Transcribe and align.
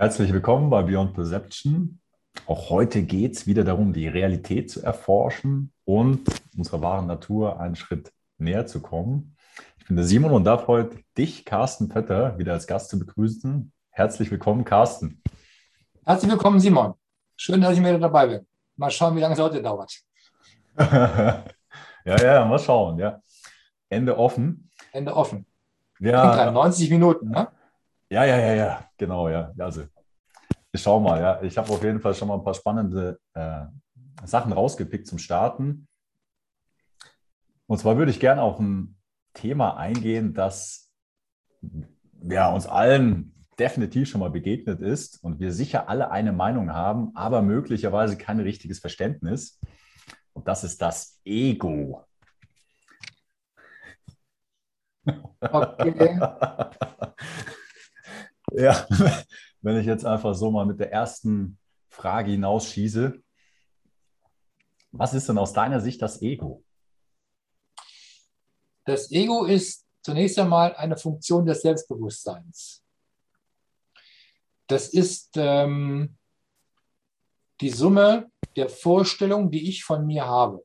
Herzlich 0.00 0.32
willkommen 0.32 0.70
bei 0.70 0.82
Beyond 0.82 1.12
Perception. 1.12 2.00
Auch 2.46 2.70
heute 2.70 3.02
geht 3.02 3.36
es 3.36 3.46
wieder 3.46 3.64
darum, 3.64 3.92
die 3.92 4.08
Realität 4.08 4.70
zu 4.70 4.82
erforschen 4.82 5.74
und 5.84 6.22
unserer 6.56 6.80
wahren 6.80 7.06
Natur 7.06 7.60
einen 7.60 7.76
Schritt 7.76 8.10
näher 8.38 8.64
zu 8.66 8.80
kommen. 8.80 9.36
Ich 9.78 9.88
bin 9.88 9.96
der 9.96 10.06
Simon 10.06 10.30
und 10.30 10.44
darf 10.44 10.68
heute 10.68 10.96
dich, 11.18 11.44
Carsten 11.44 11.90
Pötter, 11.90 12.38
wieder 12.38 12.54
als 12.54 12.66
Gast 12.66 12.88
zu 12.88 12.98
begrüßen. 12.98 13.70
Herzlich 13.90 14.30
willkommen, 14.30 14.64
Carsten. 14.64 15.22
Herzlich 16.06 16.30
willkommen, 16.30 16.60
Simon. 16.60 16.94
Schön, 17.36 17.60
dass 17.60 17.74
ich 17.74 17.80
wieder 17.80 17.98
dabei 17.98 18.26
bin. 18.26 18.46
Mal 18.76 18.90
schauen, 18.90 19.14
wie 19.16 19.20
lange 19.20 19.34
es 19.34 19.40
heute 19.40 19.60
dauert. 19.60 19.92
ja, 20.78 21.44
ja, 22.06 22.46
mal 22.46 22.58
schauen. 22.58 22.98
Ja. 22.98 23.20
Ende 23.90 24.16
offen. 24.16 24.70
Ende 24.92 25.14
offen. 25.14 25.44
Ja, 25.98 26.50
90 26.50 26.88
Minuten, 26.88 27.28
ne? 27.28 27.48
Ja, 28.10 28.24
ja, 28.24 28.36
ja, 28.38 28.54
ja, 28.54 28.90
genau, 28.96 29.28
ja. 29.28 29.52
Also, 29.58 29.84
ich 30.72 30.82
schau 30.82 31.00
mal, 31.00 31.20
ja. 31.20 31.42
Ich 31.42 31.56
habe 31.58 31.70
auf 31.72 31.82
jeden 31.82 32.00
Fall 32.00 32.14
schon 32.14 32.28
mal 32.28 32.34
ein 32.36 32.44
paar 32.44 32.54
spannende 32.54 33.18
äh, 33.34 33.66
Sachen 34.24 34.52
rausgepickt 34.52 35.06
zum 35.06 35.18
Starten. 35.18 35.88
Und 37.66 37.78
zwar 37.78 37.96
würde 37.96 38.10
ich 38.10 38.18
gerne 38.20 38.42
auf 38.42 38.58
ein 38.58 38.96
Thema 39.32 39.76
eingehen, 39.76 40.34
das 40.34 40.90
ja, 42.22 42.52
uns 42.52 42.66
allen 42.66 43.34
definitiv 43.58 44.08
schon 44.08 44.20
mal 44.20 44.30
begegnet 44.30 44.80
ist 44.80 45.22
und 45.22 45.38
wir 45.38 45.52
sicher 45.52 45.88
alle 45.88 46.10
eine 46.10 46.32
Meinung 46.32 46.72
haben, 46.72 47.14
aber 47.14 47.42
möglicherweise 47.42 48.16
kein 48.16 48.40
richtiges 48.40 48.78
Verständnis. 48.80 49.60
Und 50.32 50.48
das 50.48 50.64
ist 50.64 50.80
das 50.82 51.20
Ego. 51.24 52.04
Okay. 55.42 56.18
Ja, 58.52 58.86
wenn 59.60 59.78
ich 59.78 59.86
jetzt 59.86 60.04
einfach 60.04 60.34
so 60.34 60.50
mal 60.50 60.66
mit 60.66 60.80
der 60.80 60.92
ersten 60.92 61.58
Frage 61.88 62.30
hinausschieße. 62.32 63.22
Was 64.92 65.14
ist 65.14 65.28
denn 65.28 65.38
aus 65.38 65.52
deiner 65.52 65.80
Sicht 65.80 66.02
das 66.02 66.20
Ego? 66.22 66.64
Das 68.84 69.10
Ego 69.10 69.44
ist 69.44 69.86
zunächst 70.02 70.38
einmal 70.38 70.74
eine 70.76 70.96
Funktion 70.96 71.46
des 71.46 71.62
Selbstbewusstseins. 71.62 72.82
Das 74.66 74.88
ist 74.88 75.30
ähm, 75.36 76.16
die 77.60 77.70
Summe 77.70 78.30
der 78.56 78.68
Vorstellungen, 78.68 79.50
die 79.50 79.68
ich 79.68 79.84
von 79.84 80.06
mir 80.06 80.26
habe. 80.26 80.64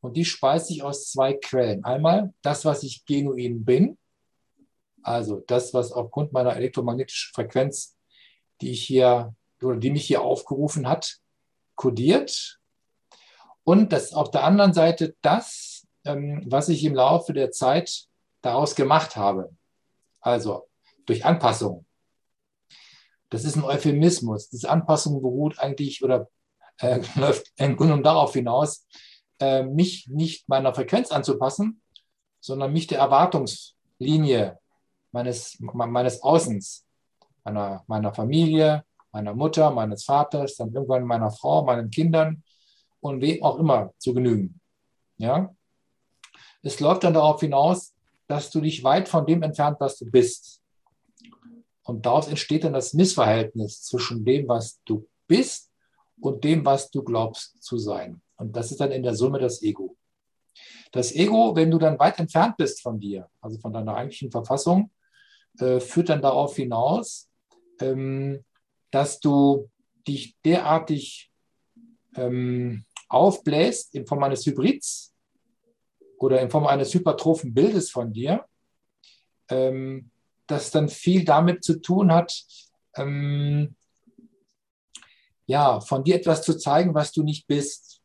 Und 0.00 0.16
die 0.16 0.24
speist 0.24 0.66
sich 0.66 0.82
aus 0.82 1.10
zwei 1.10 1.32
Quellen. 1.32 1.82
Einmal 1.84 2.34
das, 2.42 2.64
was 2.64 2.82
ich 2.82 3.04
genuin 3.06 3.64
bin, 3.64 3.98
also 5.04 5.40
das, 5.46 5.74
was 5.74 5.92
aufgrund 5.92 6.32
meiner 6.32 6.56
elektromagnetischen 6.56 7.34
Frequenz, 7.34 7.96
die 8.60 8.72
ich 8.72 8.82
hier 8.84 9.34
oder 9.62 9.76
die 9.76 9.90
mich 9.90 10.06
hier 10.06 10.22
aufgerufen 10.22 10.88
hat, 10.88 11.18
kodiert. 11.76 12.58
Und 13.64 13.92
das 13.92 14.14
auf 14.14 14.30
der 14.30 14.44
anderen 14.44 14.72
Seite 14.72 15.14
das, 15.20 15.86
ähm, 16.04 16.42
was 16.46 16.68
ich 16.68 16.84
im 16.84 16.94
Laufe 16.94 17.34
der 17.34 17.50
Zeit 17.50 18.06
daraus 18.40 18.74
gemacht 18.74 19.16
habe. 19.16 19.54
Also 20.20 20.68
durch 21.06 21.24
Anpassung. 21.24 21.84
Das 23.28 23.44
ist 23.44 23.56
ein 23.56 23.64
Euphemismus. 23.64 24.48
Diese 24.48 24.70
Anpassung 24.70 25.20
beruht 25.20 25.58
eigentlich 25.58 26.02
oder 26.02 26.30
äh, 26.78 27.00
läuft 27.16 27.52
im 27.56 27.76
Grunde 27.76 28.00
darauf 28.02 28.32
hinaus, 28.32 28.86
äh, 29.38 29.64
mich 29.64 30.08
nicht 30.08 30.48
meiner 30.48 30.74
Frequenz 30.74 31.10
anzupassen, 31.10 31.82
sondern 32.40 32.72
mich 32.72 32.86
der 32.86 33.00
Erwartungslinie 33.00 34.58
meines, 35.14 35.56
meines 35.60 36.22
Außens, 36.22 36.84
meiner, 37.44 37.84
meiner 37.86 38.12
Familie, 38.12 38.84
meiner 39.12 39.32
Mutter, 39.32 39.70
meines 39.70 40.04
Vaters, 40.04 40.56
dann 40.56 40.74
irgendwann 40.74 41.04
meiner 41.04 41.30
Frau, 41.30 41.64
meinen 41.64 41.88
Kindern 41.88 42.42
und 43.00 43.20
wem 43.20 43.42
auch 43.42 43.58
immer 43.58 43.92
zu 43.98 44.12
genügen. 44.12 44.60
Ja? 45.18 45.54
Es 46.62 46.80
läuft 46.80 47.04
dann 47.04 47.14
darauf 47.14 47.40
hinaus, 47.40 47.94
dass 48.26 48.50
du 48.50 48.60
dich 48.60 48.82
weit 48.82 49.08
von 49.08 49.24
dem 49.24 49.42
entfernt, 49.42 49.76
was 49.78 49.98
du 49.98 50.10
bist. 50.10 50.60
Und 51.84 52.04
daraus 52.04 52.26
entsteht 52.26 52.64
dann 52.64 52.72
das 52.72 52.92
Missverhältnis 52.92 53.82
zwischen 53.82 54.24
dem, 54.24 54.48
was 54.48 54.80
du 54.84 55.06
bist 55.28 55.70
und 56.20 56.42
dem, 56.42 56.64
was 56.64 56.90
du 56.90 57.04
glaubst 57.04 57.62
zu 57.62 57.78
sein. 57.78 58.20
Und 58.36 58.56
das 58.56 58.72
ist 58.72 58.80
dann 58.80 58.90
in 58.90 59.02
der 59.04 59.14
Summe 59.14 59.38
das 59.38 59.62
Ego. 59.62 59.96
Das 60.90 61.14
Ego, 61.14 61.54
wenn 61.54 61.70
du 61.70 61.78
dann 61.78 61.98
weit 61.98 62.18
entfernt 62.18 62.56
bist 62.56 62.82
von 62.82 62.98
dir, 62.98 63.28
also 63.40 63.60
von 63.60 63.72
deiner 63.72 63.94
eigentlichen 63.94 64.30
Verfassung, 64.30 64.90
äh, 65.58 65.80
führt 65.80 66.08
dann 66.08 66.22
darauf 66.22 66.56
hinaus, 66.56 67.28
ähm, 67.80 68.44
dass 68.90 69.20
du 69.20 69.70
dich 70.06 70.36
derartig 70.44 71.30
ähm, 72.16 72.84
aufbläst 73.08 73.94
in 73.94 74.06
Form 74.06 74.22
eines 74.22 74.46
Hybrids 74.46 75.14
oder 76.18 76.40
in 76.40 76.50
Form 76.50 76.66
eines 76.66 76.92
hypertrophen 76.94 77.54
Bildes 77.54 77.90
von 77.90 78.12
dir, 78.12 78.44
ähm, 79.48 80.10
das 80.46 80.70
dann 80.70 80.88
viel 80.88 81.24
damit 81.24 81.64
zu 81.64 81.80
tun 81.80 82.12
hat, 82.12 82.44
ähm, 82.96 83.74
ja, 85.46 85.80
von 85.80 86.04
dir 86.04 86.16
etwas 86.16 86.42
zu 86.42 86.56
zeigen, 86.56 86.94
was 86.94 87.12
du 87.12 87.22
nicht 87.22 87.46
bist. 87.46 88.00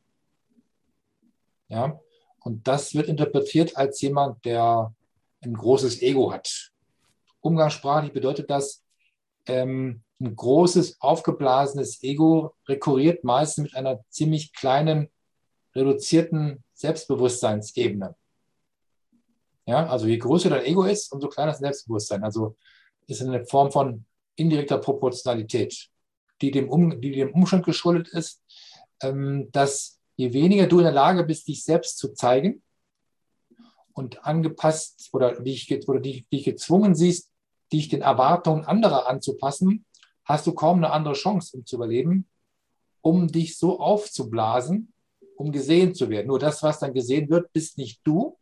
Ja, 1.70 2.00
und 2.42 2.68
das 2.68 2.96
wird 2.96 3.08
interpretiert 3.08 3.78
als 3.78 4.02
jemand, 4.02 4.44
der 4.44 4.94
ein 5.42 5.54
großes 5.54 6.02
Ego 6.02 6.34
hat. 6.34 6.72
Umgangssprachlich 7.42 8.14
bedeutet 8.14 8.50
das, 8.50 8.84
ähm, 9.48 10.04
ein 10.22 10.36
großes, 10.36 11.00
aufgeblasenes 11.00 12.04
Ego 12.04 12.56
rekurriert 12.68 13.24
meistens 13.24 13.64
mit 13.64 13.76
einer 13.76 14.04
ziemlich 14.10 14.54
kleinen, 14.54 15.10
reduzierten 15.74 16.64
Selbstbewusstseinsebene. 16.74 18.16
Ja, 19.66 19.86
also 19.88 20.08
je 20.08 20.18
größer 20.18 20.50
dein 20.50 20.66
Ego 20.66 20.84
ist, 20.84 21.12
umso 21.12 21.30
kleiner 21.30 21.52
das 21.52 21.60
Selbstbewusstsein. 21.60 22.24
Also 22.24 22.58
ist 23.08 23.22
eine 23.22 23.46
Form 23.46 23.72
von 23.72 24.06
indirekter 24.36 24.78
Proportionalität, 24.78 25.90
die 26.42 26.52
dem, 26.52 26.70
um, 26.70 27.00
die 27.02 27.12
dem 27.12 27.34
Umstand 27.34 27.66
geschuldet 27.66 28.10
ist, 28.10 28.42
ähm, 29.02 29.50
dass 29.52 30.00
je 30.16 30.34
weniger 30.34 30.68
du 30.68 30.80
in 30.80 30.86
der 30.86 30.94
Lage 30.94 31.24
bist, 31.24 31.48
dich 31.48 31.64
selbst 31.64 31.98
zu 31.98 32.14
zeigen, 32.14 32.62
und 33.94 34.26
angepasst 34.26 35.10
oder 35.14 35.42
dich, 35.42 35.88
oder 35.88 36.00
die, 36.00 36.26
dich 36.32 36.46
gezwungen 36.46 36.96
siehst, 36.96 37.32
dich 37.72 37.90
den 37.90 38.02
Erwartungen 38.02 38.66
anderer 38.66 39.08
anzupassen, 39.08 39.86
hast 40.26 40.48
du 40.48 40.54
kaum 40.54 40.78
eine 40.78 40.92
andere 40.92 41.14
Chance, 41.14 41.58
um 41.58 41.66
zu 41.66 41.76
überleben, 41.76 42.28
um 43.02 43.28
dich 43.28 43.58
so 43.58 43.80
aufzublasen, 43.80 44.94
um 45.36 45.52
gesehen 45.52 45.96
zu 45.96 46.10
werden. 46.10 46.28
Nur 46.28 46.40
das, 46.40 46.62
was 46.64 46.80
dann 46.80 46.94
gesehen 46.94 47.30
wird, 47.30 47.52
bist 47.54 47.78
nicht 47.78 48.02
du, 48.04 48.38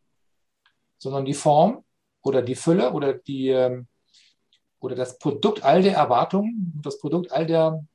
sondern 0.97 1.25
die 1.25 1.33
Form 1.33 1.83
oder 2.21 2.41
die 2.41 2.55
Fülle 2.55 2.91
oder, 2.91 3.13
die, 3.13 3.49
ähm, 3.49 3.87
oder 4.79 4.95
das 4.95 5.17
Produkt 5.19 5.63
all 5.63 5.81
der 5.81 5.95
Erwartungen, 5.95 6.79
das 6.83 6.99
Produkt 6.99 7.31
all 7.31 7.45
der 7.45 7.85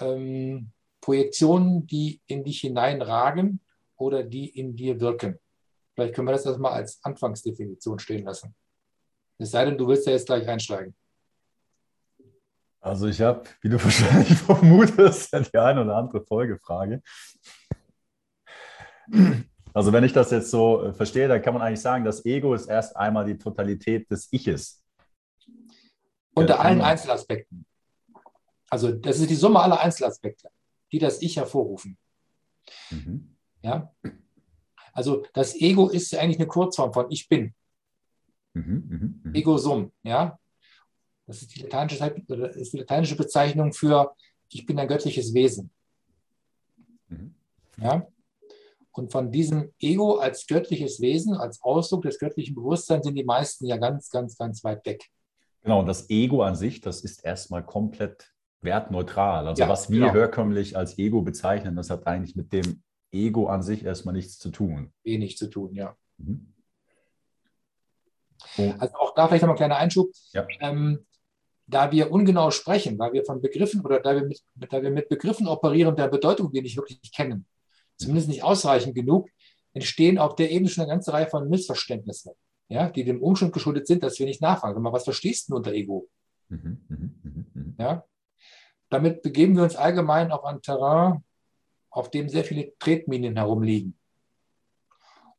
ähm, 0.00 0.70
Projektionen, 1.00 1.86
die 1.86 2.20
in 2.26 2.44
dich 2.44 2.60
hineinragen 2.60 3.60
oder 3.96 4.22
die 4.22 4.48
in 4.48 4.76
dir 4.76 5.00
wirken. 5.00 5.38
Vielleicht 6.00 6.14
können 6.14 6.28
wir 6.28 6.32
das 6.32 6.46
erstmal 6.46 6.72
als 6.72 6.98
Anfangsdefinition 7.04 7.98
stehen 7.98 8.24
lassen. 8.24 8.54
Es 9.36 9.50
sei 9.50 9.66
denn, 9.66 9.76
du 9.76 9.86
willst 9.86 10.06
ja 10.06 10.12
jetzt 10.12 10.24
gleich 10.24 10.48
einsteigen. 10.48 10.96
Also 12.80 13.06
ich 13.06 13.20
habe, 13.20 13.42
wie 13.60 13.68
du 13.68 13.74
wahrscheinlich 13.84 14.38
vermutest, 14.38 15.30
die 15.30 15.58
eine 15.58 15.82
oder 15.82 15.96
andere 15.96 16.24
Folgefrage. 16.24 17.02
Also 19.74 19.92
wenn 19.92 20.04
ich 20.04 20.14
das 20.14 20.30
jetzt 20.30 20.50
so 20.50 20.84
äh, 20.84 20.94
verstehe, 20.94 21.28
dann 21.28 21.42
kann 21.42 21.52
man 21.52 21.62
eigentlich 21.62 21.82
sagen, 21.82 22.06
das 22.06 22.24
Ego 22.24 22.54
ist 22.54 22.64
erst 22.64 22.96
einmal 22.96 23.26
die 23.26 23.36
Totalität 23.36 24.10
des 24.10 24.32
Iches. 24.32 24.82
Unter 26.32 26.60
allen 26.60 26.80
Einzelaspekten. 26.80 27.66
Also 28.70 28.90
das 28.90 29.18
ist 29.18 29.28
die 29.28 29.34
Summe 29.34 29.60
aller 29.60 29.78
Einzelaspekte, 29.78 30.48
die 30.92 30.98
das 30.98 31.20
Ich 31.20 31.36
hervorrufen. 31.36 31.98
Mhm. 32.88 33.36
Ja? 33.60 33.94
Also 34.92 35.24
das 35.32 35.54
Ego 35.54 35.88
ist 35.88 36.14
eigentlich 36.14 36.38
eine 36.38 36.46
Kurzform 36.46 36.92
von 36.92 37.06
Ich 37.10 37.28
bin. 37.28 37.54
Mhm, 38.54 38.84
mh, 38.88 39.30
mh. 39.30 39.38
Ego-Sum, 39.38 39.92
ja. 40.02 40.38
Das 41.26 41.42
ist 41.42 41.54
die, 41.54 41.62
ist 41.62 42.72
die 42.72 42.78
lateinische 42.78 43.16
Bezeichnung 43.16 43.72
für 43.72 44.14
Ich 44.48 44.66
bin 44.66 44.78
ein 44.78 44.88
göttliches 44.88 45.32
Wesen. 45.32 45.70
Mhm. 47.08 47.34
Ja. 47.76 48.06
Und 48.92 49.12
von 49.12 49.30
diesem 49.30 49.72
Ego 49.78 50.16
als 50.16 50.46
göttliches 50.46 51.00
Wesen, 51.00 51.34
als 51.34 51.62
Ausdruck 51.62 52.02
des 52.02 52.18
göttlichen 52.18 52.56
Bewusstseins 52.56 53.04
sind 53.04 53.14
die 53.14 53.24
meisten 53.24 53.66
ja 53.66 53.76
ganz, 53.76 54.10
ganz, 54.10 54.36
ganz 54.36 54.64
weit 54.64 54.84
weg. 54.84 55.08
Genau, 55.62 55.80
und 55.80 55.86
das 55.86 56.10
Ego 56.10 56.42
an 56.42 56.56
sich, 56.56 56.80
das 56.80 57.02
ist 57.02 57.24
erstmal 57.24 57.64
komplett 57.64 58.32
wertneutral. 58.62 59.46
Also 59.46 59.62
ja, 59.62 59.68
was 59.68 59.90
wir 59.90 60.00
genau. 60.00 60.12
herkömmlich 60.12 60.76
als 60.76 60.98
Ego 60.98 61.22
bezeichnen, 61.22 61.76
das 61.76 61.90
hat 61.90 62.06
eigentlich 62.06 62.34
mit 62.34 62.52
dem 62.52 62.82
Ego 63.12 63.48
an 63.48 63.62
sich 63.62 63.84
erstmal 63.84 64.14
nichts 64.14 64.38
zu 64.38 64.50
tun. 64.50 64.92
Wenig 65.02 65.36
zu 65.36 65.48
tun, 65.48 65.74
ja. 65.74 65.96
Mhm. 66.18 66.52
Oh. 68.56 68.72
Also 68.78 68.94
auch 68.96 69.14
da 69.14 69.28
vielleicht 69.28 69.42
noch 69.42 69.50
ein 69.50 69.56
kleiner 69.56 69.76
Einschub. 69.76 70.10
Ja. 70.32 70.46
Ähm, 70.60 71.06
da 71.66 71.92
wir 71.92 72.10
ungenau 72.10 72.50
sprechen, 72.50 72.98
weil 72.98 73.12
wir 73.12 73.24
von 73.24 73.40
Begriffen 73.40 73.82
oder 73.82 74.00
da 74.00 74.14
wir 74.14 74.24
mit, 74.24 74.42
da 74.54 74.82
wir 74.82 74.90
mit 74.90 75.08
Begriffen 75.08 75.46
operieren, 75.46 75.94
der 75.94 76.08
Bedeutung 76.08 76.52
wir 76.52 76.62
nicht 76.62 76.76
wirklich 76.76 77.12
kennen, 77.12 77.46
zumindest 77.96 78.28
nicht 78.28 78.42
ausreichend 78.42 78.94
genug, 78.94 79.28
entstehen 79.72 80.18
auf 80.18 80.34
der 80.34 80.50
Ebene 80.50 80.68
schon 80.68 80.82
eine 80.82 80.92
ganze 80.92 81.12
Reihe 81.12 81.28
von 81.28 81.48
Missverständnissen, 81.48 82.32
ja, 82.68 82.90
die 82.90 83.04
dem 83.04 83.22
Umstand 83.22 83.52
geschuldet 83.52 83.86
sind, 83.86 84.02
dass 84.02 84.18
wir 84.18 84.26
nicht 84.26 84.42
nachfragen. 84.42 84.82
Mal, 84.82 84.92
was 84.92 85.04
verstehst 85.04 85.48
du 85.48 85.56
unter 85.56 85.72
Ego? 85.72 86.08
Mhm, 86.48 86.80
mh, 86.88 86.96
mh, 87.22 87.44
mh. 87.54 87.72
Ja? 87.78 88.04
Damit 88.88 89.22
begeben 89.22 89.54
wir 89.56 89.62
uns 89.62 89.76
allgemein 89.76 90.32
auf 90.32 90.44
ein 90.44 90.60
Terrain, 90.62 91.22
auf 91.90 92.10
dem 92.10 92.28
sehr 92.28 92.44
viele 92.44 92.72
Tretminen 92.78 93.36
herumliegen. 93.36 93.96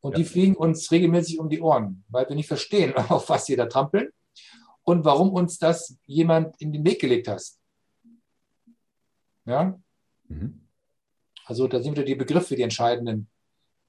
Und 0.02 0.14
ja. 0.14 0.18
die 0.18 0.26
fliegen 0.26 0.56
uns 0.56 0.92
regelmäßig 0.92 1.40
um 1.40 1.50
die 1.50 1.62
Ohren, 1.62 2.04
weil 2.10 2.28
wir 2.28 2.36
nicht 2.36 2.48
verstehen, 2.48 2.94
auf 3.10 3.30
was 3.30 3.46
sie 3.46 3.56
da 3.56 3.68
trampeln 3.68 4.10
und 4.84 5.06
warum 5.06 5.32
uns 5.32 5.58
das 5.58 5.98
jemand 6.06 6.60
in 6.60 6.74
den 6.74 6.84
Weg 6.84 7.00
gelegt 7.00 7.28
hat. 7.28 7.44
Ja? 9.46 9.80
Mhm. 10.28 10.68
Also 11.46 11.68
da 11.68 11.82
sind 11.82 11.94
wieder 11.94 12.06
die 12.06 12.16
Begriffe, 12.16 12.56
die 12.56 12.62
entscheidenden 12.62 13.30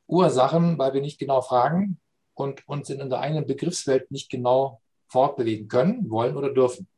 Ursachen, 0.06 0.79
weil 0.79 0.93
wir 0.94 1.00
nicht 1.00 1.19
genau 1.19 1.41
fragen 1.41 1.99
und 2.35 2.67
uns 2.69 2.91
in 2.91 3.00
unserer 3.00 3.20
eigenen 3.20 3.47
Begriffswelt 3.47 4.11
nicht 4.11 4.31
genau 4.31 4.81
fortbewegen 5.09 5.69
können, 5.69 6.11
wollen 6.11 6.37
oder 6.37 6.53
dürfen. 6.53 6.88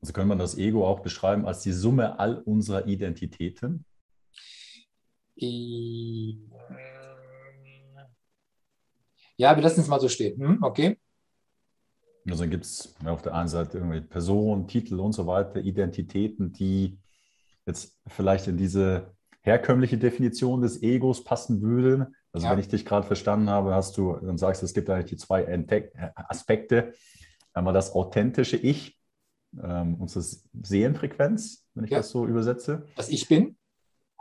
Also 0.00 0.12
kann 0.12 0.28
man 0.28 0.38
das 0.38 0.56
Ego 0.56 0.86
auch 0.86 1.00
beschreiben 1.00 1.46
als 1.46 1.62
die 1.62 1.72
Summe 1.72 2.18
all 2.20 2.38
unserer 2.42 2.86
Identitäten? 2.86 3.84
Ja, 9.36 9.54
wir 9.54 9.62
lassen 9.62 9.80
es 9.80 9.88
mal 9.88 10.00
so 10.00 10.08
stehen. 10.08 10.40
Hm, 10.40 10.62
okay. 10.62 10.98
Also 12.28 12.42
dann 12.42 12.50
gibt 12.50 12.64
es 12.64 12.94
auf 13.04 13.22
der 13.22 13.34
einen 13.34 13.48
Seite 13.48 13.78
irgendwie 13.78 14.00
Personen, 14.00 14.66
Titel 14.66 15.00
und 15.00 15.12
so 15.12 15.26
weiter, 15.26 15.60
Identitäten, 15.60 16.52
die 16.52 16.98
jetzt 17.66 17.98
vielleicht 18.06 18.48
in 18.48 18.56
diese 18.56 19.14
herkömmliche 19.42 19.98
Definition 19.98 20.60
des 20.60 20.82
Egos 20.82 21.24
passen 21.24 21.62
würden. 21.62 22.14
Also 22.32 22.46
ja. 22.46 22.52
wenn 22.52 22.58
ich 22.58 22.68
dich 22.68 22.84
gerade 22.84 23.06
verstanden 23.06 23.48
habe, 23.48 23.74
hast 23.74 23.96
du, 23.96 24.16
dann 24.16 24.38
sagst 24.38 24.62
es 24.62 24.74
gibt 24.74 24.90
eigentlich 24.90 25.10
die 25.10 25.16
zwei 25.16 25.46
Aspekte. 26.14 26.92
Einmal 27.52 27.74
das 27.74 27.94
authentische 27.94 28.56
Ich, 28.56 28.98
ähm, 29.62 29.94
unsere 29.94 30.24
Seelenfrequenz, 30.62 31.66
wenn 31.74 31.84
ich 31.84 31.90
ja. 31.90 31.98
das 31.98 32.10
so 32.10 32.26
übersetze. 32.26 32.86
Das 32.96 33.08
Ich 33.08 33.28
bin. 33.28 33.57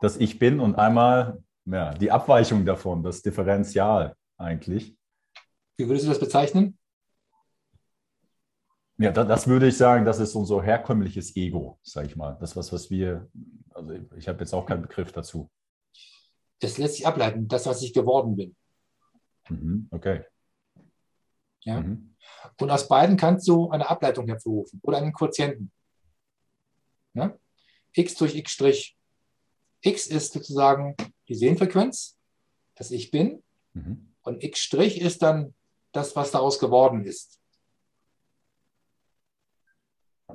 Das 0.02 0.18
Ich 0.18 0.40
bin 0.40 0.60
und 0.60 0.76
einmal 0.76 1.44
ja, 1.66 1.94
die 1.94 2.12
Abweichung 2.12 2.66
davon, 2.66 3.04
das 3.04 3.22
Differential 3.22 4.16
eigentlich. 4.38 4.96
Wie 5.76 5.88
würdest 5.88 6.06
du 6.06 6.10
das 6.10 6.20
bezeichnen? 6.20 6.78
Ja, 9.00 9.12
das, 9.12 9.28
das, 9.28 9.48
würde 9.48 9.68
ich 9.68 9.78
sagen, 9.78 10.06
das 10.06 10.20
ist 10.20 10.34
unser 10.34 10.64
herkömmliches 10.64 11.36
Ego, 11.36 11.80
sage 11.84 12.08
ich 12.08 12.16
mal. 12.16 12.36
Das, 12.40 12.56
was, 12.56 12.74
was 12.74 12.90
wir, 12.90 13.30
also 13.72 13.94
ich 14.16 14.28
habe 14.28 14.40
jetzt 14.40 14.54
auch 14.54 14.66
keinen 14.66 14.82
Begriff 14.82 15.12
dazu. 15.12 15.52
Das 16.60 16.80
lässt 16.80 16.96
sich 16.96 17.06
ableiten, 17.06 17.48
das, 17.48 17.68
was 17.68 17.84
ich 17.84 17.94
geworden 17.94 18.36
bin. 18.36 18.56
Mhm, 19.50 19.88
okay. 19.92 20.24
Ja. 21.62 21.82
Mhm. 21.82 22.16
Und 22.60 22.72
aus 22.72 22.88
beiden 22.88 23.18
kannst 23.18 23.48
du 23.48 23.70
eine 23.70 23.88
Ableitung 23.88 24.28
hervorrufen 24.28 24.80
oder 24.82 24.98
einen 24.98 25.14
Quotienten. 25.14 25.72
Ja? 27.14 27.38
x 27.94 28.16
durch 28.16 28.36
x'. 28.36 28.97
X 29.82 30.08
ist 30.08 30.34
sozusagen 30.34 30.96
die 31.28 31.36
Sehenfrequenz, 31.36 32.18
das 32.76 32.92
ich 32.92 33.12
bin. 33.12 33.44
Mhm. 33.74 34.14
Und 34.22 34.44
x' 34.44 34.74
ist 34.74 35.22
dann 35.22 35.54
das, 35.92 36.16
was 36.16 36.32
daraus 36.32 36.60
geworden 36.60 37.06
ist. 37.06 37.40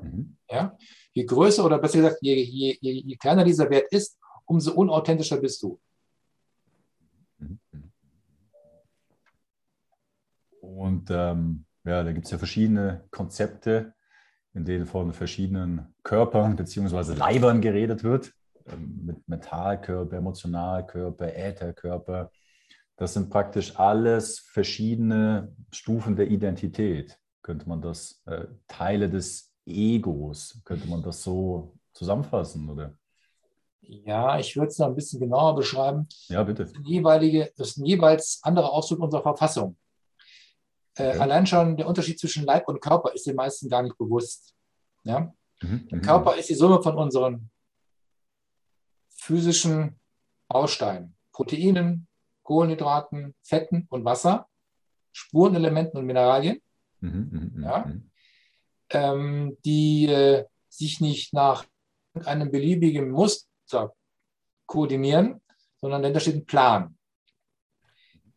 Mhm. 0.01 0.37
Ja? 0.51 0.77
Je 1.13 1.25
größer 1.25 1.65
oder 1.65 1.79
besser 1.79 1.99
gesagt, 1.99 2.19
je, 2.23 2.35
je, 2.35 2.77
je, 2.81 2.93
je 2.93 3.17
kleiner 3.17 3.45
dieser 3.45 3.69
Wert 3.71 3.93
ist, 3.93 4.19
umso 4.47 4.73
unauthentischer 4.73 5.39
bist 5.39 5.63
du. 5.63 5.81
Und 10.61 11.11
ähm, 11.11 11.65
ja, 11.85 12.03
da 12.03 12.13
gibt 12.13 12.27
es 12.27 12.31
ja 12.31 12.39
verschiedene 12.39 13.05
Konzepte, 13.11 13.95
in 14.55 14.65
denen 14.65 14.87
von 14.87 15.13
verschiedenen 15.13 15.95
Körpern 16.03 16.57
bzw. 16.57 17.15
Leibern 17.15 17.61
geredet 17.61 18.05
wird. 18.05 18.33
Ähm, 18.67 19.01
mit 19.05 19.29
Metallkörper, 19.29 20.17
Emotionalkörper, 20.17 21.35
Ätherkörper. 21.35 22.31
Das 22.97 23.15
sind 23.15 23.31
praktisch 23.31 23.77
alles 23.79 24.39
verschiedene 24.39 25.55
Stufen 25.73 26.17
der 26.17 26.29
Identität. 26.29 27.19
Könnte 27.43 27.69
man 27.69 27.83
das 27.83 28.23
äh, 28.27 28.47
Teile 28.69 29.09
des 29.09 29.53
Egos. 29.67 30.61
Könnte 30.65 30.89
man 30.89 31.03
das 31.03 31.23
so 31.23 31.75
zusammenfassen, 31.93 32.69
oder? 32.69 32.95
Ja, 33.81 34.39
ich 34.39 34.55
würde 34.57 34.69
es 34.69 34.79
noch 34.79 34.87
ein 34.87 34.95
bisschen 34.95 35.21
genauer 35.21 35.57
beschreiben. 35.57 36.07
Ja, 36.29 36.43
bitte. 36.45 36.65
Das, 36.65 36.73
jeweilige, 36.85 37.53
das 37.57 37.71
ist 37.71 37.79
ein 37.79 37.87
jeweils 37.87 38.39
andere 38.43 38.71
Ausdruck 38.71 39.01
unserer 39.01 39.23
Verfassung. 39.23 39.77
Äh. 40.97 41.19
Allein 41.19 41.47
schon 41.47 41.77
der 41.77 41.89
Unterschied 41.89 42.19
zwischen 42.21 42.45
Leib 42.45 42.69
und 42.69 42.81
Körper 42.81 43.13
ist 43.13 43.27
den 43.27 43.35
meisten 43.35 43.69
gar 43.69 43.83
nicht 43.83 43.99
bewusst. 43.99 44.55
Ja? 45.03 45.33
Mhm, 45.63 45.89
der 45.89 45.99
mhm. 45.99 46.03
Körper 46.03 46.37
ist 46.37 46.49
die 46.49 46.55
Summe 46.55 46.83
von 46.83 46.97
unseren 46.97 47.51
physischen 49.23 49.99
Bausteinen, 50.49 51.15
Proteinen, 51.33 52.07
Kohlenhydraten, 52.43 53.35
Fetten 53.43 53.87
und 53.91 54.05
Wasser, 54.05 54.49
Spurenelementen 55.13 55.99
und 55.99 56.07
Mineralien. 56.07 56.61
Mhm, 57.01 57.53
mhm 57.55 57.63
ja? 57.65 57.87
Mhm 57.87 58.13
ähm, 58.93 59.57
die 59.65 60.07
äh, 60.07 60.45
sich 60.69 61.01
nicht 61.01 61.33
nach 61.33 61.65
einem 62.25 62.51
beliebigen 62.51 63.11
Muster 63.11 63.95
koordinieren, 64.67 65.41
sondern 65.81 66.03
dahinter 66.03 66.21
steht 66.21 66.37
ein 66.37 66.47
Plan. 66.47 66.97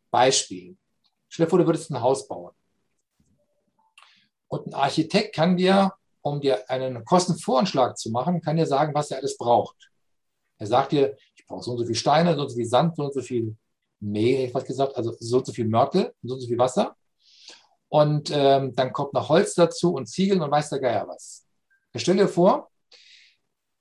Beispiel. 0.10 0.78
Stell 1.28 1.46
dir 1.46 1.50
vor, 1.50 1.60
du 1.60 1.66
würdest 1.66 1.92
ein 1.92 2.02
Haus 2.02 2.28
bauen. 2.28 2.54
Und 4.48 4.68
ein 4.68 4.74
Architekt 4.74 5.36
kann 5.36 5.58
dir, 5.58 5.94
um 6.22 6.40
dir 6.40 6.70
einen 6.70 7.04
Kostenvoranschlag 7.04 7.98
zu 7.98 8.10
machen, 8.12 8.42
kann 8.42 8.56
dir 8.56 8.66
sagen, 8.66 8.94
was 8.94 9.12
er 9.12 9.18
alles 9.18 9.38
braucht. 9.38 9.92
Er 10.58 10.68
sagt 10.68 10.92
dir, 10.92 11.18
ich 11.36 11.46
brauche 11.46 11.64
so 11.64 11.72
und 11.72 11.80
so 11.80 11.86
viel 11.86 11.96
Steine, 11.96 12.36
so 12.36 12.42
und 12.42 12.50
so 12.50 12.56
viel 12.56 12.66
Sand, 12.66 12.96
so 12.96 13.04
und 13.04 13.14
so 13.14 13.22
viel 13.22 13.56
Mehl, 14.00 14.38
hätte 14.38 14.48
ich 14.48 14.54
was 14.54 14.66
gesagt, 14.66 14.96
also 14.96 15.16
so 15.20 15.38
und 15.38 15.46
so 15.46 15.54
viel 15.54 15.68
Mörtel, 15.68 16.14
so 16.22 16.34
und 16.36 16.42
so 16.42 16.48
viel 16.48 16.58
Wasser. 16.58 16.96
Und 17.90 18.32
ähm, 18.34 18.74
dann 18.76 18.92
kommt 18.94 19.14
noch 19.14 19.30
Holz 19.30 19.54
dazu 19.54 19.94
und 19.94 20.08
Ziegeln 20.08 20.42
und 20.42 20.52
weiß 20.52 20.70
der 20.70 20.80
Geier 20.80 21.08
was. 21.08 21.48
Ich 21.94 22.02
stelle 22.02 22.24
dir 22.24 22.28
vor, 22.28 22.70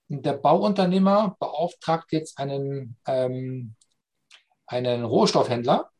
der 0.08 0.34
Bauunternehmer 0.34 1.36
beauftragt 1.40 2.12
jetzt 2.12 2.38
einen, 2.38 2.96
ähm, 3.06 3.74
einen 4.66 5.04
Rohstoffhändler 5.04 5.90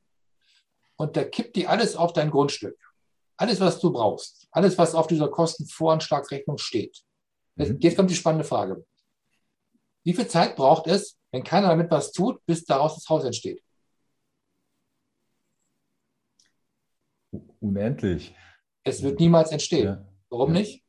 und 0.96 1.16
der 1.16 1.30
kippt 1.30 1.56
dir 1.56 1.70
alles 1.70 1.96
auf 1.96 2.12
dein 2.12 2.30
Grundstück. 2.30 2.76
Alles, 3.36 3.60
was 3.60 3.80
du 3.80 3.92
brauchst. 3.92 4.46
Alles, 4.52 4.78
was 4.78 4.94
auf 4.94 5.06
dieser 5.06 5.28
Kostenvoranschlagsrechnung 5.28 6.58
steht. 6.58 7.02
Mhm. 7.56 7.78
Jetzt 7.80 7.96
kommt 7.96 8.10
die 8.10 8.14
spannende 8.14 8.44
Frage. 8.44 8.84
Wie 10.04 10.14
viel 10.14 10.28
Zeit 10.28 10.56
braucht 10.56 10.86
es, 10.86 11.18
wenn 11.32 11.42
keiner 11.42 11.68
damit 11.68 11.90
was 11.90 12.12
tut, 12.12 12.44
bis 12.46 12.64
daraus 12.64 12.94
das 12.94 13.08
Haus 13.08 13.24
entsteht? 13.24 13.64
unendlich. 17.64 18.34
Es 18.84 19.02
wird 19.02 19.18
niemals 19.18 19.50
entstehen. 19.50 19.86
Ja. 19.86 20.04
Warum 20.28 20.54
ja. 20.54 20.60
nicht? 20.60 20.84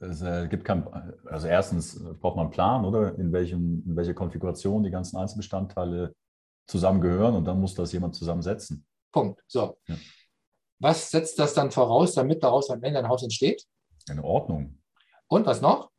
Es 0.00 0.22
äh, 0.22 0.46
gibt 0.46 0.64
kein, 0.64 0.86
also 1.26 1.48
erstens 1.48 1.98
braucht 2.20 2.36
man 2.36 2.46
einen 2.46 2.52
Plan, 2.52 2.84
oder? 2.84 3.18
In, 3.18 3.32
welchem, 3.32 3.82
in 3.84 3.96
welcher 3.96 4.14
Konfiguration 4.14 4.84
die 4.84 4.90
ganzen 4.90 5.16
Einzelbestandteile 5.16 6.14
zusammengehören 6.68 7.34
und 7.34 7.44
dann 7.44 7.60
muss 7.60 7.74
das 7.74 7.92
jemand 7.92 8.14
zusammensetzen. 8.14 8.86
Punkt. 9.10 9.42
So. 9.48 9.78
Ja. 9.86 9.96
Was 10.80 11.10
setzt 11.10 11.38
das 11.40 11.54
dann 11.54 11.72
voraus, 11.72 12.14
damit 12.14 12.44
daraus 12.44 12.70
am 12.70 12.82
Ende 12.84 13.00
ein 13.00 13.08
Haus 13.08 13.24
entsteht? 13.24 13.64
Eine 14.08 14.22
Ordnung. 14.22 14.78
Und 15.26 15.46
was 15.46 15.60
noch? 15.60 15.90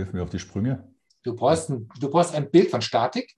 Hilf 0.00 0.14
mir 0.14 0.22
auf 0.22 0.30
die 0.30 0.38
Sprünge. 0.38 0.82
Du 1.22 1.36
brauchst 1.36 1.68
ein, 1.68 1.86
du 2.00 2.08
brauchst 2.08 2.34
ein 2.34 2.50
Bild 2.50 2.70
von 2.70 2.80
Statik, 2.80 3.36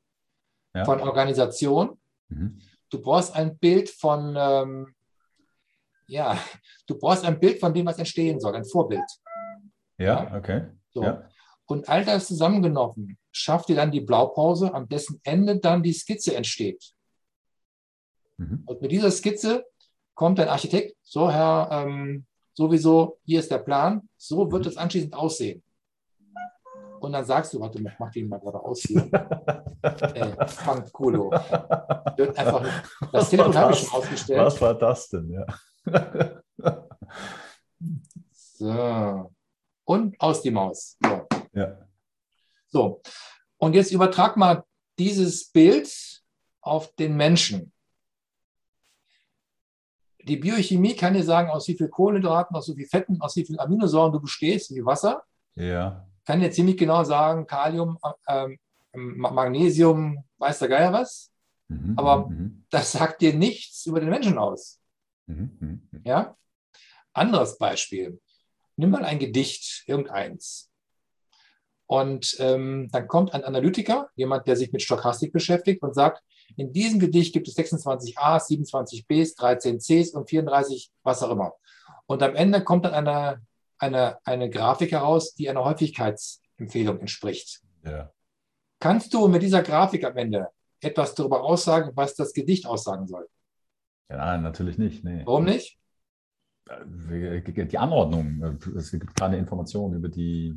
ja. 0.75 0.85
von 0.85 1.00
Organisation. 1.00 1.99
Mhm. 2.28 2.61
Du 2.88 3.02
brauchst 3.02 3.35
ein 3.35 3.59
Bild 3.59 3.90
von, 3.90 4.37
ähm, 4.38 4.95
ja, 6.07 6.38
du 6.87 6.97
brauchst 6.97 7.25
ein 7.25 7.40
Bild 7.40 7.59
von 7.59 7.75
dem, 7.75 7.87
was 7.87 7.99
entstehen 7.99 8.38
soll, 8.38 8.54
ein 8.54 8.64
Vorbild. 8.64 9.02
Ja, 9.99 10.33
okay. 10.37 10.69
So. 10.90 11.02
Ja. 11.02 11.28
Und 11.66 11.88
all 11.88 12.04
das 12.04 12.28
zusammengenommen 12.28 13.19
schafft 13.33 13.69
dir 13.69 13.75
dann 13.75 13.90
die 13.90 14.00
Blaupause, 14.00 14.73
an 14.73 14.88
dessen 14.88 15.21
Ende 15.25 15.59
dann 15.59 15.83
die 15.83 15.92
Skizze 15.92 16.37
entsteht. 16.37 16.92
Mhm. 18.37 18.62
Und 18.66 18.81
mit 18.81 18.92
dieser 18.92 19.11
Skizze 19.11 19.64
kommt 20.14 20.38
ein 20.38 20.49
Architekt, 20.49 20.97
so 21.02 21.28
Herr, 21.28 21.71
ähm, 21.73 22.25
sowieso, 22.54 23.19
hier 23.25 23.40
ist 23.40 23.50
der 23.50 23.59
Plan, 23.59 24.09
so 24.16 24.52
wird 24.52 24.64
mhm. 24.64 24.71
es 24.71 24.76
anschließend 24.76 25.14
aussehen. 25.14 25.64
Und 27.02 27.12
dann 27.12 27.25
sagst 27.25 27.52
du, 27.52 27.59
warte, 27.59 27.80
ich 27.80 27.99
mach 27.99 28.12
den 28.12 28.28
mal 28.28 28.38
gerade 28.38 28.62
aus 28.62 28.82
hier. 28.82 29.02
äh, 29.82 30.47
Fanculo. 30.47 31.32
Wird 31.32 32.38
einfach 32.38 32.62
das 33.00 33.12
Was 33.12 33.30
Telefon 33.30 33.56
habe 33.56 33.73
ich 33.73 33.78
schon 33.80 33.92
ausgestellt. 33.92 34.40
Was 34.40 34.61
war 34.61 34.75
das 34.75 35.09
denn? 35.09 35.30
Ja. 35.30 35.47
So. 38.54 39.32
Und 39.82 40.21
aus 40.21 40.42
die 40.42 40.52
Maus. 40.52 40.97
So. 41.02 41.26
ja. 41.52 41.76
so. 42.68 43.02
Und 43.56 43.75
jetzt 43.75 43.90
übertrag 43.90 44.37
mal 44.37 44.62
dieses 44.97 45.50
Bild 45.50 45.92
auf 46.61 46.94
den 46.94 47.16
Menschen. 47.16 47.73
Die 50.23 50.37
Biochemie 50.37 50.94
kann 50.94 51.14
dir 51.14 51.25
sagen, 51.25 51.50
aus 51.50 51.66
wie 51.66 51.76
viel 51.76 51.88
Kohlenhydraten, 51.88 52.54
aus 52.54 52.68
wie 52.68 52.76
viel 52.76 52.87
Fetten, 52.87 53.21
aus 53.21 53.35
wie 53.35 53.44
viel 53.44 53.59
Aminosäuren 53.59 54.12
du 54.12 54.21
bestehst, 54.21 54.73
wie 54.73 54.85
Wasser. 54.85 55.25
Ja. 55.56 56.06
Kann 56.24 56.40
dir 56.40 56.50
ziemlich 56.50 56.76
genau 56.76 57.02
sagen, 57.04 57.46
Kalium, 57.46 57.98
ähm, 58.28 58.58
Magnesium, 58.94 60.24
weiß 60.38 60.60
der 60.60 60.68
Geier 60.68 60.92
was. 60.92 61.30
Mhm, 61.68 61.94
Aber- 61.96 62.28
mhm, 62.28 62.64
Das 62.70 62.92
sagt 62.92 63.20
dir 63.22 63.34
nichts 63.34 63.86
über 63.86 64.00
den 64.00 64.08
Menschen 64.10 64.38
aus. 64.38 64.80
mhm, 65.26 65.56
mhm, 65.60 65.88
mhm. 65.90 66.02
Ja? 66.04 66.36
Anderes 67.12 67.58
Beispiel. 67.58 68.20
Nimm 68.76 68.90
mal 68.90 69.04
ein 69.04 69.18
Gedicht, 69.18 69.84
irgendeins. 69.86 70.70
Und 71.86 72.36
ähm, 72.38 72.88
dann 72.90 73.06
kommt 73.06 73.34
ein 73.34 73.44
Analytiker, 73.44 74.08
jemand, 74.14 74.46
der 74.46 74.56
sich 74.56 74.72
mit 74.72 74.80
Stochastik 74.82 75.32
beschäftigt 75.32 75.82
und 75.82 75.94
sagt, 75.94 76.22
in 76.56 76.72
diesem 76.72 76.98
Gedicht 76.98 77.34
gibt 77.34 77.48
es 77.48 77.54
26 77.54 78.18
A's, 78.18 78.48
27 78.48 79.06
B's, 79.06 79.34
13 79.34 79.78
C's 79.80 80.10
und 80.14 80.28
34 80.30 80.90
was 81.02 81.22
auch 81.22 81.30
immer. 81.30 81.52
Und 82.06 82.22
am 82.22 82.34
Ende 82.34 82.64
kommt 82.64 82.86
dann 82.86 82.94
eine, 82.94 83.42
eine, 83.82 84.18
eine 84.24 84.48
Grafik 84.48 84.92
heraus, 84.92 85.34
die 85.34 85.48
einer 85.50 85.64
Häufigkeitsempfehlung 85.64 87.00
entspricht. 87.00 87.60
Ja. 87.84 88.10
Kannst 88.80 89.12
du 89.12 89.28
mit 89.28 89.42
dieser 89.42 89.62
Grafik 89.62 90.04
am 90.04 90.16
Ende 90.16 90.48
etwas 90.80 91.14
darüber 91.14 91.42
aussagen, 91.42 91.90
was 91.94 92.14
das 92.14 92.32
Gedicht 92.32 92.66
aussagen 92.66 93.06
soll? 93.06 93.26
ja, 94.10 94.16
nein, 94.18 94.42
natürlich 94.42 94.78
nicht. 94.78 95.04
Nee. 95.04 95.22
Warum 95.24 95.44
nicht? 95.44 95.78
Die 96.68 97.78
Anordnung, 97.78 98.58
es 98.76 98.90
gibt 98.90 99.14
keine 99.16 99.36
Informationen 99.38 99.94
über 99.94 100.08
die 100.08 100.54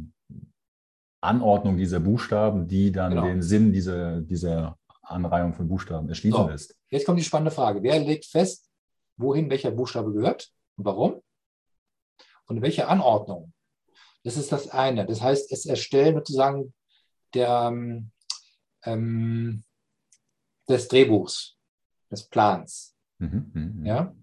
Anordnung 1.22 1.77
dieser 1.77 2.00
Buchstaben, 2.00 2.67
die 2.67 2.91
dann 2.91 3.12
Genau. 3.12 3.24
den 3.25 3.41
Sinn 3.41 3.72
dieser, 3.74 4.22
dieser 4.22 4.77
Anreihung 5.01 5.53
von 5.53 5.67
Buchstaben 5.67 6.08
erschließen 6.10 6.39
So. 6.44 6.50
lässt. 6.50 6.75
Jetzt 6.89 7.05
kommt 7.05 7.20
die 7.20 7.24
spannende 7.24 7.51
Frage. 7.51 7.82
Wer 7.82 8.00
legt 8.00 8.25
fest, 8.25 8.70
wohin 9.17 9.50
welcher 9.50 9.72
Buchstabe 9.72 10.12
gehört 10.13 10.51
und 10.77 10.86
warum? 10.86 11.22
Und 12.48 12.58
in 12.58 12.64
welcher 12.64 12.90
Anordnung? 12.90 13.54
Das 14.24 14.38
ist 14.38 14.52
das 14.52 14.70
eine. 14.70 15.06
Das 15.06 15.22
heißt, 15.22 15.52
es 15.52 15.66
erstellen 15.66 16.16
sozusagen 16.16 16.74
der, 17.34 17.68
ähm, 17.68 18.12
ähm, 18.84 19.64
des 20.68 20.88
Drehbuchs, 20.88 21.58
des 22.10 22.28
Plans. 22.28 22.96
Mhm, 23.20 23.52
mhm, 23.54 23.86
Ja? 23.86 24.16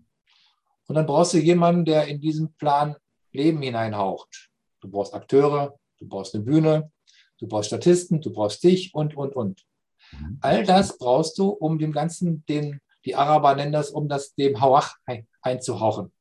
Und 0.89 0.97
dann 0.97 1.07
brauchst 1.07 1.35
du 1.35 1.39
jemanden, 1.39 1.85
der 1.85 2.07
in 2.09 2.21
diesen 2.21 2.53
Plan 2.55 2.97
Leben 3.33 3.63
hineinhaucht. 3.63 4.51
Du 4.81 4.91
brauchst 4.91 5.15
Akteure, 5.15 5.79
du 5.99 6.09
brauchst 6.09 6.35
eine 6.35 6.45
Bühne, 6.45 6.91
du 7.39 7.47
brauchst 7.47 7.69
Statisten, 7.69 8.21
du 8.21 8.33
brauchst 8.33 8.63
dich 8.63 8.95
und, 8.95 9.17
und, 9.17 9.35
und. 9.35 9.65
mhm. 10.13 10.39
All 10.41 10.65
das 10.65 10.99
brauchst 10.99 11.39
du, 11.39 11.49
um 11.49 11.79
dem 11.79 11.93
Ganzen, 11.93 12.45
den, 12.47 12.81
die 13.05 13.15
Araber 13.15 13.55
nennen 13.55 13.73
das, 13.73 13.91
um 13.91 14.09
das 14.09 14.35
dem 14.35 14.61
Hawach 14.61 14.97
ein, 15.07 15.27
einzuhauchen. 15.41 16.13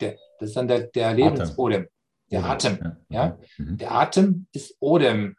Der, 0.00 0.18
das 0.42 0.50
ist 0.50 0.56
dann 0.56 0.68
der, 0.68 0.88
der 0.88 1.14
Lebensodem, 1.14 1.86
der 2.30 2.40
Oder- 2.40 2.50
Atem. 2.50 2.96
ja. 3.08 3.38
Mhm. 3.58 3.78
Der 3.78 3.92
Atem 3.92 4.46
ist 4.52 4.76
Odem. 4.80 5.36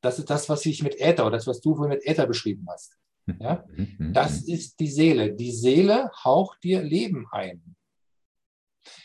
Das 0.00 0.18
ist 0.18 0.30
das, 0.30 0.48
was 0.48 0.64
ich 0.66 0.82
mit 0.82 0.98
Äther, 1.00 1.26
oder 1.26 1.36
das, 1.36 1.46
was 1.46 1.60
du 1.60 1.74
vorhin 1.74 1.96
mit 1.96 2.06
Äther 2.06 2.26
beschrieben 2.26 2.66
hast. 2.70 2.96
Ja? 3.40 3.64
Mhm, 3.68 3.96
mhm, 3.98 4.12
Das 4.12 4.46
mhm. 4.46 4.54
ist 4.54 4.80
die 4.80 4.88
Seele. 4.90 5.34
Die 5.34 5.52
Seele 5.52 6.10
haucht 6.24 6.62
dir 6.64 6.82
Leben 6.82 7.26
ein. 7.30 7.76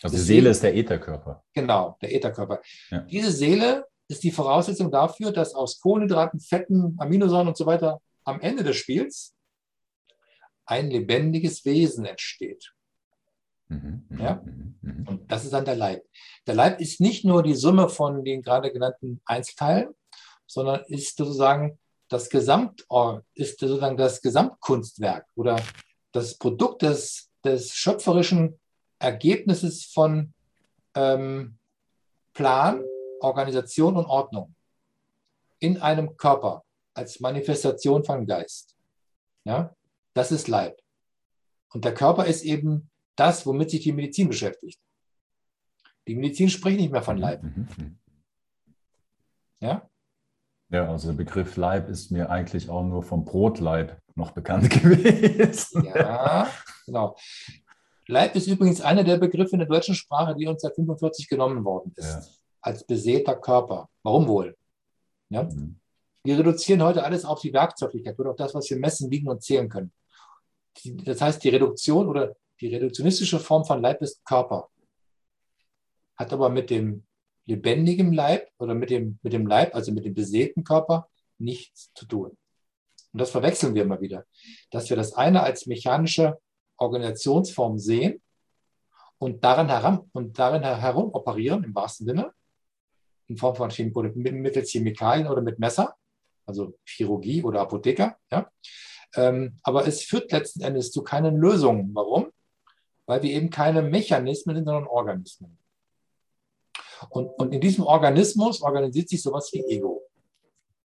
Also 0.01 0.15
die 0.15 0.21
Seele 0.21 0.49
ist 0.51 0.63
der 0.63 0.75
Ätherkörper. 0.75 1.43
Genau, 1.53 1.97
der 2.01 2.15
Ätherkörper. 2.15 2.61
Ja. 2.89 2.99
Diese 2.99 3.31
Seele 3.31 3.85
ist 4.07 4.23
die 4.23 4.31
Voraussetzung 4.31 4.89
dafür, 4.91 5.31
dass 5.31 5.53
aus 5.55 5.79
Kohlenhydraten, 5.81 6.39
Fetten, 6.39 6.95
Aminosäuren 6.99 7.47
und 7.49 7.57
so 7.57 7.65
weiter 7.65 7.99
am 8.23 8.39
Ende 8.39 8.63
des 8.63 8.77
Spiels 8.77 9.35
ein 10.65 10.89
lebendiges 10.89 11.65
Wesen 11.65 12.05
entsteht. 12.05 12.71
Mhm, 13.73 14.05
mhm, 14.09 14.19
Ja. 14.19 14.41
mhm, 14.43 14.75
mhm. 14.81 15.07
Und 15.07 15.31
das 15.31 15.43
ist 15.43 15.53
dann 15.53 15.65
der 15.65 15.75
Leib. 15.75 16.03
Der 16.47 16.55
Leib 16.55 16.79
ist 16.79 17.01
nicht 17.01 17.25
nur 17.25 17.43
die 17.43 17.55
Summe 17.55 17.89
von 17.89 18.23
den 18.23 18.41
gerade 18.41 18.71
genannten 18.71 19.21
Einzelteilen, 19.25 19.93
sondern 20.45 20.83
ist 20.87 21.17
sozusagen 21.17 21.79
das 22.09 22.29
Gesamt, 22.29 22.85
ist 23.33 23.59
sozusagen 23.59 23.97
das 23.97 24.21
Gesamtkunstwerk 24.21 25.25
oder 25.35 25.59
das 26.11 26.37
Produkt 26.37 26.83
des, 26.83 27.31
des 27.43 27.73
schöpferischen 27.73 28.59
Ergebnisses 28.99 29.85
von 29.85 30.33
ähm, 30.95 31.57
Plan, 32.33 32.83
Organisation 33.21 33.97
und 33.97 34.05
Ordnung 34.05 34.53
in 35.59 35.81
einem 35.81 36.17
Körper 36.17 36.63
als 36.93 37.19
Manifestation 37.19 38.03
von 38.03 38.25
Geist. 38.27 38.75
Ja, 39.45 39.75
das 40.13 40.31
ist 40.31 40.47
Leib. 40.47 40.77
Und 41.73 41.85
der 41.85 41.93
Körper 41.93 42.25
ist 42.25 42.43
eben 42.43 42.91
das, 43.15 43.45
womit 43.45 43.71
sich 43.71 43.81
die 43.81 43.93
Medizin 43.93 44.27
beschäftigt. 44.27 44.79
Die 46.07 46.15
Medizin 46.15 46.49
spricht 46.49 46.79
nicht 46.79 46.91
mehr 46.91 47.01
von 47.01 47.17
Leib. 47.17 47.43
Mhm, 47.43 47.67
mhm. 47.77 47.99
Ja? 49.59 49.89
Ja, 50.69 50.89
also 50.89 51.09
der 51.09 51.17
Begriff 51.17 51.55
Leib 51.55 51.87
ist 51.87 52.11
mir 52.11 52.29
eigentlich 52.29 52.69
auch 52.69 52.83
nur 52.83 53.03
vom 53.03 53.25
Brotleib 53.25 53.99
noch 54.15 54.31
bekannt 54.31 54.69
gewesen. 54.81 55.85
Ja, 55.85 56.49
genau. 56.85 57.15
Leib 58.07 58.35
ist 58.35 58.47
übrigens 58.47 58.81
einer 58.81 59.03
der 59.03 59.17
Begriffe 59.17 59.53
in 59.53 59.59
der 59.59 59.67
deutschen 59.67 59.95
Sprache, 59.95 60.35
die 60.35 60.47
uns 60.47 60.61
seit 60.61 60.75
45 60.75 61.29
genommen 61.29 61.63
worden 61.63 61.93
ist. 61.95 62.05
Ja. 62.05 62.21
Als 62.61 62.85
besäter 62.85 63.35
Körper. 63.35 63.87
Warum 64.03 64.27
wohl? 64.27 64.57
Ja? 65.29 65.43
Mhm. 65.43 65.79
Wir 66.23 66.39
reduzieren 66.39 66.81
heute 66.81 67.03
alles 67.03 67.25
auf 67.25 67.41
die 67.41 67.53
Werkzeuglichkeit 67.53 68.17
oder 68.17 68.31
auf 68.31 68.37
das, 68.37 68.53
was 68.53 68.69
wir 68.69 68.77
messen, 68.77 69.11
wiegen 69.11 69.29
und 69.29 69.43
zählen 69.43 69.69
können. 69.69 69.91
Die, 70.77 70.95
das 70.97 71.21
heißt, 71.21 71.43
die 71.43 71.49
Reduktion 71.49 72.07
oder 72.07 72.35
die 72.61 72.67
reduktionistische 72.67 73.39
Form 73.39 73.65
von 73.65 73.81
Leib 73.81 74.01
ist 74.01 74.23
Körper. 74.25 74.69
Hat 76.15 76.31
aber 76.31 76.49
mit 76.49 76.69
dem 76.69 77.05
lebendigen 77.45 78.13
Leib 78.13 78.49
oder 78.57 78.73
mit 78.73 78.89
dem, 78.89 79.19
mit 79.21 79.33
dem 79.33 79.47
Leib, 79.47 79.75
also 79.75 79.91
mit 79.91 80.05
dem 80.05 80.13
besäten 80.13 80.63
Körper, 80.63 81.09
nichts 81.37 81.91
zu 81.93 82.05
tun. 82.05 82.37
Und 83.11 83.21
das 83.21 83.31
verwechseln 83.31 83.75
wir 83.75 83.83
immer 83.83 84.01
wieder, 84.01 84.25
dass 84.71 84.89
wir 84.89 84.97
das 84.97 85.13
eine 85.13 85.43
als 85.43 85.67
mechanische 85.67 86.39
Organisationsform 86.77 87.77
sehen 87.77 88.21
und 89.19 89.43
darin, 89.43 89.67
heran, 89.67 90.09
und 90.13 90.37
darin 90.39 90.63
herum 90.63 91.13
operieren, 91.13 91.63
im 91.63 91.75
wahrsten 91.75 92.07
Sinne, 92.07 92.33
in 93.27 93.37
Form 93.37 93.55
von 93.55 93.69
Chem 93.69 93.95
oder 93.95 94.11
mittels 94.15 94.71
Chemikalien 94.71 95.27
oder 95.27 95.41
mit 95.41 95.59
Messer, 95.59 95.95
also 96.45 96.77
Chirurgie 96.85 97.43
oder 97.43 97.61
Apotheker. 97.61 98.17
Ja? 98.31 98.51
Ähm, 99.15 99.57
aber 99.63 99.87
es 99.87 100.03
führt 100.03 100.31
letzten 100.31 100.61
Endes 100.61 100.91
zu 100.91 101.03
keinen 101.03 101.37
Lösungen. 101.37 101.93
Warum? 101.93 102.32
Weil 103.05 103.21
wir 103.21 103.31
eben 103.31 103.49
keine 103.49 103.81
Mechanismen 103.81 104.55
sind, 104.55 104.65
sondern 104.65 104.87
Organismen. 104.87 105.57
Und, 107.09 107.27
und 107.39 107.53
in 107.53 107.61
diesem 107.61 107.85
Organismus 107.85 108.61
organisiert 108.61 109.09
sich 109.09 109.21
sowas 109.21 109.49
wie 109.51 109.63
Ego. 109.65 110.03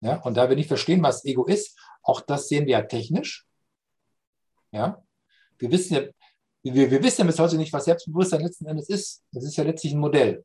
Ja? 0.01 0.17
Und 0.23 0.37
da 0.37 0.49
wir 0.49 0.57
nicht 0.57 0.69
verstehen, 0.69 1.03
was 1.03 1.25
Ego 1.25 1.45
ist, 1.47 1.79
auch 2.03 2.21
das 2.21 2.49
sehen 2.49 2.67
wir 2.67 2.73
ja 2.73 2.83
technisch. 2.83 3.47
Ja? 4.73 5.03
Wir 5.59 5.71
wissen 5.71 5.95
ja, 5.95 6.03
wir, 6.63 6.91
wir 6.91 7.03
wissen 7.03 7.23
ja 7.23 7.27
bis 7.27 7.39
heute 7.39 7.57
nicht, 7.57 7.73
was 7.73 7.85
Selbstbewusstsein 7.85 8.43
letzten 8.43 8.67
Endes 8.67 8.89
ist. 8.89 9.25
Das 9.33 9.45
ist 9.45 9.57
ja 9.57 9.65
letztlich 9.65 9.93
ein 9.93 10.01
Modell. 10.01 10.45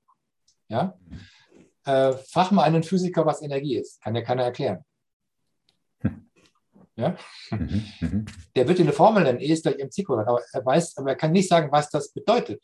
Ja? 0.70 0.98
Äh, 1.86 2.14
frag 2.14 2.52
mal 2.52 2.64
einen 2.64 2.84
Physiker, 2.84 3.26
was 3.26 3.42
Energie 3.42 3.78
ist. 3.78 4.02
Kann 4.02 4.16
ja 4.16 4.22
keiner 4.22 4.44
erklären. 4.44 4.86
Ja? 6.96 7.18
Mhm, 7.50 7.86
mhm. 8.02 8.26
Der 8.56 8.68
wird 8.68 8.78
dir 8.78 8.84
eine 8.84 8.94
Formel 8.94 9.24
nennen, 9.24 9.40
E 9.40 9.46
ist 9.48 9.64
gleich 9.64 9.78
mc 9.78 10.04
Quadrat, 10.06 10.28
aber 10.28 10.42
er 10.52 10.66
weiß, 10.66 10.98
aber 10.98 11.10
er 11.10 11.16
kann 11.16 11.32
nicht 11.32 11.50
sagen, 11.50 11.72
was 11.72 11.90
das 11.90 12.12
bedeutet. 12.12 12.64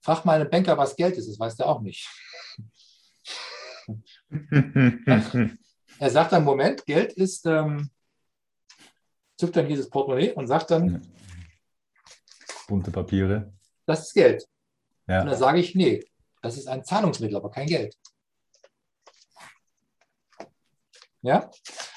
Frag 0.00 0.24
mal 0.24 0.40
einen 0.40 0.50
Banker, 0.50 0.76
was 0.76 0.96
Geld 0.96 1.16
ist, 1.16 1.28
das 1.28 1.38
weiß 1.38 1.56
der 1.56 1.66
auch 1.68 1.80
nicht. 1.80 2.08
Er 5.98 6.10
sagt 6.10 6.32
dann, 6.32 6.42
Moment, 6.44 6.84
Geld 6.86 7.12
ist, 7.12 7.46
ähm, 7.46 7.90
zückt 9.38 9.54
dann 9.56 9.68
dieses 9.68 9.88
Portemonnaie 9.88 10.32
und 10.32 10.46
sagt 10.48 10.70
dann, 10.72 11.06
Bunte 12.66 12.90
Papiere. 12.90 13.52
das 13.86 14.06
ist 14.08 14.14
Geld. 14.14 14.42
Und 15.06 15.14
Ja. 15.14 15.24
dann 15.24 15.36
sage 15.38 15.60
ich, 15.60 15.74
nee, 15.74 16.04
das 16.40 16.56
ist 16.56 16.66
ein 16.66 16.84
Zahlungsmittel, 16.84 17.36
aber 17.36 17.50
kein 17.50 17.66
Geld. 17.66 17.96
Ja? 21.20 21.50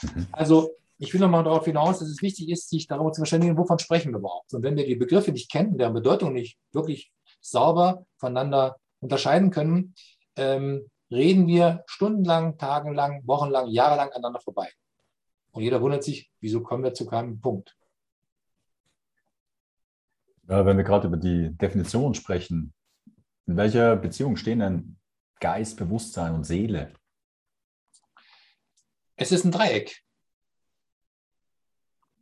Mhm. 0.03 0.27
Also, 0.31 0.75
ich 0.97 1.13
will 1.13 1.21
nochmal 1.21 1.43
darauf 1.43 1.65
hinaus, 1.65 1.99
dass 1.99 2.09
es 2.09 2.21
wichtig 2.21 2.49
ist, 2.49 2.69
sich 2.69 2.87
darüber 2.87 3.11
zu 3.11 3.19
verständigen, 3.19 3.57
wovon 3.57 3.79
sprechen 3.79 4.11
wir 4.11 4.19
überhaupt. 4.19 4.53
Und 4.53 4.63
wenn 4.63 4.77
wir 4.77 4.85
die 4.85 4.95
Begriffe 4.95 5.31
nicht 5.31 5.51
kennen, 5.51 5.77
deren 5.77 5.93
Bedeutung 5.93 6.33
nicht 6.33 6.57
wirklich 6.71 7.11
sauber 7.41 8.05
voneinander 8.17 8.77
unterscheiden 8.99 9.51
können, 9.51 9.93
ähm, 10.35 10.89
reden 11.11 11.47
wir 11.47 11.83
stundenlang, 11.85 12.57
tagelang, 12.57 13.21
wochenlang, 13.25 13.67
jahrelang 13.67 14.09
aneinander 14.09 14.39
vorbei. 14.39 14.71
Und 15.51 15.63
jeder 15.63 15.81
wundert 15.81 16.03
sich, 16.03 16.31
wieso 16.39 16.61
kommen 16.61 16.83
wir 16.83 16.93
zu 16.93 17.05
keinem 17.05 17.39
Punkt. 17.39 17.77
Ja, 20.47 20.65
wenn 20.65 20.77
wir 20.77 20.83
gerade 20.83 21.07
über 21.07 21.17
die 21.17 21.55
Definition 21.57 22.13
sprechen, 22.13 22.73
in 23.47 23.57
welcher 23.57 23.95
Beziehung 23.95 24.35
stehen 24.35 24.59
denn 24.59 24.97
Geist, 25.39 25.77
Bewusstsein 25.77 26.33
und 26.33 26.43
Seele? 26.45 26.93
Es 29.15 29.31
ist 29.31 29.45
ein 29.45 29.51
Dreieck. 29.51 30.04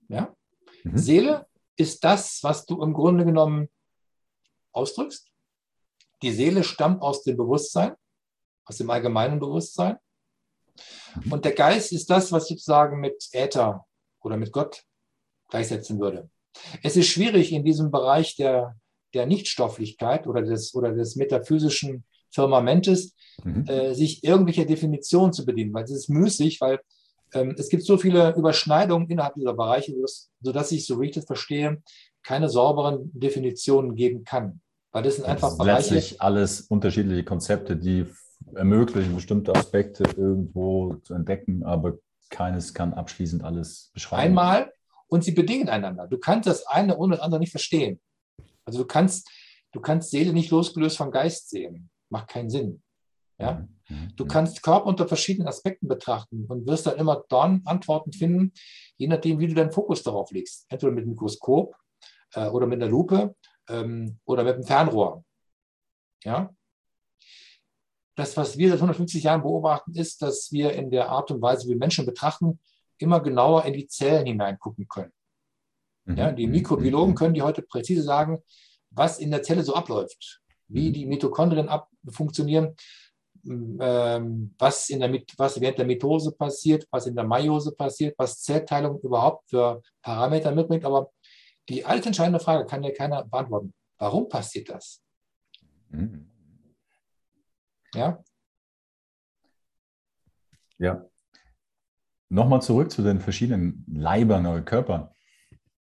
Ja? 0.08 0.36
Mhm. 0.84 0.98
Seele 0.98 1.48
ist 1.76 2.04
das, 2.04 2.40
was 2.44 2.66
du 2.66 2.82
im 2.82 2.94
Grunde 2.94 3.26
genommen 3.26 3.70
ausdrückst. 4.72 5.28
Die 6.22 6.32
Seele 6.32 6.64
stammt 6.64 7.02
aus 7.02 7.24
dem 7.24 7.38
Bewusstsein, 7.38 7.96
aus 8.66 8.78
dem 8.78 8.90
allgemeinen 8.90 9.40
Bewusstsein. 9.40 9.98
Mhm. 11.16 11.34
Und 11.34 11.46
der 11.46 11.54
Geist 11.54 11.92
ist 11.92 12.10
das, 12.10 12.32
was 12.32 12.50
ich 12.50 12.58
sozusagen 12.58 13.00
mit 13.00 13.28
Äther 13.32 13.86
oder 14.22 14.38
mit 14.38 14.52
Gott 14.52 14.84
gleichsetzen 15.50 16.00
würde. 16.00 16.30
Es 16.82 16.96
ist 16.96 17.08
schwierig 17.08 17.52
in 17.52 17.64
diesem 17.64 17.92
Bereich 17.92 18.36
der, 18.36 18.76
der 19.14 19.26
Nichtstofflichkeit 19.26 20.28
oder 20.28 20.42
des, 20.42 20.74
oder 20.76 20.94
des 20.94 21.16
metaphysischen 21.16 22.06
Firmamentes, 22.32 23.16
mhm. 23.44 23.66
äh, 23.68 23.94
sich 23.94 24.24
irgendwelcher 24.24 24.66
Definitionen 24.66 25.34
zu 25.34 25.46
bedienen, 25.46 25.74
weil 25.74 25.84
es 25.84 25.92
ist 25.92 26.10
müßig, 26.10 26.62
weil 26.62 26.80
es 27.34 27.70
gibt 27.70 27.84
so 27.84 27.98
viele 27.98 28.36
Überschneidungen 28.36 29.10
innerhalb 29.10 29.36
dieser 29.36 29.54
Bereiche, 29.54 29.94
sodass 30.42 30.72
ich, 30.72 30.86
so 30.86 31.00
wie 31.02 31.08
ich 31.08 31.16
das 31.16 31.26
verstehe, 31.26 31.82
keine 32.24 32.50
sauberen 32.50 33.12
Definitionen 33.14 33.96
geben 33.96 34.24
kann. 34.24 34.62
Weil 34.92 35.04
das 35.04 35.16
sind 35.16 35.26
einfach 35.26 35.50
das 35.50 35.58
Bereiche. 35.58 35.96
Letztlich 35.96 36.22
alles 36.22 36.62
unterschiedliche 36.62 37.24
Konzepte, 37.24 37.76
die 37.76 38.06
ermöglichen, 38.54 39.16
bestimmte 39.16 39.56
Aspekte 39.56 40.04
irgendwo 40.04 40.96
zu 41.04 41.14
entdecken, 41.14 41.64
aber 41.64 41.98
keines 42.30 42.74
kann 42.74 42.94
abschließend 42.94 43.44
alles 43.44 43.90
beschreiben. 43.94 44.22
Einmal 44.22 44.72
und 45.08 45.24
sie 45.24 45.32
bedingen 45.32 45.70
einander. 45.70 46.08
Du 46.08 46.18
kannst 46.18 46.48
das 46.48 46.68
eine 46.68 46.98
ohne 46.98 47.16
das 47.16 47.24
andere 47.24 47.40
nicht 47.40 47.52
verstehen. 47.52 48.00
Also 48.66 48.80
du 48.80 48.86
kannst, 48.86 49.30
du 49.72 49.80
kannst 49.80 50.12
Seele 50.12 50.34
nicht 50.34 50.52
losgelöst 50.52 50.98
vom 50.98 51.12
Geist 51.12 51.50
sehen. 51.50 51.90
Macht 52.10 52.30
keinen 52.30 52.50
Sinn. 52.50 52.83
Ja? 53.44 53.54
Mhm. 53.54 53.74
Mhm. 53.90 54.16
Du 54.16 54.26
kannst 54.26 54.64
Körper 54.64 54.86
unter 54.86 55.08
verschiedenen 55.08 55.48
Aspekten 55.48 55.88
betrachten 55.88 56.46
und 56.48 56.66
wirst 56.68 56.88
dann 56.88 56.98
immer 56.98 57.24
dann 57.30 57.62
Antworten 57.66 58.14
finden, 58.14 58.54
je 58.98 59.08
nachdem, 59.08 59.40
wie 59.40 59.48
du 59.48 59.54
deinen 59.54 59.72
Fokus 59.72 60.04
darauf 60.04 60.32
legst. 60.32 60.66
Entweder 60.70 60.92
mit 60.92 61.04
dem 61.04 61.12
Mikroskop 61.12 61.76
äh, 62.34 62.48
oder 62.48 62.68
mit 62.68 62.82
einer 62.82 62.90
Lupe 62.90 63.36
ähm, 63.70 64.20
oder 64.26 64.44
mit 64.44 64.56
dem 64.56 64.64
Fernrohr. 64.64 65.24
Ja? 66.24 66.54
Das, 68.16 68.38
was 68.38 68.58
wir 68.58 68.70
seit 68.70 68.78
150 68.78 69.24
Jahren 69.24 69.42
beobachten, 69.42 69.94
ist, 69.96 70.22
dass 70.22 70.52
wir 70.52 70.74
in 70.74 70.92
der 70.92 71.10
Art 71.10 71.32
und 71.32 71.42
Weise, 71.42 71.68
wie 71.68 71.76
Menschen 71.76 72.06
betrachten, 72.06 72.60
immer 73.00 73.20
genauer 73.22 73.66
in 73.66 73.74
die 73.74 73.88
Zellen 73.88 74.28
hineingucken 74.28 74.88
können. 74.88 75.12
Mhm. 76.06 76.18
Ja, 76.18 76.32
die 76.32 76.48
Mikrobiologen 76.48 77.16
können 77.16 77.34
dir 77.34 77.44
heute 77.44 77.64
präzise 77.64 78.04
sagen, 78.04 78.44
was 78.92 79.20
in 79.20 79.32
der 79.32 79.42
Zelle 79.42 79.64
so 79.64 79.74
abläuft, 79.74 80.42
wie 80.68 80.92
die 80.92 81.06
Mitochondrien 81.08 81.70
ab 81.70 81.90
funktionieren, 82.10 82.76
ähm, 83.46 84.54
was, 84.58 84.90
in 84.90 85.00
der, 85.00 85.12
was 85.38 85.60
während 85.60 85.78
der 85.78 85.86
Mitose 85.86 86.32
passiert, 86.32 86.88
was 86.92 87.08
in 87.08 87.16
der 87.16 87.26
Meiose 87.26 87.74
passiert, 87.74 88.16
was 88.18 88.42
Zellteilung 88.42 89.00
überhaupt 89.02 89.50
für 89.50 89.82
Parameter 90.02 90.54
mitbringt. 90.54 90.86
Aber 90.86 91.12
die 91.70 91.86
alles 91.86 92.06
entscheidende 92.06 92.40
Frage 92.40 92.66
kann 92.66 92.82
dir 92.82 92.94
keiner 92.94 93.26
beantworten. 93.26 93.74
Warum 93.98 94.28
passiert 94.28 94.70
das? 94.70 95.02
Mhm. 95.90 96.30
Ja? 97.94 98.24
Ja. 100.78 101.06
Nochmal 102.30 102.62
zurück 102.62 102.92
zu 102.92 103.04
den 103.04 103.20
verschiedenen 103.20 103.86
Leibern 103.88 104.46
oder 104.46 104.62
Körpern. 104.62 105.10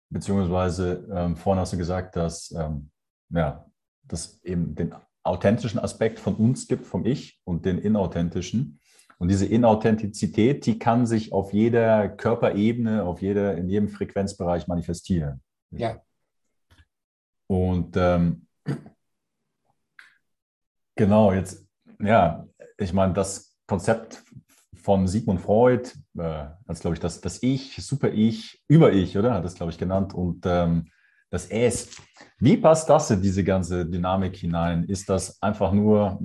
Beziehungsweise 0.09 1.07
ähm, 1.11 1.35
vorhin 1.35 1.59
hast 1.59 1.73
du 1.73 1.77
gesagt, 1.77 2.15
dass 2.15 2.51
ähm, 2.51 2.91
ja, 3.29 3.65
das 4.03 4.43
eben 4.43 4.75
den 4.75 4.93
authentischen 5.23 5.79
Aspekt 5.79 6.19
von 6.19 6.35
uns 6.35 6.67
gibt, 6.67 6.85
vom 6.85 7.05
Ich 7.05 7.39
und 7.43 7.65
den 7.65 7.77
inauthentischen. 7.77 8.79
Und 9.19 9.29
diese 9.29 9.45
Inauthentizität, 9.45 10.65
die 10.65 10.79
kann 10.79 11.05
sich 11.05 11.31
auf 11.31 11.53
jeder 11.53 12.09
Körperebene, 12.09 13.03
auf 13.03 13.21
jeder, 13.21 13.55
in 13.55 13.69
jedem 13.69 13.87
Frequenzbereich 13.87 14.67
manifestieren. 14.67 15.41
Ja. 15.71 16.01
Und 17.47 17.95
ähm, 17.95 18.47
genau, 20.95 21.31
jetzt, 21.31 21.65
ja, 21.99 22.45
ich 22.77 22.93
meine, 22.93 23.13
das 23.13 23.55
Konzept 23.65 24.23
von 24.75 25.07
Sigmund 25.07 25.39
Freud, 25.39 25.89
äh, 26.17 26.47
als 26.65 26.81
glaube 26.81 26.95
ich 26.95 26.99
das, 26.99 27.21
das 27.21 27.41
Ich, 27.41 27.75
Super-Ich, 27.77 28.61
Über-Ich, 28.67 29.17
oder? 29.17 29.35
Hat 29.35 29.45
das, 29.45 29.55
glaube 29.55 29.71
ich, 29.71 29.77
genannt. 29.77 30.13
Und 30.13 30.45
ähm, 30.45 30.89
das 31.33 31.47
S. 31.49 31.89
Wie 32.37 32.57
passt 32.57 32.87
das 32.87 33.09
in 33.09 33.19
diese 33.19 33.43
ganze 33.43 33.87
Dynamik 33.87 34.35
hinein? 34.37 34.83
Ist 34.83 35.09
das 35.09 35.41
einfach 35.41 35.71
nur 35.71 36.19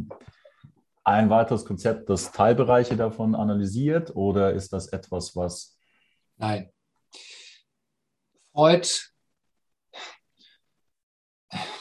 ein 1.03 1.31
weiteres 1.31 1.65
Konzept, 1.65 2.11
das 2.11 2.31
Teilbereiche 2.31 2.95
davon 2.95 3.35
analysiert 3.35 4.15
oder 4.15 4.53
ist 4.53 4.71
das 4.71 4.89
etwas, 4.89 5.35
was. 5.35 5.79
Nein. 6.37 6.71
Freud, 8.53 8.87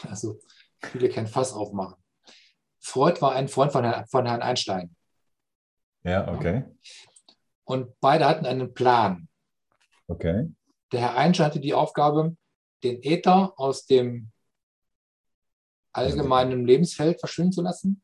also 0.08 0.40
ich 0.82 0.94
will 0.94 1.10
kein 1.10 1.26
Fass 1.26 1.52
aufmachen. 1.52 2.02
Freud 2.80 3.20
war 3.20 3.32
ein 3.32 3.48
Freund 3.48 3.72
von 3.72 3.84
Herrn, 3.84 4.06
von 4.06 4.24
Herrn 4.24 4.40
Einstein. 4.40 4.96
Ja, 6.02 6.32
okay. 6.32 6.64
Und 7.64 8.00
beide 8.00 8.24
hatten 8.26 8.46
einen 8.46 8.72
Plan. 8.72 9.28
Okay. 10.06 10.50
Der 10.92 11.00
Herr 11.00 11.16
Einstein 11.18 11.48
hatte 11.48 11.60
die 11.60 11.74
Aufgabe, 11.74 12.34
den 12.82 13.02
Äther 13.02 13.52
aus 13.56 13.86
dem 13.86 14.30
allgemeinen 15.92 16.66
Lebensfeld 16.66 17.20
verschwinden 17.20 17.52
zu 17.52 17.62
lassen. 17.62 18.02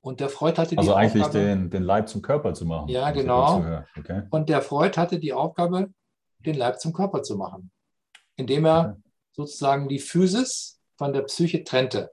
Und 0.00 0.20
der 0.20 0.28
Freud 0.28 0.56
hatte 0.56 0.70
die 0.70 0.78
also 0.78 0.94
eigentlich 0.94 1.24
Aufgabe, 1.24 1.44
den, 1.44 1.70
den 1.70 1.82
Leib 1.82 2.08
zum 2.08 2.22
Körper 2.22 2.54
zu 2.54 2.64
machen. 2.64 2.88
Ja, 2.88 3.10
genau. 3.10 3.84
Okay. 3.96 4.22
Und 4.30 4.48
der 4.48 4.62
Freud 4.62 4.96
hatte 4.96 5.18
die 5.18 5.32
Aufgabe, 5.32 5.92
den 6.38 6.54
Leib 6.54 6.80
zum 6.80 6.92
Körper 6.92 7.22
zu 7.22 7.36
machen, 7.36 7.70
indem 8.36 8.64
er 8.64 8.90
okay. 8.90 9.10
sozusagen 9.32 9.88
die 9.88 9.98
Physis 9.98 10.80
von 10.96 11.12
der 11.12 11.22
Psyche 11.22 11.64
trennte. 11.64 12.10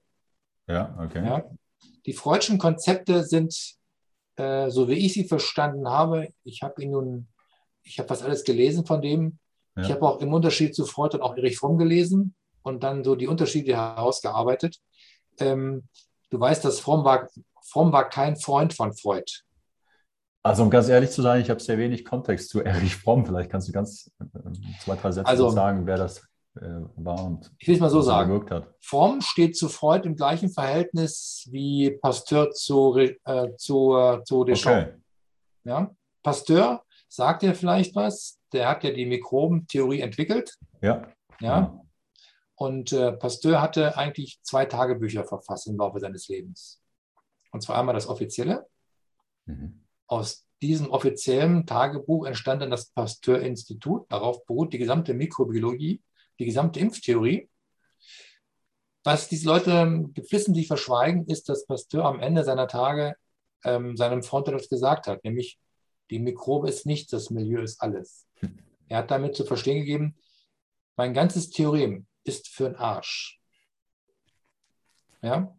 Ja, 0.68 0.98
okay. 1.00 1.24
Ja. 1.26 1.44
Die 2.06 2.14
Freudschen 2.14 2.58
Konzepte 2.58 3.24
sind, 3.24 3.76
äh, 4.36 4.70
so 4.70 4.88
wie 4.88 5.06
ich 5.06 5.14
sie 5.14 5.28
verstanden 5.28 5.88
habe, 5.88 6.30
ich 6.44 6.64
habe 6.64 6.82
ihn 6.82 6.92
nun, 6.92 7.28
ich 7.84 8.00
habe 8.00 8.08
fast 8.08 8.24
alles 8.24 8.44
gelesen 8.44 8.86
von 8.86 9.02
dem, 9.02 9.40
ja. 9.76 9.84
Ich 9.84 9.92
habe 9.92 10.04
auch 10.04 10.22
im 10.22 10.34
Unterschied 10.34 10.76
zu 10.76 10.86
Freud 10.86 11.16
und 11.16 11.22
auch 11.22 11.36
Erich 11.36 11.58
Fromm 11.58 11.78
gelesen 11.78 12.36
und 12.64 12.84
dann 12.84 13.04
so 13.04 13.16
die 13.16 13.28
Unterschiede 13.28 13.76
herausgearbeitet. 13.76 14.78
Ähm, 15.40 15.88
du 16.30 16.40
weißt, 16.40 16.64
dass 16.64 16.80
Fromm 16.80 17.04
war, 17.04 17.28
Fromm 17.62 17.92
war 17.92 18.10
kein 18.10 18.38
Freund 18.38 18.74
von 18.74 18.94
Freud. 18.94 19.44
Also 20.44 20.64
um 20.64 20.70
ganz 20.70 20.88
ehrlich 20.88 21.10
zu 21.10 21.22
sein, 21.22 21.42
ich 21.42 21.50
habe 21.50 21.60
sehr 21.60 21.78
wenig 21.78 22.06
Kontext 22.06 22.50
zu 22.50 22.62
Erich 22.64 22.96
Fromm. 22.96 23.26
Vielleicht 23.26 23.50
kannst 23.50 23.68
du 23.68 23.72
ganz 23.72 24.12
äh, 24.20 24.26
zwei, 24.84 24.96
drei 24.96 25.12
Sätze 25.12 25.28
also, 25.28 25.50
sagen, 25.50 25.86
wer 25.86 25.98
das 25.98 26.20
äh, 26.56 26.82
war 26.96 27.26
und 27.26 27.52
ich 27.58 27.68
will 27.68 27.76
es 27.76 27.82
mal 27.82 27.90
so 27.90 28.02
sagen. 28.02 28.50
Hat. 28.50 28.68
Fromm 28.80 29.20
steht 29.22 29.58
zu 29.58 29.68
Freud 29.68 30.08
im 30.08 30.16
gleichen 30.16 30.50
Verhältnis 30.50 31.48
wie 31.52 31.98
Pasteur 32.02 32.52
zu, 32.52 32.96
äh, 32.96 33.56
zu, 33.58 33.96
äh, 33.98 34.24
zu 34.24 34.46
Deschamps. 34.46 34.90
Okay. 34.90 34.98
Ja? 35.66 35.92
Pasteur 36.24 36.84
sagt 37.10 37.42
dir 37.42 37.54
vielleicht 37.54 37.96
was 37.96 38.40
der 38.56 38.70
hat 38.70 38.84
ja 38.84 38.92
die 38.92 39.06
Mikrobentheorie 39.06 40.02
entwickelt. 40.02 40.58
Ja. 40.82 41.08
Ja. 41.40 41.80
Und 42.56 42.94
äh, 42.94 43.12
Pasteur 43.12 43.62
hatte 43.62 43.98
eigentlich 43.98 44.40
zwei 44.42 44.66
Tagebücher 44.66 45.26
verfasst 45.26 45.68
im 45.68 45.78
Laufe 45.78 46.00
seines 46.00 46.28
Lebens. 46.28 46.82
Und 47.52 47.62
zwar 47.62 47.78
einmal 47.78 47.96
das 47.96 48.08
offizielle. 48.08 48.68
Mhm. 49.46 49.84
Aus 50.08 50.48
diesem 50.62 50.90
offiziellen 50.90 51.66
Tagebuch 51.66 52.26
entstand 52.26 52.62
dann 52.62 52.72
das 52.72 52.90
Pasteur-Institut. 52.92 54.12
Darauf 54.12 54.46
beruht 54.46 54.74
die 54.74 54.78
gesamte 54.78 55.14
Mikrobiologie, 55.14 56.02
die 56.40 56.46
gesamte 56.46 56.80
Impftheorie. 56.80 57.50
Was 59.04 59.28
diese 59.28 59.48
Leute 59.48 60.06
geflissentlich 60.14 60.68
verschweigen, 60.68 61.28
ist, 61.28 61.50
dass 61.50 61.68
Pasteur 61.68 62.06
am 62.06 62.20
Ende 62.20 62.44
seiner 62.44 62.68
Tage 62.68 63.16
ähm, 63.66 63.98
seinem 63.98 64.24
Freund 64.24 64.48
etwas 64.48 64.70
gesagt 64.70 65.08
hat, 65.08 65.24
nämlich 65.24 65.60
die 66.12 66.20
Mikrobe 66.20 66.70
ist 66.70 66.86
nichts, 66.86 67.12
das 67.12 67.32
Milieu 67.32 67.62
ist 67.62 67.82
alles. 67.82 68.25
Er 68.88 69.00
hat 69.00 69.12
damit 69.12 69.36
zu 69.36 69.46
verstehen 69.46 69.80
gegeben, 69.80 70.18
mein 70.96 71.14
ganzes 71.14 71.50
Theorem 71.50 72.08
ist 72.24 72.48
für 72.48 72.70
den 72.70 72.76
Arsch. 72.76 73.40
Ja? 75.22 75.56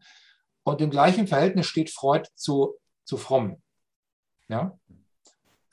Und 0.65 0.81
im 0.81 0.91
gleichen 0.91 1.27
Verhältnis 1.27 1.67
steht 1.67 1.91
Freud 1.91 2.29
zu, 2.35 2.75
zu 3.05 3.17
Fromm. 3.17 3.63
Ja? 4.49 4.79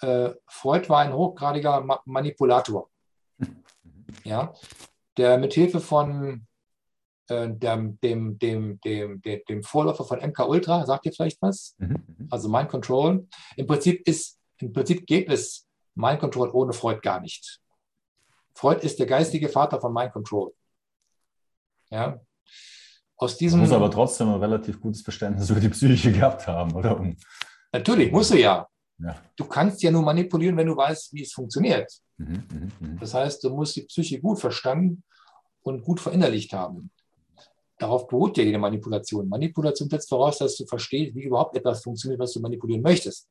Äh, 0.02 0.32
Freud 0.48 0.90
war 0.90 1.00
ein 1.00 1.14
hochgradiger 1.14 1.82
Ma 1.82 2.02
Manipulator, 2.06 2.90
ja? 4.24 4.54
der 5.18 5.38
mithilfe 5.38 5.80
von 5.80 6.48
äh, 7.28 7.50
dem, 7.50 8.00
dem, 8.02 8.38
dem, 8.40 8.82
dem, 8.82 9.22
dem, 9.22 9.64
Vorläufer 9.64 10.04
von 10.04 10.20
MK 10.20 10.40
Ultra, 10.48 10.86
sagt 10.86 11.06
ihr 11.06 11.14
vielleicht 11.14 11.42
was? 11.42 11.76
Mhm, 11.78 11.88
mhm. 11.88 12.28
Also 12.30 12.50
Mind 12.50 12.70
Control. 12.70 13.28
Im 13.56 13.68
Prinzip 13.68 14.06
ist, 14.08 14.40
im 14.58 14.74
Prinzip 14.74 15.06
geht 15.06 15.30
es 15.30 15.63
Mind 15.96 16.20
Control 16.20 16.50
ohne 16.52 16.74
Freud 16.74 17.02
gar 17.02 17.20
nicht. 17.20 17.60
Freud 18.56 18.84
ist 18.86 19.00
der 19.00 19.06
geistige 19.06 19.50
Vater 19.50 19.80
von 19.80 19.94
Mind 19.94 20.14
Control. 20.14 20.54
Ja. 21.90 22.20
Aus 23.18 23.38
diesem, 23.38 23.60
muss 23.60 23.72
aber 23.72 23.92
trotzdem 23.92 24.30
ein 24.30 24.40
relativ 24.40 24.82
gutes 24.82 25.02
Verständnis 25.02 25.50
über 25.50 25.60
die 25.60 25.70
Psyche 25.70 26.12
gehabt 26.12 26.48
haben, 26.48 26.74
oder? 26.74 27.00
Natürlich, 27.72 28.12
musst 28.12 28.32
du 28.32 28.40
ja. 28.40 28.68
ja. 29.00 29.16
Du 29.36 29.46
kannst 29.46 29.82
ja 29.82 29.92
nur 29.92 30.02
manipulieren, 30.02 30.58
wenn 30.58 30.68
du 30.68 30.76
weißt, 30.76 31.14
wie 31.14 31.22
es 31.22 31.32
funktioniert. 31.32 31.92
Mhm, 32.18 32.44
mh, 32.52 32.72
mh. 32.80 33.00
Das 33.00 33.14
heißt, 33.14 33.44
du 33.44 33.50
musst 33.52 33.76
die 33.76 33.84
Psyche 33.84 34.20
gut 34.20 34.40
verstanden 34.40 35.04
und 35.62 35.84
gut 35.84 36.00
verinnerlicht 36.00 36.54
haben. 36.54 36.92
Darauf 37.78 38.08
beruht 38.08 38.38
ja 38.38 38.44
jede 38.44 38.60
Manipulation. 38.60 39.28
Manipulation 39.28 39.90
setzt 39.90 40.10
voraus, 40.10 40.38
dass 40.38 40.56
du 40.58 40.66
verstehst, 40.66 41.16
wie 41.16 41.24
überhaupt 41.24 41.56
etwas 41.56 41.84
funktioniert, 41.84 42.20
was 42.20 42.34
du 42.34 42.40
manipulieren 42.40 42.82
möchtest. 42.82 43.28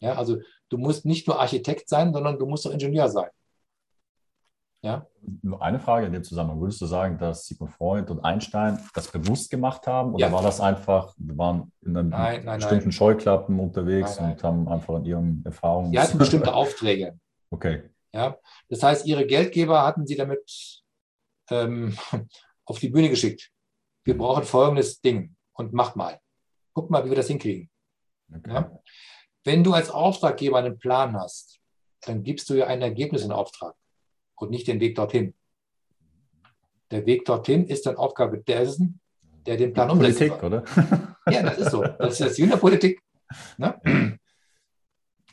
Ja, 0.00 0.14
also 0.14 0.38
du 0.68 0.78
musst 0.78 1.04
nicht 1.04 1.26
nur 1.26 1.38
Architekt 1.38 1.88
sein, 1.88 2.12
sondern 2.12 2.38
du 2.38 2.46
musst 2.46 2.66
auch 2.66 2.72
Ingenieur 2.72 3.08
sein. 3.08 3.30
Ja? 4.82 5.06
Nur 5.42 5.62
eine 5.62 5.78
Frage 5.78 6.06
in 6.06 6.12
dem 6.12 6.24
Zusammenhang. 6.24 6.60
Würdest 6.60 6.80
du 6.80 6.86
sagen, 6.86 7.18
dass 7.18 7.46
Sigmund 7.46 7.72
Freud 7.72 8.10
und 8.10 8.20
Einstein 8.24 8.78
das 8.94 9.08
bewusst 9.08 9.50
gemacht 9.50 9.86
haben? 9.86 10.14
Oder 10.14 10.28
ja. 10.28 10.32
war 10.32 10.42
das 10.42 10.60
einfach, 10.60 11.14
wir 11.18 11.36
waren 11.36 11.70
in 11.82 11.96
einem 11.96 12.08
nein, 12.08 12.44
nein, 12.44 12.58
bestimmten 12.58 12.86
nein. 12.86 12.92
Scheuklappen 12.92 13.60
unterwegs 13.60 14.18
und 14.18 14.42
haben 14.42 14.68
einfach 14.68 14.94
an 14.94 15.04
ihren 15.04 15.42
Erfahrungen. 15.44 15.92
Sie 15.92 16.00
hatten 16.00 16.18
bestimmte 16.18 16.54
Aufträge. 16.54 17.18
Okay. 17.50 17.90
Ja, 18.12 18.36
das 18.68 18.82
heißt, 18.82 19.06
ihre 19.06 19.26
Geldgeber 19.26 19.84
hatten 19.84 20.06
sie 20.06 20.16
damit 20.16 20.82
ähm, 21.50 21.96
auf 22.64 22.78
die 22.78 22.88
Bühne 22.88 23.10
geschickt. 23.10 23.50
Wir 24.04 24.16
brauchen 24.16 24.44
folgendes 24.44 25.00
Ding 25.00 25.36
und 25.52 25.74
mach 25.74 25.94
mal. 25.94 26.18
Guck 26.72 26.90
mal, 26.90 27.04
wie 27.04 27.10
wir 27.10 27.16
das 27.16 27.28
hinkriegen. 27.28 27.68
Okay. 28.34 28.50
Ja? 28.50 28.79
Wenn 29.50 29.64
du 29.64 29.72
als 29.72 29.90
Auftraggeber 29.90 30.58
einen 30.58 30.78
Plan 30.78 31.16
hast, 31.16 31.58
dann 32.02 32.22
gibst 32.22 32.48
du 32.48 32.54
ja 32.54 32.68
ein 32.68 32.82
Ergebnis 32.82 33.24
in 33.24 33.32
Auftrag 33.32 33.74
und 34.36 34.52
nicht 34.52 34.68
den 34.68 34.78
Weg 34.78 34.94
dorthin. 34.94 35.34
Der 36.92 37.04
Weg 37.04 37.24
dorthin 37.24 37.66
ist 37.66 37.84
dann 37.84 37.96
Aufgabe 37.96 38.38
dessen, 38.38 39.00
der 39.46 39.56
den 39.56 39.72
Plan 39.72 39.90
umsetzt. 39.90 40.18
Politik, 40.18 40.42
oder? 40.44 40.64
Ja, 41.28 41.42
das 41.42 41.58
ist 41.58 41.72
so. 41.72 41.82
Das 41.82 42.20
ist 42.20 42.38
die 42.38 42.46
Politik. 42.46 43.02
Ne? 43.58 44.20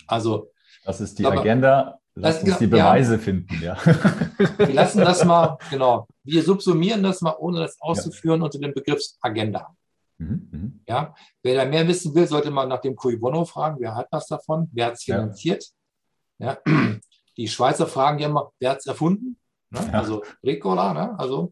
Also. 0.07 0.51
Das 0.83 0.99
ist 0.99 1.19
die 1.19 1.25
aber, 1.27 1.41
Agenda. 1.41 1.99
Lass 2.15 2.41
uns 2.41 2.57
die 2.57 2.65
Beweise 2.65 3.17
ja, 3.17 3.19
finden, 3.19 3.61
ja. 3.61 3.77
Wir 4.57 4.73
lassen 4.73 5.01
das 5.01 5.23
mal, 5.25 5.59
genau. 5.69 6.07
Wir 6.23 6.41
subsumieren 6.41 7.03
das 7.03 7.21
mal, 7.21 7.35
ohne 7.37 7.59
das 7.59 7.79
auszuführen, 7.79 8.39
ja. 8.39 8.45
unter 8.45 8.57
dem 8.57 8.73
Begriff 8.73 8.99
Agenda. 9.21 9.76
Mhm, 10.19 10.49
mhm, 10.51 10.79
ja, 10.87 11.13
wer 11.43 11.55
da 11.55 11.65
mehr 11.65 11.87
wissen 11.87 12.13
will, 12.15 12.27
sollte 12.27 12.49
mal 12.49 12.67
nach 12.67 12.81
dem 12.81 12.95
Cui 12.95 13.17
Bono 13.17 13.45
fragen. 13.45 13.77
Wer 13.79 13.95
hat 13.95 14.07
was 14.11 14.27
davon? 14.27 14.67
Wer 14.71 14.87
hat 14.87 14.93
es 14.93 15.03
finanziert? 15.03 15.63
Ja. 16.39 16.57
ja. 16.65 16.99
Die 17.37 17.47
Schweizer 17.47 17.85
fragen 17.85 18.17
ja 18.17 18.27
immer, 18.27 18.51
wer 18.59 18.71
hat 18.71 18.79
es 18.79 18.87
erfunden? 18.87 19.37
Ne? 19.69 19.79
Ja. 19.79 19.99
Also 19.99 20.23
Ricola, 20.43 20.93
ne? 20.93 21.19
also 21.19 21.51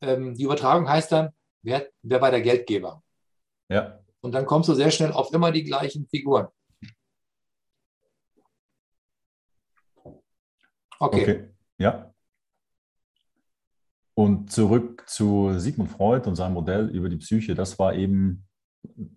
ähm, 0.00 0.34
die 0.34 0.44
Übertragung 0.44 0.88
heißt 0.88 1.10
dann, 1.10 1.30
wer, 1.62 1.88
wer 2.02 2.20
war 2.20 2.30
der 2.30 2.40
Geldgeber? 2.40 3.02
Ja. 3.68 3.98
Und 4.20 4.32
dann 4.32 4.46
kommst 4.46 4.68
du 4.68 4.74
sehr 4.74 4.90
schnell 4.90 5.12
auf 5.12 5.32
immer 5.32 5.50
die 5.50 5.64
gleichen 5.64 6.06
Figuren. 6.06 6.48
Okay. 11.00 11.22
okay. 11.22 11.50
Ja. 11.78 12.13
Und 14.14 14.52
zurück 14.52 15.04
zu 15.08 15.58
Sigmund 15.58 15.90
Freud 15.90 16.28
und 16.28 16.36
seinem 16.36 16.54
Modell 16.54 16.88
über 16.88 17.08
die 17.08 17.16
Psyche, 17.16 17.54
das 17.54 17.78
war 17.78 17.94
eben, 17.94 18.46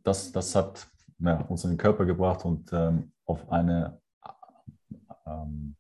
das, 0.04 0.32
das 0.32 0.56
hat 0.56 0.88
ja, 1.20 1.42
uns 1.42 1.64
in 1.64 1.72
den 1.72 1.78
Körper 1.78 2.06
gebracht 2.06 2.46
und 2.46 2.72
ähm, 2.74 3.12
auf 3.26 3.50
eine 3.52 4.02
ähm, 5.28 5.76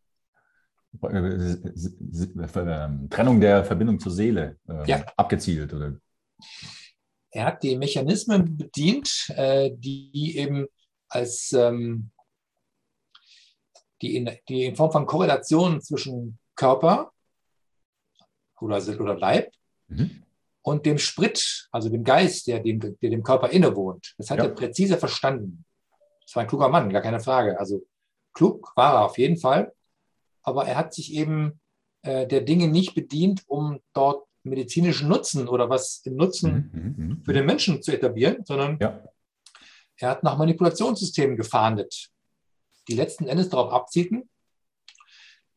Trennung 3.09 3.39
der 3.39 3.65
Verbindung 3.65 3.99
zur 3.99 4.11
Seele 4.11 4.57
äh, 4.67 4.87
ja. 4.87 5.05
abgezielt. 5.15 5.73
Oder? 5.73 5.95
Er 7.31 7.45
hat 7.45 7.63
die 7.63 7.75
Mechanismen 7.75 8.57
bedient, 8.57 9.31
äh, 9.35 9.71
die 9.75 10.37
eben 10.37 10.67
als 11.09 11.51
ähm, 11.53 12.11
die, 14.01 14.15
in, 14.15 14.29
die 14.47 14.65
in 14.65 14.75
Form 14.75 14.91
von 14.91 15.05
Korrelation 15.05 15.81
zwischen 15.81 16.39
Körper 16.55 17.11
oder, 18.61 18.77
oder 18.99 19.17
Leib 19.17 19.51
mhm. 19.87 20.23
und 20.61 20.85
dem 20.85 20.97
Sprit, 20.97 21.67
also 21.71 21.89
dem 21.89 22.03
Geist, 22.03 22.47
der 22.47 22.59
dem, 22.59 22.79
der 22.79 23.09
dem 23.09 23.23
Körper 23.23 23.49
innewohnt. 23.49 24.13
Das 24.17 24.29
hat 24.29 24.39
ja. 24.39 24.45
er 24.45 24.51
präzise 24.51 24.97
verstanden. 24.97 25.65
Das 26.23 26.35
war 26.35 26.43
ein 26.43 26.49
kluger 26.49 26.69
Mann, 26.69 26.91
gar 26.91 27.01
keine 27.01 27.19
Frage. 27.19 27.59
Also 27.59 27.85
klug 28.33 28.71
war 28.75 28.95
er 28.95 29.05
auf 29.05 29.17
jeden 29.17 29.37
Fall, 29.37 29.73
aber 30.43 30.65
er 30.65 30.77
hat 30.77 30.93
sich 30.93 31.13
eben 31.13 31.59
äh, 32.03 32.27
der 32.27 32.41
Dinge 32.41 32.67
nicht 32.67 32.95
bedient, 32.95 33.43
um 33.47 33.79
dort 33.93 34.27
medizinischen 34.43 35.09
Nutzen 35.09 35.47
oder 35.47 35.69
was 35.69 36.01
im 36.05 36.15
Nutzen 36.15 36.71
mhm, 36.71 36.79
mhm, 36.81 37.07
mhm. 37.07 37.23
für 37.25 37.33
den 37.33 37.45
Menschen 37.45 37.81
zu 37.81 37.91
etablieren, 37.91 38.45
sondern 38.45 38.77
ja. 38.79 39.03
er 39.97 40.09
hat 40.09 40.23
nach 40.23 40.37
Manipulationssystemen 40.37 41.35
gefahndet, 41.35 42.09
die 42.87 42.95
letzten 42.95 43.27
Endes 43.27 43.49
darauf 43.49 43.71
abzielten, 43.71 44.29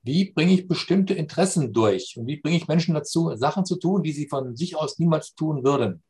wie 0.03 0.33
bringe 0.33 0.55
ich 0.55 0.67
bestimmte 0.67 1.15
Interessen 1.15 1.73
durch 1.73 2.17
und 2.17 2.27
wie 2.27 2.37
bringe 2.37 2.57
ich 2.57 2.69
Menschen 2.69 2.95
dazu, 2.95 3.35
Sachen 3.37 3.65
zu 3.65 3.77
tun, 3.77 4.03
die 4.03 4.13
sie 4.13 4.29
von 4.29 4.57
sich 4.57 4.77
aus 4.77 4.99
niemals 4.99 5.35
tun 5.35 5.63
würden. 5.63 6.03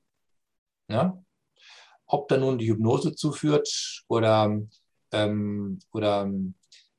Ja? 0.88 1.20
Ob 2.06 2.28
da 2.28 2.36
nun 2.36 2.58
die 2.58 2.68
Hypnose 2.68 3.14
zuführt 3.14 4.04
oder, 4.08 4.60
ähm, 5.12 5.78
oder 5.92 6.30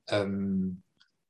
ähm, 0.10 0.84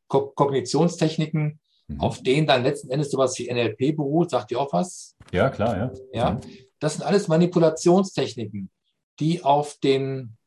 Ko 0.07 0.27
Kognitionstechniken, 0.31 1.59
mhm. 1.87 1.99
auf 1.99 2.21
denen 2.21 2.47
dann 2.47 2.63
letzten 2.63 2.89
Endes 2.89 3.11
sowas 3.11 3.37
wie 3.37 3.51
NLP 3.51 3.95
beruht. 3.95 4.31
Sagt 4.31 4.51
ihr 4.51 4.59
auch 4.59 4.73
was? 4.73 5.15
Ja, 5.31 5.49
klar, 5.49 5.77
ja. 5.77 5.91
ja. 6.11 6.41
Das 6.79 6.93
sind 6.93 7.03
alles 7.03 7.27
Manipulationstechniken, 7.27 8.71
die 9.19 9.43
auf 9.43 9.77
den, 9.77 10.37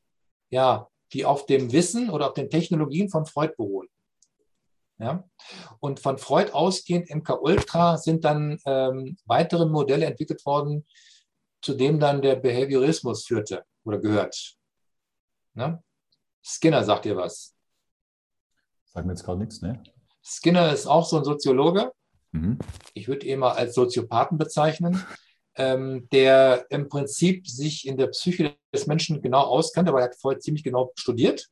ja, 0.50 0.88
die 1.12 1.24
auf 1.24 1.46
dem 1.46 1.72
Wissen 1.72 2.10
oder 2.10 2.28
auf 2.28 2.34
den 2.34 2.50
Technologien 2.50 3.08
von 3.08 3.24
Freud 3.26 3.54
beruhen. 3.56 3.88
Ja? 5.04 5.28
Und 5.80 6.00
von 6.00 6.16
Freud 6.16 6.52
ausgehend, 6.52 7.10
MK 7.14 7.42
Ultra, 7.42 7.98
sind 7.98 8.24
dann 8.24 8.58
ähm, 8.64 9.18
weitere 9.26 9.66
Modelle 9.66 10.06
entwickelt 10.06 10.44
worden, 10.46 10.86
zu 11.60 11.74
dem 11.74 12.00
dann 12.00 12.22
der 12.22 12.36
Behaviorismus 12.36 13.26
führte 13.26 13.64
oder 13.84 13.98
gehört. 13.98 14.56
Ja? 15.54 15.82
Skinner 16.42 16.84
sagt 16.84 17.04
ihr 17.04 17.16
was. 17.16 17.54
Sagt 18.86 19.06
mir 19.06 19.12
jetzt 19.12 19.24
gerade 19.24 19.40
nichts, 19.40 19.60
ne? 19.60 19.82
Skinner 20.22 20.72
ist 20.72 20.86
auch 20.86 21.06
so 21.06 21.18
ein 21.18 21.24
Soziologe. 21.24 21.92
Mhm. 22.32 22.58
Ich 22.94 23.06
würde 23.06 23.26
ihn 23.26 23.40
mal 23.40 23.52
als 23.52 23.74
Soziopathen 23.74 24.38
bezeichnen, 24.38 25.04
ähm, 25.56 26.08
der 26.12 26.64
im 26.70 26.88
Prinzip 26.88 27.46
sich 27.46 27.86
in 27.86 27.98
der 27.98 28.06
Psyche 28.06 28.56
des 28.72 28.86
Menschen 28.86 29.20
genau 29.20 29.42
auskannte, 29.42 29.90
aber 29.90 30.00
er 30.00 30.06
hat 30.06 30.16
vorher 30.16 30.40
ziemlich 30.40 30.64
genau 30.64 30.92
studiert. 30.94 31.48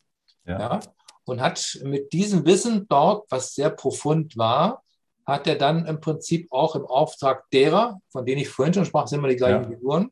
Ja. 0.46 0.58
ja 0.58 0.80
und 1.24 1.40
hat 1.40 1.80
mit 1.84 2.12
diesem 2.12 2.44
Wissen 2.44 2.86
dort, 2.88 3.30
was 3.30 3.54
sehr 3.54 3.70
profund 3.70 4.36
war, 4.36 4.82
hat 5.24 5.46
er 5.46 5.56
dann 5.56 5.86
im 5.86 6.00
Prinzip 6.00 6.48
auch 6.50 6.74
im 6.74 6.84
Auftrag 6.84 7.48
derer, 7.50 8.00
von 8.10 8.26
denen 8.26 8.40
ich 8.40 8.48
vorhin 8.48 8.74
schon 8.74 8.84
sprach, 8.84 9.06
sind 9.06 9.20
immer 9.20 9.28
die 9.28 9.36
gleichen 9.36 9.64
ja. 9.64 9.68
Figuren, 9.68 10.10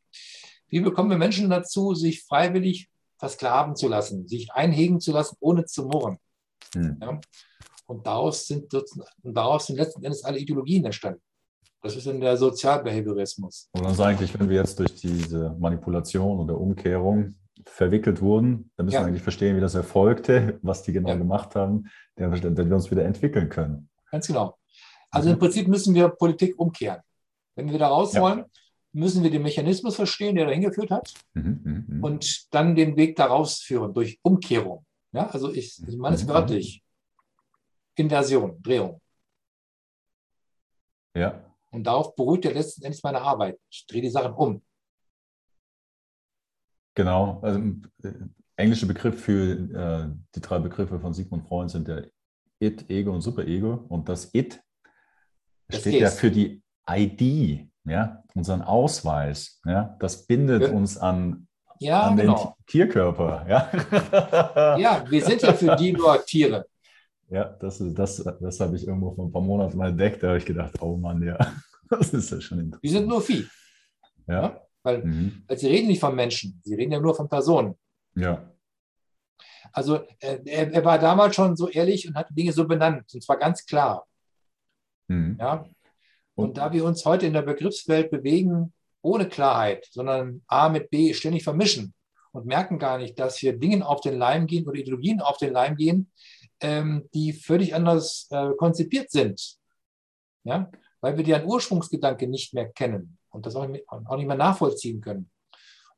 wie 0.69 0.79
bekommen 0.79 1.09
wir 1.09 1.17
Menschen 1.17 1.49
dazu, 1.49 1.93
sich 1.93 2.23
freiwillig 2.23 2.89
versklaven 3.17 3.75
zu 3.75 3.87
lassen, 3.87 4.27
sich 4.27 4.51
einhegen 4.53 4.99
zu 4.99 5.11
lassen, 5.11 5.35
ohne 5.39 5.65
zu 5.65 5.83
murren. 5.83 6.17
Hm. 6.73 6.97
Ja? 7.01 7.19
Und 7.85 8.07
daraus 8.07 8.47
sind, 8.47 8.73
daraus 9.21 9.67
sind 9.67 9.75
letzten 9.75 10.03
Endes 10.03 10.23
alle 10.23 10.39
Ideologien 10.39 10.85
entstanden. 10.85 11.21
Das 11.81 11.95
ist 11.95 12.05
in 12.07 12.21
der 12.21 12.37
Sozialbehaviorismus. 12.37 13.69
Und 13.73 13.85
also 13.85 14.03
eigentlich, 14.03 14.37
wenn 14.39 14.47
wir 14.47 14.57
jetzt 14.57 14.79
durch 14.79 14.95
diese 14.95 15.55
Manipulation 15.59 16.39
oder 16.39 16.57
Umkehrung 16.57 17.35
verwickelt 17.65 18.21
wurden, 18.21 18.71
dann 18.75 18.85
müssen 18.85 18.95
ja. 18.95 19.01
wir 19.01 19.07
eigentlich 19.07 19.23
verstehen, 19.23 19.55
wie 19.55 19.61
das 19.61 19.75
erfolgte, 19.75 20.59
was 20.63 20.83
die 20.83 20.93
genau 20.93 21.09
ja. 21.09 21.15
gemacht 21.15 21.55
haben, 21.55 21.85
damit 22.15 22.43
wir 22.43 22.75
uns 22.75 22.91
wieder 22.91 23.05
entwickeln 23.05 23.49
können. 23.49 23.89
Ganz 24.11 24.27
genau. 24.27 24.57
Also 25.09 25.29
im 25.29 25.39
Prinzip 25.39 25.67
müssen 25.67 25.93
wir 25.93 26.09
Politik 26.09 26.57
umkehren. 26.57 27.01
Wenn 27.55 27.69
wir 27.69 27.79
da 27.79 27.89
raus 27.89 28.13
ja. 28.13 28.21
wollen, 28.21 28.45
müssen 28.93 29.23
wir 29.23 29.31
den 29.31 29.41
Mechanismus 29.41 29.95
verstehen, 29.95 30.35
der 30.35 30.45
dahin 30.45 30.61
geführt 30.61 30.91
hat, 30.91 31.13
mhm, 31.33 31.61
mh, 31.63 31.83
mh. 31.87 32.07
und 32.07 32.53
dann 32.53 32.75
den 32.75 32.95
Weg 32.97 33.15
daraus 33.15 33.59
führen 33.59 33.93
durch 33.93 34.19
Umkehrung. 34.21 34.85
Ja, 35.11 35.27
also 35.27 35.53
ich, 35.53 35.81
ich 35.85 35.97
meine 35.97 36.15
es 36.15 36.23
mhm, 36.23 36.29
wörtlich. 36.29 36.83
Inversion, 37.95 38.61
Drehung. 38.61 39.01
Ja. 41.13 41.43
Und 41.71 41.83
darauf 41.85 42.15
beruht 42.15 42.45
ja 42.45 42.51
letzten 42.51 42.83
Endes 42.83 43.03
meine 43.03 43.21
Arbeit. 43.21 43.59
Ich 43.69 43.85
drehe 43.85 44.01
die 44.01 44.09
Sachen 44.09 44.33
um. 44.33 44.61
Genau, 46.95 47.39
also 47.41 47.59
äh, 48.03 48.13
englische 48.57 48.85
Begriff 48.85 49.21
für 49.21 49.51
äh, 49.53 50.09
die 50.35 50.41
drei 50.41 50.59
Begriffe 50.59 50.99
von 50.99 51.13
Sigmund 51.13 51.47
Freud 51.47 51.69
sind 51.71 51.87
der 51.87 52.07
It, 52.59 52.89
Ego 52.89 53.13
und 53.13 53.21
Superego. 53.21 53.85
Und 53.89 54.07
das 54.09 54.33
It 54.33 54.61
das 55.69 55.81
steht 55.81 56.01
ja 56.01 56.09
für 56.09 56.29
die 56.31 56.61
ID 56.89 57.67
ja, 57.85 58.21
unseren 58.35 58.61
Ausweis, 58.61 59.59
ja, 59.65 59.95
das 59.99 60.27
bindet 60.27 60.63
Ja. 60.63 60.71
uns 60.71 60.97
an, 60.97 61.47
Ja, 61.79 62.01
an 62.03 62.15
den 62.17 62.27
genau. 62.27 62.55
Tierkörper. 62.67 63.45
Ja, 63.49 64.77
Ja, 64.77 65.03
wir 65.09 65.23
sind 65.23 65.41
ja 65.41 65.53
für 65.53 65.75
die 65.77 65.93
nur 65.93 66.23
Tiere. 66.25 66.65
ja 67.29 67.45
das, 67.45 67.81
ist- 67.81 67.97
das, 67.97 68.23
das 68.39 68.59
habe 68.59 68.75
ich 68.75 68.85
irgendwo 68.85 69.15
vor 69.15 69.25
ein 69.25 69.31
paar 69.31 69.41
Monaten 69.41 69.77
mal 69.77 69.89
entdeckt. 69.89 70.21
Da 70.21 70.27
habe 70.27 70.37
ich 70.37 70.45
gedacht, 70.45 70.79
oh 70.81 70.95
Mann, 70.97 71.23
ja, 71.23 71.37
das 71.89 72.13
ist 72.13 72.29
ja 72.31 72.39
schon 72.41 72.59
interessant. 72.59 72.83
Wir 72.83 72.91
sind 72.91 73.07
nur 73.07 73.21
Vieh. 73.21 73.47
Ja, 74.27 74.61
Weil, 74.83 75.03
mhm. 75.03 75.43
sie 75.55 75.67
reden 75.67 75.87
nicht 75.87 75.99
von 75.99 76.15
Menschen, 76.15 76.59
sie 76.63 76.73
reden 76.73 76.91
ja 76.91 76.99
nur 76.99 77.15
von 77.15 77.29
Personen. 77.29 77.75
ja. 78.15 78.47
Also 79.73 79.97
äh, 80.19 80.39
er, 80.45 80.73
er 80.73 80.83
war 80.83 80.99
damals 80.99 81.35
schon 81.35 81.55
so 81.55 81.69
ehrlich 81.69 82.05
und 82.07 82.15
hat 82.15 82.27
Dinge 82.31 82.51
so 82.51 82.67
benannt, 82.67 83.13
und 83.13 83.23
zwar 83.23 83.37
ganz 83.37 83.65
klar. 83.65 84.05
Mhm. 85.07 85.37
Ja? 85.39 85.65
Und, 86.35 86.45
Und- 86.45 86.57
da 86.57 86.73
wir 86.73 86.83
uns 86.83 87.05
heute 87.05 87.27
in 87.27 87.33
der 87.33 87.43
Begriffswelt 87.43 88.11
bewegen 88.11 88.73
ohne 89.01 89.29
Klarheit, 89.29 89.87
sondern 89.91 90.41
A 90.47 90.69
mit 90.69 90.89
B 90.89 91.13
ständig 91.13 91.43
vermischen 91.43 91.93
und 92.33 92.45
merken 92.45 92.79
gar 92.79 92.97
nicht, 92.97 93.17
dass 93.19 93.41
wir 93.41 93.57
Dingen 93.57 93.81
auf 93.81 94.01
den 94.01 94.17
Leim 94.17 94.45
gehen 94.45 94.67
oder 94.67 94.77
Ideologien 94.77 95.21
auf 95.21 95.37
den 95.37 95.53
Leim 95.53 95.75
gehen, 95.75 96.11
ähm, 96.59 97.07
die 97.13 97.31
völlig 97.31 97.73
anders 97.73 98.27
äh, 98.31 98.49
konzipiert 98.57 99.09
sind. 99.09 99.57
Ja? 100.43 100.69
Weil 100.99 101.17
wir 101.17 101.23
deren 101.23 101.45
Ursprungsgedanke 101.45 102.27
nicht 102.27 102.53
mehr 102.53 102.69
kennen 102.69 103.17
und 103.31 103.45
das 103.45 103.55
auch 103.55 103.67
nicht, 103.67 103.85
auch 103.89 104.15
nicht 104.17 104.27
mehr 104.27 104.37
nachvollziehen 104.37 105.01
können. 105.01 105.29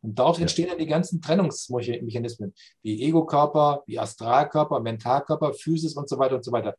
Und 0.02 0.20
daraus 0.20 0.38
Ja. 0.38 0.42
entstehen 0.44 0.68
dann 0.70 0.78
die 0.78 0.86
ganzen 0.88 1.22
Trennungsmechanismen, 1.22 2.54
wie 2.82 3.02
Ego-Körper, 3.04 3.84
wie 3.88 4.00
Astralkörper, 4.00 4.80
Mentalkörper, 4.80 5.54
Physis 5.54 5.96
und 5.96 6.10
so 6.10 6.18
weiter 6.20 6.36
und 6.36 6.44
so 6.46 6.52
weiter. 6.52 6.76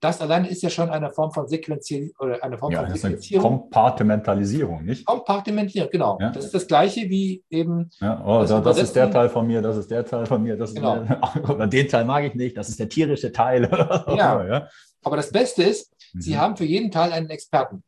Das 0.00 0.20
allein 0.20 0.44
ist 0.44 0.62
ja 0.62 0.68
schon 0.68 0.90
eine 0.90 1.10
Form 1.10 1.30
von 1.32 1.48
Sequenzierung 1.48 2.10
oder 2.18 2.42
eine 2.44 2.58
Form 2.58 2.70
ja, 2.70 2.80
von 2.80 2.88
das 2.90 2.98
ist 2.98 3.04
eine 3.06 3.14
Sequenzierung. 3.16 3.70
Kompartimentalisierung, 3.70 4.84
nicht? 4.84 5.06
Kompartimentieren, 5.06 5.88
genau. 5.90 6.18
Ja. 6.20 6.30
Das 6.30 6.44
ist 6.44 6.54
das 6.54 6.66
Gleiche 6.66 7.08
wie 7.08 7.42
eben, 7.48 7.90
Ja, 8.00 8.22
oh, 8.26 8.40
Das 8.40 8.62
das, 8.62 8.78
ist 8.78 8.94
der 8.96 9.10
Teil 9.10 9.28
von 9.30 9.46
mir, 9.46 9.62
das 9.62 9.76
ist 9.78 9.90
der 9.90 10.04
Teil 10.04 10.26
von 10.26 10.42
mir, 10.42 10.56
das 10.56 10.70
ist 10.70 10.76
Genau. 10.76 10.98
der, 11.04 11.20
oder 11.50 11.66
den 11.66 11.88
Teil 11.88 12.04
mag 12.04 12.24
ich 12.24 12.34
nicht, 12.34 12.56
das 12.56 12.68
ist 12.68 12.78
der 12.78 12.88
tierische 12.88 13.32
Teil. 13.32 13.62
Ja. 14.08 14.46
ja. 14.46 14.68
aber 15.02 15.16
das 15.16 15.30
Beste 15.32 15.62
ist, 15.62 15.92
Sie 16.18 16.32
Mhm. 16.34 16.38
haben 16.38 16.56
für 16.56 16.64
jeden 16.64 16.90
Teil 16.90 17.12
einen 17.12 17.30
Experten. 17.30 17.82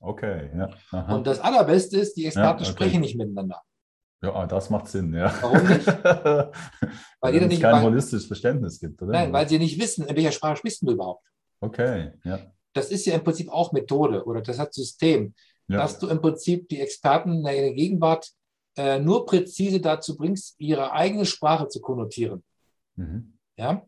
Okay, 0.00 0.50
ja. 0.56 0.70
Aha. 0.92 1.14
Und 1.14 1.26
das 1.26 1.40
Allerbeste 1.40 1.98
ist, 1.98 2.14
die 2.14 2.26
Experten 2.26 2.62
okay. 2.62 2.72
sprechen 2.72 3.00
nicht 3.02 3.16
miteinander. 3.16 3.60
ja, 4.22 4.46
das 4.46 4.70
macht 4.70 4.88
Sinn, 4.88 5.12
ja. 5.12 5.32
Warum 5.42 5.66
nicht? 5.66 5.86
Weil 7.20 7.34
jeder 7.34 7.46
es 7.46 7.50
nicht 7.50 7.62
kein 7.62 7.74
weiß- 7.74 7.82
holistisches 7.82 8.26
Verständnis 8.26 8.80
gibt, 8.80 9.00
oder? 9.02 9.12
Nein, 9.12 9.32
weil 9.32 9.48
sie 9.48 9.58
nicht 9.58 9.78
wissen, 9.78 10.06
in 10.06 10.16
welcher 10.16 10.32
Sprache 10.32 10.56
sprichst 10.56 10.82
du 10.82 10.92
überhaupt. 10.92 11.24
Okay, 11.60 12.12
ja. 12.24 12.38
Das 12.72 12.90
ist 12.90 13.04
ja 13.04 13.14
im 13.14 13.24
Prinzip 13.24 13.50
auch 13.50 13.72
Methode 13.72 14.24
oder 14.24 14.40
das 14.40 14.58
hat 14.58 14.72
System, 14.72 15.34
ja. 15.68 15.78
dass 15.78 15.98
du 15.98 16.08
im 16.08 16.20
Prinzip 16.22 16.68
die 16.68 16.80
Experten 16.80 17.38
in 17.38 17.44
der 17.44 17.74
Gegenwart 17.74 18.30
äh, 18.76 18.98
nur 18.98 19.26
präzise 19.26 19.80
dazu 19.80 20.16
bringst, 20.16 20.54
ihre 20.58 20.92
eigene 20.92 21.26
Sprache 21.26 21.68
zu 21.68 21.80
konnotieren. 21.80 22.42
Mhm. 22.96 23.34
Ja? 23.56 23.86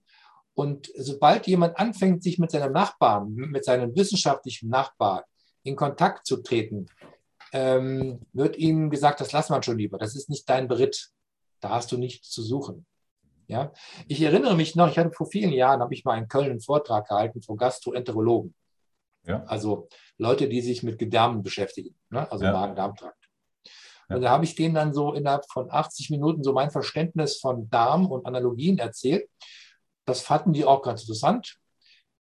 Und 0.54 0.92
sobald 0.96 1.46
jemand 1.46 1.78
anfängt, 1.78 2.22
sich 2.22 2.38
mit 2.38 2.50
seinem 2.50 2.72
Nachbarn, 2.72 3.32
mit 3.32 3.64
seinem 3.64 3.94
wissenschaftlichen 3.96 4.68
Nachbar 4.68 5.24
in 5.62 5.76
Kontakt 5.76 6.26
zu 6.26 6.38
treten, 6.38 6.86
ähm, 7.52 8.20
wird 8.32 8.56
ihm 8.56 8.90
gesagt, 8.90 9.20
das 9.20 9.32
lass 9.32 9.50
man 9.50 9.62
schon 9.62 9.78
lieber. 9.78 9.98
Das 9.98 10.16
ist 10.16 10.30
nicht 10.30 10.48
dein 10.48 10.68
Beritt. 10.68 11.10
Da 11.60 11.70
hast 11.70 11.92
du 11.92 11.98
nichts 11.98 12.30
zu 12.30 12.42
suchen. 12.42 12.86
Ja? 13.46 13.72
Ich 14.08 14.20
erinnere 14.22 14.56
mich 14.56 14.74
noch, 14.74 14.88
ich 14.88 14.98
hatte 14.98 15.12
vor 15.12 15.26
vielen 15.26 15.52
Jahren, 15.52 15.80
habe 15.80 15.94
ich 15.94 16.04
mal 16.04 16.16
in 16.18 16.28
Köln 16.28 16.50
einen 16.50 16.60
Vortrag 16.60 17.08
gehalten 17.08 17.42
von 17.42 17.56
Gastroenterologen. 17.56 18.54
Ja. 19.24 19.44
Also 19.44 19.88
Leute, 20.18 20.48
die 20.48 20.60
sich 20.62 20.82
mit 20.82 20.98
Gedärmen 20.98 21.42
beschäftigen, 21.42 21.94
ne? 22.10 22.30
also 22.30 22.44
Ja. 22.44 22.52
Magen-Darm-Trakt. 22.52 23.16
Und 24.08 24.22
da 24.22 24.30
habe 24.30 24.44
ich 24.44 24.54
denen 24.54 24.74
dann 24.74 24.92
so 24.92 25.14
innerhalb 25.14 25.50
von 25.50 25.70
80 25.70 26.10
Minuten 26.10 26.42
so 26.42 26.52
mein 26.52 26.70
Verständnis 26.70 27.38
von 27.38 27.70
Darm 27.70 28.06
und 28.06 28.26
Analogien 28.26 28.78
erzählt. 28.78 29.28
Das 30.04 30.20
fanden 30.20 30.52
die 30.52 30.64
auch 30.64 30.82
ganz 30.82 31.02
interessant. 31.02 31.56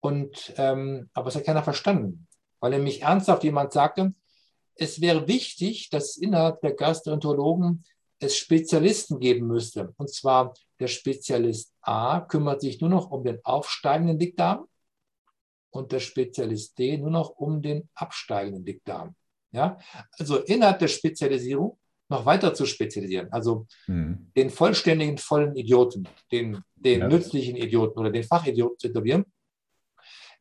Und, 0.00 0.54
ähm, 0.56 1.10
aber 1.12 1.28
es 1.28 1.36
hat 1.36 1.44
keiner 1.44 1.62
verstanden, 1.62 2.26
weil 2.60 2.70
nämlich 2.70 3.02
ernsthaft 3.02 3.44
jemand 3.44 3.72
sagte, 3.72 4.14
es 4.74 5.00
wäre 5.00 5.26
wichtig, 5.26 5.90
dass 5.90 6.16
innerhalb 6.16 6.60
der 6.60 6.72
Gastroenterologen 6.74 7.84
es 8.20 8.36
Spezialisten 8.36 9.18
geben 9.20 9.46
müsste. 9.46 9.92
Und 9.96 10.10
zwar 10.10 10.54
der 10.80 10.88
Spezialist 10.88 11.72
A 11.82 12.20
kümmert 12.20 12.60
sich 12.60 12.80
nur 12.80 12.90
noch 12.90 13.10
um 13.10 13.24
den 13.24 13.38
aufsteigenden 13.44 14.18
Dickdarm 14.18 14.66
und 15.70 15.92
der 15.92 16.00
Spezialist 16.00 16.78
D 16.78 16.96
nur 16.98 17.10
noch 17.10 17.30
um 17.30 17.60
den 17.62 17.88
absteigenden 17.94 18.64
Dickdarm. 18.64 19.14
Ja? 19.52 19.78
Also 20.18 20.38
innerhalb 20.38 20.78
der 20.78 20.88
Spezialisierung 20.88 21.78
noch 22.08 22.24
weiter 22.24 22.54
zu 22.54 22.64
spezialisieren. 22.66 23.30
Also 23.32 23.66
Mhm. 23.86 24.30
den 24.36 24.50
vollständigen, 24.50 25.18
vollen 25.18 25.54
Idioten, 25.56 26.08
den, 26.32 26.62
den 26.76 27.00
Ja. 27.00 27.08
nützlichen 27.08 27.56
Idioten 27.56 27.98
oder 27.98 28.10
den 28.10 28.24
Fachidioten 28.24 28.78
zu 28.78 28.88
etablieren, 28.88 29.24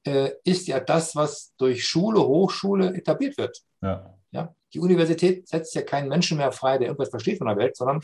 äh, 0.06 0.32
ist 0.44 0.68
ja 0.68 0.80
das, 0.80 1.16
was 1.16 1.54
durch 1.58 1.86
Schule, 1.86 2.20
Hochschule 2.22 2.94
etabliert 2.96 3.38
wird. 3.38 3.62
Ja. 3.82 4.14
Ja? 4.32 4.54
Die 4.74 4.80
Universität 4.80 5.48
setzt 5.48 5.74
ja 5.76 5.82
keinen 5.82 6.10
Menschen 6.10 6.38
mehr 6.38 6.52
frei, 6.52 6.78
der 6.78 6.88
irgendwas 6.88 7.10
versteht 7.10 7.38
von 7.38 7.48
der 7.48 7.58
Welt, 7.58 7.76
sondern 7.76 8.02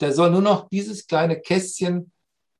der 0.00 0.12
soll 0.12 0.30
nur 0.30 0.42
noch 0.42 0.68
dieses 0.68 1.06
kleine 1.06 1.40
Kästchen, 1.40 2.12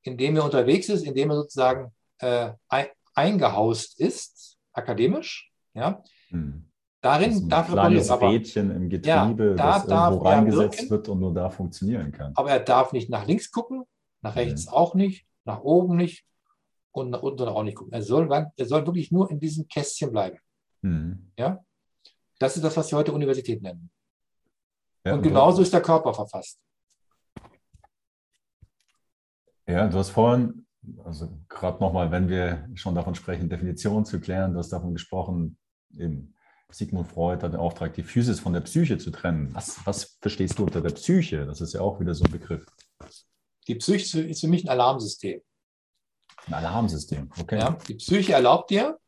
in 0.03 0.17
dem 0.17 0.35
er 0.37 0.43
unterwegs 0.45 0.89
ist, 0.89 1.03
in 1.05 1.13
dem 1.13 1.29
er 1.29 1.35
sozusagen 1.37 1.93
äh, 2.19 2.51
ein, 2.69 2.87
eingehaust 3.13 3.99
ist, 3.99 4.57
akademisch, 4.73 5.51
ja, 5.73 6.01
Mhm. 6.29 6.65
darin 7.01 7.31
ein 7.31 7.49
darf 7.49 7.67
er 7.69 7.73
kleines 7.73 8.09
aber, 8.09 8.29
Rädchen 8.31 8.71
im 8.71 8.89
Getriebe, 8.89 9.49
Ja, 9.49 9.55
da 9.55 9.73
das 9.73 9.85
darf 9.87 10.09
irgendwo 10.11 10.25
er 10.27 10.31
reingesetzt 10.35 10.77
wirken. 10.79 10.89
wird 10.89 11.09
und 11.09 11.19
nur 11.19 11.33
da 11.33 11.49
funktionieren 11.49 12.11
kann. 12.11 12.33
aber 12.35 12.51
er 12.51 12.59
darf 12.59 12.91
nicht 12.91 13.09
nach 13.09 13.25
links 13.27 13.51
gucken, 13.51 13.83
nach 14.21 14.35
rechts 14.35 14.67
auch 14.67 14.93
nicht, 14.95 15.25
nach 15.45 15.61
oben 15.61 15.95
nicht 15.95 16.25
und 16.97 17.09
nach 17.11 17.21
unten 17.21 17.47
auch 17.47 17.63
nicht 17.63 17.75
gucken. 17.75 17.93
Er 17.93 18.01
soll, 18.01 18.29
er 18.31 18.65
soll 18.65 18.85
wirklich 18.85 19.11
nur 19.11 19.29
in 19.29 19.39
diesem 19.39 19.67
Kästchen 19.67 20.11
bleiben. 20.11 20.37
Mhm. 20.81 21.31
Das 22.39 22.55
ist 22.55 22.63
das, 22.63 22.75
was 22.77 22.91
wir 22.91 22.97
heute 22.97 23.13
Universität 23.13 23.61
nennen. 23.61 23.89
Ja, 25.05 25.13
und 25.13 25.21
genauso 25.21 25.61
ist 25.61 25.73
der 25.73 25.81
Körper 25.81 26.13
verfasst. 26.13 26.59
Ja, 29.67 29.87
du 29.87 29.97
hast 29.97 30.09
vorhin, 30.09 30.65
also 31.03 31.29
gerade 31.49 31.79
nochmal, 31.79 32.11
wenn 32.11 32.29
wir 32.29 32.69
schon 32.75 32.95
davon 32.95 33.15
sprechen, 33.15 33.49
Definitionen 33.49 34.05
zu 34.05 34.19
klären, 34.19 34.53
du 34.53 34.59
hast 34.59 34.69
davon 34.69 34.93
gesprochen, 34.93 35.57
eben 35.97 36.33
Sigmund 36.69 37.07
Freud 37.07 37.43
hat 37.43 37.53
den 37.53 37.59
Auftrag, 37.59 37.93
die 37.93 38.03
Physis 38.03 38.39
von 38.39 38.53
der 38.53 38.61
Psyche 38.61 38.97
zu 38.97 39.11
trennen. 39.11 39.53
Was, 39.53 39.85
was 39.85 40.17
verstehst 40.21 40.59
du 40.59 40.63
unter 40.63 40.81
der 40.81 40.89
Psyche? 40.89 41.45
Das 41.45 41.61
ist 41.61 41.73
ja 41.73 41.81
auch 41.81 41.99
wieder 41.99 42.13
so 42.13 42.25
ein 42.25 42.31
Begriff. 42.31 42.65
Die 43.67 43.75
Psyche 43.75 44.21
ist 44.21 44.41
für 44.41 44.47
mich 44.47 44.65
ein 44.65 44.69
Alarmsystem. 44.69 45.41
Ein 46.47 46.53
Alarmsystem, 46.53 47.29
okay. 47.39 47.59
Ja? 47.59 47.77
Die 47.87 47.95
Psyche 47.95 48.33
erlaubt 48.33 48.69
dir, 48.69 48.99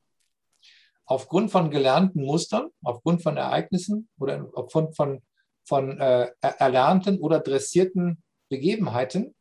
aufgrund 1.06 1.52
von 1.52 1.72
gelernten 1.72 2.24
Mustern, 2.24 2.70
aufgrund 2.84 3.24
von 3.24 3.38
Ereignissen 3.38 4.10
oder 4.20 4.48
aufgrund 4.54 4.96
von, 4.96 5.22
von 5.66 6.00
äh, 6.00 6.32
er- 6.42 6.62
erlernten 6.62 7.20
oder 7.20 7.40
dressierten 7.40 8.22
Begebenheiten, 8.50 9.34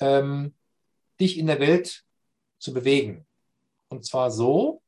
ähm, 0.00 0.54
dich 1.20 1.38
in 1.38 1.46
der 1.46 1.58
Welt 1.60 2.04
zu 2.58 2.72
bewegen. 2.72 3.26
Und 3.88 4.04
zwar 4.04 4.30
so, 4.30 4.82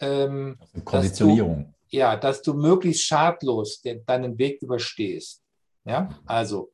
ähm, 0.00 0.58
Konditionierung. 0.84 1.74
ja, 1.90 2.16
dass 2.16 2.40
du 2.42 2.54
möglichst 2.54 3.04
schadlos 3.04 3.80
den, 3.82 4.04
deinen 4.06 4.38
Weg 4.38 4.62
überstehst. 4.62 5.42
Ja, 5.84 6.08
also 6.26 6.70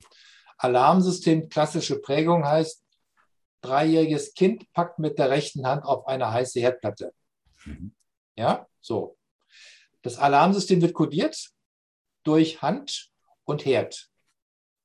Alarmsystem, 0.59 1.48
klassische 1.48 1.98
Prägung 2.00 2.44
heißt, 2.44 2.85
dreijähriges 3.61 4.35
Kind 4.35 4.71
packt 4.73 4.99
mit 4.99 5.18
der 5.18 5.31
rechten 5.31 5.66
Hand 5.66 5.85
auf 5.85 6.07
eine 6.07 6.31
heiße 6.31 6.61
Herdplatte. 6.61 7.12
Mhm. 7.64 7.94
Ja, 8.37 8.66
so. 8.81 9.16
Das 10.03 10.18
Alarmsystem 10.18 10.81
wird 10.81 10.94
kodiert 10.94 11.51
durch 12.23 12.62
Hand 12.62 13.11
und 13.44 13.64
Herd. 13.64 14.09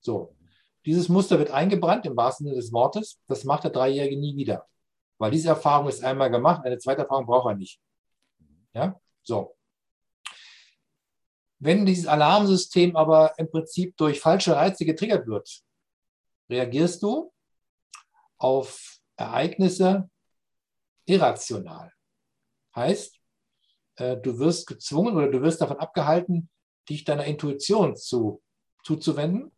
So. 0.02 0.36
Dieses 0.86 1.08
Muster 1.08 1.40
wird 1.40 1.52
eingebrannt 1.52 2.06
im 2.06 2.18
wahrsten 2.18 2.46
Sinne 2.46 2.58
des 2.58 2.74
Wortes. 2.74 3.20
Das 3.28 3.44
macht 3.44 3.64
der 3.64 3.72
Dreijährige 3.72 4.20
nie 4.20 4.36
wieder. 4.36 4.68
Weil 5.18 5.32
diese 5.32 5.50
Erfahrung 5.50 5.88
ist 5.88 6.04
einmal 6.04 6.30
gemacht, 6.30 6.66
eine 6.66 6.78
zweite 6.78 7.04
Erfahrung 7.04 7.26
braucht 7.26 7.52
er 7.52 7.56
nicht. 7.56 7.80
Ja, 8.74 9.00
so. 9.22 9.56
Wenn 11.60 11.86
dieses 11.86 12.08
Alarmsystem 12.08 12.96
aber 12.96 13.34
im 13.38 13.50
Prinzip 13.50 13.96
durch 13.96 14.20
falsche 14.20 14.56
Reize 14.56 14.84
getriggert 14.84 15.28
wird, 15.28 15.64
reagierst 16.50 17.02
du 17.04 17.33
auf 18.44 19.00
Ereignisse 19.16 20.10
irrational. 21.06 21.92
Heißt, 22.76 23.18
äh, 23.96 24.18
du 24.18 24.38
wirst 24.38 24.68
gezwungen 24.68 25.16
oder 25.16 25.32
du 25.32 25.42
wirst 25.42 25.62
davon 25.62 25.78
abgehalten, 25.78 26.50
dich 26.90 27.06
deiner 27.06 27.24
Intuition 27.24 27.96
zu, 27.96 28.42
zuzuwenden 28.84 29.54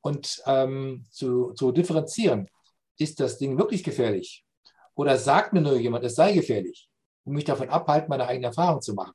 und 0.00 0.42
ähm, 0.46 1.06
zu, 1.10 1.52
zu 1.52 1.72
differenzieren. 1.72 2.48
Ist 2.96 3.20
das 3.20 3.36
Ding 3.36 3.58
wirklich 3.58 3.84
gefährlich? 3.84 4.46
Oder 4.94 5.18
sagt 5.18 5.52
mir 5.52 5.60
nur 5.60 5.76
jemand, 5.76 6.04
es 6.04 6.14
sei 6.14 6.32
gefährlich, 6.32 6.88
um 7.24 7.34
mich 7.34 7.44
davon 7.44 7.68
abhalten, 7.68 8.08
meine 8.08 8.26
eigene 8.26 8.46
Erfahrung 8.46 8.80
zu 8.80 8.94
machen? 8.94 9.14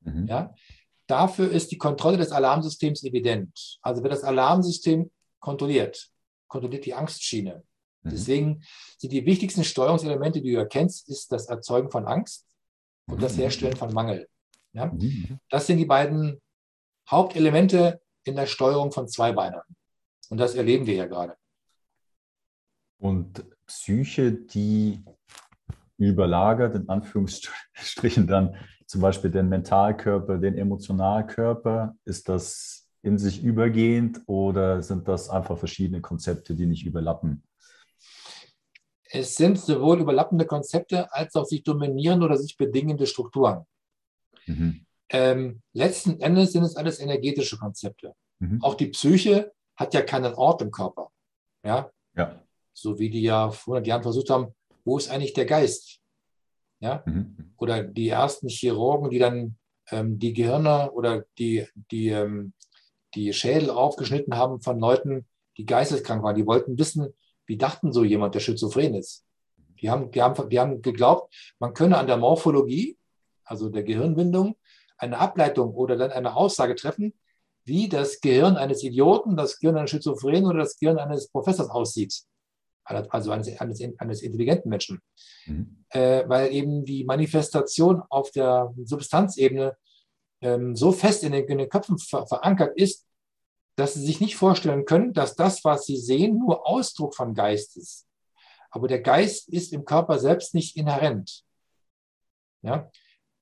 Mhm. 0.00 0.26
Ja? 0.28 0.54
Dafür 1.08 1.50
ist 1.50 1.72
die 1.72 1.78
Kontrolle 1.78 2.18
des 2.18 2.30
Alarmsystems 2.30 3.02
evident. 3.02 3.78
Also 3.82 4.00
wer 4.04 4.10
das 4.10 4.22
Alarmsystem 4.22 5.10
kontrolliert, 5.40 6.08
kontrolliert 6.46 6.86
die 6.86 6.94
Angstschiene. 6.94 7.64
Mhm. 8.02 8.10
Deswegen 8.10 8.62
sind 8.98 9.12
die 9.12 9.26
wichtigsten 9.26 9.64
Steuerungselemente, 9.64 10.40
die 10.40 10.52
du 10.52 10.58
erkennst, 10.58 11.08
ist 11.08 11.32
das 11.32 11.46
Erzeugen 11.46 11.90
von 11.90 12.06
Angst 12.06 12.46
und 13.06 13.22
das 13.22 13.36
mhm. 13.36 13.42
Herstellen 13.42 13.76
von 13.76 13.92
Mangel. 13.92 14.28
Ja? 14.72 14.86
Mhm. 14.86 15.38
Das 15.48 15.66
sind 15.66 15.78
die 15.78 15.86
beiden 15.86 16.40
Hauptelemente 17.10 18.00
in 18.24 18.36
der 18.36 18.46
Steuerung 18.46 18.92
von 18.92 19.08
Zweibeinern. 19.08 19.62
Und 20.30 20.38
das 20.38 20.54
erleben 20.54 20.86
wir 20.86 20.94
ja 20.94 21.06
gerade. 21.06 21.36
Und 22.98 23.44
Psyche, 23.66 24.32
die 24.32 25.04
überlagert, 25.98 26.74
in 26.74 26.88
Anführungsstrichen 26.88 28.26
dann 28.26 28.56
zum 28.86 29.00
Beispiel 29.00 29.30
den 29.30 29.48
Mentalkörper, 29.48 30.38
den 30.38 30.56
Emotionalkörper, 30.56 31.96
ist 32.04 32.28
das 32.28 32.88
in 33.02 33.18
sich 33.18 33.42
übergehend 33.42 34.20
oder 34.26 34.82
sind 34.82 35.08
das 35.08 35.28
einfach 35.28 35.58
verschiedene 35.58 36.00
Konzepte, 36.00 36.54
die 36.54 36.66
nicht 36.66 36.86
überlappen? 36.86 37.42
Es 39.14 39.36
sind 39.36 39.58
sowohl 39.58 40.00
überlappende 40.00 40.46
Konzepte 40.46 41.12
als 41.12 41.36
auch 41.36 41.44
sich 41.44 41.62
dominierende 41.62 42.24
oder 42.24 42.38
sich 42.38 42.56
bedingende 42.56 43.06
Strukturen. 43.06 43.66
Mhm. 44.46 44.86
Ähm, 45.10 45.60
letzten 45.74 46.18
Endes 46.20 46.52
sind 46.52 46.64
es 46.64 46.76
alles 46.76 46.98
energetische 46.98 47.58
Konzepte. 47.58 48.14
Mhm. 48.38 48.62
Auch 48.62 48.74
die 48.74 48.86
Psyche 48.86 49.52
hat 49.76 49.92
ja 49.92 50.00
keinen 50.00 50.32
Ort 50.32 50.62
im 50.62 50.70
Körper. 50.70 51.10
Ja? 51.62 51.90
ja. 52.16 52.42
So 52.72 52.98
wie 52.98 53.10
die 53.10 53.20
ja 53.20 53.50
vor 53.50 53.74
100 53.74 53.86
Jahren 53.86 54.02
versucht 54.02 54.30
haben, 54.30 54.54
wo 54.82 54.96
ist 54.96 55.10
eigentlich 55.10 55.34
der 55.34 55.44
Geist? 55.44 56.00
Ja? 56.80 57.02
Mhm. 57.04 57.52
Oder 57.58 57.82
die 57.82 58.08
ersten 58.08 58.48
Chirurgen, 58.48 59.10
die 59.10 59.18
dann 59.18 59.58
ähm, 59.90 60.18
die 60.18 60.32
Gehirne 60.32 60.90
oder 60.92 61.26
die, 61.38 61.66
die, 61.90 62.08
ähm, 62.08 62.54
die 63.14 63.34
Schädel 63.34 63.68
aufgeschnitten 63.68 64.38
haben 64.38 64.62
von 64.62 64.80
Leuten, 64.80 65.26
die 65.58 65.66
geisteskrank 65.66 66.22
waren. 66.22 66.36
Die 66.36 66.46
wollten 66.46 66.78
wissen, 66.78 67.12
wie 67.52 67.58
dachten 67.58 67.92
so 67.92 68.02
jemand, 68.02 68.34
der 68.34 68.40
schizophren 68.40 68.94
ist. 68.94 69.26
Die 69.82 69.90
haben, 69.90 70.10
die, 70.10 70.22
haben, 70.22 70.48
die 70.48 70.58
haben 70.58 70.80
geglaubt, 70.80 71.34
man 71.58 71.74
könne 71.74 71.98
an 71.98 72.06
der 72.06 72.16
Morphologie, 72.16 72.96
also 73.44 73.68
der 73.68 73.82
Gehirnbindung, 73.82 74.56
eine 74.96 75.18
Ableitung 75.18 75.74
oder 75.74 75.96
dann 75.96 76.12
eine 76.12 76.34
Aussage 76.34 76.74
treffen, 76.76 77.12
wie 77.64 77.90
das 77.90 78.22
Gehirn 78.22 78.56
eines 78.56 78.82
Idioten, 78.82 79.36
das 79.36 79.58
Gehirn 79.58 79.76
eines 79.76 79.90
Schizophrenen 79.90 80.46
oder 80.46 80.60
das 80.60 80.78
Gehirn 80.78 80.96
eines 80.96 81.28
Professors 81.28 81.68
aussieht. 81.68 82.22
Also 82.84 83.32
eines, 83.32 83.60
eines, 83.60 83.82
eines 83.98 84.22
intelligenten 84.22 84.70
Menschen. 84.70 85.02
Mhm. 85.44 85.84
Äh, 85.90 86.26
weil 86.26 86.54
eben 86.54 86.86
die 86.86 87.04
Manifestation 87.04 88.02
auf 88.08 88.30
der 88.30 88.72
Substanzebene 88.82 89.76
ähm, 90.40 90.74
so 90.74 90.90
fest 90.90 91.22
in 91.22 91.32
den, 91.32 91.44
in 91.44 91.58
den 91.58 91.68
Köpfen 91.68 91.98
ver 91.98 92.26
verankert 92.26 92.72
ist, 92.76 93.06
dass 93.76 93.94
sie 93.94 94.04
sich 94.04 94.20
nicht 94.20 94.36
vorstellen 94.36 94.84
können, 94.84 95.12
dass 95.12 95.34
das, 95.34 95.64
was 95.64 95.86
sie 95.86 95.96
sehen, 95.96 96.38
nur 96.38 96.66
Ausdruck 96.66 97.14
von 97.14 97.34
Geist 97.34 97.76
ist. 97.76 98.06
Aber 98.70 98.88
der 98.88 99.00
Geist 99.00 99.48
ist 99.48 99.72
im 99.72 99.84
Körper 99.84 100.18
selbst 100.18 100.54
nicht 100.54 100.76
inhärent. 100.76 101.44
Ja? 102.62 102.90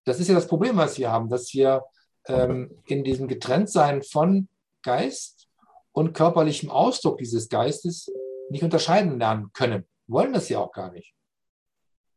Das 0.04 0.20
ist 0.20 0.28
ja 0.28 0.34
das 0.34 0.46
Problem, 0.46 0.76
was 0.76 0.98
wir 0.98 1.10
haben, 1.10 1.28
dass 1.28 1.52
wir 1.54 1.84
ähm, 2.26 2.82
in 2.86 3.04
diesem 3.04 3.28
Getrenntsein 3.28 4.02
von 4.02 4.48
Geist 4.82 5.48
und 5.92 6.14
körperlichem 6.14 6.70
Ausdruck 6.70 7.18
dieses 7.18 7.48
Geistes 7.48 8.10
nicht 8.50 8.64
unterscheiden 8.64 9.18
lernen 9.18 9.52
können. 9.52 9.86
Wollen 10.06 10.32
das 10.32 10.48
ja 10.48 10.58
auch 10.58 10.72
gar 10.72 10.90
nicht. 10.92 11.14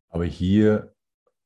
Aber 0.10 0.26
hier 0.26 0.93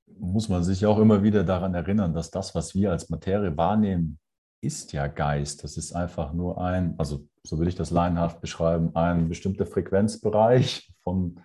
muss 0.05 0.49
man 0.49 0.63
sich 0.63 0.85
auch 0.85 0.99
immer 0.99 1.23
wieder 1.23 1.43
daran 1.43 1.73
erinnern, 1.73 2.13
dass 2.13 2.31
das, 2.31 2.55
was 2.55 2.75
wir 2.75 2.91
als 2.91 3.09
Materie 3.09 3.55
wahrnehmen, 3.55 4.19
ist 4.61 4.93
ja 4.93 5.07
Geist. 5.07 5.63
Das 5.63 5.77
ist 5.77 5.93
einfach 5.93 6.33
nur 6.33 6.61
ein, 6.61 6.95
also 6.97 7.27
so 7.43 7.59
will 7.59 7.67
ich 7.67 7.75
das 7.75 7.91
laienhaft 7.91 8.41
beschreiben, 8.41 8.95
ein 8.95 9.29
bestimmter 9.29 9.65
Frequenzbereich 9.65 10.91
von 11.01 11.39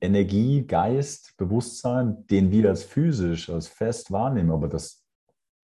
Energie, 0.00 0.66
Geist, 0.66 1.36
Bewusstsein, 1.36 2.26
den 2.28 2.50
wir 2.50 2.70
als 2.70 2.84
physisch, 2.84 3.50
als 3.50 3.66
fest 3.66 4.10
wahrnehmen. 4.10 4.50
Aber 4.50 4.68
das, 4.68 5.04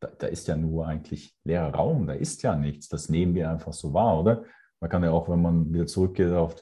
da, 0.00 0.08
da 0.18 0.26
ist 0.26 0.48
ja 0.48 0.56
nur 0.56 0.86
eigentlich 0.86 1.34
leerer 1.44 1.74
Raum, 1.74 2.06
da 2.06 2.12
ist 2.12 2.42
ja 2.42 2.56
nichts. 2.56 2.88
Das 2.88 3.08
nehmen 3.08 3.34
wir 3.34 3.50
einfach 3.50 3.72
so 3.72 3.94
wahr, 3.94 4.20
oder? 4.20 4.44
Man 4.80 4.90
kann 4.90 5.02
ja 5.02 5.10
auch, 5.10 5.28
wenn 5.28 5.40
man 5.40 5.72
wieder 5.72 5.86
zurückgeht 5.86 6.32
auf 6.32 6.56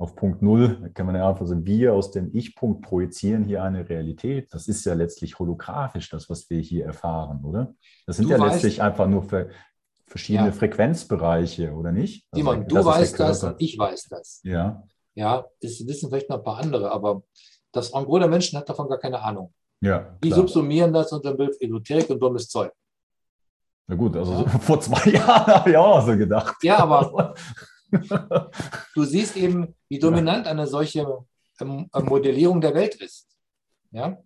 auf 0.00 0.16
Punkt 0.16 0.40
Null 0.40 0.90
kann 0.94 1.04
man 1.04 1.14
ja 1.14 1.28
einfach 1.28 1.46
sagen, 1.46 1.66
wir 1.66 1.92
aus 1.92 2.10
dem 2.10 2.30
Ich-Punkt 2.32 2.80
projizieren 2.80 3.44
hier 3.44 3.62
eine 3.62 3.86
Realität. 3.86 4.48
Das 4.50 4.66
ist 4.66 4.86
ja 4.86 4.94
letztlich 4.94 5.38
holographisch, 5.38 6.08
das, 6.08 6.30
was 6.30 6.48
wir 6.48 6.58
hier 6.58 6.86
erfahren, 6.86 7.44
oder? 7.44 7.74
Das 8.06 8.16
sind 8.16 8.24
du 8.24 8.32
ja 8.32 8.40
weißt, 8.40 8.54
letztlich 8.54 8.80
einfach 8.80 9.06
nur 9.06 9.22
für 9.22 9.50
verschiedene 10.06 10.48
ja. 10.48 10.52
Frequenzbereiche, 10.52 11.72
oder 11.72 11.92
nicht? 11.92 12.26
Also, 12.30 12.50
Simon, 12.50 12.66
du 12.66 12.82
weißt 12.82 13.20
das 13.20 13.44
und 13.44 13.56
ich 13.58 13.78
weiß 13.78 14.08
das. 14.08 14.40
Ja. 14.42 14.82
Ja, 15.14 15.44
das 15.60 15.86
wissen 15.86 16.08
vielleicht 16.08 16.30
noch 16.30 16.38
ein 16.38 16.44
paar 16.44 16.58
andere, 16.58 16.90
aber 16.90 17.22
das 17.70 17.92
En 17.92 18.06
der 18.08 18.28
Menschen 18.28 18.58
hat 18.58 18.70
davon 18.70 18.88
gar 18.88 18.98
keine 18.98 19.20
Ahnung. 19.20 19.52
Ja, 19.82 20.16
Die 20.24 20.32
subsumieren 20.32 20.94
das 20.94 21.12
unter 21.12 21.32
dem 21.32 21.36
Begriff 21.36 21.56
Esoterik 21.60 22.08
und 22.08 22.20
dummes 22.20 22.48
Zeug. 22.48 22.72
Na 23.86 23.96
gut, 23.96 24.16
also 24.16 24.32
ja. 24.32 24.48
vor 24.60 24.80
zwei 24.80 25.10
Jahren 25.10 25.46
habe 25.46 25.70
ich 25.70 25.76
auch 25.76 26.06
so 26.06 26.16
gedacht. 26.16 26.56
Ja, 26.62 26.78
aber 26.78 27.34
du 28.94 29.04
siehst 29.04 29.36
eben, 29.36 29.74
wie 29.88 29.98
dominant 29.98 30.46
eine 30.46 30.66
solche 30.66 31.24
ähm, 31.60 31.88
äh, 31.92 32.00
Modellierung 32.00 32.60
der 32.60 32.74
Welt 32.74 32.94
ist. 32.96 33.28
Ja? 33.90 34.22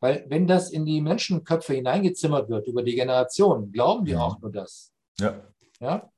Weil 0.00 0.24
wenn 0.28 0.46
das 0.46 0.70
in 0.70 0.84
die 0.84 1.00
Menschenköpfe 1.00 1.74
hineingezimmert 1.74 2.48
wird 2.48 2.66
über 2.66 2.82
die 2.82 2.94
Generationen, 2.94 3.72
glauben 3.72 4.04
die 4.04 4.16
auch 4.16 4.40
nur 4.40 4.52
das. 4.52 4.92
Ja. 5.18 5.42
ja? 5.80 6.10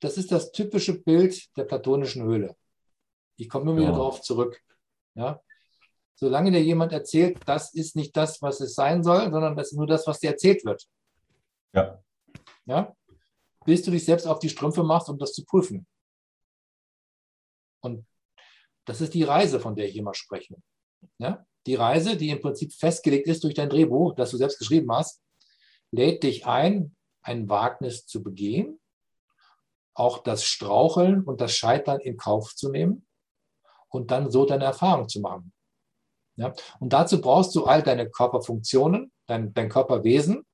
Das 0.00 0.16
ist 0.16 0.32
das 0.32 0.52
typische 0.52 1.02
Bild 1.02 1.56
der 1.56 1.64
platonischen 1.64 2.22
Höhle. 2.22 2.56
Ich 3.36 3.48
komme 3.48 3.70
immer 3.70 3.80
ja. 3.80 3.88
wieder 3.88 3.96
darauf 3.96 4.22
zurück. 4.22 4.60
Ja? 5.14 5.40
Solange 6.14 6.50
dir 6.50 6.62
jemand 6.62 6.92
erzählt, 6.92 7.38
das 7.46 7.74
ist 7.74 7.94
nicht 7.94 8.16
das, 8.16 8.40
was 8.42 8.60
es 8.60 8.74
sein 8.74 9.04
soll, 9.04 9.30
sondern 9.30 9.56
das 9.56 9.72
ist 9.72 9.76
nur 9.76 9.86
das, 9.86 10.06
was 10.06 10.18
dir 10.18 10.30
erzählt 10.30 10.64
wird. 10.64 10.88
Ja. 11.72 12.02
Ja? 12.66 12.96
Bis 13.64 13.82
du 13.82 13.90
dich 13.90 14.04
selbst 14.04 14.26
auf 14.26 14.38
die 14.38 14.48
Strümpfe 14.48 14.82
machst, 14.82 15.08
um 15.08 15.18
das 15.18 15.32
zu 15.32 15.44
prüfen. 15.44 15.86
Und 17.80 18.06
das 18.84 19.00
ist 19.00 19.14
die 19.14 19.22
Reise, 19.22 19.60
von 19.60 19.76
der 19.76 19.88
ich 19.88 19.96
immer 19.96 20.14
spreche. 20.14 20.56
Ja? 21.18 21.46
Die 21.66 21.74
Reise, 21.74 22.16
die 22.16 22.30
im 22.30 22.40
Prinzip 22.40 22.72
festgelegt 22.72 23.26
ist 23.26 23.44
durch 23.44 23.54
dein 23.54 23.68
Drehbuch, 23.68 24.14
das 24.14 24.30
du 24.30 24.36
selbst 24.36 24.58
geschrieben 24.58 24.90
hast, 24.92 25.22
lädt 25.90 26.22
dich 26.22 26.46
ein, 26.46 26.96
ein 27.22 27.48
Wagnis 27.48 28.06
zu 28.06 28.22
begehen, 28.22 28.80
auch 29.94 30.22
das 30.22 30.44
Straucheln 30.44 31.22
und 31.24 31.40
das 31.40 31.54
Scheitern 31.54 32.00
in 32.00 32.16
Kauf 32.16 32.54
zu 32.54 32.70
nehmen 32.70 33.06
und 33.88 34.10
dann 34.10 34.30
so 34.30 34.44
deine 34.44 34.64
Erfahrung 34.64 35.08
zu 35.08 35.20
machen. 35.20 35.52
Ja? 36.36 36.54
Und 36.78 36.92
dazu 36.92 37.20
brauchst 37.20 37.54
du 37.54 37.64
all 37.64 37.82
deine 37.82 38.08
Körperfunktionen, 38.08 39.12
dein, 39.26 39.52
dein 39.52 39.68
Körperwesen, 39.68 40.46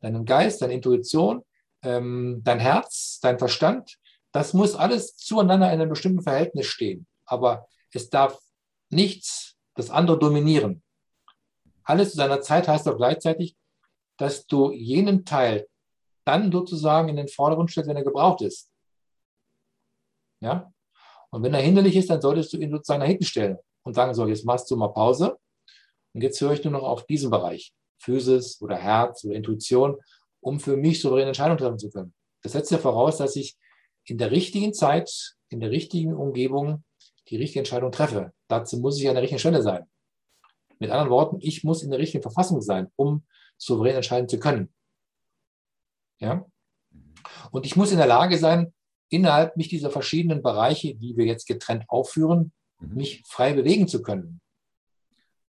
deinen 0.00 0.24
Geist, 0.24 0.60
deine 0.62 0.74
Intuition, 0.74 1.44
ähm, 1.82 2.40
dein 2.44 2.58
Herz, 2.58 3.20
dein 3.22 3.38
Verstand, 3.38 3.98
das 4.38 4.54
muss 4.54 4.76
alles 4.76 5.16
zueinander 5.16 5.66
in 5.66 5.80
einem 5.80 5.88
bestimmten 5.88 6.22
Verhältnis 6.22 6.66
stehen. 6.66 7.08
Aber 7.24 7.66
es 7.92 8.08
darf 8.08 8.38
nichts 8.88 9.56
das 9.74 9.90
andere 9.90 10.16
dominieren. 10.16 10.80
Alles 11.82 12.12
zu 12.12 12.18
seiner 12.18 12.40
Zeit 12.40 12.68
heißt 12.68 12.86
auch 12.86 12.96
gleichzeitig, 12.96 13.56
dass 14.16 14.46
du 14.46 14.70
jenen 14.70 15.24
Teil 15.24 15.66
dann 16.24 16.52
sozusagen 16.52 17.08
in 17.08 17.16
den 17.16 17.26
Vordergrund 17.26 17.72
stellst, 17.72 17.90
wenn 17.90 17.96
er 17.96 18.04
gebraucht 18.04 18.42
ist. 18.42 18.70
Ja? 20.38 20.72
Und 21.30 21.42
wenn 21.42 21.54
er 21.54 21.60
hinderlich 21.60 21.96
ist, 21.96 22.08
dann 22.08 22.20
solltest 22.20 22.52
du 22.52 22.58
ihn 22.58 22.70
sozusagen 22.70 23.00
nach 23.00 23.08
hinten 23.08 23.24
stellen 23.24 23.58
und 23.82 23.94
sagen, 23.94 24.14
so, 24.14 24.24
jetzt 24.28 24.44
machst 24.44 24.70
du 24.70 24.76
mal 24.76 24.92
Pause 24.92 25.36
und 26.14 26.22
jetzt 26.22 26.40
höre 26.40 26.52
ich 26.52 26.62
nur 26.62 26.74
noch 26.74 26.84
auf 26.84 27.06
diesen 27.06 27.32
Bereich, 27.32 27.74
Physis 27.98 28.62
oder 28.62 28.76
Herz 28.76 29.24
oder 29.24 29.34
Intuition, 29.34 29.98
um 30.40 30.60
für 30.60 30.76
mich 30.76 31.00
souveräne 31.00 31.26
Entscheidungen 31.26 31.58
treffen 31.58 31.80
zu 31.80 31.90
können. 31.90 32.14
Das 32.44 32.52
setzt 32.52 32.70
ja 32.70 32.78
voraus, 32.78 33.16
dass 33.16 33.34
ich 33.34 33.58
in 34.08 34.18
der 34.18 34.30
richtigen 34.30 34.72
Zeit, 34.74 35.36
in 35.48 35.60
der 35.60 35.70
richtigen 35.70 36.14
Umgebung 36.14 36.84
die 37.28 37.36
richtige 37.36 37.60
Entscheidung 37.60 37.92
treffe. 37.92 38.32
Dazu 38.48 38.78
muss 38.78 38.98
ich 38.98 39.08
an 39.08 39.14
der 39.14 39.22
richtigen 39.22 39.38
Stelle 39.38 39.62
sein. 39.62 39.84
Mit 40.78 40.90
anderen 40.90 41.10
Worten, 41.10 41.38
ich 41.40 41.64
muss 41.64 41.82
in 41.82 41.90
der 41.90 41.98
richtigen 41.98 42.22
Verfassung 42.22 42.62
sein, 42.62 42.88
um 42.96 43.24
souverän 43.58 43.96
entscheiden 43.96 44.28
zu 44.28 44.38
können. 44.38 44.72
Ja? 46.20 46.46
Und 47.50 47.66
ich 47.66 47.76
muss 47.76 47.92
in 47.92 47.98
der 47.98 48.06
Lage 48.06 48.38
sein, 48.38 48.72
innerhalb 49.10 49.56
mich 49.56 49.68
dieser 49.68 49.90
verschiedenen 49.90 50.42
Bereiche, 50.42 50.94
die 50.94 51.16
wir 51.16 51.26
jetzt 51.26 51.46
getrennt 51.46 51.84
aufführen, 51.88 52.52
mhm. 52.80 52.94
mich 52.94 53.22
frei 53.26 53.52
bewegen 53.52 53.88
zu 53.88 54.02
können. 54.02 54.40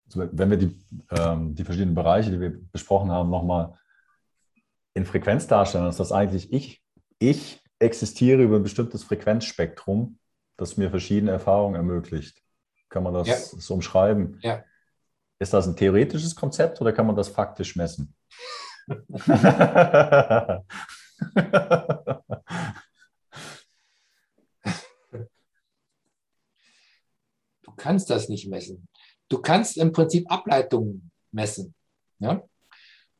Also 0.06 0.26
wenn 0.32 0.50
wir 0.50 0.56
die, 0.56 0.78
ähm, 1.10 1.54
die 1.54 1.64
verschiedenen 1.64 1.94
Bereiche, 1.94 2.30
die 2.30 2.40
wir 2.40 2.58
besprochen 2.72 3.10
haben, 3.10 3.30
nochmal 3.30 3.78
in 4.94 5.04
Frequenz 5.04 5.46
darstellen, 5.46 5.88
ist 5.88 6.00
das 6.00 6.12
eigentlich 6.12 6.52
ich, 6.52 6.82
ich 7.18 7.62
existiere 7.78 8.42
über 8.42 8.56
ein 8.56 8.62
bestimmtes 8.62 9.04
Frequenzspektrum, 9.04 10.18
das 10.56 10.76
mir 10.76 10.90
verschiedene 10.90 11.32
Erfahrungen 11.32 11.76
ermöglicht. 11.76 12.42
Kann 12.88 13.02
man 13.02 13.14
das 13.14 13.28
ja. 13.28 13.36
so 13.36 13.74
umschreiben? 13.74 14.38
Ja. 14.42 14.64
Ist 15.38 15.52
das 15.52 15.68
ein 15.68 15.76
theoretisches 15.76 16.34
Konzept 16.34 16.80
oder 16.80 16.92
kann 16.92 17.06
man 17.06 17.14
das 17.16 17.28
faktisch 17.28 17.76
messen? 17.76 18.14
du 18.88 18.92
kannst 27.76 28.10
das 28.10 28.28
nicht 28.28 28.48
messen. 28.48 28.88
Du 29.28 29.38
kannst 29.40 29.76
im 29.76 29.92
Prinzip 29.92 30.28
Ableitungen 30.30 31.10
messen. 31.30 31.74
Ja? 32.18 32.42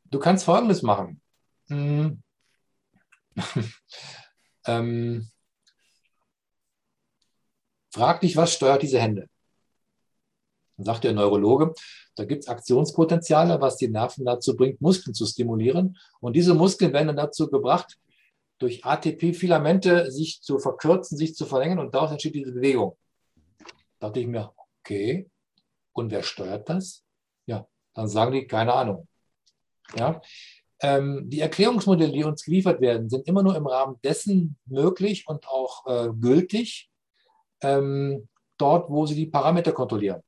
Du 0.06 0.18
kannst 0.18 0.44
Folgendes 0.44 0.82
machen. 0.82 1.20
Hm. 1.68 2.22
ähm, 4.68 5.30
frag 7.92 8.20
dich, 8.20 8.36
was 8.36 8.54
steuert 8.54 8.82
diese 8.82 9.00
Hände? 9.00 9.28
Dann 10.76 10.84
sagt 10.84 11.04
der 11.04 11.12
Neurologe, 11.12 11.74
da 12.14 12.24
gibt 12.24 12.44
es 12.44 12.48
Aktionspotenziale, 12.48 13.60
was 13.60 13.76
die 13.76 13.88
Nerven 13.88 14.24
dazu 14.24 14.56
bringt, 14.56 14.80
Muskeln 14.80 15.14
zu 15.14 15.26
stimulieren. 15.26 15.96
Und 16.20 16.36
diese 16.36 16.54
Muskeln 16.54 16.92
werden 16.92 17.08
dann 17.08 17.16
dazu 17.16 17.50
gebracht, 17.50 17.98
durch 18.58 18.84
ATP-Filamente 18.84 20.10
sich 20.10 20.40
zu 20.42 20.58
verkürzen, 20.58 21.16
sich 21.16 21.34
zu 21.34 21.46
verlängern 21.46 21.78
und 21.78 21.94
daraus 21.94 22.10
entsteht 22.10 22.34
diese 22.34 22.52
Bewegung. 22.52 22.96
Da 23.98 24.08
dachte 24.08 24.20
ich 24.20 24.26
mir, 24.26 24.52
okay, 24.80 25.28
und 25.92 26.10
wer 26.10 26.22
steuert 26.22 26.68
das? 26.68 27.04
Ja, 27.46 27.66
dann 27.94 28.08
sagen 28.08 28.32
die, 28.32 28.46
keine 28.46 28.74
Ahnung. 28.74 29.08
Ja, 29.96 30.20
ähm, 30.80 31.28
die 31.28 31.40
Erklärungsmodelle, 31.40 32.12
die 32.12 32.24
uns 32.24 32.44
geliefert 32.44 32.80
werden, 32.80 33.10
sind 33.10 33.26
immer 33.26 33.42
nur 33.42 33.56
im 33.56 33.66
Rahmen 33.66 33.96
dessen 34.02 34.56
möglich 34.66 35.26
und 35.26 35.48
auch 35.48 35.86
äh, 35.86 36.10
gültig, 36.12 36.90
ähm, 37.62 38.28
dort, 38.56 38.90
wo 38.90 39.06
sie 39.06 39.14
die 39.14 39.26
Parameter 39.26 39.72
kontrollieren. 39.72 40.22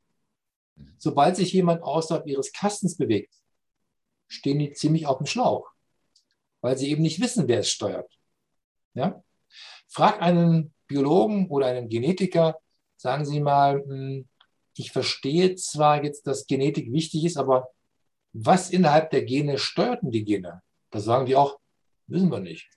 Sobald 0.99 1.37
sich 1.37 1.53
jemand 1.53 1.83
außerhalb 1.83 2.27
ihres 2.27 2.53
Kastens 2.53 2.97
bewegt, 2.97 3.35
stehen 4.29 4.59
die 4.59 4.73
ziemlich 4.73 5.07
auf 5.07 5.19
dem 5.19 5.27
Schlauch, 5.27 5.71
weil 6.61 6.77
sie 6.79 6.91
eben 6.91 7.03
nicht 7.03 7.21
wissen, 7.21 7.49
wer 7.49 7.61
es 7.61 7.71
steuert. 7.71 8.11
Ja? 8.95 9.23
Frag 9.89 10.23
einen 10.23 10.73
Biologen 10.87 11.49
oder 11.49 11.67
einen 11.67 11.89
Genetiker, 11.89 12.59
sagen 12.97 13.25
Sie 13.25 13.41
mal, 13.41 13.83
hm, 13.83 14.29
ich 14.77 14.93
verstehe 14.93 15.55
zwar 15.57 16.03
jetzt, 16.05 16.27
dass 16.27 16.47
Genetik 16.47 16.93
wichtig 16.93 17.25
ist, 17.25 17.37
aber 17.37 17.69
was 18.33 18.71
innerhalb 18.71 19.11
der 19.11 19.25
Gene 19.25 19.59
steuerten 19.59 20.11
die 20.11 20.25
Gene? 20.25 20.63
Da 20.91 21.01
sagen 21.01 21.27
die 21.27 21.37
auch, 21.37 21.59
wissen 22.07 22.31
wir 22.31 22.41
nicht. 22.41 22.69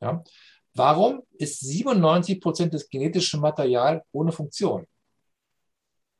Ja? 0.00 0.22
Warum 0.74 1.22
ist 1.32 1.60
97 1.60 2.40
Prozent 2.40 2.74
des 2.74 2.88
genetischen 2.88 3.40
Materials 3.40 4.04
ohne 4.12 4.32
Funktion? 4.32 4.86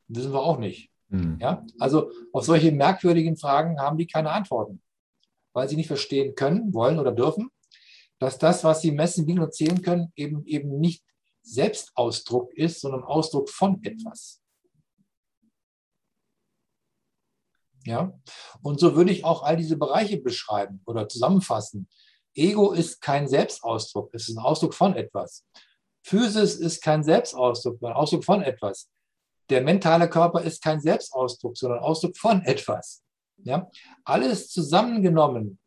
Wissen 0.09 0.32
wir 0.32 0.42
auch 0.42 0.59
nicht. 0.59 0.90
Mhm. 1.09 1.38
Ja? 1.40 1.64
Also 1.78 2.11
auf 2.32 2.44
solche 2.44 2.72
merkwürdigen 2.72 3.36
Fragen 3.36 3.80
haben 3.80 3.99
die 3.99 4.07
keine 4.07 4.30
Antworten, 4.30 4.82
weil 5.53 5.68
sie 5.68 5.76
nicht 5.76 5.88
verstehen 5.88 6.34
können, 6.34 6.72
wollen 6.72 6.99
oder 6.99 7.12
dürfen, 7.12 7.51
dass 8.18 8.38
das, 8.38 8.64
was 8.64 8.80
sie 8.80 8.92
messen, 8.92 9.26
wiegen 9.26 9.40
und 9.40 9.55
zählen 9.55 9.82
können, 9.82 10.12
eben, 10.16 10.44
eben 10.47 10.78
nicht 10.80 11.05
Selbstausdruck 11.42 12.55
ist, 12.55 12.80
sondern 12.80 13.05
Ausdruck 13.05 13.51
von 13.51 13.82
etwas. 13.84 14.40
Ja? 17.87 18.12
Und 18.62 18.80
so 18.80 18.97
würde 18.97 19.12
ich 19.12 19.24
auch 19.24 19.43
all 19.43 19.57
diese 19.57 19.76
Bereiche 19.76 20.18
beschreiben 20.18 20.82
oder 20.84 21.09
zusammenfassen. 21.09 21.89
Ego 22.34 22.72
ist 22.72 23.01
kein 23.01 23.28
Selbstausdruck, 23.28 24.11
es 24.12 24.28
ist 24.28 24.37
ein 24.37 24.45
Ausdruck 24.45 24.74
von 24.74 24.95
etwas. 24.95 25.47
Physis 26.03 26.57
ist 26.57 26.82
kein 26.82 27.03
Selbstausdruck, 27.03 27.78
sondern 27.80 27.97
Ausdruck 27.97 28.24
von 28.24 28.43
etwas. 28.43 28.91
Der 29.49 29.62
mentale 29.62 30.11
Körper 30.11 30.43
ist 30.43 30.62
kein 30.62 30.80
Selbstausdruck, 30.80 31.57
sondern 31.57 31.78
Ausdruck 31.78 32.16
von 32.16 32.43
etwas. 32.43 33.03
Ja? 33.43 33.70
Alles 34.05 34.51
zusammengenommen 34.51 35.59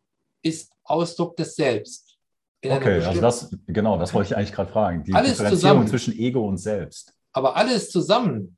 ist 0.41 0.71
Ausdruck 0.83 1.35
des 1.37 1.55
Selbst. 1.55 2.17
Okay, 2.61 3.01
also 3.03 3.21
das, 3.21 3.55
genau, 3.67 3.97
das 3.97 4.13
wollte 4.13 4.31
ich 4.31 4.37
eigentlich 4.37 4.51
gerade 4.51 4.71
fragen. 4.71 5.03
Die 5.05 5.13
alles 5.13 5.31
Differenzierung 5.37 5.59
zusammen, 5.61 5.87
zwischen 5.87 6.13
Ego 6.19 6.45
und 6.45 6.57
Selbst. 6.57 7.13
Aber 7.31 7.55
alles 7.55 7.89
zusammen 7.89 8.57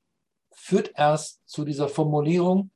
führt 0.55 0.91
erst 0.95 1.47
zu 1.47 1.66
dieser 1.66 1.88
Formulierung, 1.88 2.72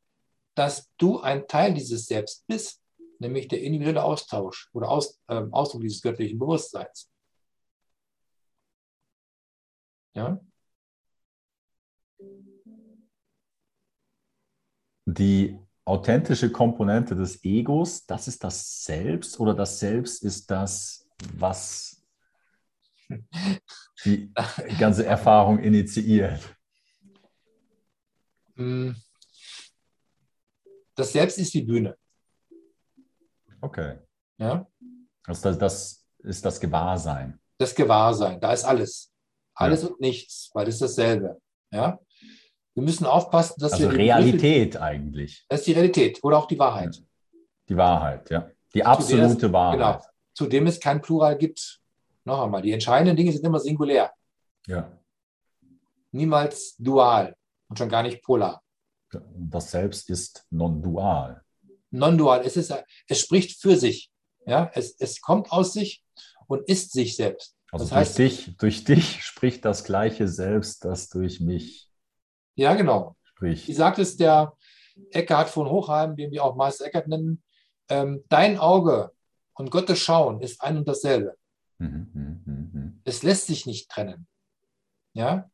dass 0.55 0.89
du 0.97 1.19
ein 1.19 1.47
Teil 1.47 1.73
dieses 1.73 2.07
Selbst 2.07 2.45
bist, 2.47 2.81
nämlich 3.19 3.47
der 3.47 3.61
individuelle 3.61 4.03
Austausch 4.03 4.69
oder 4.73 4.89
Aus, 4.89 5.19
äh, 5.27 5.41
Ausdruck 5.51 5.81
dieses 5.81 6.01
göttlichen 6.01 6.39
Bewusstseins. 6.39 7.11
Ja? 10.13 10.39
Die 15.05 15.59
authentische 15.83 16.51
Komponente 16.51 17.15
des 17.15 17.43
Egos, 17.43 18.05
das 18.05 18.27
ist 18.27 18.43
das 18.43 18.83
Selbst 18.83 19.39
oder 19.39 19.53
das 19.53 19.79
Selbst 19.79 20.23
ist 20.23 20.49
das, 20.49 21.07
was 21.37 22.03
die 24.03 24.33
ganze 24.79 25.05
Erfahrung 25.05 25.59
initiiert? 25.59 26.41
Das 30.95 31.11
Selbst 31.11 31.37
ist 31.37 31.53
die 31.53 31.61
Bühne. 31.61 31.97
Okay. 33.61 33.99
Ja? 34.37 34.65
Also 35.25 35.49
das, 35.49 35.57
das 35.57 36.05
ist 36.19 36.45
das 36.45 36.59
Gewahrsein. 36.59 37.39
Das 37.57 37.73
Gewahrsein, 37.73 38.39
da 38.39 38.53
ist 38.53 38.63
alles. 38.63 39.11
Alles 39.53 39.83
ja. 39.83 39.89
und 39.89 40.01
nichts, 40.01 40.49
weil 40.53 40.65
das 40.65 40.75
ist 40.75 40.81
dasselbe. 40.81 41.39
Ja? 41.71 41.99
Wir 42.73 42.83
müssen 42.83 43.05
aufpassen, 43.05 43.55
dass 43.57 43.73
also 43.73 43.89
wir. 43.89 43.97
Realität 43.97 44.73
Würfel, 44.73 44.81
eigentlich. 44.81 45.45
Das 45.47 45.61
ist 45.61 45.67
die 45.67 45.73
Realität 45.73 46.19
oder 46.23 46.37
auch 46.37 46.45
die 46.45 46.59
Wahrheit. 46.59 47.01
Die 47.69 47.77
Wahrheit, 47.77 48.29
ja. 48.29 48.49
Die 48.73 48.83
absolute 48.83 49.29
Zudem, 49.29 49.53
Wahrheit. 49.53 49.79
Genau. 49.79 50.05
Zudem 50.33 50.67
es 50.67 50.79
kein 50.79 51.01
Plural 51.01 51.37
gibt. 51.37 51.79
Noch 52.25 52.43
einmal, 52.43 52.61
die 52.61 52.73
entscheidenden 52.73 53.15
Dinge 53.15 53.31
sind 53.31 53.45
immer 53.45 53.59
singulär. 53.59 54.11
Ja. 54.67 54.91
Niemals 56.11 56.75
dual 56.77 57.35
und 57.69 57.77
schon 57.77 57.87
gar 57.87 58.03
nicht 58.03 58.21
polar. 58.21 58.61
Das 59.37 59.71
Selbst 59.71 60.09
ist 60.09 60.45
non-dual. 60.49 61.41
Non-dual. 61.91 62.41
Es, 62.45 62.57
ist, 62.57 62.73
es 63.07 63.19
spricht 63.19 63.59
für 63.61 63.75
sich. 63.77 64.11
Ja? 64.45 64.71
Es, 64.73 64.95
es 64.99 65.21
kommt 65.21 65.51
aus 65.51 65.73
sich 65.73 66.03
und 66.47 66.67
ist 66.67 66.91
sich 66.91 67.15
selbst. 67.15 67.55
Also 67.71 67.85
das 67.85 67.89
durch, 67.89 67.99
heißt, 67.99 68.17
dich, 68.17 68.57
durch 68.57 68.83
dich 68.83 69.23
spricht 69.23 69.65
das 69.65 69.83
gleiche 69.83 70.27
Selbst, 70.27 70.85
das 70.85 71.09
durch 71.09 71.39
mich 71.39 71.85
ja, 72.55 72.73
genau. 72.73 73.15
Sprich. 73.23 73.67
Wie 73.67 73.73
sagt 73.73 73.99
es 73.99 74.15
der 74.15 74.53
Eckhard 75.11 75.49
von 75.49 75.69
Hochheim, 75.69 76.15
den 76.15 76.31
wir 76.31 76.43
auch 76.43 76.55
Meister 76.55 76.85
Eckhard 76.85 77.07
nennen, 77.07 77.43
ähm, 77.89 78.23
dein 78.29 78.57
Auge 78.57 79.11
und 79.53 79.71
Gottes 79.71 79.99
Schauen 79.99 80.41
ist 80.41 80.61
ein 80.61 80.77
und 80.77 80.87
dasselbe. 80.87 81.35
Mhm, 81.77 82.41
mh, 82.45 82.69
mh. 82.73 82.91
Es 83.03 83.23
lässt 83.23 83.47
sich 83.47 83.65
nicht 83.65 83.89
trennen. 83.89 84.27
Ja? 85.13 85.49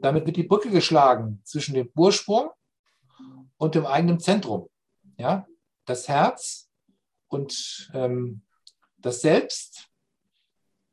Damit 0.00 0.26
wird 0.26 0.36
die 0.36 0.44
Brücke 0.44 0.70
geschlagen 0.70 1.40
zwischen 1.44 1.74
dem 1.74 1.90
Ursprung 1.94 2.50
und 3.64 3.74
dem 3.74 3.86
eigenen 3.86 4.20
Zentrum. 4.20 4.68
Ja? 5.16 5.46
Das 5.86 6.08
Herz 6.08 6.70
und 7.28 7.90
ähm, 7.94 8.42
das 8.98 9.20
Selbst 9.20 9.90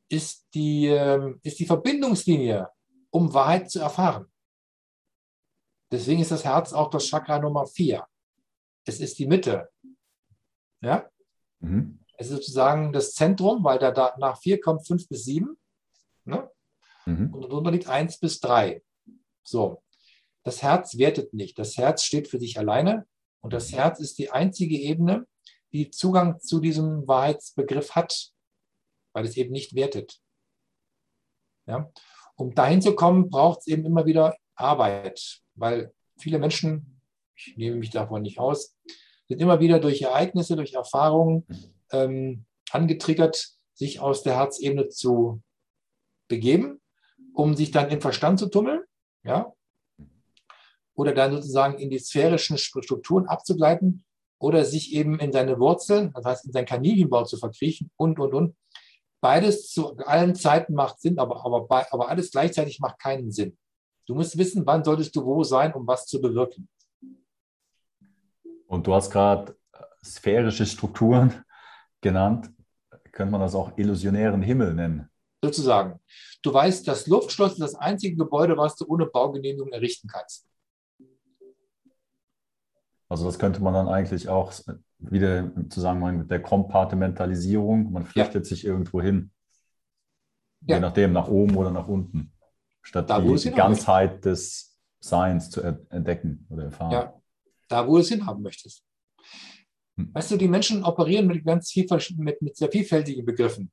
ist 0.08 0.46
die, 0.54 0.86
ähm, 0.86 1.38
ist 1.42 1.58
die 1.58 1.66
Verbindungslinie, 1.66 2.68
um 3.10 3.32
Wahrheit 3.32 3.70
zu 3.70 3.80
erfahren. 3.80 4.26
Deswegen 5.90 6.22
ist 6.22 6.30
das 6.30 6.44
Herz 6.44 6.72
auch 6.72 6.90
das 6.90 7.06
Chakra 7.06 7.38
Nummer 7.38 7.66
4. 7.66 8.06
Es 8.84 9.00
ist 9.00 9.18
die 9.18 9.26
Mitte. 9.26 9.70
Ja? 10.80 11.08
Mhm. 11.60 12.00
Es 12.16 12.28
ist 12.28 12.36
sozusagen 12.36 12.92
das 12.92 13.12
Zentrum, 13.12 13.62
weil 13.64 13.78
da, 13.78 14.14
nach 14.18 14.38
4 14.38 14.60
kommt 14.60 14.86
5 14.86 15.08
bis 15.08 15.24
7. 15.24 15.56
Ne? 16.24 16.50
Mhm. 17.04 17.34
Und 17.34 17.42
darunter 17.42 17.70
liegt 17.70 17.88
1 17.88 18.18
bis 18.18 18.40
3. 18.40 18.82
So. 19.44 19.82
Das 20.44 20.62
Herz 20.62 20.98
wertet 20.98 21.32
nicht. 21.34 21.58
Das 21.58 21.76
Herz 21.76 22.02
steht 22.04 22.28
für 22.28 22.38
sich 22.38 22.58
alleine. 22.58 23.06
Und 23.40 23.52
das 23.52 23.72
Herz 23.72 24.00
ist 24.00 24.18
die 24.18 24.30
einzige 24.30 24.76
Ebene, 24.76 25.26
die 25.72 25.90
Zugang 25.90 26.40
zu 26.40 26.60
diesem 26.60 27.06
Wahrheitsbegriff 27.06 27.92
hat, 27.92 28.30
weil 29.12 29.24
es 29.24 29.36
eben 29.36 29.52
nicht 29.52 29.74
wertet. 29.74 30.20
Ja? 31.66 31.90
Um 32.36 32.54
dahin 32.54 32.82
zu 32.82 32.94
kommen, 32.94 33.30
braucht 33.30 33.60
es 33.60 33.66
eben 33.66 33.84
immer 33.84 34.06
wieder 34.06 34.36
Arbeit 34.54 35.42
weil 35.54 35.92
viele 36.18 36.38
Menschen, 36.38 37.00
ich 37.36 37.56
nehme 37.56 37.76
mich 37.76 37.90
davon 37.90 38.22
nicht 38.22 38.38
aus, 38.38 38.76
sind 39.28 39.40
immer 39.40 39.60
wieder 39.60 39.80
durch 39.80 40.02
Ereignisse, 40.02 40.56
durch 40.56 40.74
Erfahrungen 40.74 41.46
ähm, 41.90 42.44
angetriggert, 42.70 43.50
sich 43.74 44.00
aus 44.00 44.22
der 44.22 44.36
Herzebene 44.36 44.88
zu 44.88 45.42
begeben, 46.28 46.80
um 47.34 47.56
sich 47.56 47.70
dann 47.70 47.90
im 47.90 48.00
Verstand 48.00 48.38
zu 48.38 48.48
tummeln, 48.48 48.82
ja, 49.24 49.52
oder 50.94 51.12
dann 51.14 51.32
sozusagen 51.32 51.78
in 51.78 51.90
die 51.90 51.98
sphärischen 51.98 52.58
Strukturen 52.58 53.26
abzugleiten 53.26 54.04
oder 54.38 54.64
sich 54.64 54.92
eben 54.92 55.18
in 55.20 55.32
seine 55.32 55.58
Wurzeln, 55.58 56.12
das 56.14 56.24
heißt 56.24 56.46
in 56.46 56.52
seinen 56.52 56.66
Kaninchenbau 56.66 57.24
zu 57.24 57.36
verkriechen 57.36 57.90
und, 57.96 58.18
und, 58.18 58.34
und. 58.34 58.56
Beides 59.20 59.70
zu 59.70 59.96
allen 59.98 60.34
Zeiten 60.34 60.74
macht 60.74 61.00
Sinn, 61.00 61.18
aber, 61.18 61.44
aber, 61.46 61.86
aber 61.92 62.08
alles 62.08 62.32
gleichzeitig 62.32 62.80
macht 62.80 62.98
keinen 62.98 63.30
Sinn. 63.30 63.56
Du 64.06 64.14
musst 64.14 64.36
wissen, 64.36 64.66
wann 64.66 64.82
solltest 64.82 65.14
du 65.14 65.24
wo 65.24 65.44
sein, 65.44 65.72
um 65.74 65.86
was 65.86 66.06
zu 66.06 66.20
bewirken. 66.20 66.68
Und 68.66 68.86
du 68.86 68.94
hast 68.94 69.10
gerade 69.10 69.56
sphärische 70.04 70.66
Strukturen 70.66 71.44
genannt, 72.00 72.50
könnte 73.12 73.30
man 73.30 73.42
das 73.42 73.54
auch 73.54 73.76
illusionären 73.76 74.42
Himmel 74.42 74.74
nennen. 74.74 75.08
Sozusagen. 75.44 76.00
Du 76.42 76.52
weißt, 76.52 76.88
das 76.88 77.06
Luftschloss 77.06 77.52
ist 77.52 77.60
das 77.60 77.74
einzige 77.76 78.16
Gebäude, 78.16 78.56
was 78.56 78.74
du 78.76 78.86
ohne 78.86 79.06
Baugenehmigung 79.06 79.72
errichten 79.72 80.08
kannst. 80.08 80.48
Also 83.12 83.26
das 83.26 83.38
könnte 83.38 83.62
man 83.62 83.74
dann 83.74 83.88
eigentlich 83.88 84.30
auch 84.30 84.54
wieder 84.98 85.40
im 85.40 85.70
Zusammenhang 85.70 86.16
mit 86.16 86.30
der 86.30 86.40
Kompartimentalisierung, 86.40 87.92
man 87.92 88.06
flüchtet 88.06 88.46
ja. 88.46 88.48
sich 88.48 88.64
irgendwo 88.64 89.02
hin. 89.02 89.30
Ja. 90.62 90.76
Je 90.76 90.80
nachdem, 90.80 91.12
nach 91.12 91.28
oben 91.28 91.54
oder 91.56 91.70
nach 91.70 91.88
unten. 91.88 92.32
Statt 92.80 93.10
da, 93.10 93.20
die, 93.20 93.34
die 93.34 93.50
Ganzheit 93.50 94.24
des 94.24 94.78
Seins 94.98 95.50
zu 95.50 95.60
entdecken 95.60 96.46
oder 96.48 96.64
erfahren. 96.64 96.92
Ja, 96.92 97.20
da, 97.68 97.86
wo 97.86 97.96
du 97.96 98.00
es 98.00 98.08
hinhaben 98.08 98.42
möchtest. 98.42 98.82
Hm. 99.98 100.14
Weißt 100.14 100.30
du, 100.30 100.38
die 100.38 100.48
Menschen 100.48 100.82
operieren 100.82 101.26
mit 101.26 101.44
ganz 101.44 101.70
viel, 101.70 101.86
mit, 102.16 102.40
mit 102.40 102.56
sehr 102.56 102.70
vielfältigen 102.70 103.26
Begriffen. 103.26 103.70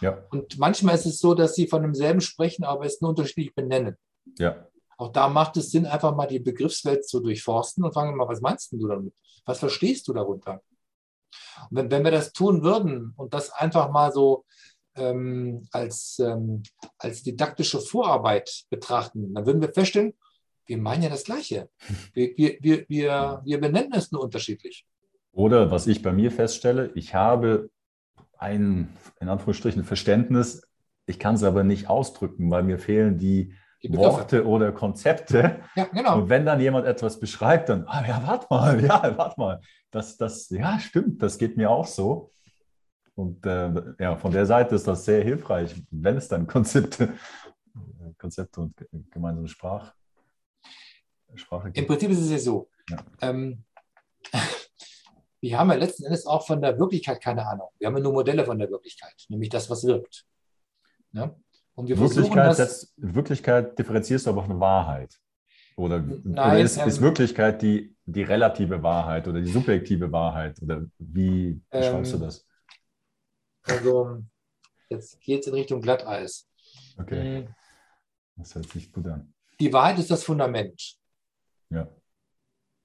Ja. 0.00 0.24
Und 0.30 0.58
manchmal 0.58 0.94
ist 0.94 1.04
es 1.04 1.18
so, 1.18 1.34
dass 1.34 1.54
sie 1.54 1.66
von 1.66 1.82
demselben 1.82 2.22
sprechen, 2.22 2.64
aber 2.64 2.86
es 2.86 3.02
nur 3.02 3.10
unterschiedlich 3.10 3.54
benennen. 3.54 3.96
Ja. 4.38 4.69
Auch 5.00 5.12
da 5.12 5.30
macht 5.30 5.56
es 5.56 5.70
Sinn, 5.70 5.86
einfach 5.86 6.14
mal 6.14 6.26
die 6.26 6.40
Begriffswelt 6.40 7.08
zu 7.08 7.20
durchforsten 7.20 7.82
und 7.82 7.94
fragen 7.94 8.14
mal, 8.18 8.28
was 8.28 8.42
meinst 8.42 8.70
du 8.72 8.86
damit? 8.86 9.14
Was 9.46 9.58
verstehst 9.58 10.06
du 10.06 10.12
darunter? 10.12 10.60
Und 11.70 11.76
wenn, 11.78 11.90
wenn 11.90 12.04
wir 12.04 12.10
das 12.10 12.34
tun 12.34 12.62
würden 12.62 13.14
und 13.16 13.32
das 13.32 13.50
einfach 13.50 13.90
mal 13.90 14.12
so 14.12 14.44
ähm, 14.96 15.66
als, 15.72 16.18
ähm, 16.18 16.62
als 16.98 17.22
didaktische 17.22 17.80
Vorarbeit 17.80 18.64
betrachten, 18.68 19.32
dann 19.32 19.46
würden 19.46 19.62
wir 19.62 19.72
feststellen, 19.72 20.12
wir 20.66 20.76
meinen 20.76 21.04
ja 21.04 21.08
das 21.08 21.24
Gleiche. 21.24 21.70
Wir, 22.12 22.36
wir, 22.36 22.58
wir, 22.60 22.84
wir, 22.88 23.42
wir 23.42 23.60
benennen 23.60 23.94
es 23.94 24.12
nur 24.12 24.22
unterschiedlich. 24.22 24.86
Oder 25.32 25.70
was 25.70 25.86
ich 25.86 26.02
bei 26.02 26.12
mir 26.12 26.30
feststelle, 26.30 26.90
ich 26.94 27.14
habe 27.14 27.70
ein, 28.36 28.94
in 29.18 29.28
Anführungsstrichen, 29.30 29.82
Verständnis, 29.82 30.68
ich 31.06 31.18
kann 31.18 31.36
es 31.36 31.42
aber 31.42 31.64
nicht 31.64 31.88
ausdrücken, 31.88 32.50
weil 32.50 32.64
mir 32.64 32.78
fehlen 32.78 33.18
die 33.18 33.54
Worte 33.88 34.46
oder 34.46 34.72
Konzepte. 34.72 35.60
Ja, 35.74 35.84
genau. 35.84 36.18
Und 36.18 36.28
wenn 36.28 36.44
dann 36.44 36.60
jemand 36.60 36.86
etwas 36.86 37.18
beschreibt, 37.18 37.68
dann, 37.68 37.84
ah, 37.86 38.04
ja, 38.06 38.22
warte 38.26 38.46
mal, 38.50 38.84
ja, 38.84 39.16
warte 39.16 39.40
mal. 39.40 39.60
Das, 39.90 40.16
das, 40.16 40.50
ja, 40.50 40.78
stimmt, 40.78 41.22
das 41.22 41.38
geht 41.38 41.56
mir 41.56 41.70
auch 41.70 41.86
so. 41.86 42.30
Und 43.14 43.44
äh, 43.46 43.70
ja, 43.98 44.16
von 44.16 44.32
der 44.32 44.46
Seite 44.46 44.74
ist 44.74 44.86
das 44.86 45.04
sehr 45.04 45.22
hilfreich, 45.22 45.74
wenn 45.90 46.16
es 46.16 46.28
dann 46.28 46.46
Konzepte, 46.46 47.14
Konzepte 48.18 48.60
und 48.60 48.74
gemeinsame 49.10 49.48
Sprach, 49.48 49.92
Sprache 51.34 51.66
gibt. 51.66 51.78
Im 51.78 51.86
Prinzip 51.86 52.10
ist 52.10 52.20
es 52.20 52.30
ja 52.30 52.38
so. 52.38 52.70
Ja. 52.88 52.98
Ähm, 53.22 53.64
wir 55.40 55.58
haben 55.58 55.70
ja 55.70 55.76
letzten 55.76 56.04
Endes 56.04 56.26
auch 56.26 56.46
von 56.46 56.60
der 56.60 56.78
Wirklichkeit 56.78 57.20
keine 57.20 57.46
Ahnung. 57.46 57.68
Wir 57.78 57.88
haben 57.88 57.96
ja 57.96 58.02
nur 58.02 58.12
Modelle 58.12 58.44
von 58.44 58.58
der 58.58 58.70
Wirklichkeit, 58.70 59.26
nämlich 59.28 59.48
das, 59.48 59.68
was 59.70 59.84
wirkt. 59.84 60.24
Ja? 61.12 61.34
Und 61.80 61.88
wir 61.88 61.98
Wirklichkeit, 61.98 62.58
das, 62.58 62.92
Wirklichkeit 62.98 63.78
differenzierst 63.78 64.26
du 64.26 64.30
aber 64.30 64.44
von 64.44 64.60
Wahrheit. 64.60 65.18
Oder, 65.76 65.98
Nein, 65.98 66.32
oder 66.32 66.60
ist, 66.60 66.76
ähm, 66.76 66.88
ist, 66.88 67.00
Wirklichkeit 67.00 67.62
die, 67.62 67.96
die 68.04 68.22
relative 68.22 68.82
Wahrheit 68.82 69.26
oder 69.26 69.40
die 69.40 69.50
subjektive 69.50 70.12
Wahrheit? 70.12 70.60
Oder 70.60 70.84
wie 70.98 71.58
beschreibst 71.70 72.12
ähm, 72.12 72.20
du 72.20 72.26
das? 72.26 72.46
Also, 73.62 74.22
jetzt 74.90 75.18
geht 75.22 75.40
es 75.40 75.46
in 75.46 75.54
Richtung 75.54 75.80
Glatteis. 75.80 76.46
Okay. 76.98 77.46
Hm. 77.46 77.54
Das 78.36 78.54
hört 78.54 78.68
sich 78.68 78.92
gut 78.92 79.06
an. 79.06 79.32
Die 79.58 79.72
Wahrheit 79.72 79.98
ist 79.98 80.10
das 80.10 80.22
Fundament. 80.22 80.98
Ja. 81.70 81.88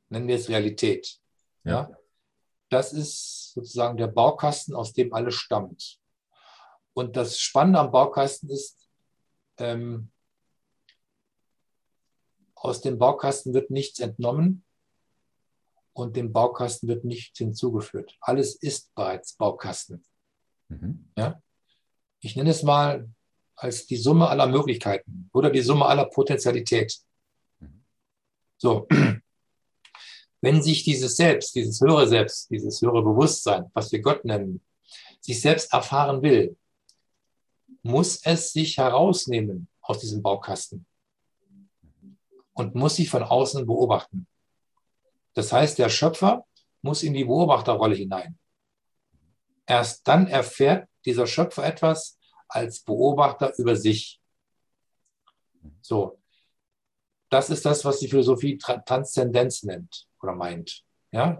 Nennen 0.07 0.27
wir 0.29 0.35
es 0.35 0.47
Realität. 0.47 1.19
ja? 1.65 1.89
ja? 1.89 1.97
Das 2.69 2.93
ist 2.93 3.51
sozusagen 3.53 3.97
der 3.97 4.07
Baukasten, 4.07 4.73
aus 4.73 4.93
dem 4.93 5.13
alles 5.13 5.35
stammt. 5.35 5.99
Und 6.93 7.17
das 7.17 7.39
Spannende 7.39 7.79
am 7.79 7.91
Baukasten 7.91 8.49
ist, 8.49 8.84
ähm, 9.57 10.11
aus 12.55 12.81
dem 12.81 12.97
Baukasten 12.97 13.53
wird 13.53 13.69
nichts 13.69 13.99
entnommen 13.99 14.63
und 15.93 16.15
dem 16.15 16.33
Baukasten 16.33 16.89
wird 16.89 17.05
nichts 17.05 17.37
hinzugeführt. 17.37 18.17
Alles 18.19 18.55
ist 18.55 18.93
bereits 18.95 19.33
Baukasten. 19.33 20.03
Mhm. 20.69 21.11
Ja? 21.17 21.41
Ich 22.19 22.35
nenne 22.35 22.49
es 22.49 22.63
mal 22.63 23.09
als 23.55 23.85
die 23.85 23.97
Summe 23.97 24.27
aller 24.27 24.47
Möglichkeiten 24.47 25.29
oder 25.31 25.49
die 25.49 25.61
Summe 25.61 25.85
aller 25.85 26.05
Potentialität. 26.05 26.97
Mhm. 27.59 27.85
So, 28.57 28.87
wenn 30.41 30.61
sich 30.61 30.83
dieses 30.83 31.15
Selbst, 31.15 31.55
dieses 31.55 31.79
höhere 31.79 32.07
Selbst, 32.07 32.49
dieses 32.49 32.81
höhere 32.81 33.01
Bewusstsein, 33.01 33.69
was 33.73 33.91
wir 33.91 34.01
Gott 34.01 34.25
nennen, 34.25 34.61
sich 35.21 35.39
selbst 35.39 35.71
erfahren 35.71 36.21
will, 36.21 36.57
muss 37.85 38.19
es 38.23 38.51
sich 38.51 38.77
herausnehmen 38.77 39.67
aus 39.79 39.99
diesem 39.99 40.23
Baukasten 40.23 40.87
und 42.53 42.73
muss 42.73 42.95
sich 42.95 43.11
von 43.11 43.21
außen 43.21 43.67
beobachten. 43.67 44.25
Das 45.35 45.53
heißt, 45.53 45.77
der 45.77 45.89
Schöpfer 45.89 46.47
muss 46.81 47.03
in 47.03 47.13
die 47.13 47.25
Beobachterrolle 47.25 47.93
hinein. 47.93 48.39
Erst 49.67 50.07
dann 50.07 50.25
erfährt 50.25 50.89
dieser 51.05 51.27
Schöpfer 51.27 51.63
etwas 51.63 52.17
als 52.47 52.79
Beobachter 52.79 53.53
über 53.59 53.75
sich. 53.75 54.19
So, 55.81 56.17
das 57.29 57.51
ist 57.51 57.67
das, 57.67 57.85
was 57.85 57.99
die 57.99 58.07
Philosophie 58.07 58.57
Transzendenz 58.57 59.61
nennt 59.61 60.07
oder 60.23 60.33
meint. 60.33 60.83
Ja? 61.11 61.37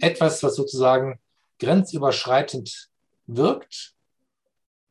Etwas, 0.00 0.42
was 0.42 0.56
sozusagen 0.56 1.20
grenzüberschreitend 1.58 2.88
wirkt, 3.26 3.94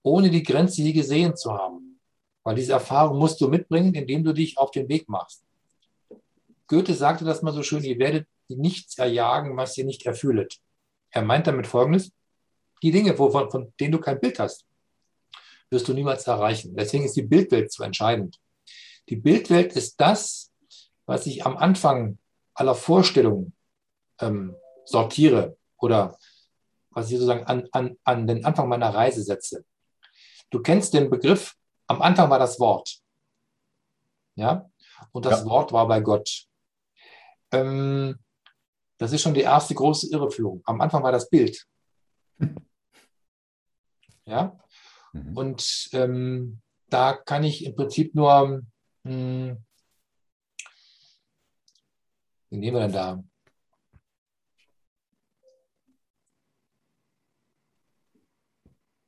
ohne 0.04 0.30
die 0.30 0.44
Grenze 0.44 0.82
je 0.82 0.94
gesehen 0.94 1.36
zu 1.36 1.54
haben. 1.54 2.00
Weil 2.44 2.56
diese 2.56 2.74
Erfahrung 2.74 3.20
musst 3.20 3.40
du 3.40 3.48
mitbringen, 3.48 3.94
indem 3.94 4.24
du 4.24 4.34
dich 4.34 4.58
auf 4.58 4.72
den 4.72 4.90
Weg 4.90 5.08
machst. 5.08 5.44
Goethe 6.68 6.94
sagte 6.94 7.26
das 7.26 7.42
mal 7.42 7.54
so 7.54 7.64
schön, 7.64 7.84
ihr 7.84 8.00
werdet 8.00 8.28
nichts 8.48 8.98
erjagen, 8.98 9.56
was 9.58 9.78
ihr 9.78 9.86
nicht 9.86 10.06
erfühlet. 10.06 10.60
Er 11.12 11.22
meint 11.22 11.48
damit 11.48 11.68
Folgendes, 11.68 12.12
die 12.82 12.92
Dinge, 12.92 13.18
wovon, 13.18 13.52
von 13.52 13.74
denen 13.80 13.92
du 13.92 14.00
kein 14.00 14.20
Bild 14.20 14.40
hast, 14.40 14.66
wirst 15.70 15.88
du 15.88 15.94
niemals 15.94 16.26
erreichen. 16.28 16.76
Deswegen 16.76 17.06
ist 17.06 17.16
die 17.16 17.22
Bildwelt 17.22 17.72
so 17.72 17.84
entscheidend. 17.84 18.40
Die 19.10 19.16
Bildwelt 19.16 19.74
ist 19.74 20.00
das, 20.00 20.52
was 21.06 21.26
ich 21.28 21.46
am 21.46 21.58
Anfang 21.58 22.18
aller 22.54 22.76
Vorstellungen 22.76 23.54
ähm, 24.20 24.56
sortiere 24.86 25.58
oder 25.78 26.18
was 26.92 27.08
ich 27.10 27.18
sozusagen 27.18 27.46
an, 27.46 27.68
an, 27.72 27.98
an 28.04 28.28
den 28.28 28.46
Anfang 28.46 28.68
meiner 28.68 28.94
Reise 28.94 29.24
setze. 29.24 29.66
Du 30.52 30.62
kennst 30.62 30.94
den 30.94 31.10
Begriff, 31.10 31.56
am 31.88 32.02
Anfang 32.02 32.30
war 32.30 32.40
das 32.40 32.60
Wort. 32.60 33.00
Ja, 34.36 34.70
und 35.12 35.26
das 35.26 35.40
ja. 35.40 35.46
Wort 35.46 35.72
war 35.72 35.88
bei 35.88 36.00
Gott. 36.02 36.46
Ähm, 37.52 38.20
das 38.98 39.12
ist 39.12 39.22
schon 39.22 39.34
die 39.34 39.42
erste 39.42 39.74
große 39.74 40.12
Irreführung. 40.12 40.62
Am 40.66 40.80
Anfang 40.80 41.02
war 41.04 41.12
das 41.12 41.30
Bild. 41.30 41.66
Ja, 44.24 44.56
mhm. 45.14 45.36
und 45.36 45.90
ähm, 45.94 46.62
da 46.90 47.14
kann 47.14 47.44
ich 47.44 47.66
im 47.66 47.76
Prinzip 47.76 48.14
nur 48.14 48.62
mh, 49.04 49.12
hm, 49.12 49.66
Wen 52.52 52.60
nehmen 52.60 52.78
wir 52.78 52.82
denn 52.82 52.92
da? 52.92 53.24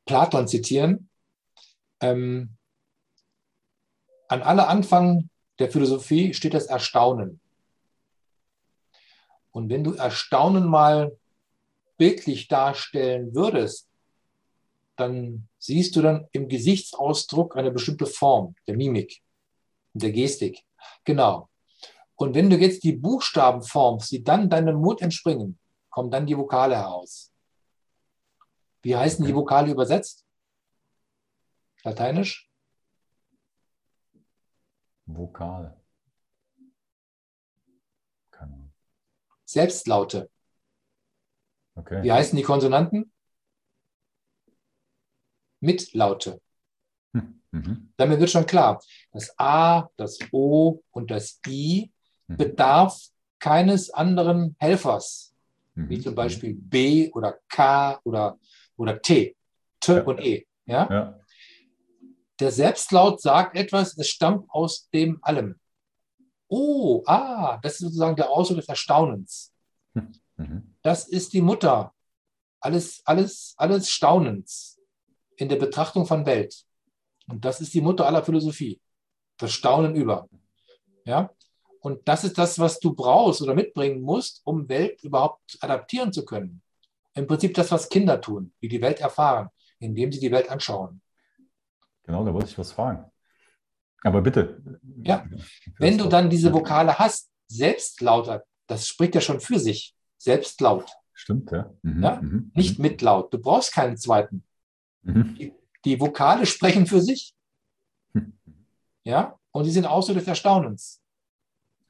Platon 0.06 0.48
zitieren. 0.48 1.10
Ähm, 2.04 2.58
an 4.28 4.42
aller 4.42 4.68
Anfang 4.68 5.30
der 5.60 5.72
Philosophie 5.72 6.34
steht 6.34 6.54
das 6.54 6.66
Erstaunen. 6.66 7.40
Und 9.52 9.70
wenn 9.70 9.84
du 9.84 9.94
Erstaunen 9.94 10.68
mal 10.68 11.18
bildlich 11.98 12.48
darstellen 12.48 13.34
würdest, 13.34 13.88
dann 14.98 15.48
siehst 15.60 15.96
du 15.96 16.02
dann 16.02 16.28
im 16.32 16.50
Gesichtsausdruck 16.50 17.56
eine 17.56 17.72
bestimmte 17.72 18.06
Form 18.06 18.56
der 18.68 18.76
Mimik, 18.76 19.22
der 19.94 20.12
Gestik. 20.12 20.60
Genau. 21.06 21.50
Und 22.16 22.36
wenn 22.36 22.50
du 22.50 22.58
jetzt 22.58 22.84
die 22.84 22.94
Buchstaben 22.94 23.64
formst, 23.64 24.12
die 24.12 24.24
dann 24.24 24.50
deinem 24.50 24.76
Mund 24.76 25.02
entspringen, 25.02 25.58
kommen 25.90 26.12
dann 26.12 26.26
die 26.26 26.38
Vokale 26.38 26.76
heraus. 26.76 27.32
Wie 28.82 28.96
heißen 28.96 29.26
die 29.26 29.36
Vokale 29.36 29.72
übersetzt? 29.72 30.23
Lateinisch? 31.84 32.50
Vokal. 35.06 35.78
Selbstlaute. 39.46 40.30
Okay. 41.76 42.02
Wie 42.04 42.12
heißen 42.12 42.36
die 42.36 42.44
Konsonanten? 42.44 43.12
Mitlaute. 45.60 46.42
Hm. 47.14 47.42
Mhm. 47.52 47.94
Damit 47.98 48.20
wird 48.20 48.30
schon 48.32 48.46
klar, 48.46 48.82
das 49.12 49.38
A, 49.38 49.90
das 49.98 50.18
O 50.32 50.82
und 50.92 51.12
das 51.12 51.40
I 51.48 51.92
Mhm. 52.28 52.38
bedarf 52.38 53.00
keines 53.40 53.92
anderen 53.92 54.56
Helfers, 54.60 55.34
Mhm. 55.76 55.90
wie 55.90 56.00
zum 56.00 56.16
Beispiel 56.16 56.56
B 56.56 57.12
oder 57.12 57.40
K 57.50 58.00
oder, 58.04 58.40
oder 58.78 59.00
T, 59.02 59.36
T 59.80 59.94
Ja. 59.94 60.02
und 60.04 60.20
E. 60.20 60.48
Ja? 60.66 60.90
Ja. 60.90 61.20
Der 62.44 62.52
Selbstlaut 62.52 63.22
sagt 63.22 63.56
etwas, 63.56 63.98
es 63.98 64.10
stammt 64.10 64.50
aus 64.50 64.90
dem 64.90 65.18
Allem. 65.22 65.58
Oh, 66.50 67.02
ah, 67.06 67.58
das 67.64 67.76
ist 67.76 67.80
sozusagen 67.80 68.18
der 68.18 68.30
Ausdruck 68.30 68.58
des 68.58 68.68
Erstaunens. 68.68 69.54
Mhm. 69.94 70.76
Das 70.82 71.08
ist 71.08 71.32
die 71.32 71.40
Mutter 71.40 71.94
alles, 72.60 73.02
alles, 73.06 73.54
alles 73.56 73.90
Staunens 73.90 74.78
in 75.38 75.48
der 75.48 75.56
Betrachtung 75.56 76.06
von 76.06 76.26
Welt. 76.26 76.66
Und 77.30 77.46
das 77.46 77.62
ist 77.62 77.74
die 77.74 77.80
Mutter 77.80 78.06
aller 78.06 78.26
Philosophie. 78.26 78.82
Das 79.38 79.54
Staunen 79.54 79.96
über. 79.96 80.28
Ja? 81.06 81.32
Und 81.80 82.06
das 82.10 82.26
ist 82.26 82.38
das, 82.38 82.60
was 82.60 82.78
du 82.78 82.94
brauchst 82.94 83.42
oder 83.42 83.56
mitbringen 83.56 84.02
musst, 84.02 84.42
um 84.44 84.68
Welt 84.68 85.02
überhaupt 85.02 85.58
adaptieren 85.62 86.12
zu 86.12 86.26
können. 86.26 86.62
Im 87.14 87.26
Prinzip 87.26 87.54
das, 87.54 87.72
was 87.72 87.88
Kinder 87.88 88.20
tun, 88.20 88.52
die 88.62 88.68
die 88.68 88.82
Welt 88.82 89.00
erfahren, 89.00 89.48
indem 89.80 90.12
sie 90.12 90.20
die 90.20 90.32
Welt 90.34 90.50
anschauen. 90.50 91.02
Genau, 92.04 92.26
da 92.26 92.34
wollte 92.34 92.48
ich 92.50 92.58
was 92.58 92.72
fragen. 92.72 93.06
Aber 94.04 94.22
bitte. 94.22 94.62
Ja. 95.04 95.26
Wenn 95.78 95.98
du 95.98 96.08
dann 96.10 96.30
diese 96.30 96.52
Vokale 96.54 96.98
hast, 97.00 97.30
Selbstlauter, 97.48 98.44
das 98.68 98.88
spricht 98.88 99.16
ja 99.16 99.22
schon 99.22 99.40
für 99.40 99.60
sich. 99.60 99.96
Selbstlaut, 100.18 100.90
Stimmt, 101.16 101.52
ja. 101.52 101.72
Mhm. 101.84 102.04
Ja, 102.04 102.22
Mhm. 102.22 102.52
nicht 102.56 102.80
Mitlaut. 102.80 103.32
Du 103.34 103.38
brauchst 103.38 103.72
keinen 103.74 103.98
zweiten. 103.98 104.44
Mhm. 105.04 105.54
Die 105.86 106.00
Vokale 106.00 106.46
sprechen 106.46 106.86
für 106.88 107.02
sich. 107.02 107.34
Ja, 109.06 109.38
und 109.52 109.66
die 109.66 109.72
sind 109.72 109.86
Ausdruck 109.86 110.18
des 110.18 110.28
Erstaunens. 110.28 111.02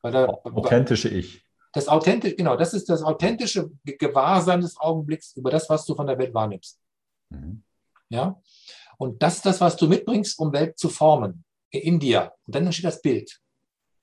Da, 0.01 0.25
Authentische 0.25 1.09
Ich. 1.09 1.45
das 1.71 1.87
authentische, 1.87 2.35
genau, 2.35 2.57
das 2.57 2.73
ist 2.73 2.89
das 2.89 3.03
authentische 3.03 3.69
Ge- 3.85 3.95
Gewahrsein 3.97 4.61
des 4.61 4.77
Augenblicks 4.77 5.35
über 5.37 5.51
das, 5.51 5.69
was 5.69 5.85
du 5.85 5.93
von 5.95 6.07
der 6.07 6.17
Welt 6.17 6.33
wahrnimmst. 6.33 6.79
Mhm. 7.29 7.63
Ja, 8.09 8.41
und 9.03 9.21
das 9.21 9.35
ist 9.35 9.45
das, 9.45 9.59
was 9.59 9.75
du 9.75 9.89
mitbringst, 9.89 10.39
um 10.39 10.53
Welt 10.53 10.79
zu 10.79 10.87
formen 10.87 11.43
in 11.71 11.99
dir. 11.99 12.31
Und 12.45 12.55
dann 12.55 12.63
entsteht 12.63 12.85
das 12.85 13.01
Bild. 13.01 13.37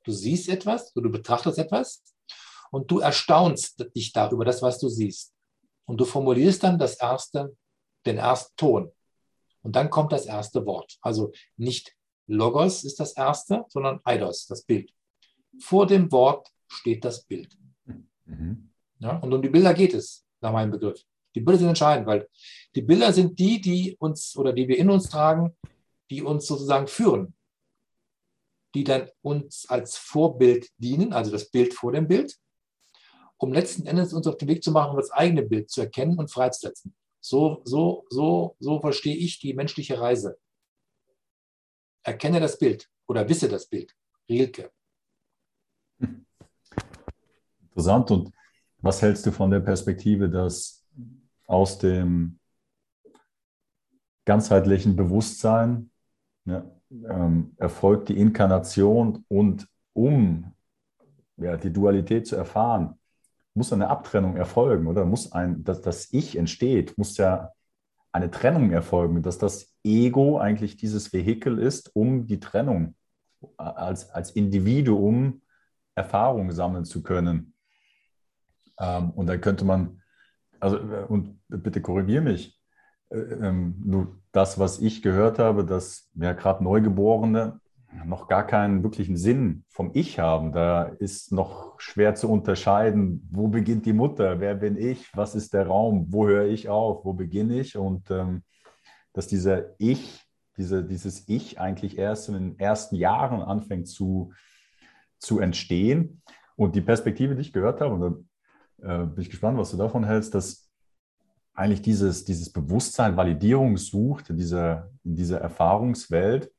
Du 0.04 0.12
siehst 0.12 0.50
etwas, 0.50 0.92
du 0.92 1.10
betrachtest 1.10 1.56
etwas 1.56 2.02
und 2.70 2.90
du 2.90 2.98
erstaunst 2.98 3.82
dich 3.96 4.12
darüber, 4.12 4.44
das, 4.44 4.60
was 4.60 4.78
du 4.78 4.90
siehst. 4.90 5.32
Und 5.86 5.96
du 6.02 6.04
formulierst 6.04 6.62
dann 6.64 6.78
das 6.78 7.00
erste, 7.00 7.56
den 8.04 8.18
ersten 8.18 8.54
Ton. 8.56 8.92
Und 9.62 9.74
dann 9.74 9.88
kommt 9.88 10.12
das 10.12 10.26
erste 10.26 10.66
Wort. 10.66 10.98
Also 11.00 11.32
nicht 11.56 11.96
Logos 12.26 12.84
ist 12.84 13.00
das 13.00 13.14
erste, 13.14 13.64
sondern 13.68 14.00
Eidos, 14.04 14.46
das 14.48 14.64
Bild. 14.64 14.92
Vor 15.60 15.86
dem 15.86 16.12
Wort 16.12 16.46
steht 16.68 17.06
das 17.06 17.24
Bild. 17.24 17.56
Mhm. 18.26 18.70
Ja? 18.98 19.16
Und 19.16 19.32
um 19.32 19.40
die 19.40 19.48
Bilder 19.48 19.72
geht 19.72 19.94
es, 19.94 20.26
nach 20.42 20.52
meinem 20.52 20.72
Begriff. 20.72 21.02
Die 21.34 21.40
Bilder 21.40 21.58
sind 21.58 21.68
entscheidend, 21.68 22.06
weil 22.06 22.28
die 22.74 22.82
Bilder 22.82 23.12
sind 23.12 23.38
die, 23.38 23.60
die 23.60 23.96
uns 23.98 24.36
oder 24.36 24.52
die 24.52 24.68
wir 24.68 24.78
in 24.78 24.90
uns 24.90 25.08
tragen, 25.08 25.56
die 26.10 26.22
uns 26.22 26.46
sozusagen 26.46 26.88
führen, 26.88 27.34
die 28.74 28.84
dann 28.84 29.08
uns 29.22 29.68
als 29.68 29.96
Vorbild 29.96 30.68
dienen, 30.78 31.12
also 31.12 31.30
das 31.30 31.50
Bild 31.50 31.74
vor 31.74 31.92
dem 31.92 32.08
Bild, 32.08 32.36
um 33.36 33.52
letzten 33.52 33.86
Endes 33.86 34.12
uns 34.12 34.26
auf 34.26 34.36
den 34.36 34.48
Weg 34.48 34.62
zu 34.62 34.72
machen, 34.72 34.90
um 34.90 34.96
das 34.96 35.10
eigene 35.10 35.42
Bild 35.42 35.70
zu 35.70 35.80
erkennen 35.80 36.18
und 36.18 36.30
freizusetzen. 36.30 36.94
So, 37.20 37.62
so, 37.64 38.06
so, 38.08 38.56
so 38.58 38.80
verstehe 38.80 39.16
ich 39.16 39.40
die 39.40 39.54
menschliche 39.54 40.00
Reise. 40.00 40.38
Erkenne 42.02 42.40
das 42.40 42.58
Bild 42.58 42.88
oder 43.06 43.28
wisse 43.28 43.48
das 43.48 43.66
Bild. 43.66 43.94
Rilke. 44.28 44.70
Interessant. 47.62 48.10
Und 48.10 48.32
was 48.78 49.02
hältst 49.02 49.26
du 49.26 49.32
von 49.32 49.50
der 49.50 49.60
Perspektive, 49.60 50.28
dass 50.28 50.79
aus 51.50 51.78
dem 51.78 52.38
ganzheitlichen 54.24 54.94
Bewusstsein 54.94 55.90
ja, 56.44 56.64
ähm, 56.92 57.54
erfolgt 57.56 58.08
die 58.08 58.18
Inkarnation 58.18 59.24
und 59.26 59.66
um 59.92 60.54
ja, 61.36 61.56
die 61.56 61.72
Dualität 61.72 62.28
zu 62.28 62.36
erfahren, 62.36 63.00
muss 63.54 63.72
eine 63.72 63.88
Abtrennung 63.88 64.36
erfolgen, 64.36 64.86
oder? 64.86 65.04
Muss 65.04 65.32
ein, 65.32 65.64
dass 65.64 65.80
das 65.80 66.12
Ich 66.12 66.36
entsteht, 66.36 66.96
muss 66.96 67.16
ja 67.16 67.50
eine 68.12 68.30
Trennung 68.30 68.70
erfolgen, 68.70 69.20
dass 69.22 69.38
das 69.38 69.74
Ego 69.82 70.38
eigentlich 70.38 70.76
dieses 70.76 71.12
Vehikel 71.12 71.58
ist, 71.58 71.94
um 71.96 72.26
die 72.26 72.38
Trennung 72.38 72.94
als, 73.56 74.08
als 74.10 74.30
Individuum 74.30 75.42
Erfahrung 75.96 76.52
sammeln 76.52 76.84
zu 76.84 77.02
können. 77.02 77.54
Ähm, 78.78 79.10
und 79.10 79.26
dann 79.26 79.40
könnte 79.40 79.64
man, 79.64 79.99
also, 80.60 80.76
äh, 80.76 81.04
und 81.08 81.40
bitte 81.48 81.80
korrigier 81.80 82.20
mich, 82.20 82.58
äh, 83.10 83.18
ähm, 83.18 83.76
nur 83.84 84.20
das, 84.32 84.58
was 84.58 84.80
ich 84.80 85.02
gehört 85.02 85.38
habe, 85.38 85.64
dass 85.64 86.10
ja 86.14 86.32
gerade 86.32 86.62
Neugeborene 86.62 87.60
noch 88.04 88.28
gar 88.28 88.46
keinen 88.46 88.82
wirklichen 88.82 89.16
Sinn 89.16 89.64
vom 89.68 89.90
Ich 89.94 90.20
haben. 90.20 90.52
Da 90.52 90.84
ist 90.84 91.32
noch 91.32 91.80
schwer 91.80 92.14
zu 92.14 92.30
unterscheiden, 92.30 93.28
wo 93.32 93.48
beginnt 93.48 93.84
die 93.84 93.92
Mutter, 93.92 94.38
wer 94.40 94.54
bin 94.54 94.76
ich, 94.76 95.10
was 95.16 95.34
ist 95.34 95.54
der 95.54 95.66
Raum, 95.66 96.06
wo 96.08 96.28
höre 96.28 96.46
ich 96.46 96.68
auf, 96.68 97.04
wo 97.04 97.14
beginne 97.14 97.58
ich 97.58 97.76
und 97.76 98.10
ähm, 98.10 98.42
dass 99.12 99.26
dieser 99.26 99.74
Ich, 99.78 100.22
diese, 100.56 100.84
dieses 100.84 101.28
Ich 101.28 101.58
eigentlich 101.58 101.98
erst 101.98 102.28
in 102.28 102.34
den 102.34 102.58
ersten 102.58 102.94
Jahren 102.94 103.42
anfängt 103.42 103.88
zu, 103.88 104.32
zu 105.18 105.40
entstehen. 105.40 106.22
Und 106.56 106.76
die 106.76 106.82
Perspektive, 106.82 107.34
die 107.34 107.40
ich 107.40 107.52
gehört 107.52 107.80
habe, 107.80 107.94
und 107.94 108.28
äh, 108.82 109.04
bin 109.06 109.22
ich 109.22 109.30
gespannt, 109.30 109.58
was 109.58 109.70
du 109.70 109.76
davon 109.76 110.04
hältst, 110.04 110.34
dass 110.34 110.70
eigentlich 111.54 111.82
dieses, 111.82 112.24
dieses 112.24 112.52
Bewusstsein 112.52 113.16
Validierung 113.16 113.76
sucht 113.76 114.30
in 114.30 114.36
dieser, 114.36 114.90
in 115.04 115.16
dieser 115.16 115.40
Erfahrungswelt, 115.40 116.52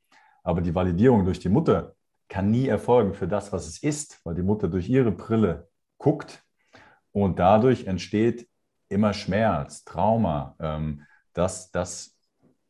aber 0.43 0.61
die 0.61 0.73
Validierung 0.73 1.25
durch 1.25 1.39
die 1.39 1.49
Mutter 1.49 1.95
kann 2.29 2.49
nie 2.49 2.67
erfolgen 2.67 3.13
für 3.13 3.27
das, 3.27 3.51
was 3.51 3.67
es 3.67 3.83
ist, 3.83 4.21
weil 4.23 4.35
die 4.35 4.41
Mutter 4.41 4.69
durch 4.69 4.87
ihre 4.87 5.11
Brille 5.11 5.67
guckt. 5.97 6.43
Und 7.11 7.39
dadurch 7.39 7.87
entsteht 7.87 8.47
immer 8.87 9.13
Schmerz, 9.13 9.83
Trauma, 9.83 10.55
ähm, 10.59 11.05
dass 11.33 11.71
das 11.71 12.17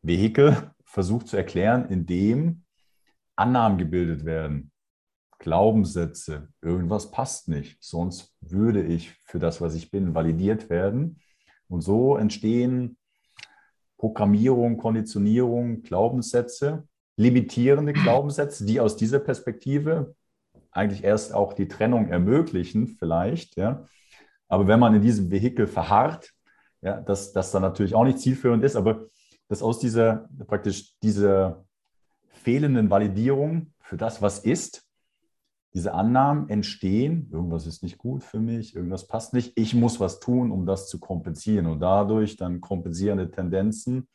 Vehikel 0.02 0.72
versucht 0.84 1.28
zu 1.28 1.36
erklären, 1.36 1.88
indem 1.88 2.64
Annahmen 3.36 3.78
gebildet 3.78 4.24
werden, 4.24 4.71
Glaubenssätze, 5.42 6.48
irgendwas 6.62 7.10
passt 7.10 7.48
nicht, 7.48 7.76
sonst 7.82 8.34
würde 8.40 8.82
ich 8.82 9.10
für 9.24 9.38
das, 9.38 9.60
was 9.60 9.74
ich 9.74 9.90
bin, 9.90 10.14
validiert 10.14 10.70
werden. 10.70 11.20
Und 11.68 11.82
so 11.82 12.16
entstehen 12.16 12.96
Programmierung, 13.98 14.78
Konditionierung, 14.78 15.82
Glaubenssätze, 15.82 16.86
limitierende 17.16 17.92
Glaubenssätze, 17.92 18.64
die 18.64 18.80
aus 18.80 18.96
dieser 18.96 19.18
Perspektive 19.18 20.14
eigentlich 20.70 21.04
erst 21.04 21.34
auch 21.34 21.52
die 21.52 21.68
Trennung 21.68 22.08
ermöglichen, 22.08 22.86
vielleicht. 22.86 23.56
Ja. 23.56 23.86
Aber 24.48 24.66
wenn 24.66 24.80
man 24.80 24.94
in 24.94 25.02
diesem 25.02 25.30
Vehikel 25.30 25.66
verharrt, 25.66 26.30
ja, 26.80 27.00
dass 27.00 27.32
das 27.32 27.50
dann 27.50 27.62
natürlich 27.62 27.94
auch 27.94 28.04
nicht 28.04 28.18
zielführend 28.18 28.64
ist, 28.64 28.76
aber 28.76 29.06
dass 29.48 29.62
aus 29.62 29.78
dieser 29.78 30.28
praktisch 30.46 30.98
dieser 31.00 31.64
fehlenden 32.28 32.90
Validierung 32.90 33.72
für 33.80 33.96
das, 33.96 34.22
was 34.22 34.38
ist, 34.38 34.84
diese 35.74 35.94
Annahmen 35.94 36.48
entstehen, 36.50 37.28
irgendwas 37.32 37.66
ist 37.66 37.82
nicht 37.82 37.96
gut 37.96 38.24
für 38.24 38.40
mich, 38.40 38.76
irgendwas 38.76 39.06
passt 39.06 39.32
nicht, 39.32 39.52
ich 39.56 39.74
muss 39.74 40.00
was 40.00 40.20
tun, 40.20 40.50
um 40.50 40.66
das 40.66 40.88
zu 40.88 41.00
kompensieren 41.00 41.66
und 41.66 41.80
dadurch 41.80 42.36
dann 42.36 42.60
kompensierende 42.60 43.30
Tendenzen 43.30 44.08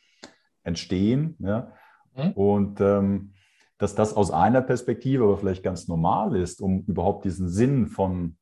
entstehen. 0.64 1.36
Ja? 1.40 1.74
Mhm. 2.16 2.32
Und 2.34 2.82
ähm, 2.82 3.34
dass 3.80 3.96
das 3.96 4.14
aus 4.14 4.32
einer 4.32 4.62
Perspektive 4.62 5.24
aber 5.24 5.38
vielleicht 5.38 5.64
ganz 5.64 5.88
normal 5.88 6.36
ist, 6.36 6.62
um 6.62 6.84
überhaupt 6.86 7.26
diesen 7.26 7.50
Sinn 7.50 7.88
von 7.88 8.38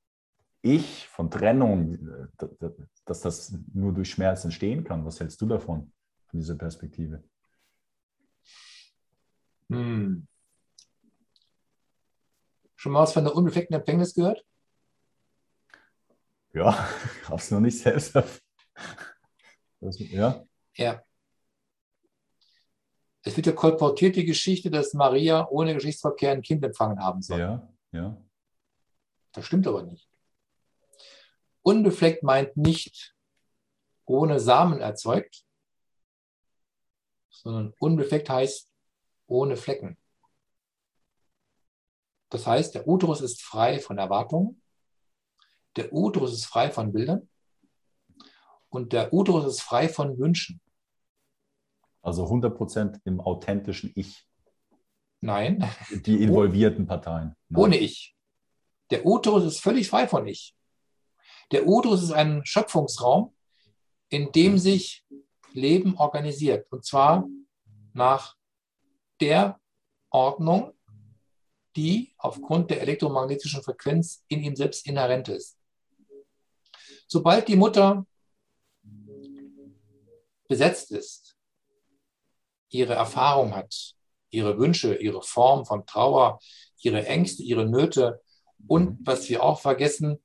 Ich, 0.62 1.08
von 1.08 1.30
Trennung, 1.30 1.96
äh, 1.96 2.68
dass 3.06 3.22
das 3.22 3.58
nur 3.74 3.94
durch 3.94 4.10
Schmerz 4.10 4.44
entstehen 4.44 4.84
kann. 4.84 5.06
Was 5.06 5.20
hältst 5.20 5.40
du 5.42 5.46
davon, 5.46 5.92
von 6.26 6.40
dieser 6.40 6.56
Perspektive? 6.56 7.24
Hm. 9.70 10.28
Schon 12.86 12.92
mal 12.92 13.02
was 13.02 13.14
von 13.14 13.24
der 13.24 13.34
unbefleckten 13.34 13.76
Empfängnis 13.76 14.14
gehört? 14.14 14.46
Ja, 16.54 16.88
hab's 17.28 17.50
noch 17.50 17.60
nicht 17.60 17.80
selbst. 17.80 18.14
Das, 19.80 19.98
ja. 19.98 20.46
Ja. 20.76 21.04
Es 23.24 23.36
wird 23.36 23.48
ja 23.48 23.54
kolportiert 23.54 24.16
die 24.16 24.26
Geschichte, 24.26 24.70
dass 24.70 24.94
Maria 24.94 25.48
ohne 25.50 25.74
Geschlechtsverkehr 25.74 26.34
ein 26.34 26.44
Kind 26.44 26.64
empfangen 26.64 27.00
haben 27.00 27.24
soll. 27.24 27.40
Ja, 27.40 27.74
ja. 27.92 28.24
Das 29.32 29.48
stimmt 29.48 29.66
aber 29.66 29.82
nicht. 29.82 30.08
Unbefleckt 31.64 32.22
meint 32.22 32.56
nicht 32.56 33.16
ohne 34.06 34.40
Samen 34.40 34.80
erzeugt, 34.80 35.44
sondern 37.32 37.74
unbefleckt 37.80 38.30
heißt 38.30 38.70
ohne 39.26 39.58
Flecken. 39.58 39.98
Das 42.30 42.48
heißt, 42.48 42.76
der 42.76 42.88
Uterus 42.88 43.22
ist 43.22 43.42
frei 43.42 43.80
von 43.80 43.98
Erwartungen, 43.98 44.62
der 45.76 45.92
Uterus 45.94 46.34
ist 46.34 46.46
frei 46.46 46.72
von 46.72 46.94
Bildern 46.94 47.30
Und 48.70 48.94
der 48.94 49.14
Uterus 49.14 49.46
ist 49.46 49.62
frei 49.62 49.90
von 49.90 50.18
Wünschen. 50.18 50.62
Also 52.02 52.26
100% 52.26 53.02
im 53.04 53.20
authentischen 53.20 53.92
Ich. 53.96 54.28
Nein. 55.22 55.68
Die 55.90 56.22
involvierten 56.24 56.86
Parteien. 56.86 57.36
Nein. 57.50 57.62
Ohne 57.62 57.78
Ich. 57.78 58.16
Der 58.92 59.06
Uterus 59.06 59.44
ist 59.44 59.60
völlig 59.60 59.90
frei 59.90 60.08
von 60.08 60.28
Ich. 60.28 60.56
Der 61.52 61.68
Uterus 61.68 62.04
ist 62.04 62.12
ein 62.12 62.46
Schöpfungsraum, 62.46 63.36
in 64.10 64.32
dem 64.32 64.58
sich 64.58 65.06
Leben 65.54 65.98
organisiert. 65.98 66.72
Und 66.72 66.86
zwar 66.86 67.28
nach 67.94 68.36
der 69.20 69.60
Ordnung, 70.10 70.75
die 71.76 72.14
aufgrund 72.18 72.70
der 72.70 72.82
elektromagnetischen 72.82 73.62
Frequenz 73.62 74.24
in 74.28 74.44
ihm 74.44 74.56
selbst 74.56 74.88
inhärent 74.88 75.28
ist. 75.28 75.58
Sobald 77.08 77.48
die 77.48 77.56
Mutter 77.56 78.06
besetzt 80.48 80.92
ist, 80.92 81.36
ihre 82.70 82.94
Erfahrung 82.94 83.56
hat, 83.56 83.96
ihre 84.30 84.58
Wünsche, 84.58 84.96
ihre 84.96 85.22
Form 85.22 85.66
von 85.66 85.86
Trauer, 85.86 86.40
ihre 86.78 87.06
Ängste, 87.06 87.44
ihre 87.44 87.66
Nöte 87.66 88.22
und, 88.68 89.00
was 89.06 89.30
wir 89.30 89.44
auch 89.44 89.60
vergessen, 89.60 90.20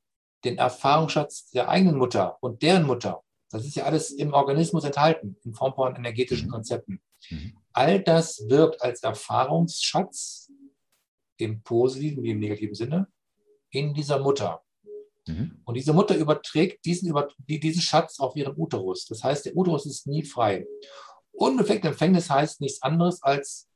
den 0.45 0.59
Erfahrungsschatz 0.59 1.51
der 1.51 1.69
eigenen 1.69 1.97
Mutter 1.97 2.39
und 2.41 2.63
deren 2.63 2.85
Mutter. 2.85 3.23
Das 3.51 3.67
ist 3.67 3.75
ja 3.75 3.85
alles 3.85 4.11
im 4.11 4.33
Organismus 4.33 4.85
enthalten, 4.85 5.37
in 5.45 5.55
Form 5.55 5.75
von 5.75 5.95
energetischen 5.97 6.47
mhm. 6.47 6.53
Konzepten. 6.53 7.03
Mhm. 7.29 7.57
All 7.73 8.03
das 8.03 8.49
wirkt 8.49 8.81
als 8.83 9.03
Erfahrungsschatz 9.03 10.40
im 11.41 11.63
positiven 11.63 12.23
wie 12.23 12.31
im 12.31 12.41
negativen 12.41 12.75
Sinne 12.75 13.09
in 13.71 13.95
dieser 13.95 14.19
Mutter. 14.19 14.63
Mhm. 15.27 15.61
Und 15.65 15.75
diese 15.75 15.93
Mutter 15.93 16.17
überträgt 16.17 16.85
diesen, 16.85 17.15
diesen 17.47 17.83
Schatz 17.83 18.19
auf 18.21 18.37
ihren 18.37 18.57
Uterus. 18.57 19.07
Das 19.07 19.23
heißt, 19.23 19.47
der 19.47 19.57
Uterus 19.57 19.87
ist 19.87 20.07
nie 20.07 20.25
frei. 20.25 20.67
Unbefleckte 21.33 21.89
Empfängnis 21.89 22.29
heißt 22.29 22.61
nichts 22.61 22.83
anderes 22.83 23.23
als 23.23 23.69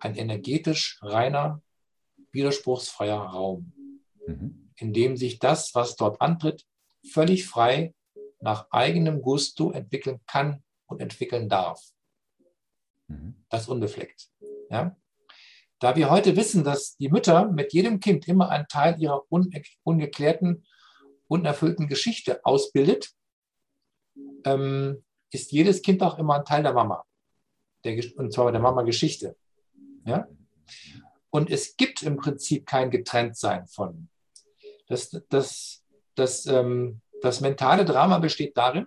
ein 0.00 0.14
energetisch 0.14 0.98
reiner, 1.02 1.62
widerspruchsfreier 2.32 3.18
Raum, 3.18 3.72
mhm. 4.26 4.70
in 4.76 4.92
dem 4.92 5.16
sich 5.16 5.38
das, 5.38 5.74
was 5.74 5.96
dort 5.96 6.20
antritt, 6.20 6.64
völlig 7.10 7.46
frei 7.46 7.94
nach 8.40 8.70
eigenem 8.70 9.22
Gusto 9.22 9.70
entwickeln 9.72 10.20
kann 10.26 10.62
und 10.86 11.00
entwickeln 11.00 11.48
darf. 11.48 11.82
Mhm. 13.08 13.44
Das 13.48 13.68
unbefleckt. 13.68 14.30
Ja? 14.70 14.96
Da 15.78 15.94
wir 15.94 16.10
heute 16.10 16.36
wissen, 16.36 16.64
dass 16.64 16.96
die 16.96 17.10
Mütter 17.10 17.50
mit 17.50 17.72
jedem 17.72 18.00
Kind 18.00 18.26
immer 18.28 18.48
einen 18.48 18.66
Teil 18.68 19.00
ihrer 19.00 19.24
ungeklärten, 19.82 20.64
unerfüllten 21.28 21.86
Geschichte 21.86 22.40
ausbildet, 22.44 23.10
ähm, 24.44 25.04
ist 25.30 25.52
jedes 25.52 25.82
Kind 25.82 26.02
auch 26.02 26.18
immer 26.18 26.36
ein 26.36 26.44
Teil 26.44 26.62
der 26.62 26.72
Mama. 26.72 27.04
Der, 27.84 28.02
und 28.16 28.32
zwar 28.32 28.50
der 28.52 28.60
Mama-Geschichte. 28.60 29.36
Ja? 30.04 30.26
Und 31.30 31.50
es 31.50 31.76
gibt 31.76 32.02
im 32.02 32.16
Prinzip 32.16 32.66
kein 32.66 32.90
Getrenntsein 32.90 33.66
von. 33.66 34.08
Das, 34.88 35.10
das, 35.28 35.84
das, 36.14 36.46
ähm, 36.46 37.02
das 37.20 37.40
mentale 37.40 37.84
Drama 37.84 38.18
besteht 38.18 38.56
darin, 38.56 38.86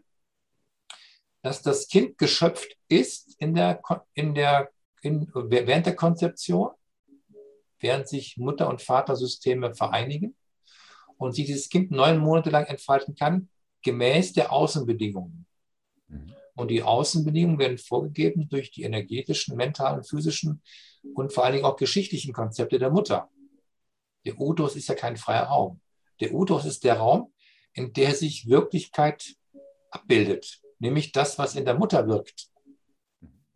dass 1.41 1.61
das 1.61 1.87
Kind 1.87 2.17
geschöpft 2.17 2.77
ist 2.87 3.35
in 3.39 3.53
der, 3.53 3.81
in 4.13 4.33
der, 4.33 4.71
in, 5.01 5.31
während 5.33 5.85
der 5.85 5.95
Konzeption, 5.95 6.71
während 7.79 8.07
sich 8.07 8.37
Mutter- 8.37 8.69
und 8.69 8.81
Vatersysteme 8.81 9.73
vereinigen 9.73 10.35
und 11.17 11.33
sich 11.33 11.45
dieses 11.45 11.69
Kind 11.69 11.91
neun 11.91 12.17
Monate 12.17 12.49
lang 12.49 12.65
entfalten 12.65 13.15
kann, 13.15 13.49
gemäß 13.83 14.33
der 14.33 14.51
Außenbedingungen. 14.51 15.45
Mhm. 16.07 16.33
Und 16.55 16.71
die 16.71 16.83
Außenbedingungen 16.83 17.59
werden 17.59 17.77
vorgegeben 17.77 18.49
durch 18.49 18.71
die 18.71 18.83
energetischen, 18.83 19.55
mentalen, 19.55 20.03
physischen 20.03 20.61
und 21.13 21.31
vor 21.31 21.45
allen 21.45 21.53
Dingen 21.53 21.65
auch 21.65 21.77
geschichtlichen 21.77 22.33
Konzepte 22.33 22.79
der 22.79 22.89
Mutter. 22.89 23.29
Der 24.25 24.39
Uterus 24.39 24.75
ist 24.75 24.89
ja 24.89 24.95
kein 24.95 25.15
freier 25.15 25.43
Raum. 25.43 25.79
Der 26.19 26.33
Uterus 26.33 26.65
ist 26.65 26.83
der 26.83 26.97
Raum, 26.97 27.33
in 27.73 27.93
der 27.93 28.13
sich 28.13 28.49
Wirklichkeit 28.49 29.35
abbildet, 29.89 30.61
nämlich 30.79 31.13
das, 31.13 31.37
was 31.37 31.55
in 31.55 31.65
der 31.65 31.75
Mutter 31.75 32.07
wirkt. 32.07 32.49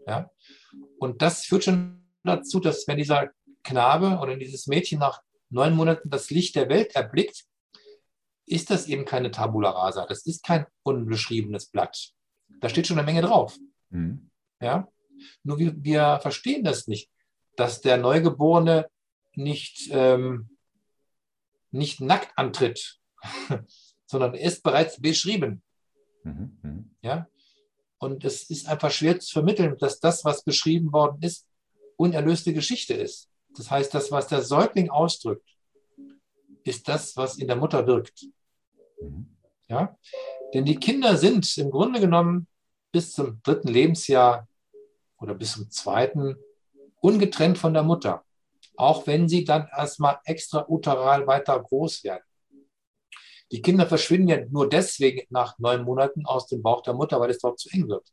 Ja? 0.07 0.31
Und 0.99 1.21
das 1.21 1.45
führt 1.45 1.65
schon 1.65 2.07
dazu, 2.23 2.59
dass 2.59 2.87
wenn 2.87 2.97
dieser 2.97 3.31
Knabe 3.63 4.19
oder 4.21 4.35
dieses 4.35 4.67
Mädchen 4.67 4.99
nach 4.99 5.21
neun 5.49 5.75
Monaten 5.75 6.09
das 6.09 6.29
Licht 6.29 6.55
der 6.55 6.69
Welt 6.69 6.95
erblickt, 6.95 7.45
ist 8.45 8.69
das 8.69 8.87
eben 8.87 9.05
keine 9.05 9.31
Tabula 9.31 9.69
rasa. 9.69 10.05
Das 10.05 10.25
ist 10.25 10.43
kein 10.43 10.65
unbeschriebenes 10.83 11.67
Blatt. 11.67 12.11
Da 12.59 12.69
steht 12.69 12.87
schon 12.87 12.97
eine 12.97 13.05
Menge 13.05 13.21
drauf. 13.21 13.57
Mhm. 13.89 14.29
Ja? 14.61 14.87
Nur 15.43 15.59
wir, 15.59 15.73
wir, 15.83 16.19
verstehen 16.21 16.63
das 16.63 16.87
nicht, 16.87 17.09
dass 17.55 17.81
der 17.81 17.97
Neugeborene 17.97 18.89
nicht, 19.35 19.89
ähm, 19.91 20.57
nicht 21.71 22.01
nackt 22.01 22.37
antritt, 22.37 22.99
sondern 24.05 24.33
ist 24.33 24.63
bereits 24.63 24.99
beschrieben. 24.99 25.63
Mhm, 26.23 26.57
mhm. 26.61 26.95
Ja? 27.01 27.27
Und 27.97 28.25
es 28.25 28.49
ist 28.49 28.67
einfach 28.67 28.91
schwer 28.91 29.19
zu 29.19 29.31
vermitteln, 29.31 29.77
dass 29.77 29.99
das, 29.99 30.25
was 30.25 30.43
beschrieben 30.43 30.91
worden 30.91 31.21
ist, 31.21 31.47
unerlöste 31.95 32.53
Geschichte 32.53 32.93
ist. 32.93 33.29
Das 33.55 33.69
heißt, 33.69 33.93
das, 33.93 34.11
was 34.11 34.27
der 34.27 34.41
Säugling 34.41 34.89
ausdrückt, 34.89 35.47
ist 36.63 36.87
das, 36.87 37.15
was 37.17 37.37
in 37.37 37.47
der 37.47 37.55
Mutter 37.55 37.85
wirkt. 37.85 38.25
Mhm. 39.01 39.27
Ja? 39.67 39.97
Denn 40.53 40.65
die 40.65 40.77
Kinder 40.77 41.17
sind 41.17 41.57
im 41.57 41.71
Grunde 41.71 41.99
genommen 41.99 42.47
bis 42.91 43.13
zum 43.13 43.41
dritten 43.43 43.67
Lebensjahr 43.67 44.47
oder 45.19 45.33
bis 45.33 45.53
zum 45.53 45.69
zweiten 45.69 46.37
ungetrennt 47.01 47.57
von 47.57 47.73
der 47.73 47.83
Mutter. 47.83 48.23
Auch 48.75 49.05
wenn 49.07 49.27
sie 49.27 49.43
dann 49.43 49.67
erstmal 49.75 50.19
extra 50.25 50.65
uteral 50.67 51.27
weiter 51.27 51.59
groß 51.61 52.03
werden. 52.03 52.23
Die 53.51 53.61
Kinder 53.61 53.85
verschwinden 53.85 54.29
ja 54.29 54.45
nur 54.45 54.67
deswegen 54.69 55.27
nach 55.29 55.59
neun 55.59 55.83
Monaten 55.83 56.25
aus 56.25 56.47
dem 56.47 56.63
Bauch 56.63 56.81
der 56.81 56.93
Mutter, 56.93 57.19
weil 57.19 57.29
es 57.29 57.39
dort 57.39 57.59
zu 57.59 57.69
eng 57.69 57.87
wird. 57.87 58.07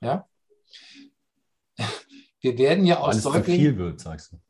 Ja? 0.00 0.28
Wir 2.46 2.56
werden 2.58 2.86
ja 2.86 3.00
aus 3.00 3.22
Säuglingen. 3.22 3.44
zu 3.44 3.50
viel 3.50 3.76
wird, 3.76 4.00
sagst 4.00 4.30
du. 4.30 4.40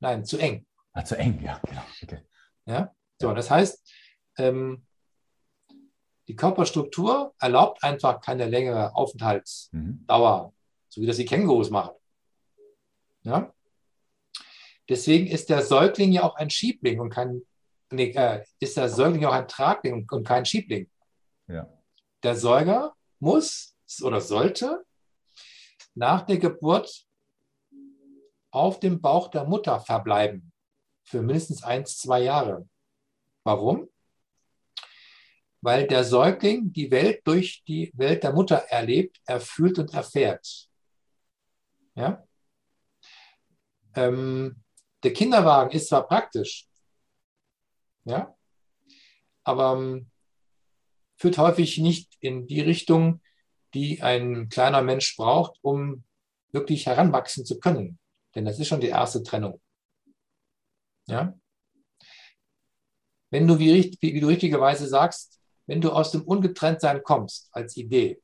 Nein, 0.00 0.26
zu 0.26 0.36
eng. 0.36 0.66
Ah, 0.92 1.02
zu 1.02 1.16
eng, 1.16 1.40
ja, 1.42 1.58
genau. 1.66 1.82
Okay. 2.02 2.20
Ja? 2.66 2.94
So, 3.18 3.32
das 3.32 3.50
heißt, 3.50 3.82
ähm, 4.36 4.84
die 6.28 6.36
Körperstruktur 6.36 7.34
erlaubt 7.38 7.82
einfach 7.82 8.20
keine 8.20 8.44
längere 8.44 8.94
Aufenthaltsdauer, 8.94 10.48
mhm. 10.48 10.52
so 10.90 11.00
wie 11.00 11.06
das 11.06 11.16
die 11.16 11.24
Kängurus 11.24 11.70
machen. 11.70 11.94
Ja? 13.22 13.54
Deswegen 14.90 15.26
ist 15.26 15.48
der 15.48 15.62
Säugling 15.62 16.12
ja 16.12 16.24
auch 16.24 16.36
ein 16.36 16.50
Schiebling 16.50 17.00
und 17.00 17.08
kein 17.08 17.40
nee, 17.90 18.10
äh, 18.10 18.44
ist 18.60 18.76
der 18.76 18.90
Säugling 18.90 19.24
auch 19.24 19.32
ein 19.32 19.48
Tragling 19.48 20.06
und 20.10 20.24
kein 20.26 20.44
Schiebling. 20.44 20.90
Ja. 21.46 21.72
Der 22.22 22.36
Säuger 22.36 22.94
muss 23.18 23.74
oder 24.02 24.20
sollte 24.20 24.84
nach 25.94 26.20
der 26.20 26.36
Geburt 26.36 27.05
auf 28.56 28.80
dem 28.80 29.00
Bauch 29.00 29.28
der 29.28 29.44
Mutter 29.44 29.80
verbleiben 29.80 30.52
für 31.04 31.22
mindestens 31.22 31.62
eins, 31.62 31.98
zwei 31.98 32.22
Jahre. 32.22 32.68
Warum? 33.44 33.88
Weil 35.60 35.86
der 35.86 36.04
Säugling 36.04 36.72
die 36.72 36.90
Welt 36.90 37.20
durch 37.26 37.62
die 37.66 37.92
Welt 37.94 38.22
der 38.22 38.32
Mutter 38.32 38.56
erlebt, 38.68 39.20
erfühlt 39.26 39.78
und 39.78 39.92
erfährt. 39.94 40.68
Ja? 41.94 42.26
Ähm, 43.94 44.62
der 45.02 45.12
Kinderwagen 45.12 45.70
ist 45.70 45.88
zwar 45.88 46.06
praktisch, 46.06 46.66
ja? 48.04 48.34
Aber 49.44 49.74
ähm, 49.74 50.10
führt 51.16 51.38
häufig 51.38 51.78
nicht 51.78 52.16
in 52.20 52.46
die 52.46 52.60
Richtung, 52.60 53.20
die 53.74 54.02
ein 54.02 54.48
kleiner 54.48 54.82
Mensch 54.82 55.16
braucht, 55.16 55.58
um 55.62 56.04
wirklich 56.52 56.86
heranwachsen 56.86 57.44
zu 57.44 57.60
können. 57.60 57.98
Denn 58.36 58.44
das 58.44 58.58
ist 58.58 58.68
schon 58.68 58.80
die 58.80 58.88
erste 58.88 59.22
Trennung. 59.22 59.60
Ja? 61.06 61.34
Wenn 63.30 63.48
du, 63.48 63.58
wie, 63.58 63.96
wie 64.00 64.20
du 64.20 64.26
richtigerweise 64.28 64.86
sagst, 64.86 65.40
wenn 65.66 65.80
du 65.80 65.90
aus 65.90 66.12
dem 66.12 66.22
Ungetrenntsein 66.22 67.02
kommst 67.02 67.48
als 67.52 67.76
Idee, 67.76 68.20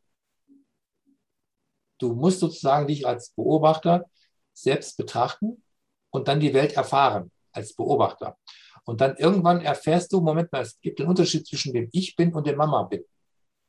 du 1.99 2.15
musst 2.15 2.41
sozusagen 2.41 2.87
dich 2.87 3.07
als 3.07 3.31
Beobachter 3.31 4.05
selbst 4.53 4.99
betrachten 4.99 5.65
und 6.11 6.29
dann 6.29 6.41
die 6.41 6.53
Welt 6.53 6.75
erfahren 6.75 7.33
als 7.53 7.75
Beobachter. 7.75 8.37
Und 8.85 9.01
dann 9.01 9.17
irgendwann 9.17 9.63
erfährst 9.63 10.13
du, 10.13 10.21
Moment 10.21 10.53
mal, 10.53 10.63
es 10.63 10.79
gibt 10.81 11.01
einen 11.01 11.09
Unterschied 11.09 11.47
zwischen 11.47 11.73
dem 11.73 11.89
Ich 11.93 12.17
bin 12.17 12.35
und 12.35 12.47
dem 12.47 12.57
Mama 12.57 12.83
bin. 12.83 13.05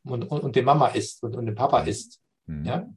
Und, 0.04 0.24
und, 0.24 0.42
und 0.42 0.56
dem 0.56 0.66
Mama 0.66 0.88
ist 0.88 1.24
und, 1.24 1.36
und 1.36 1.46
dem 1.46 1.56
Papa 1.56 1.84
mhm. 1.84 1.88
ist. 1.88 2.20
Mhm. 2.48 2.66
Ja? 2.66 2.94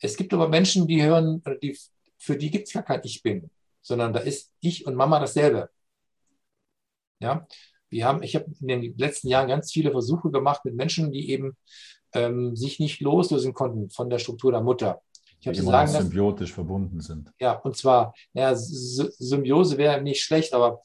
Es 0.00 0.16
gibt 0.16 0.34
aber 0.34 0.48
Menschen, 0.48 0.86
die 0.86 1.02
hören, 1.02 1.42
die, 1.62 1.78
für 2.22 2.36
die 2.36 2.50
gibt 2.50 2.68
es 2.68 2.74
gar 2.74 2.84
kein 2.84 3.00
Ich 3.04 3.22
bin, 3.22 3.50
sondern 3.80 4.12
da 4.12 4.20
ist 4.20 4.52
Ich 4.60 4.86
und 4.86 4.94
Mama 4.94 5.18
dasselbe. 5.18 5.70
Ja? 7.18 7.46
Wir 7.90 8.06
haben, 8.06 8.22
ich 8.22 8.36
habe 8.36 8.46
in 8.60 8.68
den 8.68 8.96
letzten 8.96 9.28
Jahren 9.28 9.48
ganz 9.48 9.72
viele 9.72 9.90
Versuche 9.90 10.30
gemacht 10.30 10.64
mit 10.64 10.74
Menschen, 10.74 11.12
die 11.12 11.30
eben 11.30 11.56
ähm, 12.14 12.56
sich 12.56 12.78
nicht 12.78 13.00
loslösen 13.00 13.54
konnten 13.54 13.90
von 13.90 14.08
der 14.08 14.18
Struktur 14.18 14.52
der 14.52 14.62
Mutter. 14.62 15.02
Ich 15.40 15.48
habe 15.48 15.60
sagen 15.60 15.90
symbiotisch 15.90 16.52
verbunden 16.52 17.00
sind. 17.00 17.32
Ja, 17.40 17.54
und 17.54 17.76
zwar, 17.76 18.14
naja, 18.32 18.54
Symbiose 18.54 19.76
wäre 19.76 20.00
nicht 20.00 20.22
schlecht, 20.22 20.54
aber 20.54 20.80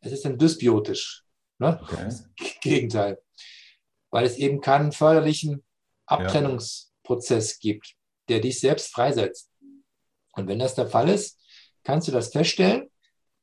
es 0.00 0.10
ist 0.10 0.24
dann 0.24 0.36
dysbiotisch. 0.36 1.24
Ne? 1.58 1.78
Okay. 1.80 2.04
Das 2.04 2.28
Gegenteil. 2.60 3.18
Weil 4.10 4.26
es 4.26 4.36
eben 4.36 4.60
keinen 4.60 4.90
förderlichen 4.90 5.62
Abtrennungsprozess 6.06 7.52
ja. 7.52 7.58
gibt, 7.60 7.94
der 8.28 8.40
dich 8.40 8.58
selbst 8.58 8.92
freisetzt. 8.92 9.49
Und 10.32 10.48
wenn 10.48 10.58
das 10.58 10.74
der 10.74 10.86
Fall 10.86 11.08
ist, 11.08 11.38
kannst 11.84 12.08
du 12.08 12.12
das 12.12 12.28
feststellen, 12.28 12.88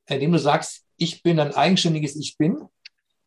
indem 0.08 0.32
du 0.32 0.40
sagst, 0.40 0.86
ich 0.98 1.22
bin 1.22 1.40
ein 1.40 1.54
eigenständiges 1.54 2.16
Ich 2.16 2.38
bin, 2.38 2.68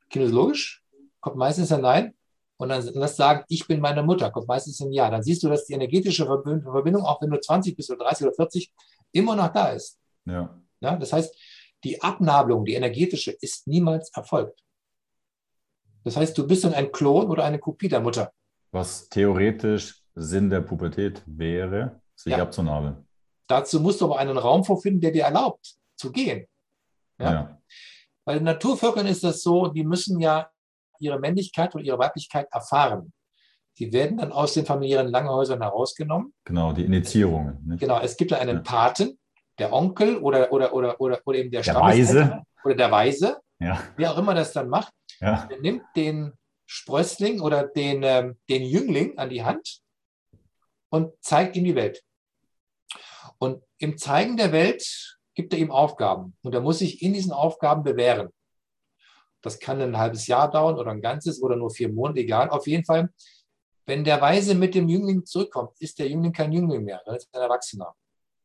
kinesiologisch, 0.08 0.82
kommt 1.20 1.36
meistens 1.36 1.72
ein 1.72 1.82
Nein. 1.82 2.14
Und 2.56 2.68
dann 2.68 2.86
lass 2.92 3.16
sagen, 3.16 3.44
ich 3.48 3.66
bin 3.66 3.80
meine 3.80 4.02
Mutter, 4.02 4.30
kommt 4.30 4.48
meistens 4.48 4.80
ein 4.80 4.92
Ja. 4.92 5.08
Dann 5.10 5.22
siehst 5.22 5.42
du, 5.42 5.48
dass 5.48 5.64
die 5.64 5.72
energetische 5.72 6.26
Verbindung, 6.26 7.04
auch 7.04 7.22
wenn 7.22 7.30
du 7.30 7.40
20 7.40 7.74
bist 7.74 7.90
oder 7.90 8.04
30 8.04 8.26
oder 8.26 8.34
40, 8.34 8.72
immer 9.12 9.34
noch 9.34 9.52
da 9.52 9.68
ist. 9.68 9.98
Ja. 10.26 10.60
ja 10.80 10.96
das 10.96 11.12
heißt, 11.12 11.34
die 11.84 12.02
Abnabelung, 12.02 12.64
die 12.66 12.74
energetische, 12.74 13.30
ist 13.30 13.66
niemals 13.66 14.10
erfolgt. 14.14 14.62
Das 16.04 16.16
heißt, 16.16 16.36
du 16.36 16.46
bist 16.46 16.64
dann 16.64 16.74
ein 16.74 16.92
Klon 16.92 17.30
oder 17.30 17.44
eine 17.44 17.58
Kopie 17.58 17.88
der 17.88 18.00
Mutter. 18.00 18.32
Was 18.72 19.08
theoretisch 19.08 20.02
Sinn 20.14 20.50
der 20.50 20.60
Pubertät 20.60 21.22
wäre, 21.26 22.00
sich 22.14 22.32
ja. 22.32 22.42
abzunabeln. 22.42 23.06
Dazu 23.50 23.80
musst 23.80 24.00
du 24.00 24.04
aber 24.04 24.18
einen 24.18 24.38
Raum 24.38 24.64
vorfinden, 24.64 25.00
der 25.00 25.10
dir 25.10 25.24
erlaubt, 25.24 25.74
zu 25.96 26.12
gehen. 26.12 26.46
Ja? 27.18 27.32
ja. 27.32 27.58
Bei 28.24 28.34
den 28.34 28.44
Naturvölkern 28.44 29.06
ist 29.06 29.24
das 29.24 29.42
so, 29.42 29.66
die 29.66 29.82
müssen 29.82 30.20
ja 30.20 30.48
ihre 31.00 31.18
Männlichkeit 31.18 31.74
und 31.74 31.84
ihre 31.84 31.98
Weiblichkeit 31.98 32.46
erfahren. 32.52 33.12
Die 33.78 33.92
werden 33.92 34.18
dann 34.18 34.30
aus 34.30 34.54
den 34.54 34.64
familiären 34.64 35.08
Langhäusern 35.08 35.62
herausgenommen. 35.62 36.32
Genau, 36.44 36.72
die 36.72 36.84
Initiierungen. 36.84 37.58
Nicht? 37.66 37.80
Genau, 37.80 37.98
es 38.00 38.16
gibt 38.16 38.30
da 38.30 38.38
einen 38.38 38.58
ja. 38.58 38.62
Paten, 38.62 39.18
der 39.58 39.72
Onkel 39.72 40.18
oder, 40.18 40.52
oder, 40.52 40.72
oder, 40.72 41.00
oder, 41.00 41.20
oder 41.24 41.38
eben 41.38 41.50
der, 41.50 41.62
der 41.62 41.74
Weise. 41.74 42.42
Oder 42.62 42.74
der 42.76 42.90
Weise, 42.92 43.40
ja. 43.58 43.82
wer 43.96 44.12
auch 44.12 44.18
immer 44.18 44.34
das 44.34 44.52
dann 44.52 44.68
macht, 44.68 44.92
ja. 45.18 45.46
der 45.50 45.60
nimmt 45.60 45.82
den 45.96 46.34
Sprössling 46.66 47.40
oder 47.40 47.66
den, 47.66 48.02
ähm, 48.04 48.38
den 48.48 48.62
Jüngling 48.62 49.18
an 49.18 49.28
die 49.28 49.42
Hand 49.42 49.80
und 50.90 51.12
zeigt 51.20 51.56
ihm 51.56 51.64
die 51.64 51.74
Welt. 51.74 52.00
Und 53.38 53.62
im 53.78 53.98
Zeigen 53.98 54.36
der 54.36 54.52
Welt 54.52 55.18
gibt 55.34 55.52
er 55.52 55.58
ihm 55.58 55.70
Aufgaben 55.70 56.36
und 56.42 56.54
er 56.54 56.60
muss 56.60 56.78
sich 56.78 57.02
in 57.02 57.12
diesen 57.12 57.32
Aufgaben 57.32 57.82
bewähren. 57.82 58.30
Das 59.42 59.58
kann 59.58 59.80
ein 59.80 59.96
halbes 59.96 60.26
Jahr 60.26 60.50
dauern 60.50 60.76
oder 60.76 60.90
ein 60.90 61.00
ganzes 61.00 61.42
oder 61.42 61.56
nur 61.56 61.70
vier 61.70 61.90
Monate, 61.90 62.20
egal. 62.20 62.50
Auf 62.50 62.66
jeden 62.66 62.84
Fall, 62.84 63.08
wenn 63.86 64.04
der 64.04 64.20
Weise 64.20 64.54
mit 64.54 64.74
dem 64.74 64.88
Jüngling 64.88 65.24
zurückkommt, 65.24 65.72
ist 65.80 65.98
der 65.98 66.08
Jüngling 66.08 66.32
kein 66.32 66.52
Jüngling 66.52 66.84
mehr, 66.84 67.02
er 67.06 67.16
ist 67.16 67.28
ein 67.32 67.40
Erwachsener. 67.40 67.94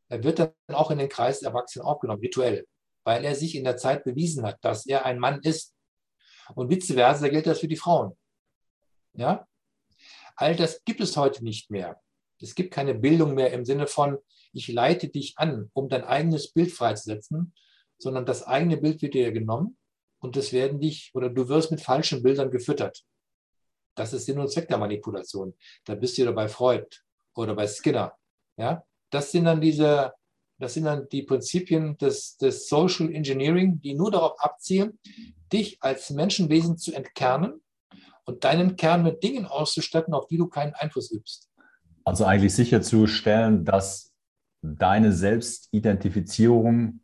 Er 0.08 0.24
wird 0.24 0.40
dann 0.40 0.54
auch 0.70 0.92
in 0.92 1.00
den 1.00 1.10
Kreis 1.10 1.40
der 1.40 1.50
Erwachsenen 1.50 1.86
aufgenommen, 1.86 2.22
rituell, 2.22 2.66
weil 3.04 3.26
er 3.26 3.36
sich 3.36 3.56
in 3.56 3.64
der 3.64 3.78
Zeit 3.78 4.04
bewiesen 4.04 4.46
hat, 4.46 4.64
dass 4.64 4.86
er 4.86 5.06
ein 5.06 5.20
Mann 5.20 5.42
ist. 5.42 5.74
Und 6.54 6.70
vice 6.70 6.94
versa 6.94 7.28
gilt 7.28 7.48
das 7.48 7.60
für 7.60 7.68
die 7.68 7.76
Frauen. 7.76 8.16
Ja? 9.14 9.48
All 10.36 10.56
das 10.56 10.84
gibt 10.84 11.02
es 11.02 11.18
heute 11.18 11.44
nicht 11.44 11.72
mehr. 11.72 12.00
Es 12.42 12.54
gibt 12.54 12.74
keine 12.74 12.94
Bildung 12.94 13.34
mehr 13.34 13.52
im 13.52 13.66
Sinne 13.66 13.88
von, 13.88 14.18
ich 14.56 14.70
leite 14.70 15.10
dich 15.10 15.34
an, 15.38 15.70
um 15.74 15.90
dein 15.90 16.04
eigenes 16.04 16.52
Bild 16.52 16.72
freizusetzen, 16.72 17.54
sondern 17.98 18.26
das 18.26 18.44
eigene 18.44 18.78
Bild 18.78 19.02
wird 19.02 19.14
dir 19.14 19.32
genommen 19.32 19.78
und 20.20 20.38
das 20.38 20.54
werden 20.54 20.80
dich 20.80 21.12
oder 21.14 21.30
du 21.30 21.50
wirst 21.50 21.72
mit 21.72 21.82
falschen 21.82 22.24
Bildern 22.24 22.52
gefüttert. 22.52 23.04
Das 23.96 24.14
ist 24.14 24.26
Sinn 24.26 24.40
und 24.40 24.50
Zweck 24.50 24.68
der 24.68 24.78
Manipulation. 24.78 25.54
Da 25.86 25.96
bist 25.96 26.18
du 26.18 26.22
wieder 26.22 26.34
bei 26.34 26.48
Freud 26.48 26.86
oder 27.36 27.54
bei 27.54 27.68
Skinner. 27.68 28.14
Ja? 28.58 28.84
Das 29.10 29.32
sind 29.32 29.46
dann 29.46 29.60
diese, 29.60 30.14
das 30.58 30.74
sind 30.74 30.86
dann 30.86 31.08
die 31.10 31.24
Prinzipien 31.24 31.98
des, 31.98 32.38
des 32.38 32.68
Social 32.68 33.14
Engineering, 33.14 33.82
die 33.82 33.94
nur 33.94 34.12
darauf 34.12 34.40
abzielen, 34.40 35.00
dich 35.52 35.78
als 35.82 36.10
Menschenwesen 36.10 36.78
zu 36.78 36.94
entkernen 36.94 37.62
und 38.24 38.44
deinen 38.44 38.76
Kern 38.78 39.04
mit 39.04 39.22
Dingen 39.22 39.46
auszustatten, 39.46 40.14
auf 40.14 40.28
die 40.28 40.38
du 40.38 40.48
keinen 40.48 40.74
Einfluss 40.74 41.12
übst. 41.12 41.50
Also 42.06 42.26
eigentlich 42.26 42.54
sicherzustellen, 42.54 43.66
dass 43.66 44.15
deine 44.66 45.12
Selbstidentifizierung 45.14 47.02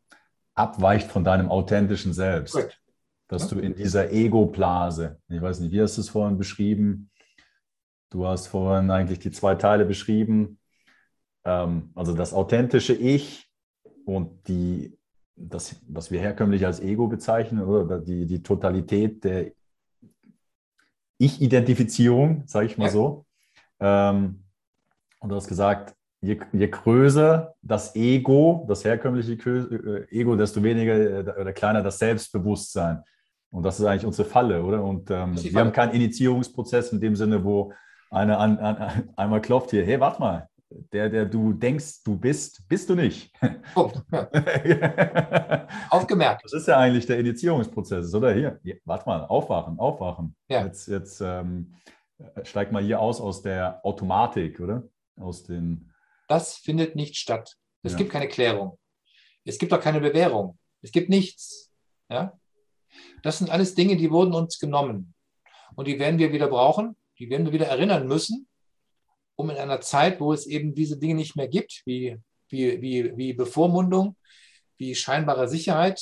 abweicht 0.56 1.10
von 1.12 1.24
deinem 1.24 1.50
authentischen 1.50 2.14
Selbst. 2.14 2.54
Correct. 2.54 2.82
Dass 3.28 3.50
ja. 3.50 3.58
du 3.58 3.64
in 3.64 3.76
dieser 3.76 4.12
Ego-Blase, 4.12 5.20
ich 5.30 5.42
weiß 5.42 5.62
nicht, 5.62 5.72
wie 5.72 5.82
hast 5.82 5.98
du 5.98 6.02
es 6.02 6.10
vorhin 6.10 6.38
beschrieben? 6.38 7.10
Du 8.10 8.28
hast 8.28 8.48
vorhin 8.48 8.92
eigentlich 8.92 9.20
die 9.20 9.32
zwei 9.32 9.56
Teile 9.56 9.86
beschrieben. 9.86 10.60
Ähm, 11.46 11.92
also 11.96 12.14
das 12.14 12.34
authentische 12.34 12.94
Ich 12.94 13.50
und 14.06 14.48
die, 14.50 14.98
das, 15.36 15.78
was 15.88 16.12
wir 16.12 16.20
herkömmlich 16.20 16.66
als 16.66 16.82
Ego 16.82 17.08
bezeichnen, 17.08 17.64
oder 17.64 18.00
die, 18.00 18.26
die 18.26 18.44
Totalität 18.44 19.24
der 19.24 19.54
Ich-Identifizierung, 21.18 22.44
sage 22.48 22.66
ich 22.66 22.78
mal 22.78 22.86
ja. 22.86 22.92
so. 22.92 23.26
Ähm, 23.80 24.44
und 25.20 25.30
du 25.30 25.36
hast 25.36 25.48
gesagt, 25.48 25.96
je, 26.22 26.40
je 26.54 26.68
größer 26.68 27.54
das 27.62 27.96
Ego, 27.96 28.66
das 28.68 28.86
herkömmliche 28.86 29.34
äh, 29.34 30.08
Ego, 30.10 30.36
desto 30.36 30.64
weniger 30.64 30.96
äh, 30.96 31.42
oder 31.42 31.54
kleiner 31.54 31.82
das 31.82 32.00
Selbstbewusstsein. 32.00 33.04
Und 33.50 33.64
das 33.64 33.80
ist 33.80 33.86
eigentlich 33.86 34.06
unsere 34.06 34.28
Falle, 34.28 34.64
oder? 34.64 34.84
Und 34.84 35.12
ähm, 35.12 35.36
wir 35.36 35.60
haben 35.60 35.74
keinen 35.74 35.94
Initiierungsprozess 35.94 36.94
in 36.94 37.02
dem 37.02 37.16
Sinne, 37.16 37.44
wo 37.44 37.74
einer 38.10 38.40
an, 38.40 38.58
an, 38.60 39.10
einmal 39.18 39.42
klopft 39.42 39.72
hier, 39.72 39.86
hey, 39.86 40.00
warte 40.00 40.22
mal, 40.22 40.48
der, 40.94 41.10
der 41.10 41.26
du 41.26 41.52
denkst, 41.52 42.04
du 42.04 42.18
bist, 42.18 42.66
bist 42.70 42.90
du 42.90 42.96
nicht. 42.96 43.34
Ja. 44.64 45.68
Aufgemerkt. 45.90 46.44
Das 46.44 46.54
ist 46.54 46.68
ja 46.68 46.78
eigentlich 46.78 47.06
der 47.06 47.20
Initiierungsprozess, 47.20 48.14
oder? 48.14 48.34
Hier, 48.34 48.60
hier 48.64 48.78
warte 48.86 49.06
mal, 49.06 49.24
aufwachen, 49.26 49.80
aufwachen. 49.80 50.36
Ja. 50.50 50.66
Jetzt, 50.66 50.88
jetzt 50.88 51.22
ähm, 51.22 51.74
steig 52.44 52.72
mal 52.72 52.84
hier 52.84 53.00
aus 53.00 53.22
aus 53.22 53.42
der 53.42 53.80
Automatik, 53.86 54.60
oder? 54.60 54.84
Aus 55.18 55.44
den 55.44 55.91
das 56.32 56.56
findet 56.56 56.96
nicht 56.96 57.18
statt. 57.18 57.58
Es 57.84 57.92
ja. 57.92 57.98
gibt 57.98 58.12
keine 58.12 58.30
Klärung. 58.30 58.80
Es 59.44 59.58
gibt 59.58 59.74
auch 59.74 59.82
keine 59.82 60.00
Bewährung. 60.00 60.58
Es 60.82 60.94
gibt 60.94 61.10
nichts. 61.10 61.70
Ja? 62.10 62.40
Das 63.22 63.38
sind 63.38 63.50
alles 63.50 63.76
Dinge, 63.76 63.98
die 63.98 64.12
wurden 64.12 64.34
uns 64.34 64.58
genommen. 64.58 65.14
Und 65.76 65.90
die 65.90 66.00
werden 66.00 66.20
wir 66.20 66.32
wieder 66.32 66.48
brauchen. 66.48 66.96
Die 67.20 67.30
werden 67.30 67.46
wir 67.46 67.54
wieder 67.54 67.68
erinnern 67.68 68.08
müssen, 68.08 68.48
um 69.36 69.50
in 69.50 69.58
einer 69.58 69.82
Zeit, 69.82 70.22
wo 70.22 70.32
es 70.32 70.48
eben 70.48 70.74
diese 70.74 70.98
Dinge 70.98 71.16
nicht 71.16 71.36
mehr 71.36 71.50
gibt, 71.50 71.82
wie, 71.86 72.18
wie, 72.48 72.82
wie, 72.82 73.18
wie 73.18 73.34
Bevormundung, 73.34 74.16
wie 74.78 74.96
scheinbare 74.96 75.50
Sicherheit, 75.50 76.02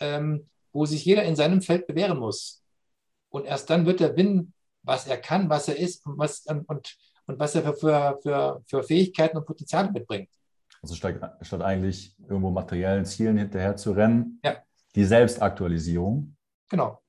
ähm, 0.00 0.48
wo 0.72 0.86
sich 0.86 1.04
jeder 1.04 1.24
in 1.24 1.36
seinem 1.36 1.60
Feld 1.60 1.86
bewähren 1.86 2.18
muss. 2.18 2.64
Und 3.28 3.44
erst 3.44 3.68
dann 3.68 3.84
wird 3.84 4.00
er 4.00 4.16
winnen, 4.16 4.54
was 4.82 5.06
er 5.06 5.18
kann, 5.18 5.50
was 5.50 5.68
er 5.68 5.76
ist 5.76 6.06
und, 6.06 6.16
was, 6.16 6.46
und, 6.46 6.66
und 6.68 6.96
und 7.26 7.38
was 7.38 7.54
er 7.54 7.74
für, 7.74 8.18
für, 8.22 8.62
für 8.66 8.82
Fähigkeiten 8.82 9.36
und 9.36 9.46
Potenziale 9.46 9.90
mitbringt. 9.90 10.30
Also 10.82 10.94
statt, 10.94 11.18
statt 11.42 11.62
eigentlich 11.62 12.14
irgendwo 12.28 12.50
materiellen 12.50 13.04
Zielen 13.04 13.38
hinterher 13.38 13.76
zu 13.76 13.92
rennen, 13.92 14.40
ja. 14.44 14.56
die 14.94 15.04
Selbstaktualisierung. 15.04 16.36
Genau. 16.68 17.02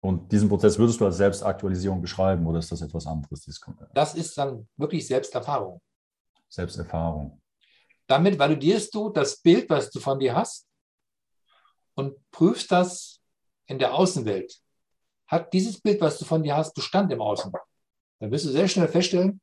Und 0.00 0.30
diesen 0.30 0.48
Prozess 0.48 0.78
würdest 0.78 1.00
du 1.00 1.06
als 1.06 1.16
Selbstaktualisierung 1.16 2.00
beschreiben 2.00 2.46
oder 2.46 2.58
ist 2.58 2.70
das 2.70 2.82
etwas 2.82 3.06
anderes? 3.06 3.46
Das 3.94 4.14
ist 4.14 4.36
dann 4.36 4.68
wirklich 4.76 5.06
Selbsterfahrung. 5.06 5.80
Selbsterfahrung. 6.48 7.40
Damit 8.06 8.38
validierst 8.38 8.94
du 8.94 9.08
das 9.08 9.40
Bild, 9.40 9.68
was 9.70 9.90
du 9.90 9.98
von 9.98 10.18
dir 10.18 10.34
hast 10.34 10.66
und 11.94 12.16
prüfst 12.30 12.70
das 12.70 13.20
in 13.66 13.78
der 13.78 13.94
Außenwelt. 13.94 14.60
Hat 15.26 15.52
dieses 15.52 15.80
Bild, 15.80 16.00
was 16.02 16.18
du 16.18 16.26
von 16.26 16.42
dir 16.42 16.54
hast, 16.54 16.74
Bestand 16.74 17.10
im 17.10 17.22
Außen? 17.22 17.50
Dann 18.18 18.30
wirst 18.30 18.44
du 18.44 18.50
sehr 18.50 18.68
schnell 18.68 18.88
feststellen, 18.88 19.40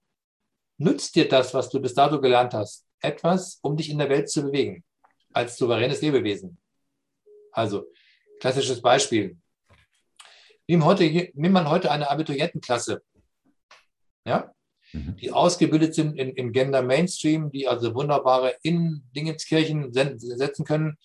nützt 0.78 1.16
dir 1.16 1.28
das, 1.28 1.54
was 1.54 1.70
du 1.70 1.80
bis 1.80 1.94
dato 1.94 2.20
gelernt 2.20 2.54
hast, 2.54 2.86
etwas, 3.00 3.60
um 3.62 3.78
dich 3.78 3.90
in 3.90 4.00
der 4.00 4.10
Welt 4.10 4.30
zu 4.30 4.44
bewegen, 4.44 4.84
als 5.34 5.58
souveränes 5.58 6.02
Lebewesen. 6.02 6.58
Also, 7.52 7.86
klassisches 8.40 8.82
Beispiel. 8.82 9.38
Nimm, 10.68 10.86
heute, 10.86 11.32
nimm 11.34 11.52
man 11.52 11.70
heute 11.70 11.92
eine 11.92 12.10
Abiturientenklasse, 12.10 13.02
ja? 14.26 14.54
Mhm. 14.94 15.16
die 15.18 15.32
ausgebildet 15.32 15.96
sind 15.96 16.18
in, 16.18 16.32
im 16.32 16.52
Gender 16.52 16.82
Mainstream, 16.82 17.50
die 17.50 17.68
also 17.68 17.96
wunderbare 17.96 18.56
in 18.62 19.04
Dingenskirchen 19.16 19.94
setzen 19.94 20.66
können, 20.66 20.98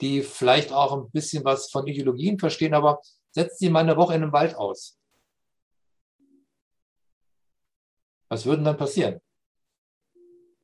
die 0.00 0.22
vielleicht 0.22 0.72
auch 0.72 0.96
ein 0.96 1.10
bisschen 1.10 1.44
was 1.44 1.70
von 1.70 1.86
Ideologien 1.86 2.38
verstehen, 2.38 2.74
aber 2.74 3.00
setzt 3.30 3.58
sie 3.58 3.70
mal 3.70 3.80
eine 3.80 3.96
Woche 3.96 4.14
in 4.14 4.22
einem 4.22 4.32
Wald 4.32 4.54
aus. 4.54 4.98
Was 8.34 8.46
würde 8.46 8.64
dann 8.64 8.76
passieren? 8.76 9.20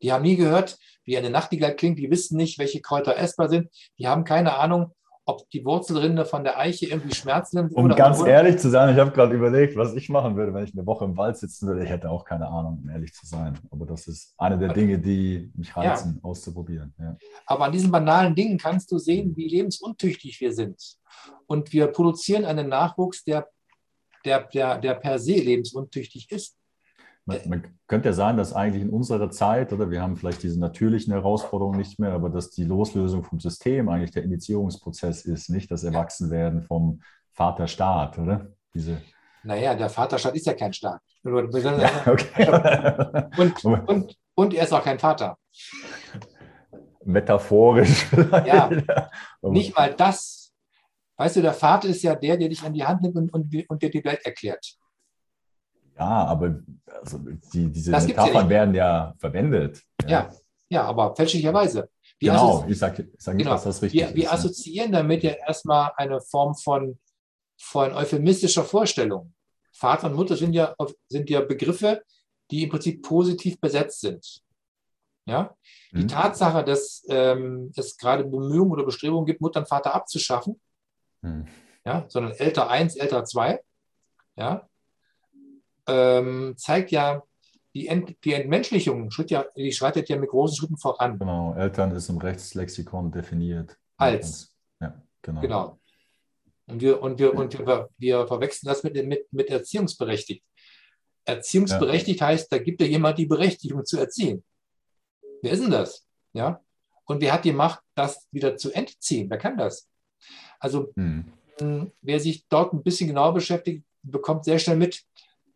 Die 0.02 0.12
haben 0.12 0.22
nie 0.22 0.34
gehört, 0.34 0.76
wie 1.04 1.16
eine 1.16 1.30
Nachtigall 1.30 1.76
klingt, 1.76 2.00
die 2.00 2.10
wissen 2.10 2.36
nicht, 2.36 2.58
welche 2.58 2.80
Kräuter 2.80 3.16
essbar 3.16 3.48
sind, 3.48 3.68
die 3.96 4.08
haben 4.08 4.24
keine 4.24 4.56
Ahnung, 4.56 4.92
ob 5.24 5.48
die 5.50 5.64
Wurzelrinde 5.64 6.24
von 6.24 6.42
der 6.42 6.58
Eiche 6.58 6.86
irgendwie 6.86 7.14
schmerzen. 7.14 7.70
Um 7.72 7.88
ganz 7.90 8.24
ehrlich 8.24 8.58
zu 8.58 8.70
sein, 8.70 8.92
ich 8.92 8.98
habe 9.00 9.12
gerade 9.12 9.36
überlegt, 9.36 9.76
was 9.76 9.94
ich 9.94 10.08
machen 10.08 10.34
würde, 10.34 10.52
wenn 10.52 10.64
ich 10.64 10.72
eine 10.72 10.84
Woche 10.84 11.04
im 11.04 11.16
Wald 11.16 11.36
sitzen 11.36 11.68
würde. 11.68 11.84
Ich 11.84 11.90
hätte 11.90 12.10
auch 12.10 12.24
keine 12.24 12.48
Ahnung, 12.48 12.80
um 12.82 12.90
ehrlich 12.90 13.12
zu 13.14 13.24
sein. 13.24 13.56
Aber 13.70 13.86
das 13.86 14.08
ist 14.08 14.34
eine 14.36 14.58
der 14.58 14.72
Dinge, 14.72 14.98
die 14.98 15.52
mich 15.54 15.76
reizen, 15.76 16.16
ja. 16.16 16.28
auszuprobieren. 16.28 16.92
Ja. 16.98 17.16
Aber 17.46 17.66
an 17.66 17.72
diesen 17.72 17.92
banalen 17.92 18.34
Dingen 18.34 18.58
kannst 18.58 18.90
du 18.90 18.98
sehen, 18.98 19.36
wie 19.36 19.46
lebensuntüchtig 19.46 20.40
wir 20.40 20.52
sind. 20.52 20.96
Und 21.46 21.72
wir 21.72 21.86
produzieren 21.86 22.44
einen 22.44 22.68
Nachwuchs, 22.68 23.22
der, 23.22 23.46
der, 24.24 24.48
der, 24.48 24.78
der 24.78 24.94
per 24.94 25.20
se 25.20 25.34
lebensuntüchtig 25.34 26.32
ist. 26.32 26.56
Man, 27.30 27.48
man, 27.48 27.64
könnte 27.86 28.10
ja 28.10 28.12
sagen, 28.12 28.38
dass 28.38 28.52
eigentlich 28.52 28.82
in 28.82 28.90
unserer 28.90 29.30
Zeit, 29.30 29.72
oder 29.72 29.90
wir 29.90 30.00
haben 30.00 30.16
vielleicht 30.16 30.42
diese 30.42 30.60
natürlichen 30.60 31.12
Herausforderungen 31.12 31.78
nicht 31.78 31.98
mehr, 31.98 32.12
aber 32.12 32.30
dass 32.30 32.50
die 32.50 32.62
Loslösung 32.62 33.24
vom 33.24 33.40
System 33.40 33.88
eigentlich 33.88 34.12
der 34.12 34.22
Initiierungsprozess 34.22 35.24
ist, 35.24 35.48
nicht 35.50 35.70
das 35.70 35.82
Erwachsenwerden 35.82 36.62
vom 36.62 37.00
Vaterstaat, 37.32 38.18
oder? 38.18 38.46
Diese 38.74 38.98
naja, 39.42 39.74
der 39.74 39.88
Vaterstaat 39.88 40.34
ist 40.34 40.46
ja 40.46 40.54
kein 40.54 40.72
Staat. 40.72 41.00
Ja, 41.22 42.02
okay. 42.06 43.30
und, 43.36 43.64
und, 43.64 44.16
und 44.34 44.54
er 44.54 44.64
ist 44.64 44.72
auch 44.72 44.82
kein 44.82 44.98
Vater. 44.98 45.38
Metaphorisch. 47.04 48.06
Ja, 48.46 48.70
nicht 49.42 49.76
mal 49.76 49.94
das. 49.94 50.52
Weißt 51.16 51.36
du, 51.36 51.42
der 51.42 51.52
Vater 51.52 51.88
ist 51.88 52.02
ja 52.02 52.14
der, 52.14 52.36
der 52.36 52.48
dich 52.48 52.62
an 52.62 52.72
die 52.72 52.84
Hand 52.84 53.02
nimmt 53.02 53.16
und, 53.16 53.32
und, 53.32 53.54
und 53.68 53.82
dir 53.82 53.90
die 53.90 54.04
Welt 54.04 54.20
erklärt. 54.24 54.76
Ja, 56.00 56.24
aber 56.24 56.62
also 57.02 57.18
die, 57.52 57.70
diese 57.70 57.92
das 57.92 58.06
Metaphern 58.06 58.44
ja 58.44 58.48
werden 58.48 58.74
ja 58.74 59.14
verwendet. 59.18 59.82
Ja, 60.04 60.08
ja, 60.08 60.30
ja 60.70 60.84
aber 60.84 61.14
fälschlicherweise. 61.14 61.90
Wir 62.18 62.32
genau, 62.32 62.64
ich 62.66 62.78
sage 62.78 63.10
sag 63.18 63.34
nicht, 63.34 63.44
genau. 63.44 63.54
dass 63.54 63.64
das 63.64 63.82
richtig 63.82 64.00
wir, 64.00 64.08
ist. 64.08 64.16
Wir 64.16 64.32
assoziieren 64.32 64.92
damit 64.92 65.22
ja 65.22 65.32
erstmal 65.32 65.92
eine 65.96 66.22
Form 66.22 66.54
von, 66.54 66.98
von 67.58 67.92
euphemistischer 67.92 68.64
Vorstellung. 68.64 69.34
Vater 69.72 70.06
und 70.06 70.16
Mutter 70.16 70.36
sind 70.36 70.54
ja, 70.54 70.74
sind 71.08 71.28
ja 71.28 71.42
Begriffe, 71.42 72.02
die 72.50 72.64
im 72.64 72.70
Prinzip 72.70 73.02
positiv 73.02 73.60
besetzt 73.60 74.00
sind. 74.00 74.42
Ja? 75.26 75.54
Die 75.92 76.04
mhm. 76.04 76.08
Tatsache, 76.08 76.64
dass 76.64 77.04
ähm, 77.08 77.72
es 77.76 77.96
gerade 77.98 78.24
Bemühungen 78.24 78.72
oder 78.72 78.84
Bestrebungen 78.84 79.26
gibt, 79.26 79.42
Mutter 79.42 79.60
und 79.60 79.68
Vater 79.68 79.94
abzuschaffen, 79.94 80.58
mhm. 81.20 81.46
ja, 81.84 82.06
sondern 82.08 82.32
älter 82.32 82.70
1, 82.70 82.96
älter 82.96 83.24
2, 83.24 83.60
ja, 84.36 84.68
ähm, 85.86 86.54
zeigt 86.56 86.90
ja, 86.90 87.22
die, 87.74 87.86
Ent, 87.86 88.16
die 88.24 88.32
Entmenschlichung 88.32 89.10
schritt 89.10 89.30
ja, 89.30 89.46
die 89.56 89.72
schreitet 89.72 90.08
ja 90.08 90.18
mit 90.18 90.30
großen 90.30 90.56
Schritten 90.56 90.76
voran. 90.76 91.18
Genau, 91.18 91.54
Eltern 91.54 91.94
ist 91.94 92.08
im 92.08 92.18
Rechtslexikon 92.18 93.12
definiert. 93.12 93.76
Als. 93.96 94.54
Ja, 94.80 95.00
genau. 95.22 95.40
genau. 95.40 95.80
Und 96.66 96.80
wir, 96.80 97.02
und 97.02 97.18
wir, 97.18 97.34
und 97.34 97.58
wir, 97.58 97.88
wir 97.98 98.26
verwechseln 98.26 98.68
das 98.68 98.82
mit, 98.82 98.94
mit, 99.06 99.32
mit 99.32 99.48
erziehungsberechtigt. 99.50 100.44
Erziehungsberechtigt 101.24 102.20
ja. 102.20 102.28
heißt, 102.28 102.52
da 102.52 102.58
gibt 102.58 102.80
ja 102.80 102.86
jemand 102.86 103.18
die 103.18 103.26
Berechtigung 103.26 103.84
zu 103.84 103.98
erziehen. 103.98 104.44
Wer 105.42 105.52
ist 105.52 105.62
denn 105.62 105.70
das? 105.70 106.06
Ja? 106.32 106.60
Und 107.04 107.20
wer 107.20 107.32
hat 107.32 107.44
die 107.44 107.52
Macht, 107.52 107.80
das 107.94 108.28
wieder 108.30 108.56
zu 108.56 108.72
entziehen? 108.72 109.28
Wer 109.28 109.38
kann 109.38 109.56
das? 109.56 109.88
Also, 110.58 110.92
hm. 110.94 111.32
wer 112.02 112.20
sich 112.20 112.46
dort 112.48 112.72
ein 112.72 112.82
bisschen 112.82 113.08
genauer 113.08 113.34
beschäftigt, 113.34 113.84
bekommt 114.02 114.44
sehr 114.44 114.58
schnell 114.58 114.76
mit, 114.76 115.02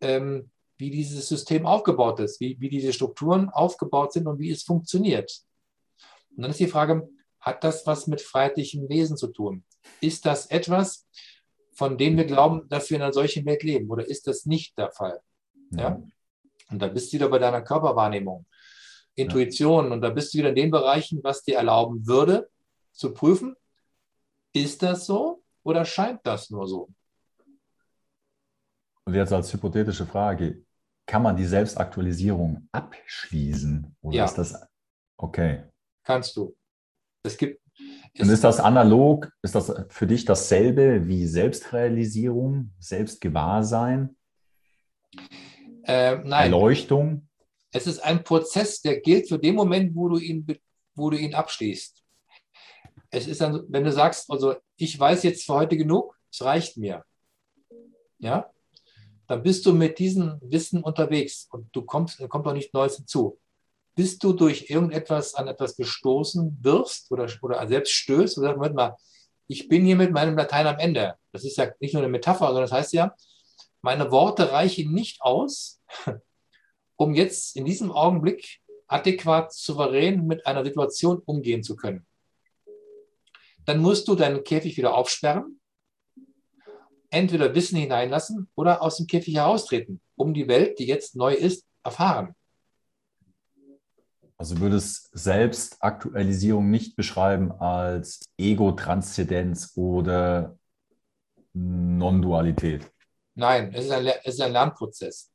ähm, 0.01 0.49
wie 0.77 0.89
dieses 0.89 1.27
System 1.27 1.65
aufgebaut 1.65 2.19
ist, 2.19 2.39
wie, 2.39 2.59
wie 2.59 2.69
diese 2.69 2.93
Strukturen 2.93 3.49
aufgebaut 3.49 4.13
sind 4.13 4.27
und 4.27 4.39
wie 4.39 4.51
es 4.51 4.63
funktioniert. 4.63 5.41
Und 6.35 6.43
dann 6.43 6.51
ist 6.51 6.59
die 6.59 6.67
Frage, 6.67 7.07
hat 7.39 7.63
das 7.63 7.85
was 7.87 8.07
mit 8.07 8.21
freiheitlichem 8.21 8.89
Wesen 8.89 9.17
zu 9.17 9.27
tun? 9.27 9.63
Ist 10.01 10.25
das 10.25 10.47
etwas, 10.47 11.07
von 11.73 11.97
dem 11.97 12.17
wir 12.17 12.25
glauben, 12.25 12.67
dass 12.69 12.89
wir 12.89 12.97
in 12.97 13.03
einer 13.03 13.13
solchen 13.13 13.45
Welt 13.45 13.63
leben? 13.63 13.89
Oder 13.89 14.07
ist 14.07 14.27
das 14.27 14.45
nicht 14.45 14.77
der 14.77 14.91
Fall? 14.91 15.21
Ja. 15.71 15.79
ja? 15.79 16.03
Und 16.71 16.81
da 16.81 16.87
bist 16.87 17.11
du 17.11 17.17
wieder 17.17 17.29
bei 17.29 17.39
deiner 17.39 17.61
Körperwahrnehmung, 17.61 18.45
Intuition. 19.13 19.87
Ja. 19.87 19.93
Und 19.93 20.01
da 20.01 20.09
bist 20.09 20.33
du 20.33 20.39
wieder 20.39 20.49
in 20.49 20.55
den 20.55 20.71
Bereichen, 20.71 21.23
was 21.23 21.43
dir 21.43 21.57
erlauben 21.57 22.05
würde, 22.07 22.49
zu 22.91 23.13
prüfen, 23.13 23.55
ist 24.53 24.81
das 24.81 25.05
so 25.05 25.43
oder 25.63 25.85
scheint 25.85 26.21
das 26.23 26.49
nur 26.49 26.67
so? 26.67 26.89
Und 29.05 29.13
jetzt 29.13 29.31
als 29.31 29.53
hypothetische 29.53 30.05
Frage, 30.05 30.63
kann 31.05 31.21
man 31.21 31.37
die 31.37 31.45
Selbstaktualisierung 31.45 32.67
abschließen? 32.71 33.95
Oder 34.01 34.17
ja. 34.17 34.25
ist 34.25 34.35
das 34.35 34.67
okay? 35.17 35.63
Kannst 36.03 36.35
du. 36.35 36.55
Es 37.23 37.37
gibt. 37.37 37.61
Und 38.17 38.29
ist 38.29 38.43
das 38.43 38.59
analog, 38.59 39.29
ist 39.41 39.55
das 39.55 39.71
für 39.89 40.07
dich 40.07 40.25
dasselbe 40.25 41.07
wie 41.07 41.27
Selbstrealisierung, 41.27 42.71
Selbstgewahrsein? 42.79 44.15
Äh, 45.83 46.15
nein. 46.23 46.51
Erleuchtung? 46.51 47.27
Es 47.71 47.87
ist 47.87 47.99
ein 47.99 48.23
Prozess, 48.23 48.81
der 48.81 49.01
gilt 49.01 49.27
für 49.27 49.37
den 49.37 49.55
Moment, 49.55 49.95
wo 49.95 50.07
du 50.07 50.17
ihn, 50.17 50.47
wo 50.95 51.09
du 51.09 51.17
ihn 51.17 51.35
abschließt. 51.35 52.01
Es 53.11 53.27
ist 53.27 53.41
dann, 53.41 53.65
wenn 53.67 53.83
du 53.83 53.91
sagst, 53.91 54.31
also 54.31 54.55
ich 54.77 54.97
weiß 54.97 55.23
jetzt 55.23 55.45
für 55.45 55.53
heute 55.53 55.77
genug, 55.77 56.17
es 56.31 56.43
reicht 56.43 56.77
mir. 56.77 57.03
Ja, 58.17 58.49
dann 59.27 59.43
bist 59.43 59.65
du 59.65 59.73
mit 59.73 59.99
diesem 59.99 60.39
Wissen 60.41 60.83
unterwegs 60.83 61.47
und 61.51 61.67
du 61.75 61.81
kommst, 61.81 62.19
kommt 62.29 62.45
doch 62.45 62.53
nicht 62.53 62.73
Neues 62.73 62.97
hinzu. 62.97 63.39
Bis 63.95 64.17
du 64.17 64.33
durch 64.33 64.69
irgendetwas 64.69 65.35
an 65.35 65.47
etwas 65.47 65.77
gestoßen 65.77 66.57
wirst 66.61 67.11
oder, 67.11 67.29
oder 67.41 67.67
selbst 67.67 67.93
stößt 67.93 68.37
und 68.37 68.43
sagst, 68.43 68.57
Moment 68.57 68.75
mal, 68.75 68.95
ich 69.47 69.67
bin 69.67 69.85
hier 69.85 69.95
mit 69.95 70.11
meinem 70.11 70.37
Latein 70.37 70.67
am 70.67 70.79
Ende. 70.79 71.15
Das 71.31 71.45
ist 71.45 71.57
ja 71.57 71.71
nicht 71.79 71.93
nur 71.93 72.03
eine 72.03 72.11
Metapher, 72.11 72.47
sondern 72.47 72.63
das 72.63 72.71
heißt 72.71 72.93
ja, 72.93 73.15
meine 73.81 74.11
Worte 74.11 74.51
reichen 74.51 74.93
nicht 74.93 75.21
aus, 75.21 75.81
um 76.95 77.13
jetzt 77.13 77.55
in 77.55 77.65
diesem 77.65 77.91
Augenblick 77.91 78.59
adäquat, 78.87 79.53
souverän 79.53 80.25
mit 80.27 80.45
einer 80.45 80.63
Situation 80.63 81.21
umgehen 81.25 81.63
zu 81.63 81.75
können. 81.75 82.05
Dann 83.65 83.79
musst 83.79 84.07
du 84.07 84.15
deinen 84.15 84.43
Käfig 84.43 84.77
wieder 84.77 84.95
aufsperren 84.95 85.59
entweder 87.09 87.53
Wissen 87.55 87.77
hineinlassen 87.77 88.47
oder 88.55 88.81
aus 88.81 88.97
dem 88.97 89.07
Käfig 89.07 89.35
heraustreten, 89.35 90.01
um 90.15 90.33
die 90.33 90.47
Welt, 90.47 90.79
die 90.79 90.87
jetzt 90.87 91.15
neu 91.15 91.33
ist, 91.33 91.65
erfahren. 91.83 92.35
Also 94.37 94.59
würdest 94.59 95.09
Selbstaktualisierung 95.13 96.69
nicht 96.69 96.95
beschreiben 96.95 97.51
als 97.53 98.25
Ego-Transzendenz 98.37 99.71
oder 99.75 100.57
Non-Dualität? 101.53 102.91
Nein, 103.35 103.73
es 103.73 103.85
ist, 103.85 103.91
ein, 103.91 104.05
es 104.05 104.33
ist 104.33 104.41
ein 104.41 104.51
Lernprozess. 104.51 105.31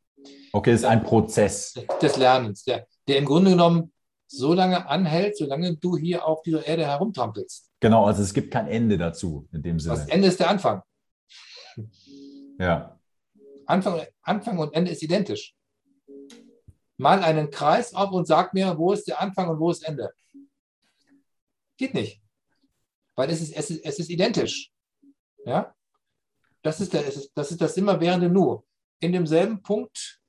Okay, 0.52 0.72
es 0.72 0.80
ist 0.80 0.86
ein 0.86 1.02
Prozess. 1.02 1.74
Des 2.02 2.16
Lernens, 2.16 2.64
der, 2.64 2.86
der 3.08 3.18
im 3.18 3.24
Grunde 3.24 3.52
genommen 3.52 3.92
so 4.26 4.52
lange 4.52 4.86
anhält, 4.86 5.36
solange 5.36 5.76
du 5.76 5.96
hier 5.96 6.26
auf 6.26 6.42
dieser 6.42 6.66
Erde 6.66 6.86
herumtrampelst. 6.86 7.70
Genau, 7.80 8.04
also 8.04 8.22
es 8.22 8.32
gibt 8.32 8.52
kein 8.52 8.68
Ende 8.68 8.98
dazu 8.98 9.48
in 9.52 9.62
dem 9.62 9.80
Sinne. 9.80 9.96
Das 9.96 10.08
Ende 10.08 10.28
ist 10.28 10.38
der 10.38 10.50
Anfang. 10.50 10.82
Ja. 12.58 12.98
Anfang, 13.66 14.02
Anfang 14.22 14.58
und 14.58 14.74
Ende 14.74 14.90
ist 14.90 15.02
identisch. 15.02 15.54
Mal 16.96 17.22
einen 17.22 17.50
Kreis 17.50 17.94
auf 17.94 18.10
und 18.12 18.26
sag 18.26 18.52
mir, 18.52 18.76
wo 18.76 18.92
ist 18.92 19.06
der 19.06 19.20
Anfang 19.20 19.48
und 19.48 19.58
wo 19.58 19.70
ist 19.70 19.86
Ende. 19.86 20.12
Geht 21.76 21.94
nicht. 21.94 22.20
Weil 23.14 23.30
es 23.30 23.40
ist, 23.40 23.56
es 23.56 23.70
ist, 23.70 23.84
es 23.84 23.98
ist 23.98 24.10
identisch. 24.10 24.70
Ja? 25.44 25.74
Das 26.62 26.80
ist, 26.80 26.92
der, 26.92 27.02
das 27.34 27.50
ist 27.50 27.60
das 27.60 27.76
immerwährende 27.76 28.28
Nu. 28.28 28.62
In 29.00 29.12
demselben 29.12 29.62
Punkt 29.62 30.20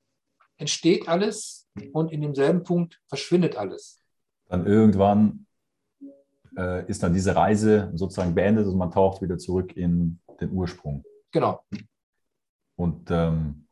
entsteht 0.57 1.07
alles 1.07 1.67
und 1.91 2.11
in 2.11 2.21
demselben 2.21 2.63
Punkt 2.63 3.01
verschwindet 3.07 3.57
alles. 3.57 3.99
Dann 4.47 4.65
irgendwann 4.65 5.45
äh, 6.57 6.87
ist 6.87 7.03
dann 7.03 7.13
diese 7.13 7.35
Reise 7.35 7.91
sozusagen 7.95 8.33
beendet 8.33 8.67
und 8.67 8.77
man 8.77 8.91
taucht 8.91 9.21
wieder 9.21 9.37
zurück 9.37 9.75
in 9.75 10.19
den 10.39 10.51
Ursprung. 10.51 11.03
Genau. 11.31 11.63
Und 12.75 13.09
ähm, 13.11 13.67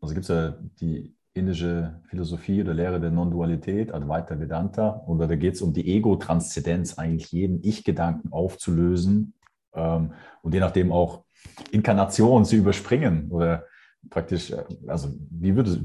also 0.00 0.14
gibt 0.14 0.24
es 0.24 0.28
ja 0.28 0.54
die 0.80 1.14
indische 1.32 2.00
Philosophie 2.08 2.60
oder 2.60 2.74
Lehre 2.74 3.00
der 3.00 3.10
Non-Dualität, 3.10 3.92
Advaita 3.92 4.38
Vedanta, 4.38 5.02
oder 5.06 5.26
da 5.26 5.36
geht 5.36 5.54
es 5.54 5.62
um 5.62 5.72
die 5.72 5.88
Ego-Transzendenz, 5.94 6.98
eigentlich 6.98 7.30
jeden 7.32 7.62
Ich-Gedanken 7.62 8.32
aufzulösen 8.32 9.34
ähm, 9.72 10.12
und 10.42 10.54
je 10.54 10.60
nachdem 10.60 10.92
auch 10.92 11.24
Inkarnationen 11.70 12.44
zu 12.44 12.56
überspringen 12.56 13.30
oder 13.30 13.64
praktisch, 14.08 14.50
äh, 14.50 14.64
also 14.88 15.14
wie 15.30 15.54
würdest, 15.54 15.80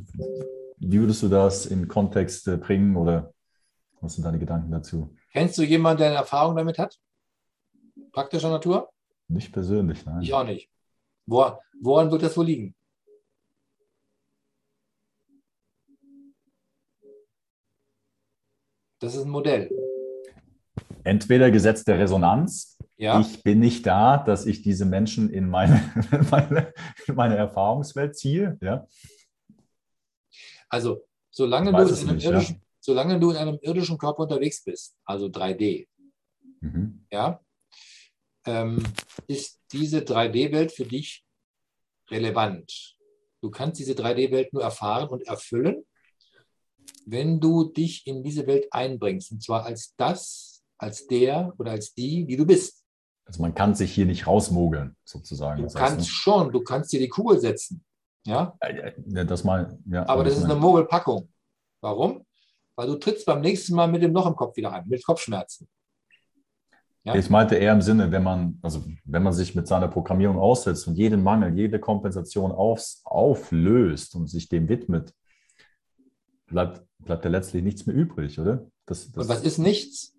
wie 0.77 0.99
würdest 0.99 1.21
du 1.23 1.29
das 1.29 1.65
in 1.65 1.87
Kontext 1.87 2.47
äh, 2.47 2.57
bringen 2.57 2.95
oder 2.95 3.33
was 4.01 4.15
sind 4.15 4.23
deine 4.23 4.39
Gedanken 4.39 4.71
dazu? 4.71 5.15
Kennst 5.31 5.57
du 5.57 5.63
jemanden, 5.63 5.99
der 5.99 6.07
eine 6.07 6.17
Erfahrung 6.17 6.55
damit 6.55 6.77
hat? 6.77 6.97
Praktischer 8.11 8.49
Natur? 8.49 8.89
Nicht 9.27 9.51
persönlich, 9.51 10.05
nein. 10.05 10.21
Ich 10.21 10.33
auch 10.33 10.43
nicht. 10.43 10.69
Wo, 11.25 11.59
woran 11.81 12.11
wird 12.11 12.23
das 12.23 12.37
wohl 12.37 12.45
liegen? 12.45 12.75
Das 18.99 19.15
ist 19.15 19.23
ein 19.23 19.29
Modell. 19.29 19.69
Entweder 21.03 21.51
Gesetz 21.51 21.83
der 21.83 21.99
Resonanz 21.99 22.75
ja. 22.97 23.19
ich 23.19 23.43
bin 23.43 23.59
nicht 23.59 23.85
da, 23.85 24.17
dass 24.17 24.45
ich 24.45 24.61
diese 24.61 24.85
Menschen 24.85 25.29
in 25.29 25.49
meine, 25.49 25.81
meine, 26.31 26.73
in 27.07 27.15
meine 27.15 27.35
Erfahrungswelt 27.35 28.17
ziehe. 28.17 28.57
Ja? 28.61 28.87
Also, 30.69 31.03
solange 31.29 31.71
du, 31.71 31.77
in 31.77 31.83
einem 31.83 32.15
nicht, 32.15 32.25
irdischen, 32.25 32.55
ja. 32.55 32.61
solange 32.79 33.19
du 33.19 33.31
in 33.31 33.37
einem 33.37 33.59
irdischen 33.61 33.97
Körper 33.97 34.23
unterwegs 34.23 34.63
bist, 34.63 34.97
also 35.05 35.27
3D, 35.27 35.87
mhm. 36.61 37.05
ja, 37.11 37.39
ähm, 38.45 38.83
ist 39.27 39.59
diese 39.71 39.99
3D-Welt 39.99 40.71
für 40.71 40.85
dich 40.85 41.25
relevant. 42.09 42.95
Du 43.41 43.49
kannst 43.49 43.79
diese 43.79 43.93
3D-Welt 43.93 44.53
nur 44.53 44.63
erfahren 44.63 45.09
und 45.09 45.27
erfüllen, 45.27 45.85
wenn 47.05 47.39
du 47.39 47.65
dich 47.65 48.05
in 48.07 48.23
diese 48.23 48.47
Welt 48.47 48.67
einbringst. 48.71 49.31
Und 49.31 49.43
zwar 49.43 49.65
als 49.65 49.93
das, 49.97 50.63
als 50.77 51.07
der 51.07 51.53
oder 51.57 51.71
als 51.71 51.93
die, 51.93 52.25
die 52.25 52.37
du 52.37 52.45
bist. 52.45 52.83
Also 53.25 53.41
man 53.41 53.55
kann 53.55 53.73
sich 53.73 53.91
hier 53.91 54.05
nicht 54.05 54.27
rausmogeln, 54.27 54.95
sozusagen. 55.03 55.63
Du 55.63 55.73
kannst 55.73 55.99
heißt, 55.99 56.09
schon, 56.09 56.51
du 56.51 56.61
kannst 56.61 56.93
dir 56.93 56.99
die 56.99 57.09
Kugel 57.09 57.39
setzen. 57.39 57.83
Ja? 58.25 58.57
ja 59.07 59.23
das 59.23 59.43
mal, 59.43 59.77
ja, 59.85 60.07
Aber 60.07 60.23
das 60.23 60.37
ist 60.37 60.43
eine 60.43 60.55
Mogelpackung. 60.55 61.29
Warum? 61.81 62.25
Weil 62.75 62.87
du 62.87 62.95
trittst 62.95 63.25
beim 63.25 63.41
nächsten 63.41 63.75
Mal 63.75 63.87
mit 63.87 64.03
dem 64.03 64.13
Loch 64.13 64.27
im 64.27 64.35
Kopf 64.35 64.55
wieder 64.57 64.73
an, 64.73 64.87
mit 64.87 65.03
Kopfschmerzen. 65.03 65.67
Ja? 67.05 67.13
Ich 67.13 67.29
meinte 67.29 67.55
eher 67.55 67.71
im 67.71 67.83
Sinne, 67.83 68.11
wenn 68.11 68.23
man, 68.23 68.57
also 68.63 68.83
wenn 69.05 69.21
man 69.21 69.31
sich 69.31 69.53
mit 69.53 69.67
seiner 69.67 69.87
Programmierung 69.87 70.39
aussetzt 70.39 70.87
und 70.87 70.95
jeden 70.95 71.21
Mangel, 71.21 71.55
jede 71.55 71.79
Kompensation 71.79 72.51
aufs, 72.51 73.01
auflöst 73.05 74.15
und 74.15 74.27
sich 74.27 74.49
dem 74.49 74.67
widmet, 74.67 75.13
bleibt, 76.47 76.81
bleibt 76.97 77.23
ja 77.23 77.29
letztlich 77.29 77.63
nichts 77.63 77.85
mehr 77.85 77.95
übrig, 77.95 78.39
oder? 78.39 78.65
Das, 78.87 79.11
das 79.11 79.29
was 79.29 79.43
ist 79.43 79.59
nichts? 79.59 80.15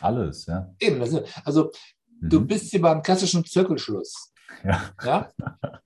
Alles, 0.00 0.46
ja. 0.46 0.72
Eben, 0.78 1.02
ist, 1.02 1.24
also 1.44 1.72
mhm. 2.20 2.28
du 2.28 2.46
bist 2.46 2.70
hier 2.70 2.80
beim 2.80 3.02
klassischen 3.02 3.44
Zirkelschluss. 3.44 4.32
Ja. 4.62 4.80
ja? 5.04 5.28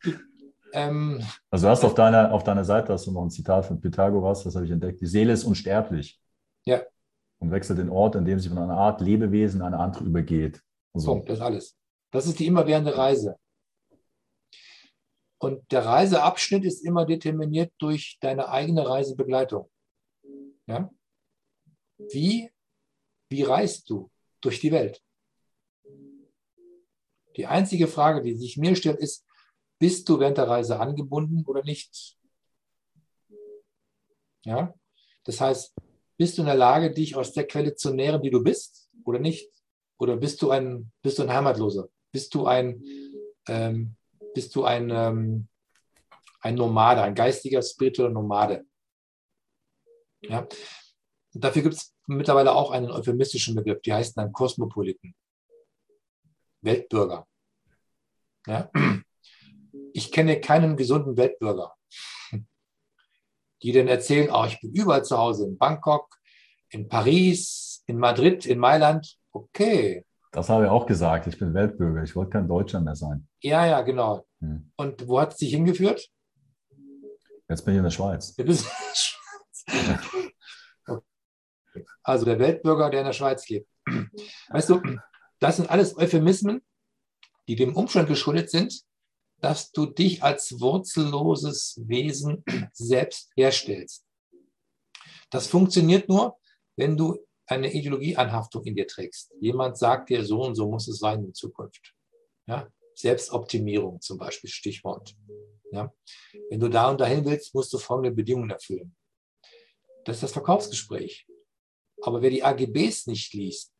ähm, 0.74 1.22
also 1.50 1.66
du 1.66 1.70
hast 1.70 1.84
auf 1.84 1.94
deiner, 1.94 2.30
auf 2.30 2.44
deiner 2.44 2.64
Seite 2.64 2.92
hast 2.92 3.06
du 3.06 3.12
noch 3.12 3.22
ein 3.22 3.30
Zitat 3.30 3.64
von 3.64 3.80
Pythagoras, 3.80 4.44
das 4.44 4.54
habe 4.54 4.66
ich 4.66 4.70
entdeckt. 4.70 5.00
Die 5.00 5.06
Seele 5.06 5.32
ist 5.32 5.44
unsterblich. 5.44 6.20
Ja 6.66 6.82
und 7.43 7.51
wechselt 7.51 7.80
den 7.80 7.90
Ort, 7.90 8.14
in 8.14 8.24
dem 8.24 8.38
sie 8.38 8.49
von 8.49 8.59
einer 8.59 8.76
Art 8.76 9.01
Lebewesen 9.01 9.61
in 9.61 9.66
eine 9.66 9.78
andere 9.78 10.05
übergeht. 10.05 10.62
So. 10.95 11.14
Punkt, 11.14 11.28
das 11.28 11.38
ist 11.38 11.45
alles. 11.45 11.76
Das 12.12 12.26
ist 12.26 12.38
die 12.38 12.47
immerwährende 12.47 12.97
Reise. 12.97 13.36
Und 15.38 15.70
der 15.72 15.84
Reiseabschnitt 15.84 16.64
ist 16.64 16.84
immer 16.84 17.05
determiniert 17.05 17.72
durch 17.78 18.16
deine 18.20 18.49
eigene 18.49 18.88
Reisebegleitung. 18.88 19.68
Ja? 20.68 20.88
Wie, 22.12 22.49
wie 23.28 23.43
reist 23.43 23.90
du 23.90 24.09
durch 24.40 24.61
die 24.61 24.70
Welt? 24.70 25.03
Die 27.36 27.47
einzige 27.47 27.88
Frage, 27.88 28.22
die 28.22 28.36
sich 28.36 28.57
mir 28.57 28.76
stellt, 28.76 29.01
ist, 29.01 29.26
bist 29.80 30.09
du 30.09 30.20
während 30.20 30.38
der 30.38 30.47
Reise 30.47 30.78
angebunden 30.78 31.45
oder 31.45 31.64
nicht? 31.64 32.16
Ja? 34.45 34.72
Das 35.24 35.40
heißt, 35.40 35.74
bist 36.22 36.38
du 36.38 36.42
in 36.42 36.46
der 36.46 36.54
Lage, 36.54 36.92
dich 36.92 37.16
aus 37.16 37.32
der 37.32 37.48
Quelle 37.48 37.74
zu 37.74 37.92
nähren, 37.92 38.22
die 38.22 38.30
du 38.30 38.44
bist, 38.44 38.88
oder 39.04 39.18
nicht? 39.18 39.50
Oder 39.98 40.16
bist 40.16 40.40
du 40.40 40.52
ein, 40.52 40.92
bist 41.02 41.18
du 41.18 41.24
ein 41.24 41.32
Heimatloser? 41.32 41.88
Bist 42.12 42.32
du 42.32 42.46
ein, 42.46 42.80
ähm, 43.48 43.96
bist 44.32 44.54
du 44.54 44.62
ein, 44.62 44.88
ähm, 44.90 45.48
ein 46.40 46.54
Nomade, 46.54 47.02
ein 47.02 47.16
geistiger, 47.16 47.60
spiritueller 47.60 48.12
Nomade? 48.12 48.64
Ja? 50.20 50.46
Dafür 51.32 51.62
gibt 51.62 51.74
es 51.74 51.92
mittlerweile 52.06 52.52
auch 52.52 52.70
einen 52.70 52.92
euphemistischen 52.92 53.56
Begriff, 53.56 53.82
die 53.82 53.92
heißen 53.92 54.14
dann 54.14 54.32
Kosmopoliten, 54.32 55.16
Weltbürger. 56.60 57.26
Ja? 58.46 58.70
Ich 59.92 60.12
kenne 60.12 60.40
keinen 60.40 60.76
gesunden 60.76 61.16
Weltbürger 61.16 61.74
die 63.62 63.72
dann 63.72 63.88
erzählen, 63.88 64.30
oh, 64.32 64.44
ich 64.46 64.60
bin 64.60 64.72
überall 64.72 65.04
zu 65.04 65.16
Hause, 65.16 65.46
in 65.46 65.58
Bangkok, 65.58 66.08
in 66.70 66.88
Paris, 66.88 67.82
in 67.86 67.98
Madrid, 67.98 68.46
in 68.46 68.58
Mailand. 68.58 69.16
Okay. 69.32 70.04
Das 70.32 70.48
habe 70.48 70.64
ich 70.64 70.70
auch 70.70 70.86
gesagt, 70.86 71.26
ich 71.26 71.38
bin 71.38 71.54
Weltbürger, 71.54 72.02
ich 72.02 72.16
wollte 72.16 72.30
kein 72.30 72.48
Deutscher 72.48 72.80
mehr 72.80 72.96
sein. 72.96 73.28
Ja, 73.40 73.66
ja, 73.66 73.82
genau. 73.82 74.26
Hm. 74.40 74.72
Und 74.76 75.06
wo 75.06 75.20
hat 75.20 75.32
es 75.32 75.38
dich 75.38 75.50
hingeführt? 75.50 76.08
Jetzt 77.48 77.64
bin 77.64 77.74
ich 77.74 77.78
in 77.78 77.84
der 77.84 77.90
Schweiz. 77.90 78.34
Jetzt 78.36 78.46
bist 78.46 78.64
in 78.64 78.70
der 78.88 78.94
Schweiz. 78.94 80.22
okay. 80.86 81.84
Also 82.02 82.24
der 82.24 82.38
Weltbürger, 82.38 82.90
der 82.90 83.00
in 83.00 83.06
der 83.06 83.12
Schweiz 83.12 83.48
lebt. 83.48 83.68
Weißt 84.48 84.70
du, 84.70 84.80
das 85.38 85.56
sind 85.56 85.70
alles 85.70 85.96
Euphemismen, 85.96 86.62
die 87.48 87.56
dem 87.56 87.76
Umstand 87.76 88.08
geschuldet 88.08 88.50
sind, 88.50 88.82
dass 89.43 89.72
du 89.72 89.86
dich 89.86 90.22
als 90.22 90.61
wurzelloses 90.61 91.80
Wesen 91.84 92.45
selbst 92.72 93.32
herstellst. 93.36 94.07
Das 95.30 95.49
funktioniert 95.49 96.09
nur, 96.09 96.38
wenn 96.76 96.97
du 96.97 97.18
eine 97.47 97.72
Ideologieanhaftung 97.72 98.64
in 98.64 98.76
dir 98.76 98.86
trägst. 98.86 99.32
Jemand 99.40 99.76
sagt 99.76 100.11
dir, 100.11 100.24
so 100.24 100.43
und 100.43 100.55
so 100.55 100.70
muss 100.70 100.86
es 100.86 100.99
sein 100.99 101.24
in 101.24 101.34
Zukunft. 101.34 101.93
Ja? 102.47 102.70
Selbstoptimierung 102.95 104.01
zum 104.01 104.16
Beispiel, 104.16 104.49
Stichwort. 104.49 105.16
Ja? 105.72 105.93
Wenn 106.49 106.61
du 106.61 106.68
da 106.68 106.88
und 106.90 107.01
dahin 107.01 107.24
willst, 107.24 107.53
musst 107.53 107.72
du 107.72 107.78
folgende 107.78 108.14
Bedingungen 108.14 108.51
erfüllen. 108.51 108.95
Das 110.05 110.16
ist 110.16 110.22
das 110.22 110.32
Verkaufsgespräch. 110.32 111.26
Aber 112.03 112.22
wer 112.22 112.30
die 112.30 112.45
AGBs 112.45 113.09
nicht 113.09 113.34
liest, 113.34 113.72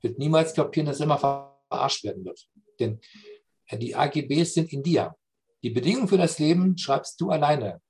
wird 0.00 0.18
niemals 0.18 0.54
kapieren, 0.54 0.86
dass 0.86 1.00
er 1.00 1.06
immer 1.06 1.18
verarscht 1.68 2.04
werden 2.04 2.24
wird. 2.24 2.48
Denn 2.78 3.00
die 3.72 3.94
AGBs 3.94 4.54
sind 4.54 4.72
in 4.72 4.82
dir. 4.82 5.14
Die 5.62 5.70
Bedingungen 5.70 6.08
für 6.08 6.18
das 6.18 6.38
Leben 6.38 6.78
schreibst 6.78 7.20
du 7.20 7.30
alleine 7.30 7.80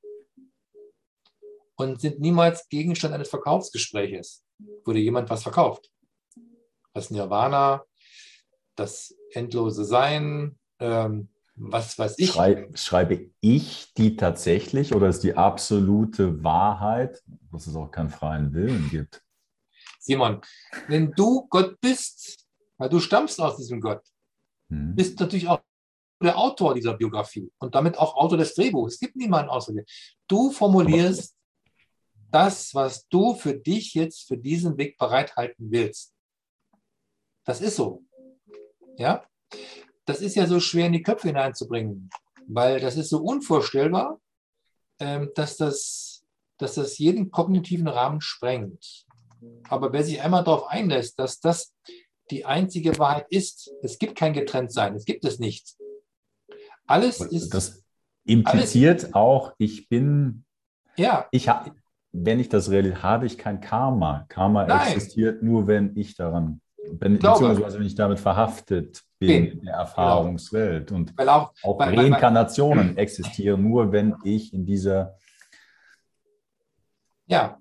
und 1.76 2.00
sind 2.00 2.20
niemals 2.20 2.68
Gegenstand 2.68 3.14
eines 3.14 3.28
Verkaufsgespräches, 3.28 4.44
wo 4.84 4.92
dir 4.92 5.02
jemand 5.02 5.28
was 5.28 5.42
verkauft. 5.42 5.90
Das 6.94 7.10
Nirvana, 7.10 7.84
das 8.74 9.14
endlose 9.32 9.84
Sein, 9.84 10.58
ähm, 10.78 11.28
was 11.54 11.98
weiß 11.98 12.18
ich. 12.18 12.30
Schrei, 12.30 12.68
schreibe 12.74 13.30
ich 13.40 13.92
die 13.94 14.16
tatsächlich 14.16 14.94
oder 14.94 15.08
ist 15.08 15.20
die 15.20 15.34
absolute 15.34 16.42
Wahrheit, 16.44 17.22
dass 17.50 17.66
es 17.66 17.76
auch 17.76 17.90
keinen 17.90 18.10
freien 18.10 18.52
Willen 18.52 18.88
gibt? 18.90 19.22
Simon, 19.98 20.40
wenn 20.88 21.12
du 21.12 21.46
Gott 21.48 21.80
bist, 21.80 22.46
weil 22.78 22.88
du 22.88 23.00
stammst 23.00 23.40
aus 23.40 23.56
diesem 23.56 23.80
Gott, 23.80 24.02
hm. 24.70 24.94
bist 24.94 25.18
natürlich 25.20 25.48
auch 25.48 25.60
der 26.22 26.38
Autor 26.38 26.74
dieser 26.74 26.94
Biografie 26.94 27.50
und 27.58 27.74
damit 27.74 27.98
auch 27.98 28.16
Autor 28.16 28.38
des 28.38 28.54
Drehbuchs. 28.54 28.94
Es 28.94 29.00
gibt 29.00 29.16
niemanden 29.16 29.50
außer 29.50 29.72
dir. 29.72 29.84
Du 30.28 30.50
formulierst 30.50 31.36
das, 32.30 32.74
was 32.74 33.06
du 33.08 33.34
für 33.34 33.54
dich 33.54 33.94
jetzt 33.94 34.26
für 34.26 34.38
diesen 34.38 34.76
Weg 34.78 34.98
bereithalten 34.98 35.70
willst. 35.70 36.14
Das 37.44 37.60
ist 37.60 37.76
so. 37.76 38.02
Ja? 38.96 39.24
Das 40.04 40.20
ist 40.20 40.36
ja 40.36 40.46
so 40.46 40.60
schwer 40.60 40.86
in 40.86 40.92
die 40.92 41.02
Köpfe 41.02 41.28
hineinzubringen, 41.28 42.10
weil 42.46 42.80
das 42.80 42.96
ist 42.96 43.10
so 43.10 43.18
unvorstellbar, 43.18 44.20
ähm, 44.98 45.30
dass, 45.34 45.56
das, 45.56 46.24
dass 46.58 46.74
das 46.74 46.98
jeden 46.98 47.30
kognitiven 47.30 47.88
Rahmen 47.88 48.20
sprengt. 48.20 49.04
Aber 49.68 49.92
wer 49.92 50.02
sich 50.02 50.20
einmal 50.20 50.44
darauf 50.44 50.66
einlässt, 50.66 51.18
dass 51.18 51.40
das 51.40 51.74
die 52.30 52.44
einzige 52.44 52.98
Wahrheit 52.98 53.26
ist. 53.30 53.70
Es 53.82 53.98
gibt 53.98 54.16
kein 54.16 54.32
Getrenntsein, 54.32 54.94
es 54.94 55.04
gibt 55.04 55.24
es 55.24 55.38
nicht. 55.38 55.76
Alles 56.86 57.20
ist. 57.20 57.54
Das 57.54 57.84
impliziert 58.24 59.04
alles, 59.04 59.14
auch, 59.14 59.54
ich 59.58 59.88
bin. 59.88 60.44
Ja. 60.96 61.26
Ich 61.30 61.48
habe, 61.48 61.72
wenn 62.12 62.40
ich 62.40 62.48
das 62.48 62.70
realisiere, 62.70 63.02
habe 63.02 63.26
ich 63.26 63.38
kein 63.38 63.60
Karma. 63.60 64.24
Karma 64.28 64.66
Nein. 64.66 64.92
existiert 64.92 65.42
nur, 65.42 65.66
wenn 65.66 65.96
ich 65.96 66.16
daran, 66.16 66.60
wenn, 66.98 67.18
beziehungsweise 67.18 67.78
wenn 67.78 67.86
ich 67.86 67.94
damit 67.94 68.18
verhaftet 68.18 69.02
bin 69.18 69.28
bin. 69.28 69.46
in 69.46 69.64
der 69.64 69.74
Erfahrungswelt. 69.74 70.92
Und 70.92 71.16
weil 71.16 71.28
auch, 71.28 71.52
auch 71.62 71.78
weil, 71.78 71.98
Reinkarnationen 71.98 72.90
weil, 72.90 72.98
existieren 73.02 73.62
nur, 73.62 73.92
wenn 73.92 74.14
ich 74.24 74.52
in 74.52 74.64
dieser 74.64 75.16
ja. 77.26 77.58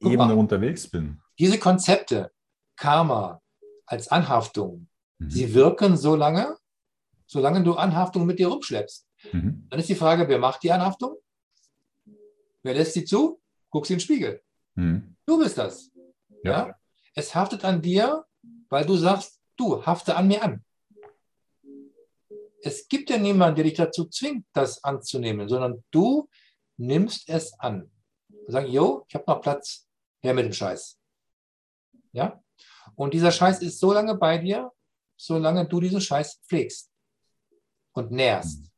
Ebene 0.00 0.16
mal, 0.16 0.32
unterwegs 0.34 0.88
bin. 0.88 1.20
Diese 1.38 1.58
Konzepte, 1.58 2.30
Karma, 2.76 3.40
als 3.88 4.08
Anhaftung. 4.08 4.88
Mhm. 5.18 5.30
Sie 5.30 5.54
wirken 5.54 5.96
so 5.96 6.14
lange, 6.14 6.56
solange 7.26 7.62
du 7.62 7.74
Anhaftung 7.74 8.26
mit 8.26 8.38
dir 8.38 8.48
rumschleppst. 8.48 9.06
Mhm. 9.32 9.66
Dann 9.68 9.80
ist 9.80 9.88
die 9.88 9.94
Frage, 9.94 10.28
wer 10.28 10.38
macht 10.38 10.62
die 10.62 10.70
Anhaftung? 10.70 11.16
Wer 12.62 12.74
lässt 12.74 12.94
sie 12.94 13.04
zu? 13.04 13.40
Guckst 13.70 13.90
in 13.90 13.96
den 13.96 14.00
Spiegel. 14.00 14.42
Mhm. 14.74 15.16
Du 15.26 15.38
bist 15.38 15.58
das. 15.58 15.90
Ja. 16.44 16.68
ja. 16.68 16.74
Es 17.14 17.34
haftet 17.34 17.64
an 17.64 17.82
dir, 17.82 18.24
weil 18.68 18.84
du 18.84 18.96
sagst, 18.96 19.40
du 19.56 19.84
hafte 19.84 20.16
an 20.16 20.28
mir 20.28 20.42
an. 20.42 20.64
Es 22.62 22.88
gibt 22.88 23.10
ja 23.10 23.18
niemanden, 23.18 23.56
der 23.56 23.64
dich 23.64 23.74
dazu 23.74 24.06
zwingt, 24.06 24.46
das 24.52 24.82
anzunehmen, 24.84 25.48
sondern 25.48 25.84
du 25.90 26.28
nimmst 26.76 27.28
es 27.28 27.58
an. 27.58 27.90
Sagen, 28.46 28.70
jo, 28.70 29.04
ich 29.08 29.14
habe 29.14 29.24
noch 29.26 29.40
Platz, 29.40 29.88
her 30.20 30.34
mit 30.34 30.46
dem 30.46 30.52
Scheiß. 30.52 30.98
Ja? 32.12 32.42
Und 32.94 33.14
dieser 33.14 33.32
Scheiß 33.32 33.62
ist 33.62 33.78
so 33.78 33.92
lange 33.92 34.14
bei 34.16 34.38
dir, 34.38 34.72
solange 35.16 35.66
du 35.66 35.80
diesen 35.80 36.00
Scheiß 36.00 36.40
pflegst 36.46 36.90
und 37.92 38.10
nährst. 38.10 38.70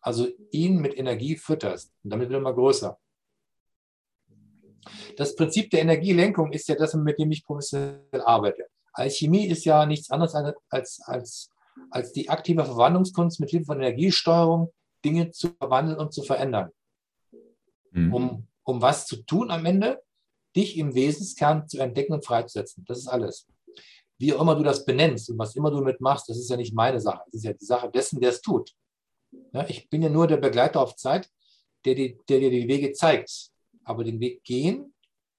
Also 0.00 0.28
ihn 0.52 0.78
mit 0.78 0.96
Energie 0.96 1.36
fütterst 1.36 1.92
und 2.04 2.10
damit 2.10 2.28
wird 2.28 2.36
er 2.36 2.40
immer 2.40 2.54
größer. 2.54 2.98
Das 5.16 5.34
Prinzip 5.34 5.70
der 5.70 5.80
Energielenkung 5.80 6.52
ist 6.52 6.68
ja 6.68 6.76
das, 6.76 6.94
mit 6.94 7.18
dem 7.18 7.32
ich 7.32 7.44
professionell 7.44 8.22
arbeite. 8.24 8.68
Alchemie 8.92 9.46
ist 9.46 9.64
ja 9.64 9.84
nichts 9.84 10.10
anderes 10.10 10.34
als, 10.70 11.00
als, 11.04 11.50
als 11.90 12.12
die 12.12 12.28
aktive 12.28 12.64
Verwandlungskunst 12.64 13.40
mit 13.40 13.50
Hilfe 13.50 13.66
von 13.66 13.78
Energiesteuerung, 13.78 14.72
Dinge 15.04 15.30
zu 15.32 15.50
verwandeln 15.58 15.98
und 15.98 16.12
zu 16.12 16.22
verändern. 16.22 16.70
Mhm. 17.90 18.14
Um, 18.14 18.48
um 18.62 18.80
was 18.80 19.06
zu 19.06 19.16
tun 19.24 19.50
am 19.50 19.66
Ende? 19.66 20.02
Dich 20.56 20.76
im 20.78 20.94
Wesenskern 20.94 21.68
zu 21.68 21.78
entdecken 21.78 22.14
und 22.14 22.24
freizusetzen. 22.24 22.84
Das 22.86 22.98
ist 22.98 23.08
alles. 23.08 23.46
Wie 24.18 24.32
auch 24.32 24.40
immer 24.40 24.54
du 24.54 24.62
das 24.62 24.84
benennst 24.84 25.28
und 25.28 25.38
was 25.38 25.54
immer 25.54 25.70
du 25.70 25.82
mitmachst, 25.82 26.28
das 26.28 26.38
ist 26.38 26.48
ja 26.48 26.56
nicht 26.56 26.74
meine 26.74 26.98
Sache. 26.98 27.22
Das 27.26 27.34
ist 27.34 27.44
ja 27.44 27.52
die 27.52 27.64
Sache 27.64 27.90
dessen, 27.90 28.18
der 28.20 28.30
es 28.30 28.40
tut. 28.40 28.72
Ja, 29.52 29.66
ich 29.68 29.88
bin 29.90 30.02
ja 30.02 30.08
nur 30.08 30.26
der 30.26 30.38
Begleiter 30.38 30.80
auf 30.80 30.96
Zeit, 30.96 31.28
der, 31.84 31.94
die, 31.94 32.18
der 32.28 32.40
dir 32.40 32.50
die 32.50 32.68
Wege 32.68 32.92
zeigt. 32.92 33.50
Aber 33.84 34.02
den 34.02 34.18
Weg 34.20 34.42
gehen 34.42 34.94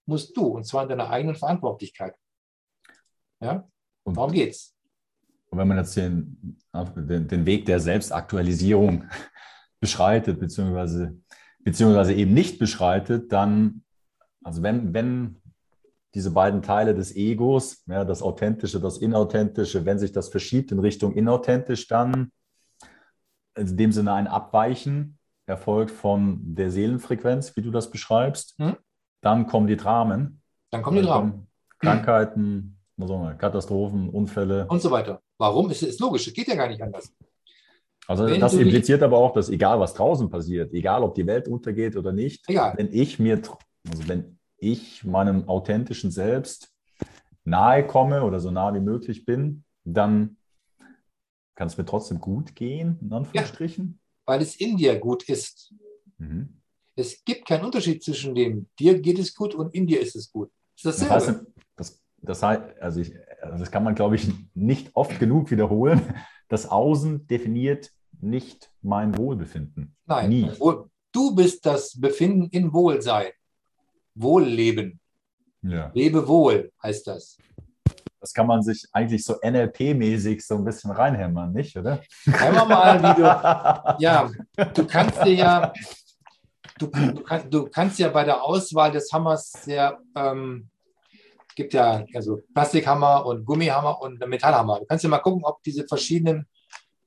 musst 0.06 0.36
du, 0.38 0.46
und 0.46 0.66
zwar 0.66 0.84
in 0.84 0.90
deiner 0.90 1.10
eigenen 1.10 1.36
Verantwortlichkeit. 1.36 2.16
Ja? 3.42 3.68
Und 4.04 4.18
darum 4.18 4.32
geht's. 4.32 4.74
Und 5.50 5.60
wenn 5.60 5.68
man 5.68 5.78
jetzt 5.78 5.96
den, 5.96 6.58
den, 6.74 7.46
Weg 7.46 7.66
der 7.66 7.80
Selbstaktualisierung 7.80 9.10
beschreitet, 9.80 10.40
beziehungsweise, 10.40 11.18
beziehungsweise 11.60 12.14
eben 12.14 12.34
nicht 12.34 12.60
beschreitet, 12.60 13.32
dann, 13.32 13.84
also 14.48 14.64
wenn, 14.64 14.94
wenn 14.94 15.42
diese 16.14 16.32
beiden 16.32 16.62
Teile 16.62 16.96
des 16.96 17.14
Egos, 17.18 17.84
ja, 17.86 18.06
das 18.06 18.22
Authentische, 18.22 18.80
das 18.80 18.98
Inauthentische, 18.98 19.86
wenn 19.86 20.00
sich 20.00 20.14
das 20.14 20.30
verschiebt 20.30 20.72
in 20.72 20.80
Richtung 20.80 21.14
inauthentisch, 21.14 21.88
dann 21.90 22.32
in 23.58 23.76
dem 23.76 23.92
Sinne 23.92 24.14
ein 24.14 24.28
Abweichen 24.28 25.20
erfolgt 25.48 25.92
von 25.92 26.40
der 26.56 26.72
Seelenfrequenz, 26.72 27.58
wie 27.58 27.62
du 27.62 27.72
das 27.72 27.92
beschreibst. 27.92 28.58
Hm? 28.58 28.78
Dann 29.20 29.48
kommen 29.48 29.68
die 29.68 29.76
Dramen. 29.76 30.42
Dann 30.72 30.82
kommen 30.82 30.98
die 30.98 31.04
Dramen. 31.04 31.48
Krankheiten, 31.80 32.80
Katastrophen, 33.38 34.10
Unfälle. 34.10 34.66
Und 34.68 34.82
so 34.82 34.90
weiter. 34.92 35.22
Warum? 35.38 35.70
Es 35.72 35.84
ist 35.84 36.00
logisch, 36.00 36.26
es 36.26 36.34
geht 36.34 36.48
ja 36.48 36.56
gar 36.56 36.70
nicht 36.70 36.82
anders. 36.82 37.14
Also 38.08 38.26
wenn 38.26 38.40
das 38.40 38.54
impliziert 38.54 39.04
aber 39.04 39.18
auch, 39.18 39.34
dass 39.34 39.50
egal 39.50 39.78
was 39.82 39.94
draußen 39.94 40.30
passiert, 40.30 40.72
egal 40.72 41.04
ob 41.04 41.16
die 41.16 41.28
Welt 41.28 41.50
untergeht 41.50 41.98
oder 41.98 42.14
nicht, 42.14 42.50
egal. 42.50 42.74
wenn 42.78 42.94
ich 42.94 43.20
mir, 43.20 43.42
also 43.90 44.08
wenn 44.08 44.37
ich 44.58 45.04
meinem 45.04 45.48
authentischen 45.48 46.12
Selbst 46.12 46.74
nahe 47.44 47.86
komme 47.86 48.24
oder 48.24 48.40
so 48.40 48.52
nah 48.52 48.74
wie 48.74 48.80
möglich 48.80 49.26
bin, 49.26 49.64
dann 49.84 50.38
kann 51.56 51.68
es 51.68 51.78
mir 51.78 51.86
trotzdem 51.86 52.20
gut 52.20 52.56
gehen, 52.56 53.00
in 53.02 53.12
Anführungsstrichen. 53.14 54.00
Ja, 54.00 54.34
weil 54.34 54.42
es 54.42 54.56
in 54.56 54.78
dir 54.78 55.00
gut 55.00 55.28
ist. 55.30 55.74
Mhm. 56.18 56.62
Es 56.96 57.24
gibt 57.24 57.48
keinen 57.48 57.66
Unterschied 57.66 58.04
zwischen 58.04 58.36
dem, 58.36 58.68
dir 58.80 59.00
geht 59.00 59.20
es 59.20 59.34
gut 59.34 59.56
und 59.56 59.74
in 59.74 59.88
dir 59.88 60.02
ist 60.02 60.16
es 60.16 60.32
gut. 60.32 60.52
Das, 60.84 60.98
das 60.98 61.10
heißt, 61.10 61.46
das, 61.76 62.02
das 62.18 62.44
heißt, 62.44 62.62
also, 62.82 63.02
ich, 63.02 63.14
also 63.42 63.60
das 63.60 63.72
kann 63.72 63.84
man, 63.84 63.96
glaube 63.96 64.16
ich, 64.16 64.30
nicht 64.54 64.92
oft 64.96 65.20
genug 65.20 65.52
wiederholen. 65.52 66.02
Das 66.50 66.70
Außen 66.70 67.28
definiert 67.28 67.92
nicht 68.22 68.72
mein 68.82 69.18
Wohlbefinden. 69.18 69.96
Nein, 70.06 70.30
Nie. 70.30 70.52
du 71.12 71.36
bist 71.36 71.66
das 71.66 72.00
Befinden 72.00 72.48
in 72.52 72.72
Wohlsein. 72.72 73.32
Wohlleben. 74.18 75.00
Ja. 75.62 75.92
Lebe 75.94 76.28
wohl 76.28 76.72
heißt 76.82 77.08
das. 77.08 77.38
Das 78.20 78.34
kann 78.34 78.48
man 78.48 78.64
sich 78.64 78.86
eigentlich 78.92 79.24
so 79.24 79.36
NLP-mäßig 79.42 80.46
so 80.46 80.56
ein 80.56 80.66
bisschen 80.66 80.92
reinhämmern, 80.92 81.54
nicht, 81.54 81.78
oder? 81.78 82.02
Hämmer 82.26 82.66
mal, 82.66 83.02
wie 83.02 83.22
du. 83.22 83.98
Ja, 84.04 84.30
du 84.74 84.86
kannst 84.86 85.24
dir 85.24 85.34
ja, 85.34 85.74
du, 86.80 86.88
du, 86.88 87.24
kann, 87.24 87.50
du 87.50 87.68
kannst 87.68 88.00
ja 88.00 88.10
bei 88.10 88.24
der 88.24 88.44
Auswahl 88.44 88.92
des 88.92 89.12
Hammers 89.14 89.52
sehr, 89.52 90.00
ähm, 90.16 90.70
gibt 91.56 91.74
ja 91.74 92.04
also 92.14 92.42
Plastikhammer 92.54 93.26
und 93.26 93.46
Gummihammer 93.46 94.02
und 94.02 94.20
Metallhammer. 94.28 94.80
Du 94.80 94.86
kannst 94.86 95.04
ja 95.04 95.10
mal 95.10 95.20
gucken, 95.20 95.44
ob 95.46 95.62
diese 95.64 95.88
verschiedenen 95.88 96.48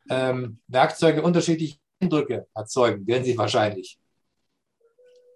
ähm, 0.09 0.59
Werkzeuge 0.69 1.23
unterschiedliche 1.23 1.79
Eindrücke 2.01 2.47
erzeugen, 2.55 3.07
werden 3.07 3.25
sie 3.25 3.37
wahrscheinlich. 3.37 4.00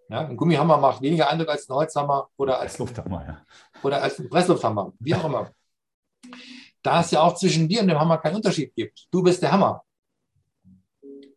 Ja, 0.09 0.27
ein 0.27 0.37
Gummihammer 0.37 0.77
macht 0.77 1.01
weniger 1.01 1.31
Eindruck 1.31 1.49
als 1.49 1.69
ein 1.69 1.75
Holzhammer 1.75 2.29
oder 2.37 2.61
als, 2.61 2.73
Presslufthammer, 2.73 3.27
ja. 3.27 3.47
oder 3.83 4.03
als 4.03 4.19
ein 4.19 4.29
Presslufthammer, 4.29 4.93
wie 4.99 5.15
auch 5.15 5.25
immer. 5.25 5.51
Da 6.83 7.01
es 7.01 7.11
ja 7.11 7.23
auch 7.23 7.35
zwischen 7.35 7.69
dir 7.69 7.81
und 7.81 7.89
dem 7.89 7.99
Hammer 7.99 8.19
keinen 8.19 8.37
Unterschied 8.37 8.75
gibt. 8.75 9.07
Du 9.11 9.23
bist 9.23 9.43
der 9.43 9.53
Hammer. 9.53 9.83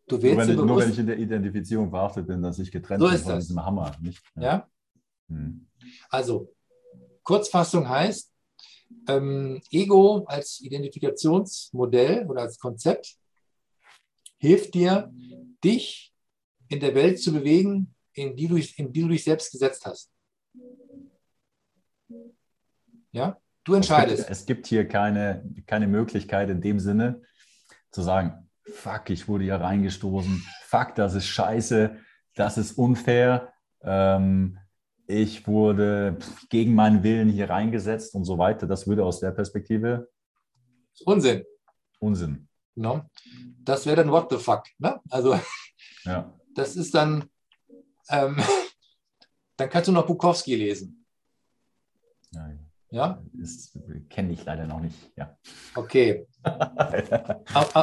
Du 0.06 0.16
nur, 0.16 0.22
wenn 0.22 0.50
ich, 0.50 0.56
nur 0.56 0.76
wenn 0.78 0.90
ich 0.90 0.98
in 0.98 1.06
der 1.06 1.18
Identifizierung 1.18 1.90
verhaftet 1.90 2.26
bin, 2.26 2.42
dass 2.42 2.58
ich 2.58 2.70
getrennt 2.70 3.02
so 3.02 3.08
bin 3.08 3.18
von 3.18 3.32
das. 3.32 3.46
diesem 3.46 3.64
Hammer. 3.64 3.94
Nicht? 4.00 4.22
Ja. 4.36 4.42
ja? 4.42 4.68
Hm. 5.28 5.66
Also, 6.08 6.54
Kurzfassung 7.22 7.88
heißt, 7.88 8.32
ähm, 9.06 9.60
Ego 9.70 10.24
als 10.26 10.60
Identifikationsmodell 10.60 12.26
oder 12.26 12.42
als 12.42 12.58
Konzept 12.58 13.16
hilft 14.38 14.74
dir, 14.74 15.12
dich 15.62 16.12
in 16.68 16.80
der 16.80 16.94
Welt 16.94 17.20
zu 17.20 17.32
bewegen, 17.32 17.94
in 18.18 18.36
die 18.36 18.48
du, 18.48 18.56
in 18.56 18.92
die 18.92 19.02
du 19.02 19.08
dich 19.08 19.24
selbst 19.24 19.52
gesetzt 19.52 19.84
hast. 19.86 20.10
Ja, 23.12 23.38
du 23.64 23.74
entscheidest. 23.74 24.20
Es 24.20 24.26
gibt, 24.26 24.30
es 24.30 24.46
gibt 24.46 24.66
hier 24.66 24.88
keine, 24.88 25.44
keine 25.66 25.86
Möglichkeit 25.86 26.50
in 26.50 26.60
dem 26.60 26.80
Sinne 26.80 27.22
zu 27.90 28.02
sagen, 28.02 28.48
fuck, 28.64 29.10
ich 29.10 29.28
wurde 29.28 29.44
hier 29.44 29.56
reingestoßen, 29.56 30.44
fuck, 30.64 30.94
das 30.94 31.14
ist 31.14 31.26
scheiße, 31.26 31.96
das 32.34 32.58
ist 32.58 32.72
unfair, 32.72 33.52
ähm, 33.82 34.58
ich 35.06 35.46
wurde 35.46 36.18
gegen 36.50 36.74
meinen 36.74 37.02
Willen 37.02 37.30
hier 37.30 37.48
reingesetzt 37.48 38.14
und 38.14 38.24
so 38.24 38.36
weiter. 38.36 38.66
Das 38.66 38.86
würde 38.86 39.04
aus 39.04 39.20
der 39.20 39.30
Perspektive 39.30 40.10
Unsinn. 41.04 41.44
Unsinn. 41.98 42.48
No? 42.74 43.08
Das 43.62 43.86
wäre 43.86 43.96
dann 43.96 44.10
what 44.10 44.30
the 44.30 44.36
fuck. 44.36 44.64
Ne? 44.78 45.00
Also 45.08 45.38
ja. 46.04 46.34
das 46.54 46.76
ist 46.76 46.94
dann 46.94 47.24
ähm, 48.08 48.36
dann 49.56 49.70
kannst 49.70 49.88
du 49.88 49.92
noch 49.92 50.06
Bukowski 50.06 50.54
lesen. 50.54 51.04
Ja? 52.30 52.50
ja? 52.90 53.22
Das 53.32 53.76
kenne 54.08 54.32
ich 54.32 54.44
leider 54.44 54.66
noch 54.66 54.80
nicht. 54.80 54.96
Ja. 55.16 55.36
Okay. 55.74 56.26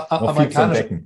amerikanische, 0.09 1.03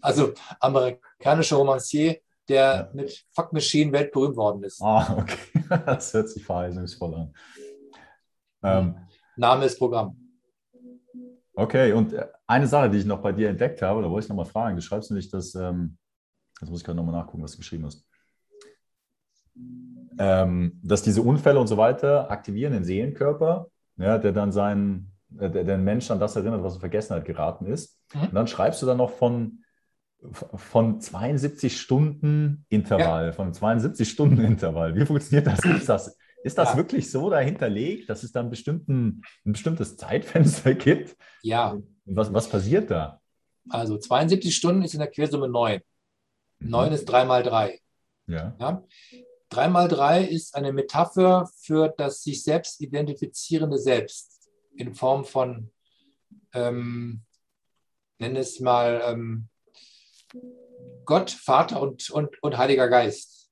also 0.00 0.32
amerikanischer 0.60 1.56
Romancier, 1.56 2.20
der 2.48 2.62
ja. 2.62 2.90
mit 2.92 3.26
Fuck 3.32 3.52
Machine 3.52 3.92
weltberühmt 3.92 4.36
worden 4.36 4.64
ist. 4.64 4.80
Ah, 4.82 5.16
okay. 5.18 5.36
Das 5.86 6.12
hört 6.14 6.28
sich 6.28 6.44
verheißungsvoll 6.44 7.14
an. 7.14 7.34
Ähm, 8.62 8.96
Name 9.36 9.66
ist 9.66 9.78
Programm. 9.78 10.16
Okay, 11.54 11.92
und 11.92 12.12
äh, 12.12 12.26
eine 12.46 12.66
Sache, 12.66 12.90
die 12.90 12.98
ich 12.98 13.04
noch 13.04 13.22
bei 13.22 13.32
dir 13.32 13.48
entdeckt 13.48 13.82
habe, 13.82 14.02
da 14.02 14.10
wollte 14.10 14.24
ich 14.24 14.28
noch 14.28 14.36
mal 14.36 14.44
fragen. 14.44 14.76
Du 14.76 14.82
schreibst 14.82 15.10
nämlich, 15.10 15.30
dass, 15.30 15.54
ähm, 15.54 15.96
jetzt 16.60 16.70
muss 16.70 16.80
ich 16.80 16.84
gerade 16.84 16.96
noch 16.96 17.04
mal 17.04 17.12
nachgucken, 17.12 17.42
was 17.42 17.52
du 17.52 17.58
geschrieben 17.58 17.86
hast 17.86 18.04
ähm, 20.18 20.78
dass 20.82 21.02
diese 21.02 21.22
Unfälle 21.22 21.58
und 21.58 21.66
so 21.66 21.76
weiter 21.76 22.30
aktivieren 22.30 22.72
den 22.72 22.84
Seelenkörper, 22.84 23.68
ja, 23.96 24.18
der 24.18 24.32
dann 24.32 24.52
seinen, 24.52 25.12
äh, 25.38 25.48
der, 25.48 25.64
den 25.64 25.82
Mensch 25.82 26.10
an 26.10 26.20
das 26.20 26.36
erinnert, 26.36 26.62
was 26.62 26.74
in 26.74 26.80
Vergessenheit 26.80 27.24
geraten 27.24 27.66
ist. 27.66 27.98
Mhm. 28.14 28.22
Und 28.22 28.34
dann 28.34 28.46
schreibst 28.46 28.82
du 28.82 28.86
dann 28.86 28.98
noch 28.98 29.10
von, 29.10 29.64
von 30.32 31.00
72 31.00 31.80
Stunden 31.80 32.66
Intervall, 32.68 33.26
ja. 33.26 33.32
von 33.32 33.54
72 33.54 34.08
Stunden 34.08 34.44
Intervall. 34.44 34.94
Wie 34.94 35.06
funktioniert 35.06 35.46
das? 35.46 35.64
Ist 35.64 35.88
das, 35.88 36.18
ist 36.42 36.58
das 36.58 36.72
ja. 36.72 36.76
wirklich 36.76 37.10
so 37.10 37.30
dahinterlegt, 37.30 38.10
dass 38.10 38.22
es 38.22 38.32
dann 38.32 38.50
bestimmten, 38.50 39.22
ein 39.46 39.52
bestimmtes 39.52 39.96
Zeitfenster 39.96 40.74
gibt? 40.74 41.16
Ja. 41.42 41.78
Was, 42.04 42.32
was 42.32 42.48
passiert 42.48 42.90
da? 42.90 43.20
Also 43.68 43.96
72 43.96 44.54
Stunden 44.54 44.82
ist 44.82 44.94
in 44.94 45.00
der 45.00 45.10
Quersumme 45.10 45.48
9. 45.48 45.80
9 46.60 46.88
mhm. 46.88 46.94
ist 46.94 47.04
3 47.06 47.24
mal 47.24 47.42
3. 47.42 47.78
Ja. 48.26 48.54
ja. 48.58 48.84
3 49.50 49.68
mal 49.68 49.88
3 49.88 50.24
ist 50.24 50.54
eine 50.54 50.72
Metapher 50.72 51.50
für 51.56 51.92
das 51.98 52.22
sich 52.22 52.42
selbst 52.42 52.80
identifizierende 52.80 53.78
Selbst 53.78 54.48
in 54.76 54.94
Form 54.94 55.24
von, 55.24 55.70
ähm, 56.54 57.22
nenne 58.18 58.38
es 58.38 58.60
mal, 58.60 59.02
ähm, 59.04 59.48
Gott, 61.04 61.30
Vater 61.30 61.80
und, 61.80 62.10
und, 62.10 62.40
und 62.42 62.58
Heiliger 62.58 62.88
Geist. 62.88 63.50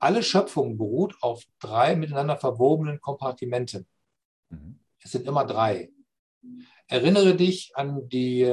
Alle 0.00 0.24
Schöpfung 0.24 0.76
beruht 0.76 1.14
auf 1.20 1.44
drei 1.60 1.94
miteinander 1.94 2.36
verwobenen 2.36 3.00
Kompartimenten. 3.00 3.86
Mhm. 4.48 4.80
Es 5.00 5.12
sind 5.12 5.28
immer 5.28 5.46
drei. 5.46 5.92
Erinnere 6.88 7.36
dich 7.36 7.70
an, 7.76 8.08
die, 8.08 8.52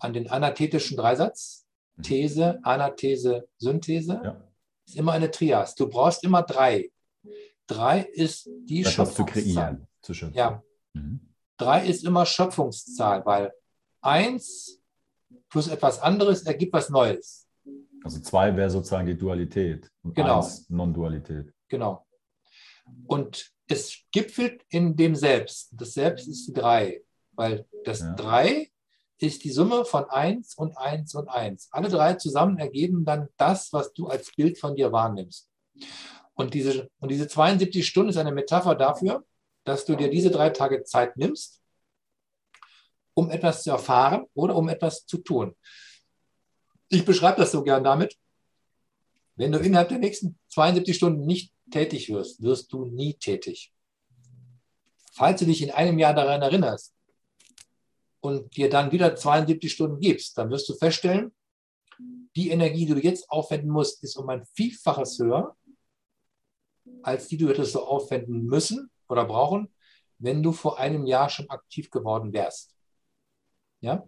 an 0.00 0.12
den 0.12 0.28
anathetischen 0.28 0.96
Dreisatz. 0.96 1.68
Mhm. 1.94 2.02
These, 2.02 2.58
Anathese, 2.64 3.48
Synthese. 3.58 4.20
Ja 4.24 4.51
ist 4.86 4.96
immer 4.96 5.12
eine 5.12 5.30
Trias. 5.30 5.74
Du 5.74 5.88
brauchst 5.88 6.24
immer 6.24 6.42
drei. 6.42 6.90
Drei 7.66 8.00
ist 8.00 8.48
die 8.64 8.84
Schöpfungszahl. 8.84 9.86
zu 10.02 10.14
schöpfen. 10.14 10.36
Ja. 10.36 10.62
Mhm. 10.94 11.20
Drei 11.56 11.86
ist 11.86 12.04
immer 12.04 12.26
Schöpfungszahl, 12.26 13.24
weil 13.24 13.52
eins 14.00 14.80
plus 15.48 15.68
etwas 15.68 16.00
anderes 16.00 16.42
ergibt 16.42 16.72
was 16.72 16.90
Neues. 16.90 17.46
Also 18.04 18.20
zwei 18.20 18.56
wäre 18.56 18.68
sozusagen 18.68 19.06
die 19.06 19.16
Dualität 19.16 19.90
und 20.02 20.14
genau. 20.14 20.38
eins 20.38 20.68
Non-Dualität. 20.68 21.52
Genau. 21.68 22.04
Und 23.06 23.52
es 23.68 23.98
gipfelt 24.10 24.64
in 24.70 24.96
dem 24.96 25.14
Selbst. 25.14 25.70
Das 25.72 25.94
Selbst 25.94 26.26
ist 26.26 26.48
die 26.48 26.52
drei, 26.52 27.02
weil 27.32 27.66
das 27.84 28.00
ja. 28.00 28.14
drei 28.14 28.71
ist 29.26 29.44
die 29.44 29.50
Summe 29.50 29.84
von 29.84 30.04
eins 30.10 30.54
und 30.54 30.76
eins 30.76 31.14
und 31.14 31.28
eins. 31.28 31.68
Alle 31.70 31.88
drei 31.88 32.14
zusammen 32.14 32.58
ergeben 32.58 33.04
dann 33.04 33.28
das, 33.36 33.72
was 33.72 33.92
du 33.92 34.08
als 34.08 34.32
Bild 34.34 34.58
von 34.58 34.74
dir 34.74 34.92
wahrnimmst. 34.92 35.48
Und 36.34 36.54
diese, 36.54 36.90
und 36.98 37.10
diese 37.10 37.28
72 37.28 37.86
Stunden 37.86 38.10
ist 38.10 38.16
eine 38.16 38.32
Metapher 38.32 38.74
dafür, 38.74 39.24
dass 39.64 39.84
du 39.84 39.96
dir 39.96 40.10
diese 40.10 40.30
drei 40.30 40.50
Tage 40.50 40.82
Zeit 40.84 41.16
nimmst, 41.16 41.60
um 43.14 43.30
etwas 43.30 43.62
zu 43.62 43.70
erfahren 43.70 44.26
oder 44.34 44.56
um 44.56 44.68
etwas 44.68 45.06
zu 45.06 45.18
tun. 45.18 45.54
Ich 46.88 47.04
beschreibe 47.04 47.40
das 47.40 47.52
so 47.52 47.62
gern 47.62 47.84
damit, 47.84 48.16
wenn 49.36 49.52
du 49.52 49.58
innerhalb 49.58 49.88
der 49.88 49.98
nächsten 49.98 50.38
72 50.48 50.96
Stunden 50.96 51.26
nicht 51.26 51.52
tätig 51.70 52.10
wirst, 52.10 52.42
wirst 52.42 52.72
du 52.72 52.84
nie 52.86 53.14
tätig. 53.14 53.72
Falls 55.12 55.40
du 55.40 55.46
dich 55.46 55.62
in 55.62 55.70
einem 55.70 55.98
Jahr 55.98 56.14
daran 56.14 56.42
erinnerst 56.42 56.94
und 58.22 58.56
dir 58.56 58.70
dann 58.70 58.92
wieder 58.92 59.14
72 59.16 59.70
Stunden 59.70 60.00
gibst, 60.00 60.38
dann 60.38 60.48
wirst 60.50 60.68
du 60.68 60.74
feststellen, 60.74 61.34
die 62.36 62.50
Energie, 62.50 62.86
die 62.86 62.94
du 62.94 63.00
jetzt 63.00 63.28
aufwenden 63.28 63.70
musst, 63.70 64.02
ist 64.02 64.16
um 64.16 64.28
ein 64.28 64.44
Vielfaches 64.54 65.18
höher, 65.18 65.56
als 67.02 67.28
die 67.28 67.36
du 67.36 67.48
hättest 67.48 67.72
so 67.72 67.84
aufwenden 67.84 68.46
müssen 68.46 68.90
oder 69.08 69.24
brauchen, 69.24 69.74
wenn 70.18 70.42
du 70.42 70.52
vor 70.52 70.78
einem 70.78 71.04
Jahr 71.04 71.28
schon 71.28 71.50
aktiv 71.50 71.90
geworden 71.90 72.32
wärst. 72.32 72.74
Ja? 73.80 74.06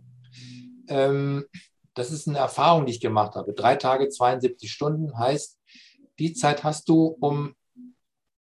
Ähm, 0.89 1.45
das 1.95 2.13
ist 2.13 2.29
eine 2.29 2.39
Erfahrung, 2.39 2.87
die 2.87 2.93
ich 2.93 3.01
gemacht 3.01 3.35
habe. 3.35 3.53
Drei 3.53 3.77
Tage, 3.77 4.09
72 4.09 4.71
Stunden 4.71 5.19
heißt, 5.19 5.59
die 6.21 6.35
Zeit 6.35 6.63
hast 6.63 6.89
du, 6.89 7.17
um 7.21 7.55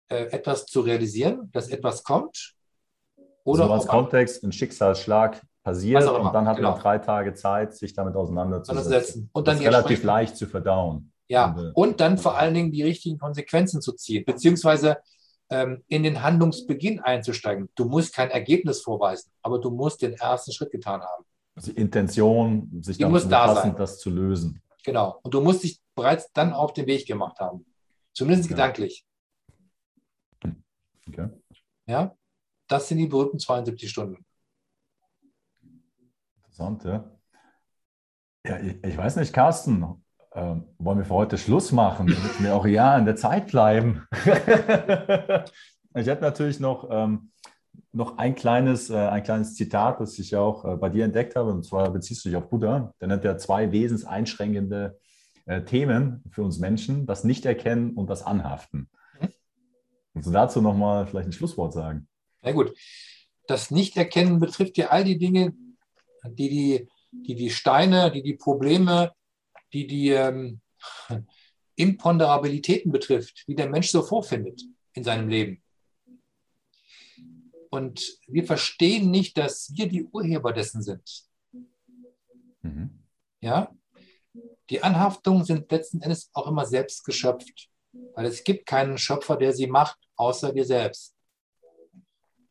äh, 0.09 0.27
etwas 0.27 0.67
zu 0.67 0.81
realisieren, 0.81 1.51
dass 1.53 1.69
etwas 1.69 2.05
kommt. 2.05 2.55
Oder 3.43 3.65
also 3.65 3.75
als 3.75 3.87
Kontext 3.87 4.45
ein 4.45 4.53
Schicksalsschlag 4.53 5.43
passiert 5.65 6.07
und 6.07 6.33
dann 6.33 6.47
hat 6.47 6.57
genau. 6.57 6.73
man 6.73 6.81
drei 6.81 6.99
Tage 6.99 7.35
Zeit, 7.35 7.75
sich 7.75 7.95
damit 7.95 8.15
auseinanderzusetzen. 8.15 9.31
Und 9.33 9.49
dann 9.49 9.57
das 9.57 9.67
relativ 9.67 10.05
leicht 10.05 10.37
zu 10.37 10.47
verdauen. 10.47 11.11
Ja, 11.27 11.53
und, 11.53 11.65
äh, 11.65 11.71
und 11.75 12.01
dann 12.01 12.19
vor 12.19 12.37
allen 12.37 12.55
Dingen 12.55 12.71
die 12.71 12.83
richtigen 12.83 13.19
Konsequenzen 13.19 13.81
zu 13.81 13.93
ziehen, 13.93 14.25
beziehungsweise 14.27 14.99
ähm, 15.51 15.83
in 15.89 16.03
den 16.03 16.23
Handlungsbeginn 16.23 17.01
einzusteigen. 17.01 17.71
Du 17.75 17.87
musst 17.87 18.15
kein 18.15 18.31
Ergebnis 18.31 18.83
vorweisen, 18.83 19.31
aber 19.43 19.59
du 19.59 19.71
musst 19.71 20.03
den 20.03 20.13
ersten 20.13 20.53
Schritt 20.53 20.71
getan 20.71 21.01
haben. 21.01 21.25
Also 21.57 21.73
die 21.73 21.81
Intention, 21.81 22.69
sich 22.83 22.99
damit 22.99 23.23
zu 23.23 23.29
befassen, 23.29 23.73
da 23.73 23.79
das 23.79 23.99
zu 23.99 24.11
lösen. 24.11 24.61
Genau. 24.85 25.19
Und 25.23 25.33
du 25.33 25.41
musst 25.41 25.63
dich 25.65 25.81
bereits 25.95 26.31
dann 26.33 26.53
auf 26.53 26.75
den 26.75 26.87
Weg 26.87 27.07
gemacht 27.07 27.39
haben. 27.41 27.65
Zumindest 28.13 28.51
okay. 28.51 28.55
gedanklich. 28.55 29.07
Okay. 31.09 31.29
Ja, 31.87 32.15
das 32.69 32.89
sind 32.89 32.99
die 32.99 33.07
berühmten 33.07 33.39
72 33.39 33.91
Stunden. 33.91 34.25
Interessant, 36.55 36.85
ja. 36.85 37.11
Ja, 38.47 38.61
ich, 38.61 38.77
ich 38.85 38.97
weiß 38.97 39.17
nicht, 39.17 39.33
Carsten, 39.33 39.83
äh, 40.31 40.55
wollen 40.79 40.99
wir 40.99 41.05
für 41.05 41.15
heute 41.15 41.37
Schluss 41.37 41.73
machen, 41.73 42.07
damit 42.07 42.41
wir 42.41 42.55
auch 42.55 42.65
ja 42.65 42.97
in 42.97 43.07
der 43.07 43.17
Zeit 43.17 43.49
bleiben? 43.49 44.07
ich 44.13 46.07
hätte 46.07 46.21
natürlich 46.21 46.61
noch, 46.61 46.89
ähm, 46.93 47.33
noch 47.91 48.19
ein, 48.19 48.37
kleines, 48.37 48.89
äh, 48.89 48.95
ein 48.95 49.25
kleines 49.25 49.57
Zitat, 49.57 49.99
das 49.99 50.17
ich 50.21 50.37
auch 50.37 50.65
äh, 50.65 50.77
bei 50.77 50.91
dir 50.91 51.05
entdeckt 51.05 51.35
habe, 51.35 51.51
und 51.51 51.65
zwar 51.65 51.91
beziehst 51.91 52.25
du 52.25 52.29
dich 52.29 52.37
auf 52.37 52.49
Buddha. 52.49 52.95
Der 53.01 53.09
nennt 53.09 53.25
ja 53.25 53.37
zwei 53.37 53.73
wesenseinschränkende 53.73 54.97
äh, 55.47 55.63
Themen 55.63 56.23
für 56.31 56.45
uns 56.45 56.61
Menschen, 56.61 57.05
das 57.05 57.25
Nicht-Erkennen 57.25 57.95
und 57.95 58.09
das 58.09 58.23
Anhaften. 58.23 58.89
Kannst 60.13 60.29
du 60.29 60.33
dazu 60.33 60.63
nochmal 60.63 61.09
vielleicht 61.09 61.31
ein 61.31 61.33
Schlusswort 61.33 61.73
sagen? 61.73 62.07
Na 62.43 62.53
gut. 62.53 62.73
Das 63.49 63.73
Nicht-Erkennen 63.73 64.39
betrifft 64.39 64.79
ja 64.79 64.87
all 64.89 65.03
die 65.03 65.19
Dinge, 65.19 65.53
die 66.25 66.49
die, 66.49 66.89
die, 67.11 67.35
die 67.35 67.51
Steine, 67.51 68.11
die 68.11 68.23
die 68.23 68.35
Probleme, 68.35 69.13
die 69.73 69.87
die 69.87 70.11
ähm, 70.11 70.61
Imponderabilitäten 71.77 72.93
betrifft, 72.93 73.45
die 73.49 73.55
der 73.55 73.69
Mensch 73.69 73.91
so 73.91 74.03
vorfindet 74.03 74.63
in 74.93 75.05
seinem 75.05 75.29
Leben. 75.29 75.63
Und 77.71 78.19
wir 78.29 78.45
verstehen 78.45 79.11
nicht, 79.11 79.37
dass 79.37 79.73
wir 79.75 79.89
die 79.89 80.05
Urheber 80.05 80.53
dessen 80.53 80.81
sind. 80.81 81.27
Mhm. 82.63 83.03
Ja? 83.41 83.75
Die 84.71 84.83
Anhaftungen 84.83 85.45
sind 85.45 85.71
letzten 85.71 86.01
Endes 86.01 86.31
auch 86.33 86.47
immer 86.47 86.67
selbst 86.67 87.05
geschöpft, 87.05 87.69
weil 88.15 88.27
es 88.27 88.45
gibt 88.45 88.67
keinen 88.67 88.97
Schöpfer, 88.97 89.37
der 89.37 89.53
sie 89.53 89.67
macht, 89.67 89.99
außer 90.17 90.55
wir 90.55 90.65
selbst. 90.65 91.14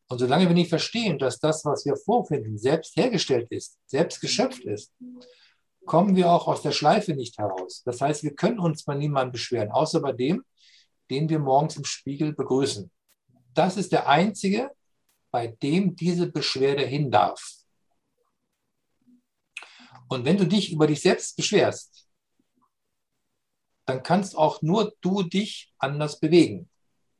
Und 0.08 0.18
solange 0.18 0.46
wir 0.46 0.54
nicht 0.54 0.68
verstehen, 0.68 1.18
dass 1.18 1.38
das, 1.38 1.64
was 1.64 1.84
wir 1.86 1.96
vorfinden, 1.96 2.58
selbst 2.58 2.96
hergestellt 2.96 3.48
ist, 3.50 3.78
selbst 3.86 4.20
geschöpft 4.20 4.64
ist, 4.64 4.92
kommen 5.86 6.16
wir 6.16 6.30
auch 6.30 6.46
aus 6.46 6.62
der 6.62 6.72
Schleife 6.72 7.14
nicht 7.14 7.38
heraus. 7.38 7.82
Das 7.84 8.00
heißt, 8.00 8.22
wir 8.22 8.34
können 8.34 8.58
uns 8.58 8.84
bei 8.84 8.94
niemandem 8.94 9.32
beschweren, 9.32 9.70
außer 9.70 10.00
bei 10.00 10.12
dem, 10.12 10.44
den 11.10 11.28
wir 11.28 11.38
morgens 11.38 11.76
im 11.76 11.84
Spiegel 11.84 12.34
begrüßen. 12.34 12.90
Das 13.54 13.76
ist 13.76 13.92
der 13.92 14.08
einzige, 14.08 14.70
bei 15.30 15.48
dem 15.48 15.96
diese 15.96 16.30
Beschwerde 16.30 16.84
hin 16.86 17.10
darf. 17.10 17.42
Und 20.08 20.24
wenn 20.24 20.36
du 20.36 20.46
dich 20.46 20.72
über 20.72 20.86
dich 20.86 21.00
selbst 21.02 21.36
beschwerst, 21.36 22.08
dann 23.86 24.02
kannst 24.02 24.36
auch 24.36 24.62
nur 24.62 24.94
du 25.00 25.22
dich 25.22 25.72
anders 25.78 26.18
bewegen, 26.18 26.68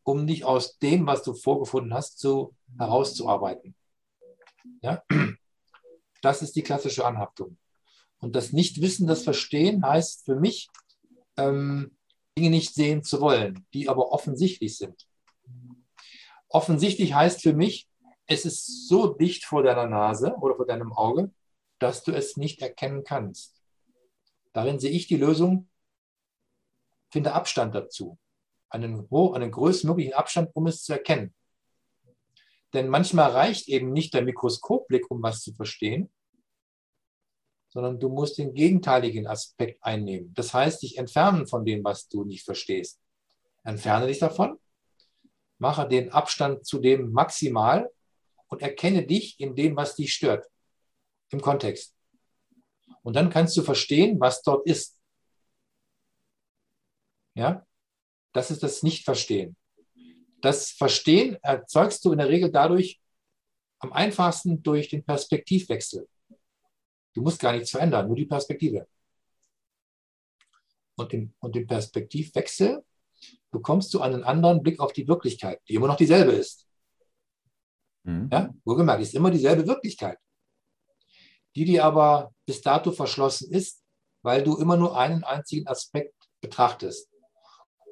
um 0.05 0.26
dich 0.26 0.44
aus 0.44 0.78
dem, 0.78 1.06
was 1.06 1.22
du 1.22 1.35
vorgefunden 1.35 1.93
hast, 1.93 2.18
zu, 2.18 2.55
herauszuarbeiten. 2.78 3.74
Ja? 4.82 5.02
Das 6.22 6.43
ist 6.43 6.56
die 6.56 6.62
klassische 6.62 7.05
Anhaftung. 7.05 7.59
Und 8.18 8.36
das 8.36 8.52
Nichtwissen, 8.52 9.06
das 9.06 9.24
Verstehen 9.24 9.85
heißt 9.85 10.24
für 10.24 10.36
mich, 10.36 10.68
ähm, 11.36 11.97
Dinge 12.39 12.51
nicht 12.51 12.74
sehen 12.74 13.02
zu 13.02 13.20
wollen, 13.20 13.66
die 13.74 13.89
aber 13.89 14.12
offensichtlich 14.12 14.78
sind. 14.78 15.06
Offensichtlich 16.48 17.14
heißt 17.14 17.43
für 17.43 17.52
mich, 17.52 17.89
es 18.26 18.44
ist 18.44 18.89
so 18.89 19.09
dicht 19.09 19.44
vor 19.44 19.62
deiner 19.62 19.86
Nase 19.86 20.35
oder 20.40 20.56
vor 20.56 20.66
deinem 20.66 20.93
Auge, 20.93 21.31
dass 21.78 22.02
du 22.02 22.12
es 22.12 22.36
nicht 22.36 22.62
erkennen 22.62 23.05
kannst. 23.05 23.60
Darin 24.52 24.78
sehe 24.78 24.90
ich 24.90 25.06
die 25.06 25.16
Lösung, 25.16 25.68
finde 27.10 27.32
Abstand 27.32 27.74
dazu. 27.74 28.18
Einen, 28.69 29.09
einen 29.11 29.51
größtmöglichen 29.51 30.15
Abstand, 30.15 30.51
um 30.55 30.66
es 30.66 30.82
zu 30.82 30.93
erkennen. 30.93 31.35
Denn 32.73 32.89
manchmal 32.89 33.31
reicht 33.31 33.69
eben 33.69 33.93
nicht 33.93 34.15
der 34.15 34.23
Mikroskopblick, 34.23 35.09
um 35.11 35.23
was 35.23 35.43
zu 35.43 35.55
verstehen, 35.55 36.11
sondern 37.69 38.01
du 38.01 38.09
musst 38.09 38.39
den 38.39 38.53
gegenteiligen 38.55 39.27
Aspekt 39.27 39.82
einnehmen. 39.82 40.35
Das 40.35 40.53
heißt, 40.53 40.82
dich 40.82 40.99
entfernen 40.99 41.47
von 41.47 41.65
dem, 41.65 41.85
was 41.85 42.09
du 42.09 42.24
nicht 42.24 42.45
verstehst. 42.45 43.01
Entferne 43.62 44.09
dich 44.09 44.19
davon, 44.19 44.59
mache 45.59 45.89
den 45.89 46.11
Abstand 46.12 46.66
zu 46.66 46.78
dem 46.78 47.12
maximal 47.12 47.91
und 48.49 48.62
erkenne 48.62 49.07
dich 49.07 49.39
in 49.41 49.55
dem, 49.57 49.77
was 49.77 49.97
dich 49.97 50.12
stört, 50.12 50.47
im 51.31 51.41
Kontext. 51.41 51.95
Und 53.03 53.16
dann 53.16 53.31
kannst 53.31 53.57
du 53.57 53.62
verstehen, 53.62 54.19
was 54.20 54.43
dort 54.43 54.66
ist. 54.66 54.99
Ja, 57.35 57.66
das 58.35 58.51
ist 58.51 58.62
das 58.62 58.82
Nicht-Verstehen. 58.82 59.56
Das 60.43 60.70
Verstehen 60.73 61.39
erzeugst 61.43 62.05
du 62.05 62.12
in 62.12 62.19
der 62.19 62.28
Regel 62.28 62.51
dadurch 62.51 63.01
am 63.78 63.93
einfachsten 63.93 64.62
durch 64.62 64.89
den 64.89 65.05
Perspektivwechsel. 65.05 66.06
Du 67.15 67.23
musst 67.23 67.40
gar 67.40 67.52
nichts 67.52 67.70
verändern, 67.70 68.09
nur 68.09 68.16
die 68.16 68.27
Perspektive. 68.27 68.86
Und 70.97 71.12
den, 71.12 71.35
und 71.39 71.55
den 71.55 71.66
Perspektivwechsel 71.66 72.85
bekommst 73.51 73.94
du 73.94 74.01
einen 74.01 74.24
anderen 74.24 74.62
Blick 74.62 74.81
auf 74.81 74.93
die 74.93 75.06
Wirklichkeit, 75.06 75.61
die 75.69 75.74
immer 75.74 75.86
noch 75.86 75.97
dieselbe 75.97 76.32
ist. 76.32 76.66
Mhm. 78.02 78.28
Ja, 78.32 78.52
wohlgemerkt, 78.65 79.02
ist 79.02 79.15
immer 79.15 79.31
dieselbe 79.31 79.66
Wirklichkeit, 79.66 80.19
die 81.55 81.65
dir 81.65 81.85
aber 81.85 82.35
bis 82.47 82.61
dato 82.61 82.90
verschlossen 82.90 83.51
ist, 83.52 83.82
weil 84.23 84.43
du 84.43 84.56
immer 84.56 84.77
nur 84.77 84.98
einen 84.98 85.23
einzigen 85.23 85.69
Aspekt 85.69 86.15
betrachtest 86.40 87.14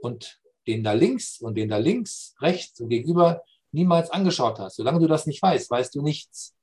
und 0.03 0.41
den 0.67 0.85
da 0.85 0.93
links 0.93 1.41
und 1.41 1.55
den 1.57 1.69
da 1.69 1.79
links, 1.79 2.35
rechts 2.41 2.81
und 2.81 2.89
gegenüber 2.89 3.43
niemals 3.73 4.11
angeschaut 4.11 4.59
hast. 4.59 4.77
Solange 4.77 5.01
du 5.01 5.07
das 5.07 5.27
nicht 5.27 5.43
weißt, 5.43 5.71
weißt 5.71 5.95
du 5.95 6.03
nichts. 6.03 6.55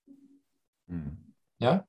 Mhm. 0.87 1.33
Ja? 1.59 1.85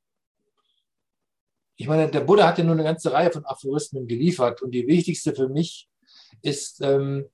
ich 1.80 1.88
meine, 1.88 2.10
der 2.10 2.20
Buddha 2.20 2.46
hat 2.46 2.58
ja 2.58 2.64
nur 2.64 2.74
eine 2.74 2.84
ganze 2.84 3.10
Reihe 3.10 3.30
von 3.32 3.46
Aphorismen 3.46 4.06
geliefert 4.06 4.60
und 4.60 4.70
die 4.72 4.86
wichtigste 4.86 5.34
für 5.34 5.48
mich 5.48 5.88
ist, 6.42 6.82
ähm, 6.82 7.24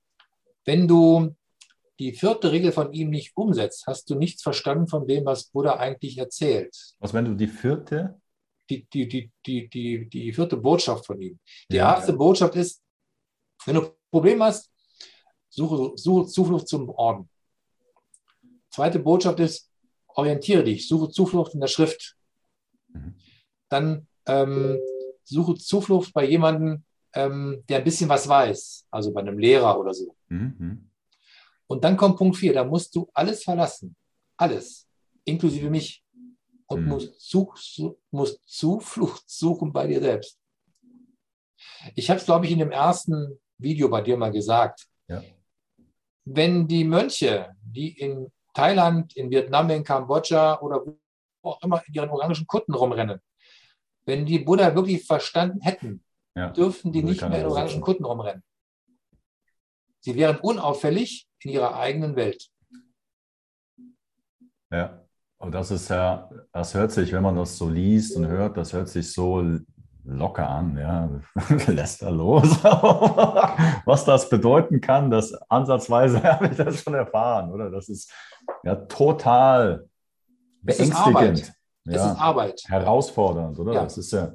wenn 0.63 0.87
du 0.87 1.35
die 1.99 2.13
vierte 2.13 2.49
Regel 2.53 2.71
von 2.71 2.93
ihm 2.93 3.09
nicht 3.09 3.35
umsetzt, 3.35 3.85
hast 3.87 4.09
du 4.09 4.15
nichts 4.15 4.41
verstanden 4.43 4.87
von 4.87 5.05
dem, 5.05 5.25
was 5.25 5.49
Buddha 5.49 5.75
eigentlich 5.75 6.17
erzählt. 6.17 6.73
Was, 6.99 7.13
wenn 7.13 7.25
du 7.25 7.33
die 7.35 7.47
vierte? 7.47 8.21
Die, 8.69 8.85
die, 8.85 9.07
die, 9.09 9.31
die, 9.45 9.67
die, 9.67 10.07
die 10.07 10.31
vierte 10.31 10.55
Botschaft 10.55 11.05
von 11.05 11.19
ihm. 11.19 11.37
Die 11.69 11.75
Ja. 11.75 11.95
erste 11.95 12.13
Botschaft 12.13 12.55
ist, 12.55 12.81
wenn 13.65 13.75
du 13.75 13.96
Problem 14.11 14.41
hast, 14.43 14.71
suche, 15.49 15.93
suche 15.97 16.27
Zuflucht 16.27 16.67
zum 16.67 16.89
Orden. 16.89 17.29
Zweite 18.69 18.99
Botschaft 18.99 19.39
ist, 19.39 19.69
orientiere 20.07 20.63
dich, 20.63 20.87
suche 20.87 21.09
Zuflucht 21.09 21.53
in 21.53 21.59
der 21.59 21.67
Schrift. 21.67 22.15
Mhm. 22.89 23.15
Dann 23.69 24.07
ähm, 24.25 24.79
suche 25.23 25.55
Zuflucht 25.55 26.13
bei 26.13 26.25
jemandem, 26.25 26.83
ähm, 27.13 27.63
der 27.69 27.79
ein 27.79 27.83
bisschen 27.83 28.09
was 28.09 28.27
weiß, 28.27 28.87
also 28.91 29.11
bei 29.13 29.21
einem 29.21 29.37
Lehrer 29.39 29.79
oder 29.79 29.93
so. 29.93 30.15
Mhm. 30.29 30.55
mhm. 30.57 30.89
Und 31.69 31.83
dann 31.83 31.97
kommt 31.97 32.17
Punkt 32.17 32.37
4, 32.37 32.53
da 32.53 32.63
musst 32.63 32.95
du 32.95 33.09
alles 33.13 33.43
verlassen. 33.43 33.93
Alles. 34.37 34.87
Inklusive 35.25 35.69
mich. 35.69 36.01
Und 36.67 36.79
Hm. 36.81 36.87
musst, 36.89 37.19
zu, 37.19 37.51
su- 37.55 37.97
musst 38.11 38.39
Zuflucht 38.45 39.23
suchen 39.29 39.73
bei 39.73 39.85
dir 39.87 39.99
selbst. 39.99 40.39
Ich 41.95 42.09
habe 42.09 42.19
es, 42.19 42.25
glaube 42.25 42.45
ich, 42.45 42.51
in 42.53 42.59
dem 42.59 42.71
ersten 42.71 43.37
Video 43.57 43.89
bei 43.89 44.01
dir 44.01 44.17
mal 44.17 44.31
gesagt. 44.31 44.87
Ja. 45.07 45.23
Wenn 46.25 46.67
die 46.67 46.83
Mönche, 46.83 47.55
die 47.63 47.97
in 47.97 48.31
Thailand, 48.53 49.15
in 49.15 49.29
Vietnam, 49.29 49.69
in 49.69 49.83
Kambodscha 49.83 50.59
oder 50.61 50.85
wo 50.85 50.97
auch 51.49 51.61
immer 51.63 51.81
in 51.87 51.93
ihren 51.93 52.09
orangen 52.09 52.45
Kutten 52.47 52.73
rumrennen, 52.73 53.19
wenn 54.05 54.25
die 54.25 54.39
Buddha 54.39 54.73
wirklich 54.75 55.05
verstanden 55.05 55.61
hätten, 55.61 56.03
Ja. 56.35 56.49
dürften 56.51 56.91
die 56.91 57.03
nicht 57.03 57.21
mehr 57.21 57.41
in 57.41 57.47
orangen. 57.47 57.81
Kutten 57.81 58.05
rumrennen. 58.05 58.43
Sie 59.99 60.15
wären 60.15 60.37
unauffällig 60.39 61.27
in 61.39 61.51
ihrer 61.51 61.75
eigenen 61.75 62.15
Welt. 62.15 62.49
Ja, 64.71 65.05
und 65.37 65.51
das 65.53 65.71
ist 65.71 65.89
ja, 65.89 66.29
das 66.51 66.73
hört 66.73 66.91
sich, 66.91 67.11
wenn 67.11 67.23
man 67.23 67.35
das 67.35 67.57
so 67.57 67.69
liest 67.69 68.15
und 68.15 68.27
hört, 68.27 68.57
das 68.57 68.73
hört 68.73 68.89
sich 68.89 69.11
so 69.11 69.41
locker 70.09 70.47
an, 70.49 70.77
ja, 70.77 71.09
lässt 71.67 72.01
er 72.01 72.11
los. 72.11 72.63
Was 73.85 74.05
das 74.05 74.29
bedeuten 74.29 74.79
kann, 74.81 75.11
das 75.11 75.33
ansatzweise 75.49 76.23
habe 76.23 76.47
ich 76.47 76.55
das 76.57 76.81
schon 76.81 76.93
erfahren, 76.93 77.51
oder? 77.51 77.69
Das 77.69 77.89
ist 77.89 78.11
ja 78.63 78.75
total 78.75 79.87
Es 80.65 80.79
ist 80.79 80.95
Arbeit. 80.95 81.13
beängstigend, 81.13 81.57
Es 81.85 81.95
ist 81.95 82.01
ja, 82.01 82.15
Arbeit. 82.15 82.61
herausfordernd, 82.67 83.59
oder? 83.59 83.73
Ja. 83.73 83.83
Das 83.83 83.97
ist 83.97 84.11
ja, 84.11 84.33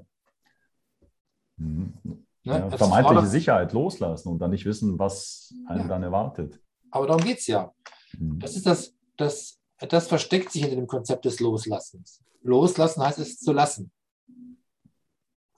Mhm. 1.58 1.92
Ne? 2.04 2.18
ja 2.44 2.70
vermeintliche 2.70 3.26
Sicherheit 3.26 3.72
loslassen 3.72 4.28
und 4.30 4.38
dann 4.40 4.50
nicht 4.50 4.64
wissen, 4.64 4.98
was 4.98 5.54
einen 5.68 5.82
Ja. 5.82 5.88
dann 5.88 6.02
erwartet. 6.02 6.60
Aber 6.90 7.06
darum 7.06 7.22
geht 7.22 7.38
es 7.38 7.46
ja. 7.46 7.70
Mhm. 8.18 8.38
Das 8.40 8.56
ist 8.56 8.66
das, 8.66 8.94
das, 9.16 9.58
das 9.78 10.08
versteckt 10.08 10.50
sich 10.50 10.62
hinter 10.62 10.76
dem 10.76 10.86
Konzept 10.86 11.24
des 11.24 11.40
Loslassens. 11.40 12.22
Loslassen 12.42 13.02
heißt 13.04 13.18
es 13.20 13.38
zu 13.38 13.52
lassen. 13.52 13.92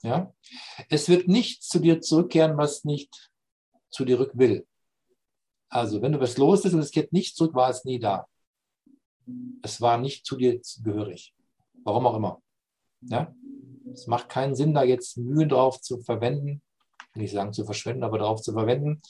Ja? 0.05 0.31
Es 0.87 1.09
wird 1.09 1.27
nichts 1.27 1.67
zu 1.67 1.79
dir 1.79 1.99
zurückkehren, 1.99 2.57
was 2.57 2.83
nicht 2.83 3.31
zu 3.89 4.05
dir 4.05 4.19
rück 4.19 4.37
will. 4.37 4.67
Also, 5.67 6.01
wenn 6.01 6.11
du 6.11 6.19
was 6.19 6.37
loslässt 6.37 6.75
und 6.75 6.81
es 6.81 6.91
kehrt 6.91 7.11
nicht 7.11 7.35
zurück, 7.35 7.55
war 7.55 7.71
es 7.71 7.85
nie 7.85 7.99
da. 7.99 8.27
Es 9.63 9.81
war 9.81 9.97
nicht 9.97 10.23
zu 10.25 10.37
dir 10.37 10.61
gehörig. 10.83 11.33
Warum 11.83 12.05
auch 12.05 12.15
immer. 12.15 12.41
Ja? 13.01 13.35
Es 13.91 14.05
macht 14.05 14.29
keinen 14.29 14.55
Sinn, 14.55 14.75
da 14.75 14.83
jetzt 14.83 15.17
Mühen 15.17 15.49
drauf 15.49 15.81
zu 15.81 15.99
verwenden, 15.99 16.61
nicht 17.15 17.31
sagen 17.31 17.51
zu 17.51 17.65
verschwenden, 17.65 18.03
aber 18.03 18.19
darauf 18.19 18.43
zu 18.43 18.53
verwenden, 18.53 19.01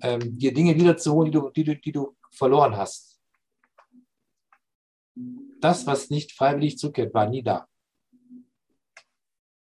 ähm, 0.00 0.38
dir 0.38 0.54
Dinge 0.54 0.74
wiederzuholen, 0.74 1.30
die 1.30 1.38
du, 1.38 1.50
die, 1.50 1.64
du, 1.64 1.76
die 1.76 1.92
du 1.92 2.16
verloren 2.30 2.74
hast. 2.74 3.20
Das, 5.60 5.86
was 5.86 6.08
nicht 6.08 6.32
freiwillig 6.32 6.78
zurückkehrt, 6.78 7.12
war 7.12 7.28
nie 7.28 7.42
da. 7.42 7.68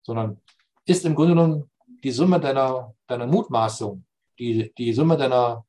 Sondern 0.04 0.40
ist 0.90 1.06
im 1.06 1.16
Grunde 1.16 1.34
genommen 1.34 1.70
die 2.04 2.12
Summe 2.12 2.40
deiner, 2.40 2.94
deiner 3.08 3.28
Mutmaßung, 3.28 4.04
die, 4.38 4.74
die 4.78 4.94
Summe 4.94 5.18
deiner, 5.18 5.66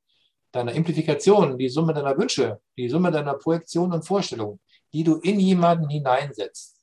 deiner 0.53 0.73
Implifikation, 0.73 1.59
die 1.59 1.69
Summe 1.69 1.93
deiner 1.93 2.17
Wünsche, 2.17 2.61
die 2.77 2.89
Summe 2.89 3.11
deiner 3.11 3.35
Projektion 3.35 3.93
und 3.93 4.05
Vorstellungen, 4.05 4.61
die 4.93 5.05
du 5.05 5.17
in 5.17 5.41
jemanden 5.41 5.89
hineinsetzt. 5.89 6.77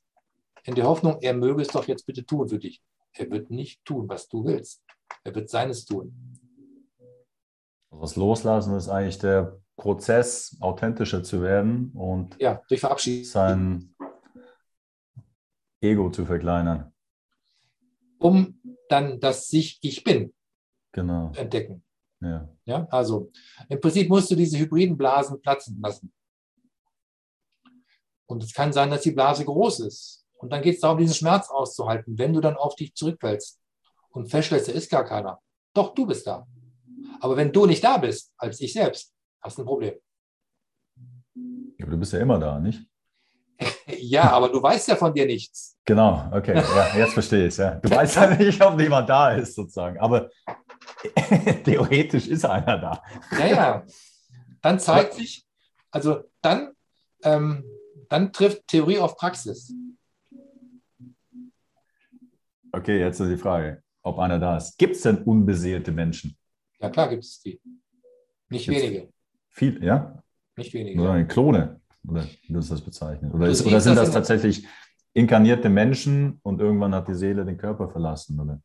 In 0.64 0.74
der 0.74 0.84
Hoffnung, 0.84 1.18
er 1.20 1.34
möge 1.34 1.62
es 1.62 1.68
doch 1.68 1.86
jetzt 1.88 2.06
bitte 2.06 2.24
tun 2.24 2.48
für 2.48 2.58
dich. 2.58 2.82
Er 3.12 3.30
wird 3.30 3.50
nicht 3.50 3.84
tun, 3.84 4.08
was 4.08 4.28
du 4.28 4.44
willst. 4.44 4.82
Er 5.24 5.34
wird 5.34 5.48
seines 5.48 5.86
tun. 5.86 6.14
Also 7.90 8.02
Das 8.02 8.16
Loslassen 8.16 8.76
ist 8.76 8.88
eigentlich 8.88 9.18
der 9.18 9.58
Prozess, 9.76 10.56
authentischer 10.60 11.22
zu 11.22 11.40
werden 11.42 11.92
und 11.94 12.36
Ja, 12.40 12.60
durch 12.68 12.82
sein 13.26 13.94
Ego 15.80 16.10
zu 16.10 16.26
verkleinern. 16.26 16.92
Um 18.18 18.60
dann 18.88 19.20
das 19.20 19.48
sich 19.48 19.78
Ich 19.82 20.02
bin 20.04 20.32
Genau. 20.92 21.30
zu 21.32 21.40
entdecken. 21.40 21.84
Ja. 22.20 22.48
Ja, 22.64 22.86
also 22.90 23.30
im 23.68 23.80
Prinzip 23.80 24.08
musst 24.08 24.30
du 24.30 24.34
diese 24.34 24.58
hybriden 24.58 24.96
Blasen 24.96 25.40
platzen 25.40 25.80
lassen. 25.80 26.12
Und 28.26 28.42
es 28.42 28.52
kann 28.52 28.72
sein, 28.72 28.90
dass 28.90 29.02
die 29.02 29.12
Blase 29.12 29.44
groß 29.44 29.80
ist. 29.80 30.26
Und 30.38 30.52
dann 30.52 30.62
geht 30.62 30.74
es 30.76 30.80
darum, 30.80 30.98
diesen 30.98 31.14
Schmerz 31.14 31.48
auszuhalten, 31.48 32.18
wenn 32.18 32.32
du 32.32 32.40
dann 32.40 32.56
auf 32.56 32.74
dich 32.76 32.94
zurückfällst 32.94 33.60
und 34.10 34.28
feststellst, 34.30 34.68
da 34.68 34.72
ist 34.72 34.90
gar 34.90 35.04
keiner. 35.04 35.40
Doch, 35.74 35.94
du 35.94 36.06
bist 36.06 36.26
da. 36.26 36.46
Aber 37.20 37.36
wenn 37.36 37.52
du 37.52 37.66
nicht 37.66 37.82
da 37.82 37.98
bist, 37.98 38.32
als 38.36 38.60
ich 38.60 38.72
selbst, 38.72 39.14
hast 39.40 39.58
du 39.58 39.62
ein 39.62 39.66
Problem. 39.66 39.94
Aber 41.80 41.90
du 41.90 41.96
bist 41.98 42.12
ja 42.12 42.20
immer 42.20 42.38
da, 42.38 42.58
nicht? 42.58 42.86
Ja, 43.86 44.30
aber 44.30 44.48
du 44.48 44.62
weißt 44.62 44.88
ja 44.88 44.96
von 44.96 45.12
dir 45.12 45.26
nichts. 45.26 45.76
Genau, 45.84 46.30
okay, 46.32 46.54
ja, 46.54 46.96
jetzt 46.96 47.14
verstehe 47.14 47.46
ich 47.46 47.48
es. 47.48 47.56
Ja. 47.56 47.74
Du 47.76 47.90
weißt 47.90 48.16
ja 48.16 48.36
nicht, 48.36 48.62
ob 48.62 48.78
jemand 48.80 49.08
da 49.08 49.32
ist, 49.32 49.54
sozusagen. 49.54 49.98
Aber 49.98 50.30
theoretisch 51.64 52.28
ist 52.28 52.44
einer 52.44 52.78
da. 52.78 53.02
Ja, 53.38 53.46
ja. 53.46 53.86
Dann 54.60 54.78
zeigt 54.78 55.14
sich, 55.14 55.46
also 55.90 56.24
dann, 56.42 56.72
ähm, 57.22 57.64
dann 58.08 58.32
trifft 58.32 58.66
Theorie 58.68 58.98
auf 58.98 59.16
Praxis. 59.16 59.74
Okay, 62.72 63.00
jetzt 63.00 63.20
ist 63.20 63.30
die 63.30 63.36
Frage, 63.36 63.82
ob 64.02 64.18
einer 64.18 64.38
da 64.38 64.56
ist. 64.56 64.76
Gibt 64.78 64.96
es 64.96 65.02
denn 65.02 65.22
unbeseelte 65.22 65.90
Menschen? 65.90 66.36
Ja, 66.80 66.90
klar 66.90 67.08
gibt 67.08 67.24
es 67.24 67.40
die. 67.40 67.60
Nicht 68.50 68.66
Gibt's. 68.66 68.82
wenige. 68.82 69.08
Viel, 69.48 69.82
ja? 69.82 70.22
Nicht 70.56 70.72
wenige. 70.74 71.00
Oder 71.00 71.24
Klone? 71.24 71.80
Oder 72.06 72.24
wie 72.24 72.52
du 72.52 72.60
das 72.60 72.80
bezeichnen? 72.80 73.32
Oder, 73.32 73.48
ist, 73.48 73.64
oder 73.66 73.80
sind 73.80 73.96
das 73.96 74.06
das 74.06 74.14
tatsächlich 74.14 74.66
inkarnierte 75.14 75.68
Menschen 75.68 76.38
und 76.42 76.60
irgendwann 76.60 76.94
hat 76.94 77.08
die 77.08 77.14
Seele 77.14 77.44
den 77.44 77.56
Körper 77.56 77.88
verlassen? 77.88 78.38
Oder? 78.40 78.60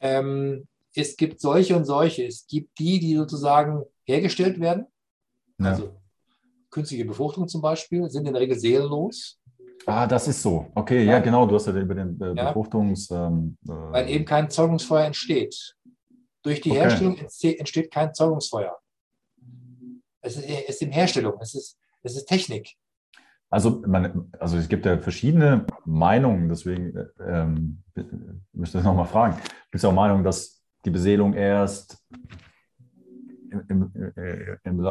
Ähm, 0.00 0.66
es 0.94 1.16
gibt 1.16 1.40
solche 1.40 1.76
und 1.76 1.84
solche. 1.84 2.24
Es 2.26 2.46
gibt 2.46 2.78
die, 2.78 2.98
die 2.98 3.14
sozusagen 3.16 3.84
hergestellt 4.04 4.58
werden. 4.60 4.86
Ja. 5.58 5.66
Also 5.70 5.96
künstliche 6.70 7.04
Befruchtung 7.04 7.48
zum 7.48 7.60
Beispiel, 7.60 8.08
sind 8.10 8.26
in 8.26 8.32
der 8.32 8.42
Regel 8.42 8.58
seelenlos, 8.58 9.36
Ah, 9.86 10.06
das 10.06 10.28
ist 10.28 10.42
so. 10.42 10.66
Okay, 10.74 11.04
ja, 11.04 11.12
Ja. 11.14 11.18
genau. 11.20 11.46
Du 11.46 11.54
hast 11.54 11.66
ja 11.66 11.72
über 11.74 11.94
den 11.94 12.20
äh. 12.20 12.34
Befruchtungs. 12.34 13.10
Ähm, 13.10 13.56
äh, 13.66 13.70
weil 13.70 14.10
eben 14.10 14.26
kein 14.26 14.50
Zeugungsfeuer 14.50 15.06
entsteht. 15.06 15.74
Durch 16.42 16.60
die 16.60 16.70
Okay. 16.70 16.80
Herstellung 16.80 17.16
entste- 17.16 17.58
entsteht 17.58 17.90
kein 17.90 18.12
Zeugungsfeuer. 18.12 18.78
Es 20.20 20.36
ist, 20.36 20.44
es 20.44 20.68
ist 20.68 20.82
in 20.82 20.92
Herstellung, 20.92 21.32
es 21.40 21.54
ist, 21.54 21.78
es 22.02 22.16
ist 22.16 22.26
Technik. 22.26 22.76
Also, 23.50 23.82
man, 23.86 24.30
also 24.38 24.56
es 24.56 24.68
gibt 24.68 24.86
ja 24.86 24.98
verschiedene 24.98 25.66
Meinungen, 25.84 26.48
deswegen 26.48 26.96
äh, 26.96 27.06
ähm, 27.26 27.82
müsste 28.52 28.78
ich 28.78 28.84
nochmal 28.84 29.06
fragen. 29.06 29.36
Gibt 29.36 29.74
es 29.74 29.84
auch 29.84 29.92
Meinungen, 29.92 30.22
dass 30.22 30.62
die 30.84 30.90
Beseelung 30.90 31.34
erst 31.34 31.98
im, 33.50 33.64
im, 33.68 34.12
äh, 34.16 34.56
im, 34.62 34.84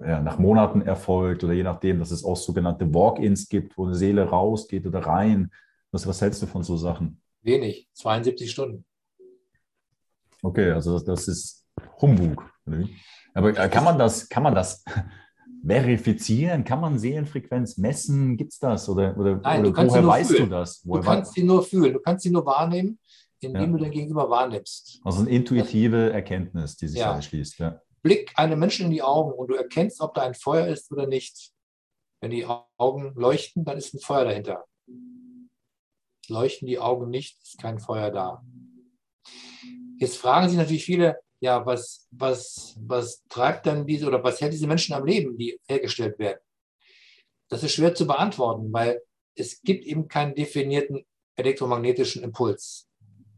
ja, 0.00 0.20
nach 0.20 0.38
Monaten 0.38 0.82
erfolgt 0.82 1.44
oder 1.44 1.52
je 1.52 1.62
nachdem, 1.62 2.00
dass 2.00 2.10
es 2.10 2.24
auch 2.24 2.36
sogenannte 2.36 2.92
Walk-ins 2.92 3.48
gibt, 3.48 3.78
wo 3.78 3.86
eine 3.86 3.94
Seele 3.94 4.24
rausgeht 4.24 4.86
oder 4.86 5.06
rein. 5.06 5.52
Was, 5.92 6.06
was 6.06 6.20
hältst 6.20 6.42
du 6.42 6.46
von 6.46 6.64
so 6.64 6.76
Sachen? 6.76 7.22
Wenig, 7.42 7.88
72 7.94 8.50
Stunden. 8.50 8.84
Okay, 10.42 10.72
also 10.72 10.94
das, 10.94 11.04
das 11.04 11.28
ist 11.28 11.66
Humbug. 12.00 12.44
Aber 13.34 13.56
äh, 13.56 13.68
kann 13.68 13.84
man 13.84 13.98
das, 13.98 14.28
kann 14.28 14.42
man 14.42 14.54
das 14.54 14.84
verifizieren? 15.66 16.64
Kann 16.64 16.80
man 16.80 16.98
Seelenfrequenz 16.98 17.76
messen? 17.78 18.36
Gibt 18.36 18.52
es 18.52 18.58
das? 18.58 18.88
Oder, 18.88 19.16
oder, 19.16 19.36
Nein, 19.36 19.60
oder 19.60 19.68
du 19.68 19.74
kannst 19.74 19.90
woher 19.92 20.00
sie 20.00 20.04
nur 20.06 20.12
weißt 20.14 20.30
du 20.30 20.34
fühlen. 20.36 20.50
das? 20.50 20.82
Du 20.82 20.88
Woher 20.90 21.02
kannst 21.02 21.34
sie 21.34 21.42
nur 21.42 21.62
fühlen, 21.62 21.92
du 21.92 22.00
kannst 22.00 22.22
sie 22.24 22.30
nur 22.30 22.46
wahrnehmen, 22.46 22.98
indem 23.40 23.60
Ja. 23.72 23.78
du 23.78 23.84
dein 23.84 23.90
Gegenüber 23.90 24.28
wahrnimmst. 24.30 25.00
also 25.04 25.20
eine 25.20 25.30
intuitive 25.30 26.12
Erkenntnis, 26.12 26.76
die 26.76 26.88
sich 26.88 27.00
Ja. 27.00 27.14
erschließt. 27.14 27.58
Ja. 27.58 27.80
Blick 28.02 28.32
einem 28.36 28.58
Menschen 28.58 28.86
in 28.86 28.92
die 28.92 29.02
Augen 29.02 29.32
und 29.32 29.48
du 29.48 29.54
erkennst, 29.54 30.00
ob 30.00 30.14
da 30.14 30.22
ein 30.22 30.34
Feuer 30.34 30.66
ist 30.68 30.90
oder 30.90 31.06
nicht. 31.06 31.52
Wenn 32.22 32.30
die 32.30 32.46
Augen 32.78 33.12
leuchten, 33.14 33.64
dann 33.64 33.78
ist 33.78 33.94
ein 33.94 34.00
Feuer 34.00 34.24
dahinter. 34.24 34.64
Leuchten 36.28 36.66
die 36.66 36.78
Augen 36.78 37.10
nicht, 37.10 37.40
ist 37.42 37.58
kein 37.58 37.78
Feuer 37.78 38.10
da. 38.10 38.42
Jetzt 39.98 40.16
fragen 40.16 40.48
sich 40.48 40.56
natürlich 40.58 40.84
viele, 40.84 41.18
ja, 41.40 41.64
was, 41.64 42.06
was, 42.10 42.76
was 42.80 43.22
treibt 43.28 43.66
dann 43.66 43.86
diese 43.86 44.06
oder 44.06 44.22
was 44.22 44.40
hält 44.40 44.52
diese 44.52 44.66
Menschen 44.66 44.94
am 44.94 45.06
Leben, 45.06 45.36
die 45.38 45.58
hergestellt 45.66 46.18
werden? 46.18 46.40
Das 47.48 47.62
ist 47.62 47.72
schwer 47.72 47.94
zu 47.94 48.06
beantworten, 48.06 48.72
weil 48.72 49.02
es 49.34 49.60
gibt 49.62 49.84
eben 49.84 50.06
keinen 50.06 50.34
definierten 50.34 51.04
elektromagnetischen 51.36 52.22
Impuls, 52.22 52.88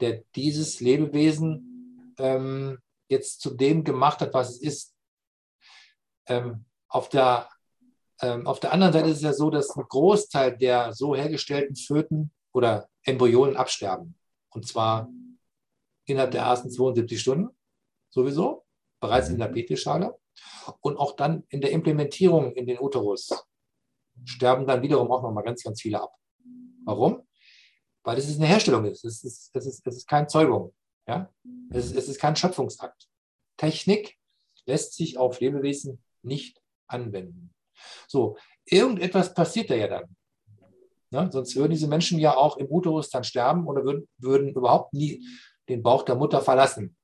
der 0.00 0.24
dieses 0.34 0.80
Lebewesen 0.80 2.14
ähm, 2.18 2.78
jetzt 3.08 3.40
zu 3.40 3.50
dem 3.50 3.84
gemacht 3.84 4.20
hat, 4.20 4.34
was 4.34 4.50
es 4.50 4.60
ist. 4.60 4.94
Ähm, 6.26 6.64
auf, 6.88 7.08
der, 7.08 7.48
ähm, 8.20 8.46
auf 8.46 8.58
der 8.58 8.72
anderen 8.72 8.92
Seite 8.92 9.10
ist 9.10 9.18
es 9.18 9.22
ja 9.22 9.32
so, 9.32 9.48
dass 9.48 9.76
ein 9.76 9.84
Großteil 9.88 10.56
der 10.56 10.92
so 10.92 11.14
hergestellten 11.14 11.76
Föten 11.76 12.32
oder 12.52 12.88
Embryonen 13.04 13.56
absterben. 13.56 14.16
Und 14.50 14.66
zwar 14.66 15.08
innerhalb 16.04 16.32
der 16.32 16.42
ersten 16.42 16.70
72 16.70 17.20
Stunden 17.20 17.56
sowieso, 18.12 18.64
bereits 19.00 19.28
in 19.28 19.38
der 19.38 19.48
mhm. 19.48 19.54
Petrischale. 19.54 20.18
Und 20.80 20.96
auch 20.96 21.16
dann 21.16 21.44
in 21.48 21.60
der 21.60 21.72
Implementierung 21.72 22.52
in 22.54 22.66
den 22.66 22.78
Uterus 22.80 23.30
sterben 24.24 24.66
dann 24.66 24.82
wiederum 24.82 25.10
auch 25.10 25.22
nochmal 25.22 25.44
ganz, 25.44 25.62
ganz 25.62 25.80
viele 25.80 26.00
ab. 26.00 26.14
Warum? 26.84 27.26
Weil 28.04 28.18
es 28.18 28.36
eine 28.36 28.46
Herstellung 28.46 28.84
ist. 28.84 29.04
Es 29.04 29.24
ist, 29.24 29.50
es 29.54 29.66
ist, 29.66 29.86
es 29.86 29.96
ist 29.96 30.08
keine 30.08 30.26
Zeugung. 30.26 30.74
Ja? 31.06 31.32
Es, 31.70 31.86
ist, 31.86 31.96
es 31.96 32.08
ist 32.08 32.20
kein 32.20 32.36
Schöpfungsakt. 32.36 33.08
Technik 33.56 34.18
lässt 34.66 34.94
sich 34.94 35.18
auf 35.18 35.40
Lebewesen 35.40 36.02
nicht 36.22 36.60
anwenden. 36.86 37.54
So, 38.06 38.36
irgendetwas 38.64 39.34
passiert 39.34 39.70
da 39.70 39.74
ja 39.74 39.88
dann. 39.88 40.16
Ne? 41.10 41.28
Sonst 41.30 41.56
würden 41.56 41.72
diese 41.72 41.88
Menschen 41.88 42.18
ja 42.18 42.36
auch 42.36 42.56
im 42.56 42.70
Uterus 42.70 43.10
dann 43.10 43.24
sterben 43.24 43.66
oder 43.66 43.84
würden, 43.84 44.08
würden 44.18 44.50
überhaupt 44.50 44.94
nie 44.94 45.26
den 45.68 45.82
Bauch 45.82 46.04
der 46.04 46.16
Mutter 46.16 46.40
verlassen. 46.40 46.96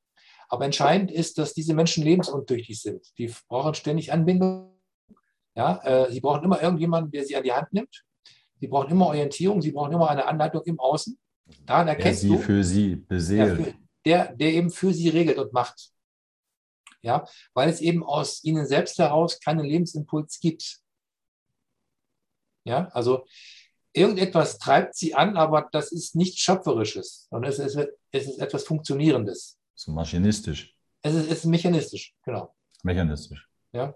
Aber 0.48 0.64
entscheidend 0.64 1.10
ist, 1.10 1.38
dass 1.38 1.52
diese 1.52 1.74
Menschen 1.74 2.04
lebensuntüchtig 2.04 2.80
sind. 2.80 3.06
Die 3.18 3.32
brauchen 3.48 3.74
ständig 3.74 4.12
Anbindung. 4.12 4.74
Ja, 5.54 5.78
äh, 5.84 6.10
sie 6.10 6.20
brauchen 6.20 6.44
immer 6.44 6.62
irgendjemanden, 6.62 7.10
der 7.10 7.24
sie 7.24 7.36
an 7.36 7.42
die 7.42 7.52
Hand 7.52 7.72
nimmt. 7.72 8.04
Sie 8.60 8.68
brauchen 8.68 8.90
immer 8.90 9.06
Orientierung. 9.06 9.60
Sie 9.60 9.72
brauchen 9.72 9.92
immer 9.92 10.08
eine 10.08 10.26
Anleitung 10.26 10.62
im 10.64 10.80
Außen. 10.80 11.18
Daran 11.66 11.88
erkennst 11.88 12.22
der 12.22 12.30
sie 12.30 12.36
du, 12.36 12.42
für 12.42 12.64
sie 12.64 12.96
beseelt. 12.96 13.74
Der, 14.04 14.34
der 14.34 14.52
eben 14.52 14.70
für 14.70 14.92
sie 14.92 15.08
regelt 15.08 15.38
und 15.38 15.52
macht. 15.52 15.90
Ja, 17.02 17.26
weil 17.54 17.68
es 17.68 17.80
eben 17.80 18.02
aus 18.02 18.42
ihnen 18.42 18.66
selbst 18.66 18.98
heraus 18.98 19.38
keinen 19.40 19.64
Lebensimpuls 19.64 20.40
gibt. 20.40 20.80
Ja, 22.64 22.88
also 22.88 23.24
irgendetwas 23.92 24.58
treibt 24.58 24.94
sie 24.94 25.14
an, 25.14 25.36
aber 25.36 25.68
das 25.72 25.92
ist 25.92 26.16
nichts 26.16 26.40
Schöpferisches, 26.40 27.28
sondern 27.30 27.50
es 27.50 27.58
ist, 27.58 27.76
es 28.10 28.26
ist 28.26 28.38
etwas 28.38 28.64
Funktionierendes. 28.64 29.57
So 29.78 29.92
maschinistisch. 29.92 30.76
Es 31.02 31.14
ist, 31.14 31.30
ist 31.30 31.44
mechanistisch, 31.44 32.12
genau. 32.24 32.52
Mechanistisch. 32.82 33.48
Ja. 33.70 33.94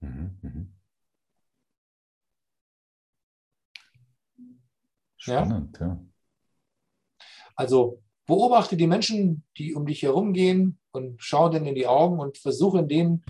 Mhm, 0.00 0.38
mhm. 0.40 0.74
Spannend, 5.18 5.78
ja. 5.78 5.86
ja. 5.88 6.00
Also 7.54 8.02
beobachte 8.24 8.78
die 8.78 8.86
Menschen, 8.86 9.44
die 9.58 9.74
um 9.74 9.84
dich 9.84 10.02
herum 10.04 10.32
gehen 10.32 10.78
und 10.92 11.22
schau 11.22 11.50
denen 11.50 11.66
in 11.66 11.74
die 11.74 11.86
Augen 11.86 12.18
und 12.18 12.38
versuche 12.38 12.78
in 12.78 12.88
denen 12.88 13.24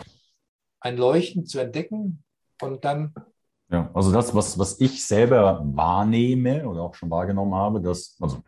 ein 0.78 0.96
Leuchten 0.96 1.44
zu 1.44 1.58
entdecken 1.58 2.22
und 2.62 2.84
dann 2.84 3.14
ja, 3.68 3.90
also 3.94 4.12
das, 4.12 4.32
was, 4.32 4.56
was 4.58 4.80
ich 4.80 5.04
selber 5.04 5.60
wahrnehme 5.64 6.68
oder 6.68 6.82
auch 6.82 6.94
schon 6.94 7.10
wahrgenommen 7.10 7.54
habe, 7.54 7.80
dass, 7.80 8.16
also 8.20 8.44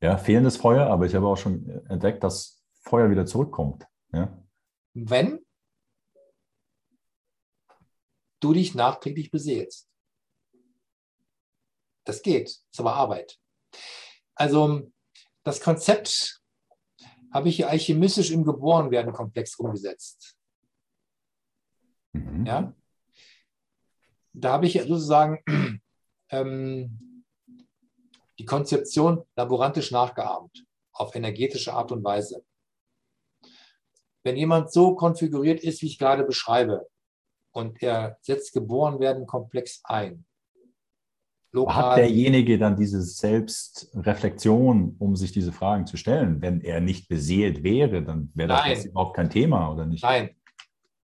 ja, 0.00 0.16
fehlendes 0.16 0.56
Feuer, 0.56 0.86
aber 0.86 1.06
ich 1.06 1.14
habe 1.14 1.26
auch 1.26 1.36
schon 1.36 1.68
entdeckt, 1.88 2.24
dass 2.24 2.62
Feuer 2.82 3.10
wieder 3.10 3.26
zurückkommt. 3.26 3.86
Ja. 4.12 4.42
Wenn 4.94 5.44
du 8.40 8.54
dich 8.54 8.74
nachträglich 8.74 9.30
beseelst. 9.30 9.88
Das 12.04 12.22
geht, 12.22 12.48
ist 12.48 12.80
aber 12.80 12.94
Arbeit. 12.94 13.38
Also 14.34 14.90
das 15.42 15.60
Konzept 15.60 16.42
habe 17.32 17.50
ich 17.50 17.56
hier 17.56 17.68
alchemistisch 17.68 18.30
im 18.30 18.44
Geborenwerden-Komplex 18.44 19.56
umgesetzt. 19.56 20.36
Mhm. 22.12 22.46
Ja? 22.46 22.74
da 24.32 24.52
habe 24.52 24.66
ich 24.66 24.74
sozusagen 24.74 25.38
ähm, 26.30 27.09
die 28.40 28.46
Konzeption 28.46 29.22
laborantisch 29.36 29.90
nachgeahmt, 29.90 30.64
auf 30.94 31.14
energetische 31.14 31.74
Art 31.74 31.92
und 31.92 32.02
Weise. 32.02 32.42
Wenn 34.22 34.36
jemand 34.36 34.72
so 34.72 34.94
konfiguriert 34.94 35.60
ist, 35.60 35.82
wie 35.82 35.86
ich 35.88 35.98
gerade 35.98 36.24
beschreibe, 36.24 36.88
und 37.52 37.82
er 37.82 38.16
setzt 38.22 38.54
geboren 38.54 38.98
werden 38.98 39.26
komplex 39.26 39.82
ein, 39.84 40.24
lokal, 41.52 41.74
Hat 41.74 41.98
derjenige 41.98 42.58
dann 42.58 42.76
diese 42.76 43.02
Selbstreflexion, 43.02 44.96
um 44.98 45.16
sich 45.16 45.32
diese 45.32 45.52
Fragen 45.52 45.86
zu 45.86 45.98
stellen? 45.98 46.40
Wenn 46.40 46.62
er 46.62 46.80
nicht 46.80 47.08
beseelt 47.08 47.62
wäre, 47.62 48.02
dann 48.02 48.30
wäre 48.34 48.48
das 48.48 48.86
überhaupt 48.86 49.16
kein 49.16 49.28
Thema, 49.28 49.70
oder 49.70 49.84
nicht? 49.84 50.02
Nein. 50.02 50.30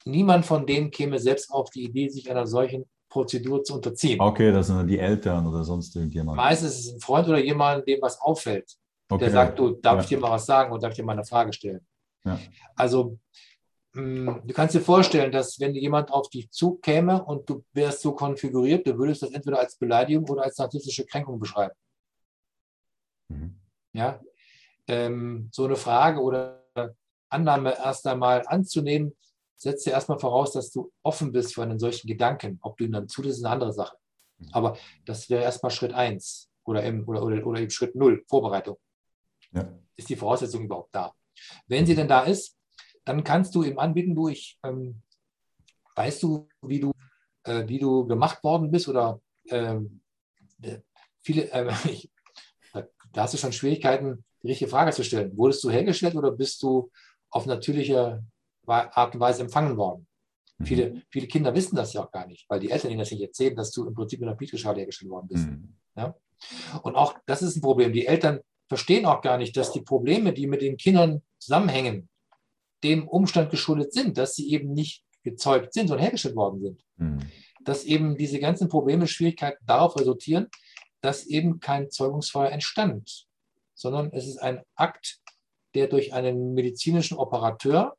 Niemand 0.05 0.47
von 0.47 0.65
denen 0.65 0.89
käme 0.89 1.19
selbst 1.19 1.51
auf 1.51 1.69
die 1.69 1.83
Idee, 1.83 2.09
sich 2.09 2.31
einer 2.31 2.47
solchen 2.47 2.89
Prozedur 3.09 3.63
zu 3.63 3.75
unterziehen. 3.75 4.19
Okay, 4.19 4.51
das 4.51 4.67
sind 4.67 4.77
dann 4.77 4.87
die 4.87 4.99
Eltern 4.99 5.45
oder 5.47 5.63
sonst 5.63 5.95
irgendjemand. 5.95 6.37
Meistens 6.37 6.71
ist 6.71 6.85
es 6.85 6.93
ein 6.93 6.99
Freund 6.99 7.27
oder 7.27 7.39
jemand, 7.39 7.87
dem 7.87 8.01
was 8.01 8.21
auffällt. 8.21 8.77
Okay. 9.09 9.25
Der 9.25 9.31
sagt, 9.31 9.57
du, 9.57 9.71
darf 9.71 9.95
ja. 9.95 10.01
ich 10.01 10.07
dir 10.07 10.19
mal 10.19 10.31
was 10.31 10.45
sagen 10.45 10.71
oder 10.71 10.81
darf 10.81 10.91
ich 10.91 10.97
dir 10.97 11.03
mal 11.03 11.13
eine 11.13 11.25
Frage 11.25 11.51
stellen? 11.51 11.85
Ja. 12.23 12.39
Also, 12.75 13.17
mh, 13.93 14.31
mm, 14.31 14.47
du 14.47 14.53
kannst 14.53 14.75
dir 14.75 14.81
vorstellen, 14.81 15.31
dass 15.31 15.59
wenn 15.59 15.73
jemand 15.73 16.11
auf 16.11 16.29
dich 16.29 16.51
zukäme 16.51 17.23
und 17.23 17.49
du 17.49 17.63
wärst 17.73 18.01
so 18.01 18.13
konfiguriert, 18.13 18.85
du 18.85 18.97
würdest 18.97 19.23
das 19.23 19.31
entweder 19.31 19.59
als 19.59 19.75
Beleidigung 19.77 20.29
oder 20.29 20.43
als 20.43 20.57
narzisstische 20.57 21.05
Kränkung 21.05 21.39
beschreiben. 21.39 21.73
Mhm. 23.29 23.59
Ja, 23.93 24.19
ähm, 24.87 25.49
so 25.51 25.65
eine 25.65 25.75
Frage 25.75 26.21
oder 26.21 26.63
Annahme 27.29 27.75
erst 27.77 28.05
einmal 28.05 28.43
anzunehmen, 28.45 29.15
setzt 29.59 29.85
ja 29.85 29.91
erstmal 29.91 30.19
voraus, 30.19 30.53
dass 30.53 30.71
du 30.71 30.91
offen 31.03 31.31
bist 31.31 31.53
für 31.53 31.63
einen 31.63 31.79
solchen 31.79 32.07
Gedanken. 32.07 32.59
Ob 32.61 32.77
du 32.77 32.85
ihn 32.85 32.93
dann 32.93 33.07
tust, 33.07 33.27
ist 33.27 33.43
eine 33.43 33.53
andere 33.53 33.73
Sache. 33.73 33.97
Mhm. 34.37 34.47
Aber 34.53 34.77
das 35.05 35.29
wäre 35.29 35.43
erstmal 35.43 35.71
Schritt 35.71 35.93
1 35.93 36.49
oder, 36.63 36.81
im, 36.83 37.07
oder, 37.07 37.21
oder, 37.23 37.45
oder 37.45 37.59
eben 37.59 37.69
Schritt 37.69 37.93
0, 37.93 38.23
Vorbereitung. 38.27 38.77
Ja. 39.51 39.69
Ist 39.95 40.09
die 40.09 40.15
Voraussetzung 40.15 40.63
überhaupt 40.63 40.95
da? 40.95 41.13
Wenn 41.67 41.85
sie 41.85 41.95
denn 41.95 42.07
da 42.07 42.23
ist, 42.23 42.57
dann 43.03 43.23
kannst 43.23 43.53
du 43.53 43.63
ihm 43.63 43.79
anbieten, 43.79 44.15
du, 44.15 44.29
ich, 44.29 44.57
ähm, 44.63 45.01
weißt 45.95 46.23
du, 46.23 46.47
wie 46.61 46.79
du, 46.79 46.91
äh, 47.43 47.67
wie 47.67 47.79
du 47.79 48.07
gemacht 48.07 48.43
worden 48.43 48.71
bist 48.71 48.87
oder 48.87 49.19
ähm, 49.49 50.01
äh, 50.61 50.79
viele, 51.21 51.51
äh, 51.51 51.69
ich, 51.89 52.09
da 53.11 53.23
hast 53.23 53.33
du 53.33 53.37
schon 53.37 53.51
Schwierigkeiten, 53.51 54.23
die 54.41 54.47
richtige 54.47 54.69
Frage 54.69 54.91
zu 54.91 55.03
stellen. 55.03 55.35
Wurdest 55.37 55.63
du 55.63 55.69
hergestellt 55.69 56.15
oder 56.15 56.31
bist 56.31 56.61
du 56.63 56.89
auf 57.29 57.45
natürliche 57.45 58.23
Art 58.69 59.13
und 59.13 59.19
Weise 59.19 59.41
empfangen 59.41 59.77
worden. 59.77 60.07
Mhm. 60.57 60.65
Viele, 60.65 61.01
viele 61.09 61.27
Kinder 61.27 61.53
wissen 61.53 61.75
das 61.75 61.93
ja 61.93 62.03
auch 62.03 62.11
gar 62.11 62.27
nicht, 62.27 62.45
weil 62.49 62.59
die 62.59 62.69
Eltern 62.69 62.91
ihnen 62.91 62.99
das 62.99 63.11
nicht 63.11 63.21
erzählen, 63.21 63.55
dass 63.55 63.71
du 63.71 63.87
im 63.87 63.93
Prinzip 63.93 64.21
in 64.21 64.27
einer 64.27 64.37
Petrischale 64.37 64.79
hergestellt 64.79 65.11
worden 65.11 65.27
bist. 65.27 65.47
Mhm. 65.47 65.75
Ja? 65.95 66.15
Und 66.83 66.95
auch 66.95 67.15
das 67.25 67.41
ist 67.41 67.55
ein 67.55 67.61
Problem. 67.61 67.93
Die 67.93 68.05
Eltern 68.05 68.39
verstehen 68.67 69.05
auch 69.05 69.21
gar 69.21 69.37
nicht, 69.37 69.57
dass 69.57 69.71
die 69.71 69.81
Probleme, 69.81 70.33
die 70.33 70.47
mit 70.47 70.61
den 70.61 70.77
Kindern 70.77 71.21
zusammenhängen, 71.39 72.09
dem 72.83 73.07
Umstand 73.07 73.49
geschuldet 73.49 73.93
sind, 73.93 74.17
dass 74.17 74.35
sie 74.35 74.51
eben 74.51 74.71
nicht 74.73 75.03
gezeugt 75.23 75.73
sind 75.73 75.91
und 75.91 75.99
hergestellt 75.99 76.35
worden 76.35 76.61
sind. 76.61 76.85
Mhm. 76.97 77.19
Dass 77.63 77.83
eben 77.83 78.17
diese 78.17 78.39
ganzen 78.39 78.69
Probleme, 78.69 79.07
Schwierigkeiten 79.07 79.65
darauf 79.65 79.97
resultieren, 79.99 80.47
dass 81.01 81.25
eben 81.25 81.59
kein 81.59 81.89
Zeugungsfeuer 81.89 82.51
entstand, 82.51 83.25
sondern 83.73 84.11
es 84.13 84.27
ist 84.27 84.37
ein 84.37 84.61
Akt, 84.75 85.19
der 85.75 85.87
durch 85.87 86.13
einen 86.13 86.53
medizinischen 86.53 87.17
Operateur 87.17 87.95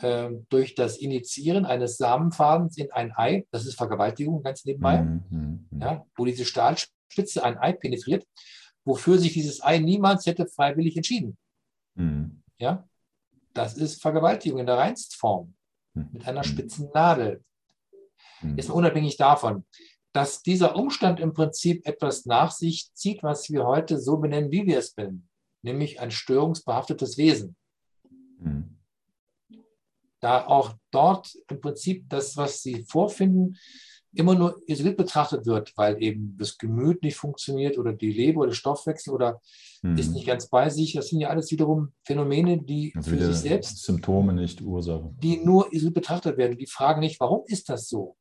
äh, 0.00 0.30
durch 0.48 0.74
das 0.74 0.98
Initiieren 0.98 1.64
eines 1.64 1.96
Samenfadens 1.96 2.76
in 2.76 2.90
ein 2.92 3.12
Ei, 3.16 3.46
das 3.50 3.66
ist 3.66 3.76
Vergewaltigung 3.76 4.42
ganz 4.42 4.64
nebenbei, 4.64 5.02
mhm, 5.02 5.24
mhm, 5.30 5.66
mhm. 5.70 5.80
ja, 5.80 6.06
wo 6.16 6.24
diese 6.24 6.44
Stahlspitze 6.44 7.42
ein 7.42 7.58
Ei 7.58 7.72
penetriert, 7.72 8.26
wofür 8.84 9.18
sich 9.18 9.32
dieses 9.32 9.62
Ei 9.62 9.78
niemals 9.78 10.26
hätte 10.26 10.46
freiwillig 10.46 10.96
entschieden. 10.96 11.36
Mhm. 11.94 12.42
Ja, 12.58 12.86
das 13.54 13.76
ist 13.76 14.02
Vergewaltigung 14.02 14.60
in 14.60 14.66
der 14.66 14.76
Reinstform 14.76 15.54
mhm. 15.94 16.08
mit 16.12 16.28
einer 16.28 16.44
spitzen 16.44 16.90
Nadel. 16.92 17.42
Ist 18.56 18.68
unabhängig 18.68 19.16
davon, 19.16 19.64
dass 20.12 20.42
dieser 20.42 20.76
Umstand 20.76 21.20
im 21.20 21.32
Prinzip 21.32 21.86
etwas 21.86 22.26
nach 22.26 22.50
sich 22.50 22.90
zieht, 22.92 23.22
was 23.22 23.50
wir 23.50 23.64
heute 23.64 23.98
so 23.98 24.18
benennen, 24.18 24.50
wie 24.50 24.66
wir 24.66 24.78
es 24.78 24.92
benennen, 24.92 25.26
nämlich 25.62 26.00
ein 26.00 26.10
störungsbehaftetes 26.10 27.16
Wesen. 27.16 27.56
Mhm 28.38 28.75
da 30.20 30.46
auch 30.46 30.74
dort 30.90 31.34
im 31.50 31.60
Prinzip 31.60 32.08
das, 32.08 32.36
was 32.36 32.62
Sie 32.62 32.84
vorfinden, 32.88 33.56
immer 34.14 34.34
nur 34.34 34.62
isoliert 34.66 34.96
betrachtet 34.96 35.44
wird, 35.44 35.72
weil 35.76 36.02
eben 36.02 36.36
das 36.38 36.56
Gemüt 36.56 37.02
nicht 37.02 37.16
funktioniert 37.16 37.76
oder 37.76 37.92
die 37.92 38.10
Leber 38.12 38.40
oder 38.40 38.48
der 38.50 38.54
Stoffwechsel 38.56 39.12
oder 39.12 39.40
Mhm. 39.82 39.98
ist 39.98 40.14
nicht 40.14 40.26
ganz 40.26 40.48
bei 40.48 40.70
sich. 40.70 40.94
Das 40.94 41.08
sind 41.08 41.20
ja 41.20 41.28
alles 41.28 41.50
wiederum 41.50 41.92
Phänomene, 42.02 42.62
die 42.62 42.94
Also 42.96 43.10
für 43.10 43.22
sich 43.22 43.36
selbst, 43.36 43.84
Symptome, 43.84 44.32
nicht 44.32 44.62
Ursache. 44.62 45.14
die 45.22 45.36
nur 45.44 45.70
isoliert 45.70 45.94
betrachtet 45.94 46.38
werden. 46.38 46.56
Die 46.56 46.66
fragen 46.66 47.00
nicht, 47.00 47.20
warum 47.20 47.42
ist 47.46 47.68
das 47.68 47.88
so? 47.88 48.16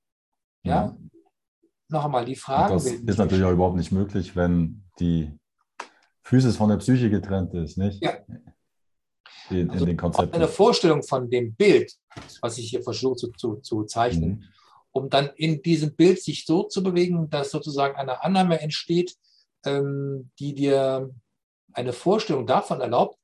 Ja, 0.63 0.87
Mhm. 0.99 1.09
noch 1.87 2.03
einmal, 2.05 2.25
die 2.25 2.33
Und 2.33 2.39
Fragen 2.39 2.73
das 2.73 2.85
ist 2.87 3.17
natürlich 3.17 3.45
auch 3.45 3.53
überhaupt 3.53 3.77
nicht 3.77 3.93
möglich, 3.93 4.35
wenn 4.35 4.83
die 4.99 5.31
Physis 6.23 6.57
von 6.57 6.67
der 6.69 6.77
Psyche 6.77 7.09
getrennt 7.09 7.53
ist, 7.53 7.77
nicht? 7.77 8.03
Ja. 8.03 8.17
In, 9.49 9.69
Also 9.69 9.85
den 9.85 9.97
Konzepten. 9.97 10.33
eine 10.35 10.47
Vorstellung 10.47 11.03
von 11.03 11.29
dem 11.29 11.53
Bild, 11.55 11.93
was 12.41 12.57
ich 12.57 12.69
hier 12.69 12.81
versuche 12.81 13.15
zu, 13.15 13.31
zu, 13.31 13.57
zu 13.57 13.83
zeichnen, 13.83 14.29
Mhm. 14.29 14.43
um 14.91 15.09
dann 15.09 15.29
in 15.35 15.61
diesem 15.61 15.95
Bild 15.95 16.21
sich 16.21 16.45
so 16.45 16.63
zu 16.63 16.81
bewegen, 16.81 17.29
dass 17.29 17.51
sozusagen 17.51 17.95
eine 17.95 18.23
Annahme 18.23 18.59
entsteht, 18.61 19.15
ähm, 19.65 20.31
die 20.39 20.53
dir 20.55 21.13
eine 21.73 21.93
Vorstellung 21.93 22.47
davon 22.47 22.81
erlaubt, 22.81 23.19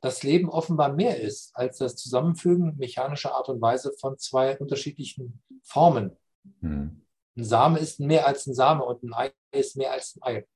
dass 0.00 0.22
Leben 0.22 0.48
offenbar 0.48 0.92
mehr 0.92 1.20
ist 1.20 1.50
als 1.54 1.78
das 1.78 1.96
Zusammenfügen 1.96 2.76
mechanischer 2.78 3.34
Art 3.34 3.48
und 3.48 3.60
Weise 3.60 3.92
von 4.00 4.16
zwei 4.16 4.56
unterschiedlichen 4.58 5.42
Formen. 5.64 6.16
Mhm. 6.60 7.02
Ein 7.36 7.44
Same 7.44 7.78
ist 7.78 7.98
mehr 8.00 8.26
als 8.26 8.46
ein 8.46 8.54
Same 8.54 8.84
und 8.84 9.02
ein 9.02 9.12
Ei 9.12 9.32
ist 9.52 9.76
mehr 9.76 9.92
als 9.92 10.16
ein 10.16 10.22
Ei. 10.22 10.46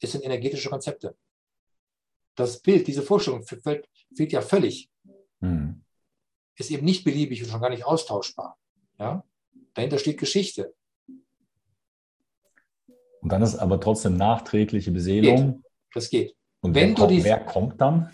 Es 0.00 0.12
sind 0.12 0.24
energetische 0.24 0.68
Konzepte. 0.70 1.16
Das 2.34 2.60
Bild, 2.60 2.86
diese 2.86 3.02
Vorstellung 3.02 3.42
fehlt, 3.42 3.88
fehlt 4.14 4.32
ja 4.32 4.40
völlig 4.42 4.88
Mhm. 5.40 5.82
ist 6.56 6.70
eben 6.70 6.84
nicht 6.84 7.02
beliebig 7.04 7.42
und 7.42 7.48
schon 7.48 7.60
gar 7.62 7.70
nicht 7.70 7.84
austauschbar. 7.86 8.58
Ja? 8.98 9.24
Dahinter 9.74 9.98
steht 9.98 10.18
Geschichte. 10.18 10.74
Und 13.22 13.30
dann 13.32 13.42
ist 13.42 13.56
aber 13.56 13.80
trotzdem 13.80 14.16
nachträgliche 14.16 14.90
Beseelung. 14.90 15.62
Das 15.94 16.08
geht. 16.10 16.34
Und 16.60 16.74
Wenn 16.74 16.88
wer, 16.90 16.94
du 16.94 17.00
kommt, 17.02 17.10
die- 17.12 17.24
wer 17.24 17.44
kommt 17.44 17.80
dann? 17.80 18.10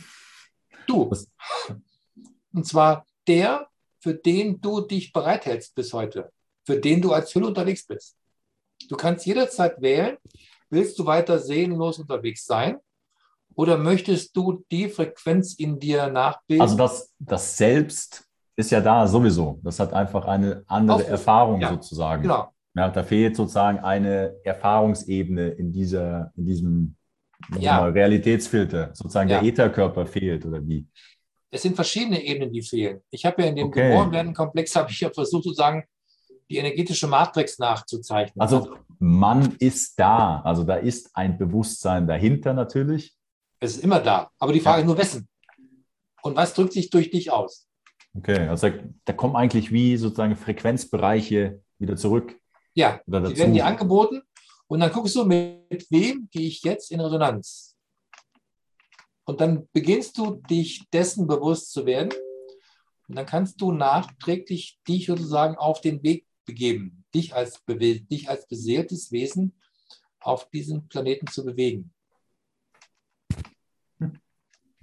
Du. 0.87 1.07
Das- 1.07 1.29
Und 2.53 2.67
zwar 2.67 3.05
der, 3.27 3.69
für 4.01 4.15
den 4.15 4.61
du 4.61 4.81
dich 4.83 5.13
bereithältst 5.13 5.75
bis 5.75 5.93
heute, 5.93 6.33
für 6.65 6.79
den 6.81 7.03
du 7.03 7.13
als 7.13 7.35
Hülle 7.35 7.49
unterwegs 7.49 7.85
bist. 7.87 8.17
Du 8.89 8.97
kannst 8.97 9.27
jederzeit 9.27 9.81
wählen, 9.83 10.17
willst 10.71 10.99
du 10.99 11.07
weiter 11.07 11.39
seelenlos 11.41 11.99
unterwegs 11.99 12.45
sein 12.45 12.79
oder 13.57 13.77
möchtest 13.79 14.37
du 14.37 14.65
die 14.71 14.89
Frequenz 14.89 15.55
in 15.55 15.79
dir 15.81 16.09
nachbilden? 16.09 16.63
Also 16.63 16.77
das, 16.77 17.13
das 17.19 17.57
Selbst 17.57 18.25
ist 18.55 18.71
ja 18.71 18.81
da 18.81 19.07
sowieso. 19.07 19.59
Das 19.65 19.81
hat 19.81 19.93
einfach 19.93 20.25
eine 20.27 20.63
andere 20.69 20.97
Aufruf. 20.99 21.11
Erfahrung 21.11 21.61
Ja. 21.61 21.71
sozusagen. 21.71 22.23
genau. 22.23 22.53
Ja, 22.75 22.91
da 22.91 23.03
fehlt 23.03 23.35
sozusagen 23.37 23.79
eine 23.79 24.35
Erfahrungsebene 24.45 25.49
in 25.49 25.73
dieser, 25.73 26.31
in 26.37 26.45
diesem 26.45 26.97
Ja. 27.59 27.81
mal, 27.81 27.91
Realitätsfilter. 27.91 28.91
Sozusagen 28.95 29.31
Ja. 29.31 29.41
der 29.41 29.49
Ätherkörper 29.49 30.07
fehlt 30.07 30.45
oder 30.45 30.67
wie? 30.67 30.87
Es 31.51 31.63
sind 31.63 31.75
verschiedene 31.75 32.23
Ebenen, 32.23 32.53
die 32.53 32.61
fehlen. 32.63 33.01
Ich 33.11 33.25
habe 33.25 33.43
ja 33.43 33.49
in 33.49 33.57
dem 33.57 33.69
Okay. 33.69 33.89
Geborenwerden-Komplex 33.89 34.77
habe 34.77 34.91
ich 34.91 35.01
ja 35.01 35.09
versucht, 35.11 35.45
sozusagen 35.45 35.85
die 36.51 36.59
energetische 36.59 37.07
Matrix 37.07 37.59
nachzuzeichnen. 37.59 38.41
Also 38.41 38.77
man 38.99 39.55
ist 39.59 39.99
da. 39.99 40.41
Also 40.43 40.63
da 40.65 40.77
ist 40.77 41.11
ein 41.15 41.39
Bewusstsein 41.39 42.07
dahinter 42.07 42.53
natürlich. 42.53 43.16
Es 43.61 43.77
ist 43.77 43.85
immer 43.85 44.01
da. 44.01 44.31
Aber 44.39 44.53
die 44.53 44.61
Frage 44.61 44.79
Ja. 44.79 44.83
ist 44.83 44.87
nur, 44.87 44.99
wessen? 44.99 45.29
Und 46.23 46.37
was 46.37 46.55
drückt 46.55 46.73
sich 46.73 46.91
durch 46.91 47.11
dich 47.11 47.31
aus? 47.31 47.69
Okay, 48.17 48.49
also 48.49 48.69
da, 48.69 48.79
da 49.05 49.13
kommen 49.13 49.37
eigentlich 49.37 49.71
wie 49.71 49.97
sozusagen 49.97 50.37
Frequenzbereiche 50.37 51.63
wieder 51.79 51.97
zurück 51.97 52.35
Ja, 52.75 53.01
die 53.07 53.37
werden 53.37 53.53
dir 53.53 53.67
angeboten 53.67 54.23
und 54.67 54.81
dann 54.81 54.91
guckst 54.91 55.15
du, 55.17 55.25
mit 55.25 55.87
wem 55.91 56.29
gehe 56.31 56.47
ich 56.47 56.63
jetzt 56.63 56.91
in 56.91 57.01
Resonanz? 57.01 57.77
Und 59.25 59.41
dann 59.41 59.69
beginnst 59.73 60.17
du 60.19 60.41
dich 60.49 60.89
dessen 60.93 61.27
bewusst 61.27 61.73
zu 61.73 61.85
werden 61.85 62.13
und 63.09 63.17
dann 63.17 63.27
kannst 63.27 63.61
du 63.61 63.73
nachträglich 63.73 64.79
dich 64.89 65.07
sozusagen 65.07 65.57
auf 65.57 65.81
den 65.81 66.03
Weg 66.03 66.27
begeben, 66.45 67.05
dich 67.15 67.35
als, 67.35 67.63
dich 67.67 68.29
als 68.29 68.47
beseeltes 68.47 69.13
Wesen 69.13 69.61
auf 70.21 70.49
diesem 70.51 70.89
Planeten 70.89 71.27
zu 71.27 71.45
bewegen. 71.45 71.93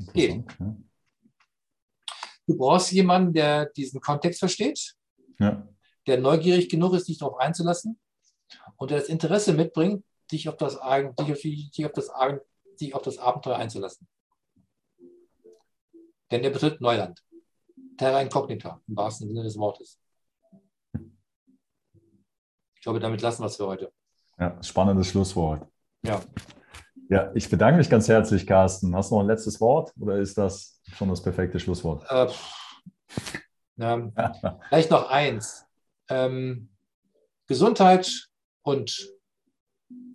Interessant, 0.07 0.55
ja. 0.59 0.75
Du 2.47 2.57
brauchst 2.57 2.91
jemanden, 2.91 3.33
der 3.33 3.67
diesen 3.67 4.01
Kontext 4.01 4.39
versteht, 4.39 4.95
Ja. 5.39 5.67
der 6.07 6.19
neugierig 6.19 6.67
genug 6.69 6.93
ist, 6.93 7.07
dich 7.07 7.17
darauf 7.17 7.37
einzulassen 7.37 7.99
und 8.77 8.91
der 8.91 8.99
das 8.99 9.07
Interesse 9.09 9.53
mitbringt, 9.53 10.03
dich 10.31 10.49
auf 10.49 10.57
das, 10.57 10.73
dich 10.75 11.31
auf, 11.31 11.39
die- 11.41 11.69
dich 11.71 11.85
auf, 11.85 11.91
das, 11.93 12.11
dich 12.81 12.93
auf 12.95 13.01
das 13.01 13.17
Abenteuer 13.17 13.55
einzulassen. 13.55 14.07
Denn 16.31 16.43
er 16.43 16.49
betritt 16.49 16.81
Neuland. 16.81 17.23
Terra 17.97 18.21
incognita, 18.21 18.81
im 18.87 18.95
wahrsten 18.97 19.27
Sinne 19.27 19.43
des 19.43 19.57
Wortes. 19.57 19.99
Ich 22.75 22.81
glaube, 22.81 22.99
damit 22.99 23.21
lassen 23.21 23.41
wir 23.43 23.47
es 23.47 23.55
für 23.55 23.67
heute. 23.67 23.93
ja, 24.39 24.61
spannendes 24.61 25.07
Schlusswort. 25.07 25.65
Ja. 26.03 26.21
Ja, 27.13 27.29
ich 27.35 27.47
bedanke 27.47 27.77
mich 27.77 27.91
ganz 27.91 28.07
herzlich, 28.07 28.47
Carsten. 28.47 28.95
Hast 28.95 29.11
du 29.11 29.15
noch 29.15 29.21
ein 29.21 29.27
letztes 29.27 29.61
Wort 29.61 29.93
oder 29.99 30.17
ist 30.17 30.35
das 30.35 30.81
schon 30.95 31.09
das 31.09 31.21
perfekte 31.21 31.59
Schlusswort? 31.59 32.03
Äh, 32.09 32.27
ähm, 33.79 34.15
vielleicht 34.69 34.89
noch 34.89 35.11
eins. 35.11 35.63
Ähm, 36.09 36.69
Gesundheit 37.45 38.29
und 38.63 39.15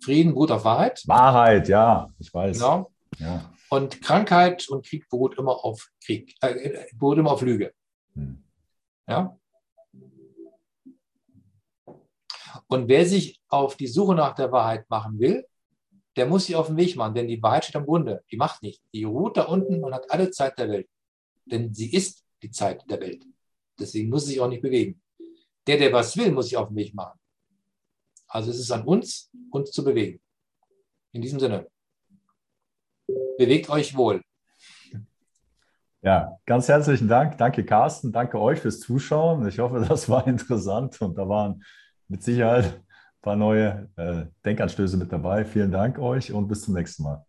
Frieden 0.03 0.33
beruht 0.33 0.51
auf 0.51 0.65
Wahrheit. 0.65 1.01
Wahrheit, 1.07 1.69
ja, 1.69 2.09
ich 2.19 2.33
weiß. 2.33 2.57
Genau. 2.57 2.91
Ja. 3.17 3.49
Und 3.69 4.01
Krankheit 4.01 4.67
und 4.67 4.85
Krieg 4.85 5.07
beruht 5.07 5.37
immer 5.37 5.63
auf 5.63 5.87
Krieg, 6.03 6.35
äh, 6.41 6.85
beruht 6.95 7.17
immer 7.17 7.31
auf 7.31 7.41
Lüge. 7.41 7.71
Hm. 8.13 8.43
Ja? 9.07 9.39
Und 12.67 12.89
wer 12.89 13.05
sich 13.05 13.41
auf 13.47 13.77
die 13.77 13.87
Suche 13.87 14.15
nach 14.15 14.35
der 14.35 14.51
Wahrheit 14.51 14.89
machen 14.89 15.17
will, 15.17 15.45
der 16.19 16.25
muss 16.25 16.47
sich 16.47 16.55
auf 16.57 16.67
den 16.67 16.75
Weg 16.75 16.97
machen, 16.97 17.15
denn 17.15 17.29
die 17.29 17.41
Wahrheit 17.41 17.63
steht 17.63 17.77
am 17.77 17.85
Grunde. 17.85 18.21
Die 18.29 18.35
macht 18.35 18.61
nicht. 18.61 18.83
Die 18.93 19.05
ruht 19.05 19.37
da 19.37 19.43
unten 19.43 19.81
und 19.81 19.93
hat 19.93 20.11
alle 20.11 20.29
Zeit 20.31 20.59
der 20.59 20.67
Welt. 20.69 20.89
Denn 21.45 21.73
sie 21.73 21.93
ist 21.93 22.25
die 22.43 22.51
Zeit 22.51 22.83
der 22.91 22.99
Welt. 22.99 23.23
Deswegen 23.79 24.09
muss 24.09 24.25
sie 24.25 24.31
sich 24.33 24.41
auch 24.41 24.49
nicht 24.49 24.61
bewegen. 24.61 25.01
Der, 25.65 25.77
der 25.77 25.93
was 25.93 26.17
will, 26.17 26.33
muss 26.33 26.49
sich 26.49 26.57
auf 26.57 26.67
den 26.67 26.75
Weg 26.75 26.93
machen. 26.93 27.17
Also 28.27 28.51
es 28.51 28.59
ist 28.59 28.69
an 28.69 28.83
uns, 28.83 29.31
uns 29.49 29.71
zu 29.71 29.81
bewegen. 29.81 30.19
In 31.13 31.21
diesem 31.21 31.39
Sinne. 31.39 31.67
Bewegt 33.37 33.69
euch 33.69 33.95
wohl. 33.95 34.21
Ja, 36.01 36.37
ganz 36.45 36.67
herzlichen 36.67 37.07
Dank. 37.07 37.37
Danke, 37.37 37.63
Carsten. 37.63 38.11
Danke 38.11 38.41
euch 38.41 38.59
fürs 38.59 38.81
Zuschauen. 38.81 39.47
Ich 39.47 39.59
hoffe, 39.59 39.85
das 39.87 40.09
war 40.09 40.27
interessant 40.27 41.01
und 41.01 41.17
da 41.17 41.29
waren 41.29 41.63
mit 42.09 42.23
Sicherheit 42.23 42.83
paar 43.21 43.35
neue 43.35 43.89
äh, 43.95 44.25
Denkanstöße 44.45 44.97
mit 44.97 45.11
dabei. 45.11 45.45
Vielen 45.45 45.71
Dank 45.71 45.99
euch 45.99 46.31
und 46.31 46.47
bis 46.47 46.61
zum 46.63 46.73
nächsten 46.73 47.03
Mal. 47.03 47.25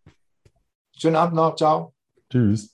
Schönen 0.97 1.17
Abend 1.17 1.37
noch. 1.37 1.57
Ciao. 1.57 1.95
Tschüss. 2.31 2.69